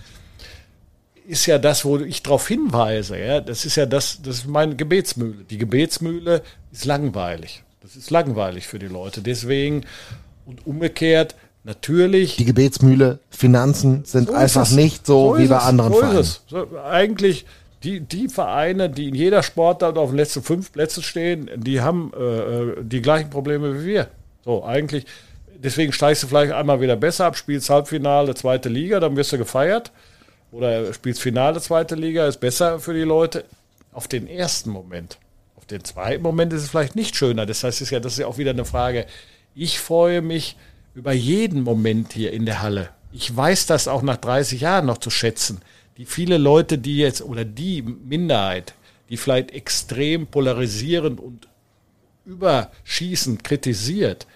ist 1.27 1.47
ja 1.47 1.59
das, 1.59 1.85
wo 1.85 1.99
ich 1.99 2.23
darauf 2.23 2.49
hinweise. 2.49 3.19
Ja, 3.19 3.41
das 3.41 3.65
ist 3.65 3.77
ja 3.77 3.87
das, 3.87 4.23
das 4.23 4.39
ist 4.39 4.47
meine 4.47 4.77
Gebetsmühle. 4.77 5.45
Die 5.51 5.59
Gebetsmühle 5.59 6.43
ist 6.73 6.85
langweilig. 6.85 7.65
Das 7.81 7.97
ist 7.97 8.11
langweilig 8.11 8.67
für 8.67 8.79
die 8.79 8.87
Leute. 8.87 9.23
Deswegen 9.23 9.85
und 10.47 10.67
umgekehrt 10.67 11.35
Natürlich. 11.65 12.37
Die 12.37 12.45
Gebetsmühle, 12.45 13.21
Finanzen 13.31 14.05
sind 14.05 14.29
so 14.29 14.35
einfach 14.35 14.63
es. 14.63 14.73
nicht 14.73 15.07
so, 15.07 15.35
so 15.35 15.39
wie 15.39 15.47
bei 15.47 15.57
es. 15.57 15.63
anderen 15.63 15.93
so 15.93 15.99
Vereinen. 16.01 16.25
So, 16.49 16.67
eigentlich 16.85 17.47
die, 17.85 18.01
die 18.01 18.29
Vereine, 18.29 18.91
die 18.91 19.09
in 19.09 19.15
jeder 19.15 19.43
Sportart 19.43 19.99
auf 19.99 20.11
den 20.11 20.17
letzten 20.17 20.43
fünf 20.43 20.73
Plätzen 20.73 21.03
stehen, 21.03 21.51
die 21.57 21.81
haben 21.81 22.13
äh, 22.17 22.23
äh, 22.23 22.77
die 22.83 23.03
gleichen 23.03 23.31
Probleme 23.31 23.81
wie 23.81 23.87
wir. 23.87 24.09
So, 24.45 24.65
eigentlich, 24.65 25.05
deswegen 25.57 25.93
steigst 25.93 26.23
du 26.23 26.27
vielleicht 26.27 26.53
einmal 26.53 26.81
wieder 26.81 26.97
besser 26.97 27.27
ab, 27.27 27.37
spielst 27.37 27.71
Halbfinale, 27.71 28.35
zweite 28.35 28.69
Liga, 28.69 29.01
dann 29.01 29.17
wirst 29.17 29.33
du 29.33 29.39
gefeiert. 29.39 29.93
Oder 30.51 30.93
spielst 30.93 31.23
Finale, 31.23 31.61
zweite 31.61 31.95
Liga, 31.95 32.27
ist 32.27 32.41
besser 32.41 32.79
für 32.79 32.93
die 32.93 33.01
Leute. 33.01 33.45
Auf 33.93 34.07
den 34.07 34.27
ersten 34.27 34.71
Moment. 34.71 35.19
Auf 35.57 35.67
den 35.67 35.85
zweiten 35.85 36.23
Moment 36.23 36.53
ist 36.53 36.63
es 36.63 36.71
vielleicht 36.71 36.97
nicht 36.97 37.17
schöner. 37.17 37.47
Das 37.47 37.65
heißt, 37.65 37.81
das 37.81 37.87
ist 37.87 37.91
ja, 37.91 38.01
das 38.01 38.13
ist 38.13 38.19
ja 38.19 38.27
auch 38.27 38.39
wieder 38.39 38.51
eine 38.51 38.65
Frage. 38.65 39.07
Ich 39.55 39.79
freue 39.79 40.23
mich, 40.23 40.57
über 40.95 41.13
jeden 41.13 41.63
Moment 41.63 42.13
hier 42.13 42.33
in 42.33 42.47
der 42.47 42.63
Halle. 42.63 42.91
Ich 43.13 43.35
weiß 43.35 43.67
das 43.67 43.89
auch 43.89 44.03
nach 44.03 44.17
30 44.17 44.61
Jahren 44.61 44.87
noch 44.87 44.99
zu 44.99 45.11
schätzen. 45.11 45.61
Die 45.97 46.07
viele 46.07 46.39
Leute, 46.39 46.79
die 46.79 46.97
jetzt, 46.97 47.23
oder 47.23 47.45
die 47.45 47.83
Minderheit, 47.83 48.75
die 49.09 49.17
vielleicht 49.17 49.51
extrem 49.51 50.27
polarisierend 50.27 51.21
und 51.21 51.49
überschießend 52.25 53.45
kritisiert, 53.45 54.27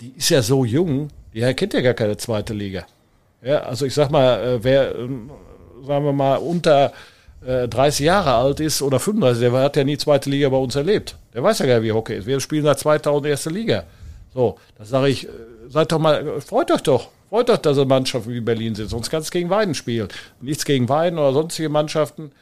die 0.00 0.12
ist 0.16 0.28
ja 0.28 0.42
so 0.42 0.64
jung, 0.64 1.08
die 1.32 1.40
kennt 1.54 1.74
ja 1.74 1.80
gar 1.80 1.94
keine 1.94 2.16
zweite 2.16 2.52
Liga. 2.52 2.86
Ja, 3.42 3.60
also 3.60 3.86
ich 3.86 3.94
sag 3.94 4.10
mal, 4.10 4.40
äh, 4.40 4.64
wer, 4.64 4.94
ähm, 4.96 5.30
sagen 5.86 6.04
wir 6.04 6.12
mal, 6.12 6.36
unter 6.36 6.92
30 7.40 8.00
äh, 8.00 8.04
Jahre 8.04 8.34
alt 8.34 8.58
ist 8.60 8.82
oder 8.82 8.98
35, 8.98 9.40
der 9.40 9.52
hat 9.52 9.76
ja 9.76 9.84
nie 9.84 9.96
zweite 9.96 10.28
Liga 10.28 10.48
bei 10.48 10.56
uns 10.56 10.74
erlebt. 10.74 11.16
Der 11.34 11.42
weiß 11.42 11.60
ja 11.60 11.66
gar 11.66 11.78
nicht, 11.78 11.88
wie 11.88 11.92
Hockey 11.92 12.16
ist. 12.16 12.26
Wir 12.26 12.40
spielen 12.40 12.64
seit 12.64 12.80
2000 12.80 13.26
erste 13.30 13.50
Liga. 13.50 13.84
So, 14.34 14.58
da 14.76 14.84
sage 14.84 15.08
ich, 15.08 15.26
äh, 15.26 15.30
seid 15.68 15.92
doch 15.92 15.98
mal, 15.98 16.40
freut 16.40 16.70
euch 16.70 16.82
doch. 16.82 17.08
Freut 17.28 17.50
euch, 17.50 17.58
dass 17.58 17.76
ihr 17.76 17.84
Mannschaften 17.84 18.32
wie 18.32 18.40
Berlin 18.40 18.74
sind. 18.74 18.88
Sonst 18.88 19.10
kannst 19.10 19.28
du 19.28 19.32
gegen 19.32 19.50
Weiden 19.50 19.74
spielen. 19.74 20.08
Nichts 20.40 20.64
gegen 20.64 20.88
Weiden 20.88 21.18
oder 21.18 21.32
sonstige 21.34 21.68
Mannschaften. 21.68 22.32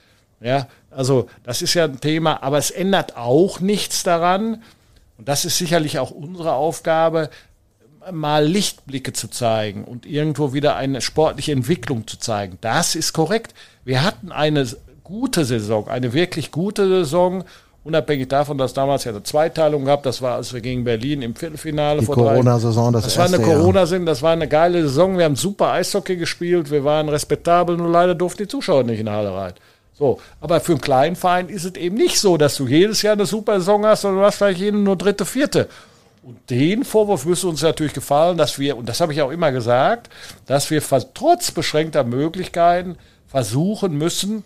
Ja, 0.40 0.68
also 0.90 1.28
das 1.42 1.62
ist 1.62 1.74
ja 1.74 1.84
ein 1.84 2.00
Thema, 2.00 2.42
aber 2.42 2.58
es 2.58 2.70
ändert 2.70 3.16
auch 3.16 3.60
nichts 3.60 4.02
daran, 4.02 4.62
Und 5.18 5.28
das 5.28 5.44
ist 5.44 5.58
sicherlich 5.58 5.98
auch 5.98 6.10
unsere 6.10 6.52
Aufgabe, 6.52 7.30
mal 8.12 8.46
Lichtblicke 8.46 9.12
zu 9.12 9.28
zeigen 9.28 9.84
und 9.84 10.06
irgendwo 10.06 10.52
wieder 10.52 10.76
eine 10.76 11.00
sportliche 11.00 11.52
Entwicklung 11.52 12.06
zu 12.06 12.18
zeigen. 12.18 12.58
Das 12.60 12.94
ist 12.94 13.12
korrekt. 13.12 13.54
Wir 13.84 14.04
hatten 14.04 14.30
eine 14.30 14.66
gute 15.02 15.44
Saison, 15.44 15.88
eine 15.88 16.12
wirklich 16.12 16.50
gute 16.50 16.86
Saison, 16.88 17.44
unabhängig 17.86 18.28
davon, 18.28 18.58
dass 18.58 18.74
damals 18.74 19.04
ja 19.04 19.12
eine 19.12 19.22
Zweiteilung 19.22 19.84
gab. 19.84 20.02
Das 20.02 20.20
war, 20.20 20.36
als 20.36 20.52
wir 20.52 20.60
gegen 20.60 20.84
Berlin 20.84 21.22
im 21.22 21.34
Viertelfinale 21.34 22.00
Die 22.00 22.06
vor 22.06 22.16
Corona-Saison, 22.16 22.92
das, 22.92 23.04
das 23.04 23.16
war 23.16 23.26
eine. 23.26 23.38
Corona-Sinn, 23.38 24.04
das 24.04 24.22
war 24.22 24.32
eine 24.32 24.48
geile 24.48 24.82
Saison. 24.82 25.16
Wir 25.16 25.24
haben 25.24 25.36
super 25.36 25.72
Eishockey 25.72 26.16
gespielt, 26.16 26.70
wir 26.70 26.84
waren 26.84 27.08
respektabel, 27.08 27.76
nur 27.76 27.88
leider 27.88 28.14
durften 28.14 28.42
die 28.42 28.48
Zuschauer 28.48 28.82
nicht 28.82 28.98
in 29.00 29.06
die 29.06 29.12
Halle 29.12 29.32
rein. 29.32 29.54
So, 29.94 30.20
aber 30.40 30.60
für 30.60 30.72
einen 30.72 30.80
kleinen 30.80 31.16
Verein 31.16 31.48
ist 31.48 31.64
es 31.64 31.74
eben 31.74 31.96
nicht 31.96 32.20
so, 32.20 32.36
dass 32.36 32.56
du 32.56 32.66
jedes 32.66 33.00
Jahr 33.00 33.14
eine 33.14 33.24
super 33.24 33.58
Saison 33.60 33.86
hast, 33.86 34.02
sondern 34.02 34.20
du 34.20 34.26
hast 34.26 34.36
vielleicht 34.36 34.60
jeden 34.60 34.82
nur 34.82 34.96
dritte, 34.96 35.24
vierte. 35.24 35.68
Und 36.22 36.50
den 36.50 36.84
Vorwurf 36.84 37.24
müsste 37.24 37.46
uns 37.46 37.62
natürlich 37.62 37.94
gefallen, 37.94 38.36
dass 38.36 38.58
wir, 38.58 38.76
und 38.76 38.88
das 38.88 39.00
habe 39.00 39.12
ich 39.12 39.22
auch 39.22 39.30
immer 39.30 39.52
gesagt, 39.52 40.10
dass 40.46 40.70
wir 40.70 40.82
trotz 41.14 41.52
beschränkter 41.52 42.04
Möglichkeiten 42.04 42.96
versuchen 43.28 43.96
müssen, 43.96 44.44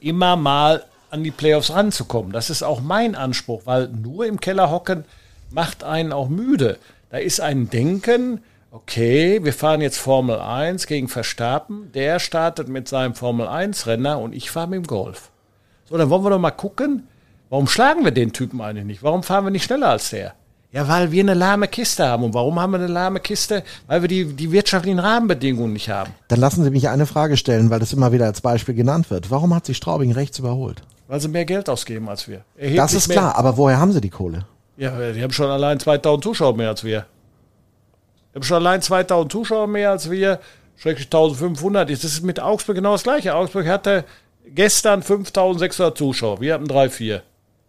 immer 0.00 0.36
mal 0.36 0.84
an 1.12 1.22
die 1.22 1.30
Playoffs 1.30 1.70
ranzukommen. 1.70 2.32
Das 2.32 2.48
ist 2.48 2.62
auch 2.62 2.80
mein 2.80 3.14
Anspruch, 3.14 3.62
weil 3.66 3.88
nur 3.88 4.26
im 4.26 4.40
Keller 4.40 4.70
hocken 4.70 5.04
macht 5.50 5.84
einen 5.84 6.12
auch 6.12 6.30
müde. 6.30 6.78
Da 7.10 7.18
ist 7.18 7.40
ein 7.40 7.68
Denken, 7.68 8.40
okay, 8.70 9.44
wir 9.44 9.52
fahren 9.52 9.82
jetzt 9.82 9.98
Formel 9.98 10.40
1 10.40 10.86
gegen 10.86 11.08
Verstappen, 11.08 11.92
der 11.92 12.18
startet 12.18 12.68
mit 12.68 12.88
seinem 12.88 13.14
Formel 13.14 13.46
1 13.46 13.86
Renner 13.86 14.18
und 14.20 14.34
ich 14.34 14.50
fahre 14.50 14.68
mit 14.68 14.78
dem 14.78 14.86
Golf. 14.86 15.30
So, 15.84 15.98
dann 15.98 16.08
wollen 16.08 16.24
wir 16.24 16.30
doch 16.30 16.38
mal 16.38 16.50
gucken, 16.50 17.06
warum 17.50 17.68
schlagen 17.68 18.04
wir 18.04 18.12
den 18.12 18.32
Typen 18.32 18.62
eigentlich 18.62 18.86
nicht? 18.86 19.02
Warum 19.02 19.22
fahren 19.22 19.44
wir 19.44 19.50
nicht 19.50 19.64
schneller 19.64 19.90
als 19.90 20.08
der? 20.08 20.32
Ja, 20.72 20.88
weil 20.88 21.12
wir 21.12 21.22
eine 21.22 21.34
lahme 21.34 21.68
Kiste 21.68 22.06
haben. 22.06 22.24
Und 22.24 22.32
warum 22.32 22.58
haben 22.58 22.70
wir 22.70 22.78
eine 22.78 22.86
lahme 22.86 23.20
Kiste? 23.20 23.62
Weil 23.86 24.00
wir 24.00 24.08
die, 24.08 24.32
die 24.32 24.50
wirtschaftlichen 24.50 24.98
Rahmenbedingungen 24.98 25.74
nicht 25.74 25.90
haben. 25.90 26.14
Dann 26.28 26.40
lassen 26.40 26.64
Sie 26.64 26.70
mich 26.70 26.88
eine 26.88 27.04
Frage 27.04 27.36
stellen, 27.36 27.68
weil 27.68 27.78
das 27.78 27.92
immer 27.92 28.12
wieder 28.12 28.24
als 28.24 28.40
Beispiel 28.40 28.74
genannt 28.74 29.10
wird. 29.10 29.30
Warum 29.30 29.54
hat 29.54 29.66
sich 29.66 29.76
Straubing 29.76 30.12
rechts 30.12 30.38
überholt? 30.38 30.80
Weil 31.12 31.20
sie 31.20 31.28
mehr 31.28 31.44
Geld 31.44 31.68
ausgeben 31.68 32.08
als 32.08 32.26
wir. 32.26 32.42
Erheblich 32.56 32.78
Das 32.78 32.94
ist 32.94 33.08
mehr. 33.08 33.18
klar, 33.18 33.36
aber 33.36 33.58
woher 33.58 33.78
haben 33.78 33.92
Sie 33.92 34.00
die 34.00 34.08
Kohle? 34.08 34.46
Ja, 34.78 35.12
die 35.12 35.22
haben 35.22 35.30
schon 35.30 35.50
allein 35.50 35.78
2000 35.78 36.24
Zuschauer 36.24 36.56
mehr 36.56 36.70
als 36.70 36.84
wir. 36.84 37.04
Die 38.30 38.36
haben 38.36 38.42
schon 38.44 38.56
allein 38.56 38.80
2000 38.80 39.30
Zuschauer 39.30 39.66
mehr 39.66 39.90
als 39.90 40.10
wir, 40.10 40.40
schrecklich 40.74 41.08
1500. 41.08 41.90
Das 41.90 42.02
ist 42.02 42.22
mit 42.22 42.40
Augsburg 42.40 42.76
genau 42.76 42.92
das 42.92 43.02
gleiche. 43.02 43.34
Augsburg 43.34 43.66
hatte 43.66 44.06
gestern 44.54 45.02
5600 45.02 45.98
Zuschauer. 45.98 46.40
Wir 46.40 46.54
hatten 46.54 46.66
3, 46.66 46.88
4. 46.88 47.22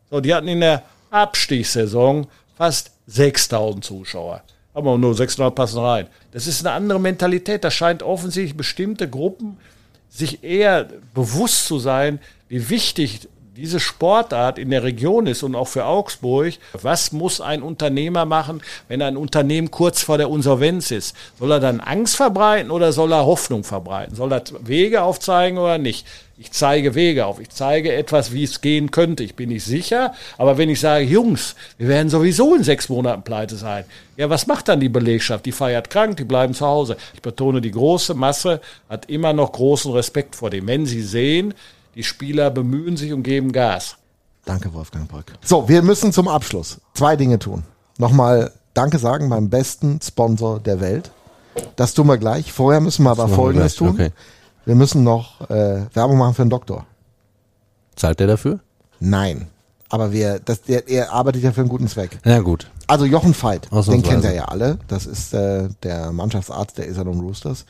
So, 0.10 0.22
die 0.22 0.34
hatten 0.34 0.48
in 0.48 0.62
der 0.62 0.84
Abstiegssaison 1.12 2.28
fast 2.56 2.92
6000 3.08 3.84
Zuschauer. 3.84 4.42
Aber 4.74 4.98
nur 4.98 5.16
600 5.16 5.54
passen 5.54 5.80
rein. 5.80 6.08
Das 6.32 6.48
ist 6.48 6.66
eine 6.66 6.74
andere 6.74 7.02
Mentalität. 7.02 7.66
Da 7.66 7.72
scheint 7.72 8.04
offensichtlich 8.04 8.56
bestimmte 8.56 9.10
Gruppen 9.10 9.58
sich 10.08 10.44
eher 10.44 10.88
bewusst 11.14 11.66
zu 11.66 11.80
sein, 11.80 12.20
wie 12.48 12.70
wichtig 12.70 13.28
diese 13.56 13.80
Sportart 13.80 14.58
in 14.58 14.72
der 14.72 14.82
Region 14.82 15.28
ist 15.28 15.44
und 15.44 15.54
auch 15.54 15.68
für 15.68 15.86
Augsburg. 15.86 16.54
Was 16.82 17.12
muss 17.12 17.40
ein 17.40 17.62
Unternehmer 17.62 18.26
machen, 18.26 18.62
wenn 18.88 19.02
ein 19.04 19.16
Unternehmen 19.16 19.70
kurz 19.70 20.02
vor 20.02 20.18
der 20.18 20.28
Insolvenz 20.28 20.90
ist? 20.90 21.16
Soll 21.38 21.52
er 21.52 21.60
dann 21.60 21.80
Angst 21.80 22.16
verbreiten 22.16 22.72
oder 22.72 22.92
soll 22.92 23.14
er 23.14 23.28
Hoffnung 23.28 23.64
verbreiten? 23.64 24.16
Soll 24.16 24.34
er 24.34 24.44
Wege 24.62 25.04
aufzeigen 25.04 25.60
oder 25.60 25.78
nicht? 25.78 26.08
Ich 26.40 26.52
zeige 26.52 26.96
Wege 26.96 27.28
auf. 27.28 27.40
Ich 27.40 27.52
zeige 27.52 27.94
etwas, 27.94 28.34
wie 28.34 28.44
es 28.44 28.62
gehen 28.62 28.90
könnte. 28.90 29.24
Ich 29.24 29.36
bin 29.36 29.50
nicht 29.50 29.66
sicher. 29.66 30.16
Aber 30.40 30.58
wenn 30.58 30.70
ich 30.70 30.80
sage, 30.80 31.06
Jungs, 31.06 31.56
wir 31.78 31.90
werden 31.90 32.10
sowieso 32.10 32.56
in 32.56 32.64
sechs 32.64 32.90
Monaten 32.90 33.22
pleite 33.22 33.56
sein. 33.56 33.86
Ja, 34.18 34.32
was 34.32 34.48
macht 34.48 34.68
dann 34.68 34.80
die 34.80 34.90
Belegschaft? 34.90 35.46
Die 35.46 35.52
feiert 35.52 35.92
krank, 35.92 36.18
die 36.18 36.24
bleiben 36.24 36.56
zu 36.56 36.66
Hause. 36.66 36.98
Ich 37.14 37.22
betone, 37.22 37.62
die 37.62 37.72
große 37.72 38.16
Masse 38.16 38.62
hat 38.90 39.12
immer 39.12 39.32
noch 39.32 39.52
großen 39.52 39.92
Respekt 39.92 40.36
vor 40.36 40.50
dem. 40.50 40.66
Wenn 40.66 40.88
sie 40.88 41.04
sehen, 41.04 41.54
die 41.96 42.04
Spieler 42.04 42.50
bemühen 42.50 42.98
sich 42.98 43.14
und 43.14 43.24
geben 43.24 43.52
Gas. 43.52 43.98
Danke, 44.46 44.74
Wolfgang 44.74 45.08
Brück. 45.08 45.26
So, 45.44 45.70
wir 45.70 45.82
müssen 45.82 46.12
zum 46.12 46.28
Abschluss 46.28 46.80
zwei 46.94 47.16
Dinge 47.16 47.40
tun. 47.40 47.64
Nochmal 47.98 48.52
Danke 48.74 48.98
sagen 48.98 49.30
beim 49.30 49.50
besten 49.50 50.00
Sponsor 50.02 50.60
der 50.60 50.80
Welt. 50.82 51.12
Das 51.76 51.94
tun 51.94 52.08
wir 52.08 52.18
gleich. 52.18 52.52
Vorher 52.52 52.82
müssen 52.82 53.04
wir 53.04 53.12
aber 53.12 53.30
wir 53.30 53.36
Folgendes 53.36 53.76
gleich, 53.76 53.90
tun. 53.90 53.96
okay. 53.96 54.12
Wir 54.66 54.76
müssen 54.76 55.04
noch 55.04 55.48
äh, 55.50 55.86
Werbung 55.94 56.18
machen 56.18 56.34
für 56.34 56.42
einen 56.42 56.50
Doktor. 56.50 56.86
Zahlt 57.96 58.20
der 58.20 58.28
dafür? 58.28 58.60
Nein. 59.00 59.48
Aber 59.90 60.12
wir, 60.12 60.40
das, 60.40 60.64
der, 60.64 60.88
er 60.90 61.14
arbeitet 61.14 61.44
ja 61.44 61.52
für 61.52 61.62
einen 61.62 61.70
guten 61.70 61.88
Zweck. 61.88 62.18
Na 62.24 62.40
gut. 62.40 62.72
Also 62.88 63.06
Jochen 63.06 63.36
Veit, 63.40 63.70
den 63.72 64.02
kennt 64.02 64.26
er 64.26 64.34
ja 64.34 64.46
alle. 64.46 64.80
Das 64.88 65.06
ist 65.06 65.34
äh, 65.34 65.70
der 65.84 66.12
Mannschaftsarzt 66.12 66.78
der 66.80 66.88
Iserlohn 66.90 67.20
Roosters. 67.20 67.66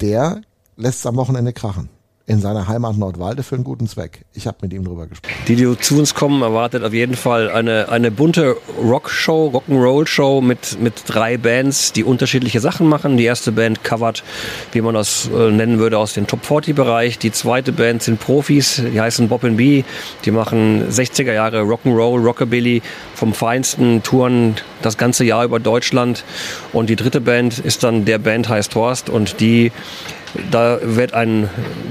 Der 0.00 0.42
lässt 0.76 1.00
es 1.00 1.06
am 1.06 1.16
Wochenende 1.16 1.52
krachen. 1.52 1.88
In 2.28 2.42
seiner 2.42 2.68
Heimat 2.68 2.98
Nordwalde 2.98 3.42
für 3.42 3.54
einen 3.54 3.64
guten 3.64 3.86
Zweck. 3.86 4.26
Ich 4.34 4.46
habe 4.46 4.58
mit 4.60 4.74
ihm 4.74 4.84
drüber 4.84 5.06
gesprochen. 5.06 5.34
Die, 5.48 5.56
die 5.56 5.78
zu 5.78 5.98
uns 5.98 6.14
kommen, 6.14 6.42
erwartet 6.42 6.84
auf 6.84 6.92
jeden 6.92 7.16
Fall 7.16 7.50
eine, 7.50 7.88
eine 7.88 8.10
bunte 8.10 8.54
Rockshow, 8.78 9.48
Rock'n'Roll-Show 9.48 10.42
mit, 10.42 10.78
mit 10.78 11.04
drei 11.06 11.38
Bands, 11.38 11.94
die 11.94 12.04
unterschiedliche 12.04 12.60
Sachen 12.60 12.86
machen. 12.86 13.16
Die 13.16 13.24
erste 13.24 13.50
Band 13.50 13.82
covert, 13.82 14.24
wie 14.72 14.82
man 14.82 14.92
das 14.92 15.30
äh, 15.34 15.50
nennen 15.50 15.78
würde, 15.78 15.96
aus 15.96 16.12
dem 16.12 16.26
Top-40-Bereich. 16.26 17.18
Die 17.18 17.32
zweite 17.32 17.72
Band 17.72 18.02
sind 18.02 18.20
Profis, 18.20 18.82
die 18.92 19.00
heißen 19.00 19.28
Bob 19.28 19.40
B. 19.40 19.84
Die 20.26 20.30
machen 20.30 20.86
60er 20.90 21.32
Jahre 21.32 21.62
Rock'n'Roll, 21.62 22.22
Rockabilly 22.22 22.82
vom 23.18 23.34
Feinsten, 23.34 24.02
touren 24.02 24.56
das 24.80 24.96
ganze 24.96 25.24
Jahr 25.24 25.44
über 25.44 25.60
Deutschland. 25.60 26.24
Und 26.72 26.88
die 26.88 26.96
dritte 26.96 27.20
Band 27.20 27.58
ist 27.58 27.82
dann 27.82 28.04
der 28.04 28.18
Band 28.18 28.48
heißt 28.48 28.74
Horst 28.74 29.10
und 29.10 29.40
die 29.40 29.72
da 30.50 30.78
wird 30.82 31.14
ein 31.14 31.48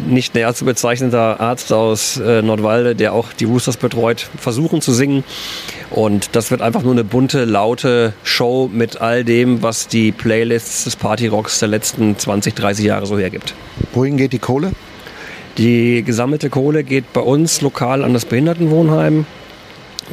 nicht 0.07 0.35
näher 0.35 0.53
zu 0.53 0.65
bezeichnender 0.65 1.39
Arzt 1.39 1.73
aus 1.73 2.17
äh, 2.17 2.41
Nordwalde, 2.41 2.95
der 2.95 3.13
auch 3.13 3.33
die 3.33 3.45
Roosters 3.45 3.77
betreut, 3.77 4.29
versuchen 4.37 4.81
zu 4.81 4.93
singen. 4.93 5.23
Und 5.89 6.35
das 6.35 6.51
wird 6.51 6.61
einfach 6.61 6.83
nur 6.83 6.91
eine 6.91 7.03
bunte, 7.03 7.45
laute 7.45 8.13
Show 8.23 8.69
mit 8.71 9.01
all 9.01 9.23
dem, 9.23 9.63
was 9.63 9.87
die 9.87 10.11
Playlists 10.11 10.83
des 10.83 10.95
Partyrocks 10.95 11.59
der 11.59 11.69
letzten 11.69 12.17
20, 12.17 12.53
30 12.53 12.85
Jahre 12.85 13.05
so 13.05 13.17
hergibt. 13.17 13.53
Wohin 13.93 14.17
geht 14.17 14.33
die 14.33 14.39
Kohle? 14.39 14.71
Die 15.57 16.03
gesammelte 16.03 16.49
Kohle 16.49 16.83
geht 16.83 17.13
bei 17.13 17.21
uns 17.21 17.61
lokal 17.61 18.03
an 18.03 18.13
das 18.13 18.25
Behindertenwohnheim, 18.25 19.25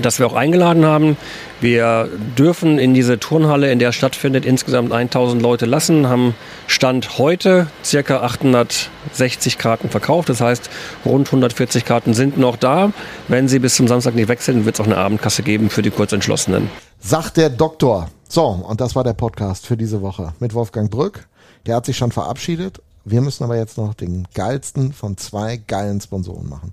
das 0.00 0.18
wir 0.18 0.26
auch 0.26 0.34
eingeladen 0.34 0.84
haben. 0.84 1.16
Wir 1.60 2.08
dürfen 2.36 2.78
in 2.78 2.94
diese 2.94 3.18
Turnhalle, 3.18 3.70
in 3.72 3.78
der 3.78 3.92
stattfindet, 3.92 4.44
insgesamt 4.44 4.92
1000 4.92 5.40
Leute 5.40 5.66
lassen, 5.66 6.08
haben 6.08 6.34
Stand 6.66 7.18
heute 7.18 7.68
circa 7.84 8.22
860 8.22 9.58
Karten 9.58 9.88
verkauft. 9.88 10.28
Das 10.28 10.40
heißt, 10.40 10.68
rund 11.04 11.28
140 11.28 11.84
Karten 11.84 12.14
sind 12.14 12.36
noch 12.36 12.56
da. 12.56 12.92
Wenn 13.28 13.48
sie 13.48 13.58
bis 13.58 13.76
zum 13.76 13.88
Samstag 13.88 14.14
nicht 14.14 14.42
sind, 14.42 14.64
wird 14.64 14.76
es 14.76 14.80
auch 14.80 14.86
eine 14.86 14.96
Abendkasse 14.96 15.42
geben 15.42 15.70
für 15.70 15.82
die 15.82 15.90
Kurzentschlossenen. 15.90 16.70
Sagt 17.00 17.36
der 17.36 17.50
Doktor. 17.50 18.10
So, 18.28 18.46
und 18.46 18.80
das 18.80 18.96
war 18.96 19.04
der 19.04 19.12
Podcast 19.12 19.66
für 19.66 19.76
diese 19.76 20.02
Woche 20.02 20.34
mit 20.40 20.54
Wolfgang 20.54 20.90
Brück. 20.90 21.28
Der 21.66 21.76
hat 21.76 21.86
sich 21.86 21.96
schon 21.96 22.12
verabschiedet. 22.12 22.82
Wir 23.04 23.20
müssen 23.20 23.44
aber 23.44 23.56
jetzt 23.56 23.76
noch 23.76 23.94
den 23.94 24.26
geilsten 24.34 24.92
von 24.92 25.16
zwei 25.16 25.58
geilen 25.58 26.00
Sponsoren 26.00 26.48
machen. 26.48 26.72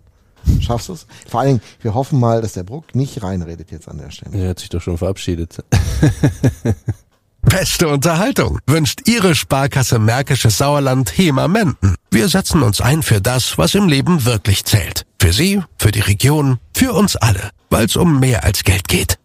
Schaffst 0.60 0.90
du 0.90 0.94
es? 0.94 1.08
Vor 1.28 1.40
allen 1.40 1.50
Dingen, 1.50 1.62
wir 1.82 1.94
hoffen 1.94 2.20
mal, 2.20 2.42
dass 2.42 2.54
der 2.54 2.64
Bruck 2.64 2.96
nicht 2.96 3.24
reinredet 3.24 3.72
jetzt 3.72 3.88
an 3.88 3.98
der 3.98 4.12
Stelle. 4.12 4.38
Er 4.38 4.50
hat 4.50 4.60
sich 4.60 4.70
doch 4.70 4.82
schon 4.82 4.98
verabschiedet. 4.98 5.64
Beste 7.42 7.88
Unterhaltung 7.88 8.60
wünscht 8.68 9.08
Ihre 9.08 9.36
Sparkasse 9.36 10.00
Märkisches 10.00 10.60
Sauerland 10.60 11.18
HEMA 11.18 11.48
Menden. 11.48 11.96
Wir 12.12 12.30
setzen 12.30 12.62
uns 12.62 12.82
ein 12.82 13.02
für 13.02 13.20
das, 13.20 13.58
was 13.58 13.74
im 13.76 13.88
Leben 13.88 14.26
wirklich 14.26 14.64
zählt. 14.64 15.06
Für 15.20 15.34
Sie, 15.34 15.62
für 15.78 15.92
die 15.92 16.00
Region, 16.02 16.60
für 16.74 16.94
uns 16.94 17.16
alle. 17.16 17.50
Weil 17.70 17.86
es 17.86 17.96
um 17.96 18.20
mehr 18.20 18.44
als 18.44 18.64
Geld 18.64 18.88
geht. 18.88 19.18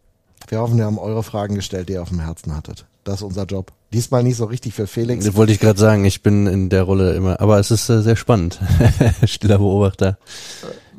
Wir 0.49 0.61
hoffen, 0.61 0.79
wir 0.79 0.87
haben 0.87 0.99
eure 0.99 1.23
Fragen 1.23 1.57
gestellt, 1.57 1.89
die 1.89 1.95
ihr 1.95 2.03
auf 2.03 2.09
dem 2.09 2.21
Herzen 2.21 2.55
hattet. 2.57 2.87
Das 3.05 3.17
ist 3.17 3.23
unser 3.23 3.45
Job. 3.45 3.73
Diesmal 3.93 4.23
nicht 4.23 4.37
so 4.37 4.47
richtig 4.47 4.75
für 4.75 4.87
Felix. 4.87 5.25
Das 5.25 5.37
wollte 5.37 5.53
ich 5.53 5.61
gerade 5.61 5.79
sagen, 5.79 6.05
ich 6.05 6.23
bin 6.23 6.47
in 6.47 6.69
der 6.69 6.83
Rolle 6.83 7.15
immer, 7.15 7.41
aber 7.41 7.59
es 7.59 7.71
ist 7.71 7.89
äh, 7.89 8.03
sehr 8.03 8.17
spannend. 8.17 8.59
Stiller 9.25 9.59
Beobachter. 9.59 10.19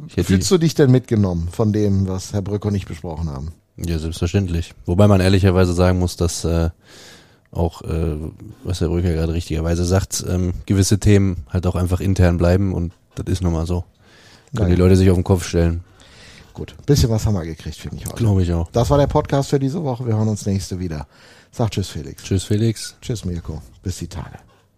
Fühlst 0.07 0.49
du 0.51 0.57
dich 0.57 0.75
denn 0.75 0.91
mitgenommen 0.91 1.49
von 1.51 1.73
dem, 1.73 2.07
was 2.07 2.33
Herr 2.33 2.41
Brück 2.41 2.65
und 2.65 2.75
ich 2.75 2.85
besprochen 2.85 3.29
haben? 3.29 3.53
Ja, 3.77 3.99
selbstverständlich. 3.99 4.73
Wobei 4.85 5.07
man 5.07 5.21
ehrlicherweise 5.21 5.73
sagen 5.73 5.99
muss, 5.99 6.15
dass 6.15 6.43
äh, 6.45 6.69
auch, 7.51 7.81
äh, 7.83 8.15
was 8.63 8.81
Herr 8.81 8.89
Rücker 8.89 9.13
gerade 9.13 9.33
richtigerweise 9.33 9.85
sagt, 9.85 10.25
ähm, 10.27 10.53
gewisse 10.65 10.99
Themen 10.99 11.45
halt 11.49 11.67
auch 11.67 11.75
einfach 11.75 11.99
intern 11.99 12.37
bleiben 12.37 12.73
und 12.73 12.93
das 13.15 13.27
ist 13.27 13.41
nun 13.41 13.53
mal 13.53 13.65
so. 13.65 13.83
Können 14.55 14.69
Geil. 14.69 14.75
die 14.75 14.81
Leute 14.81 14.95
sich 14.95 15.09
auf 15.09 15.17
den 15.17 15.23
Kopf 15.23 15.47
stellen. 15.47 15.83
Gut, 16.53 16.75
bisschen 16.85 17.09
was 17.09 17.25
haben 17.25 17.35
wir 17.35 17.45
gekriegt, 17.45 17.77
finde 17.77 17.97
ich 17.97 18.05
heute. 18.07 18.15
Glaube 18.15 18.41
ich 18.41 18.51
auch. 18.51 18.69
Das 18.71 18.89
war 18.89 18.97
der 18.97 19.07
Podcast 19.07 19.49
für 19.49 19.59
diese 19.59 19.83
Woche. 19.83 20.07
Wir 20.07 20.15
hören 20.15 20.27
uns 20.27 20.45
nächste 20.45 20.79
wieder. 20.79 21.07
Sag 21.51 21.71
Tschüss, 21.71 21.89
Felix. 21.89 22.23
Tschüss, 22.23 22.45
Felix. 22.45 22.95
Tschüss, 23.01 23.25
Mirko. 23.25 23.61
Bis 23.83 23.97
die 23.97 24.07
Tage. 24.07 24.39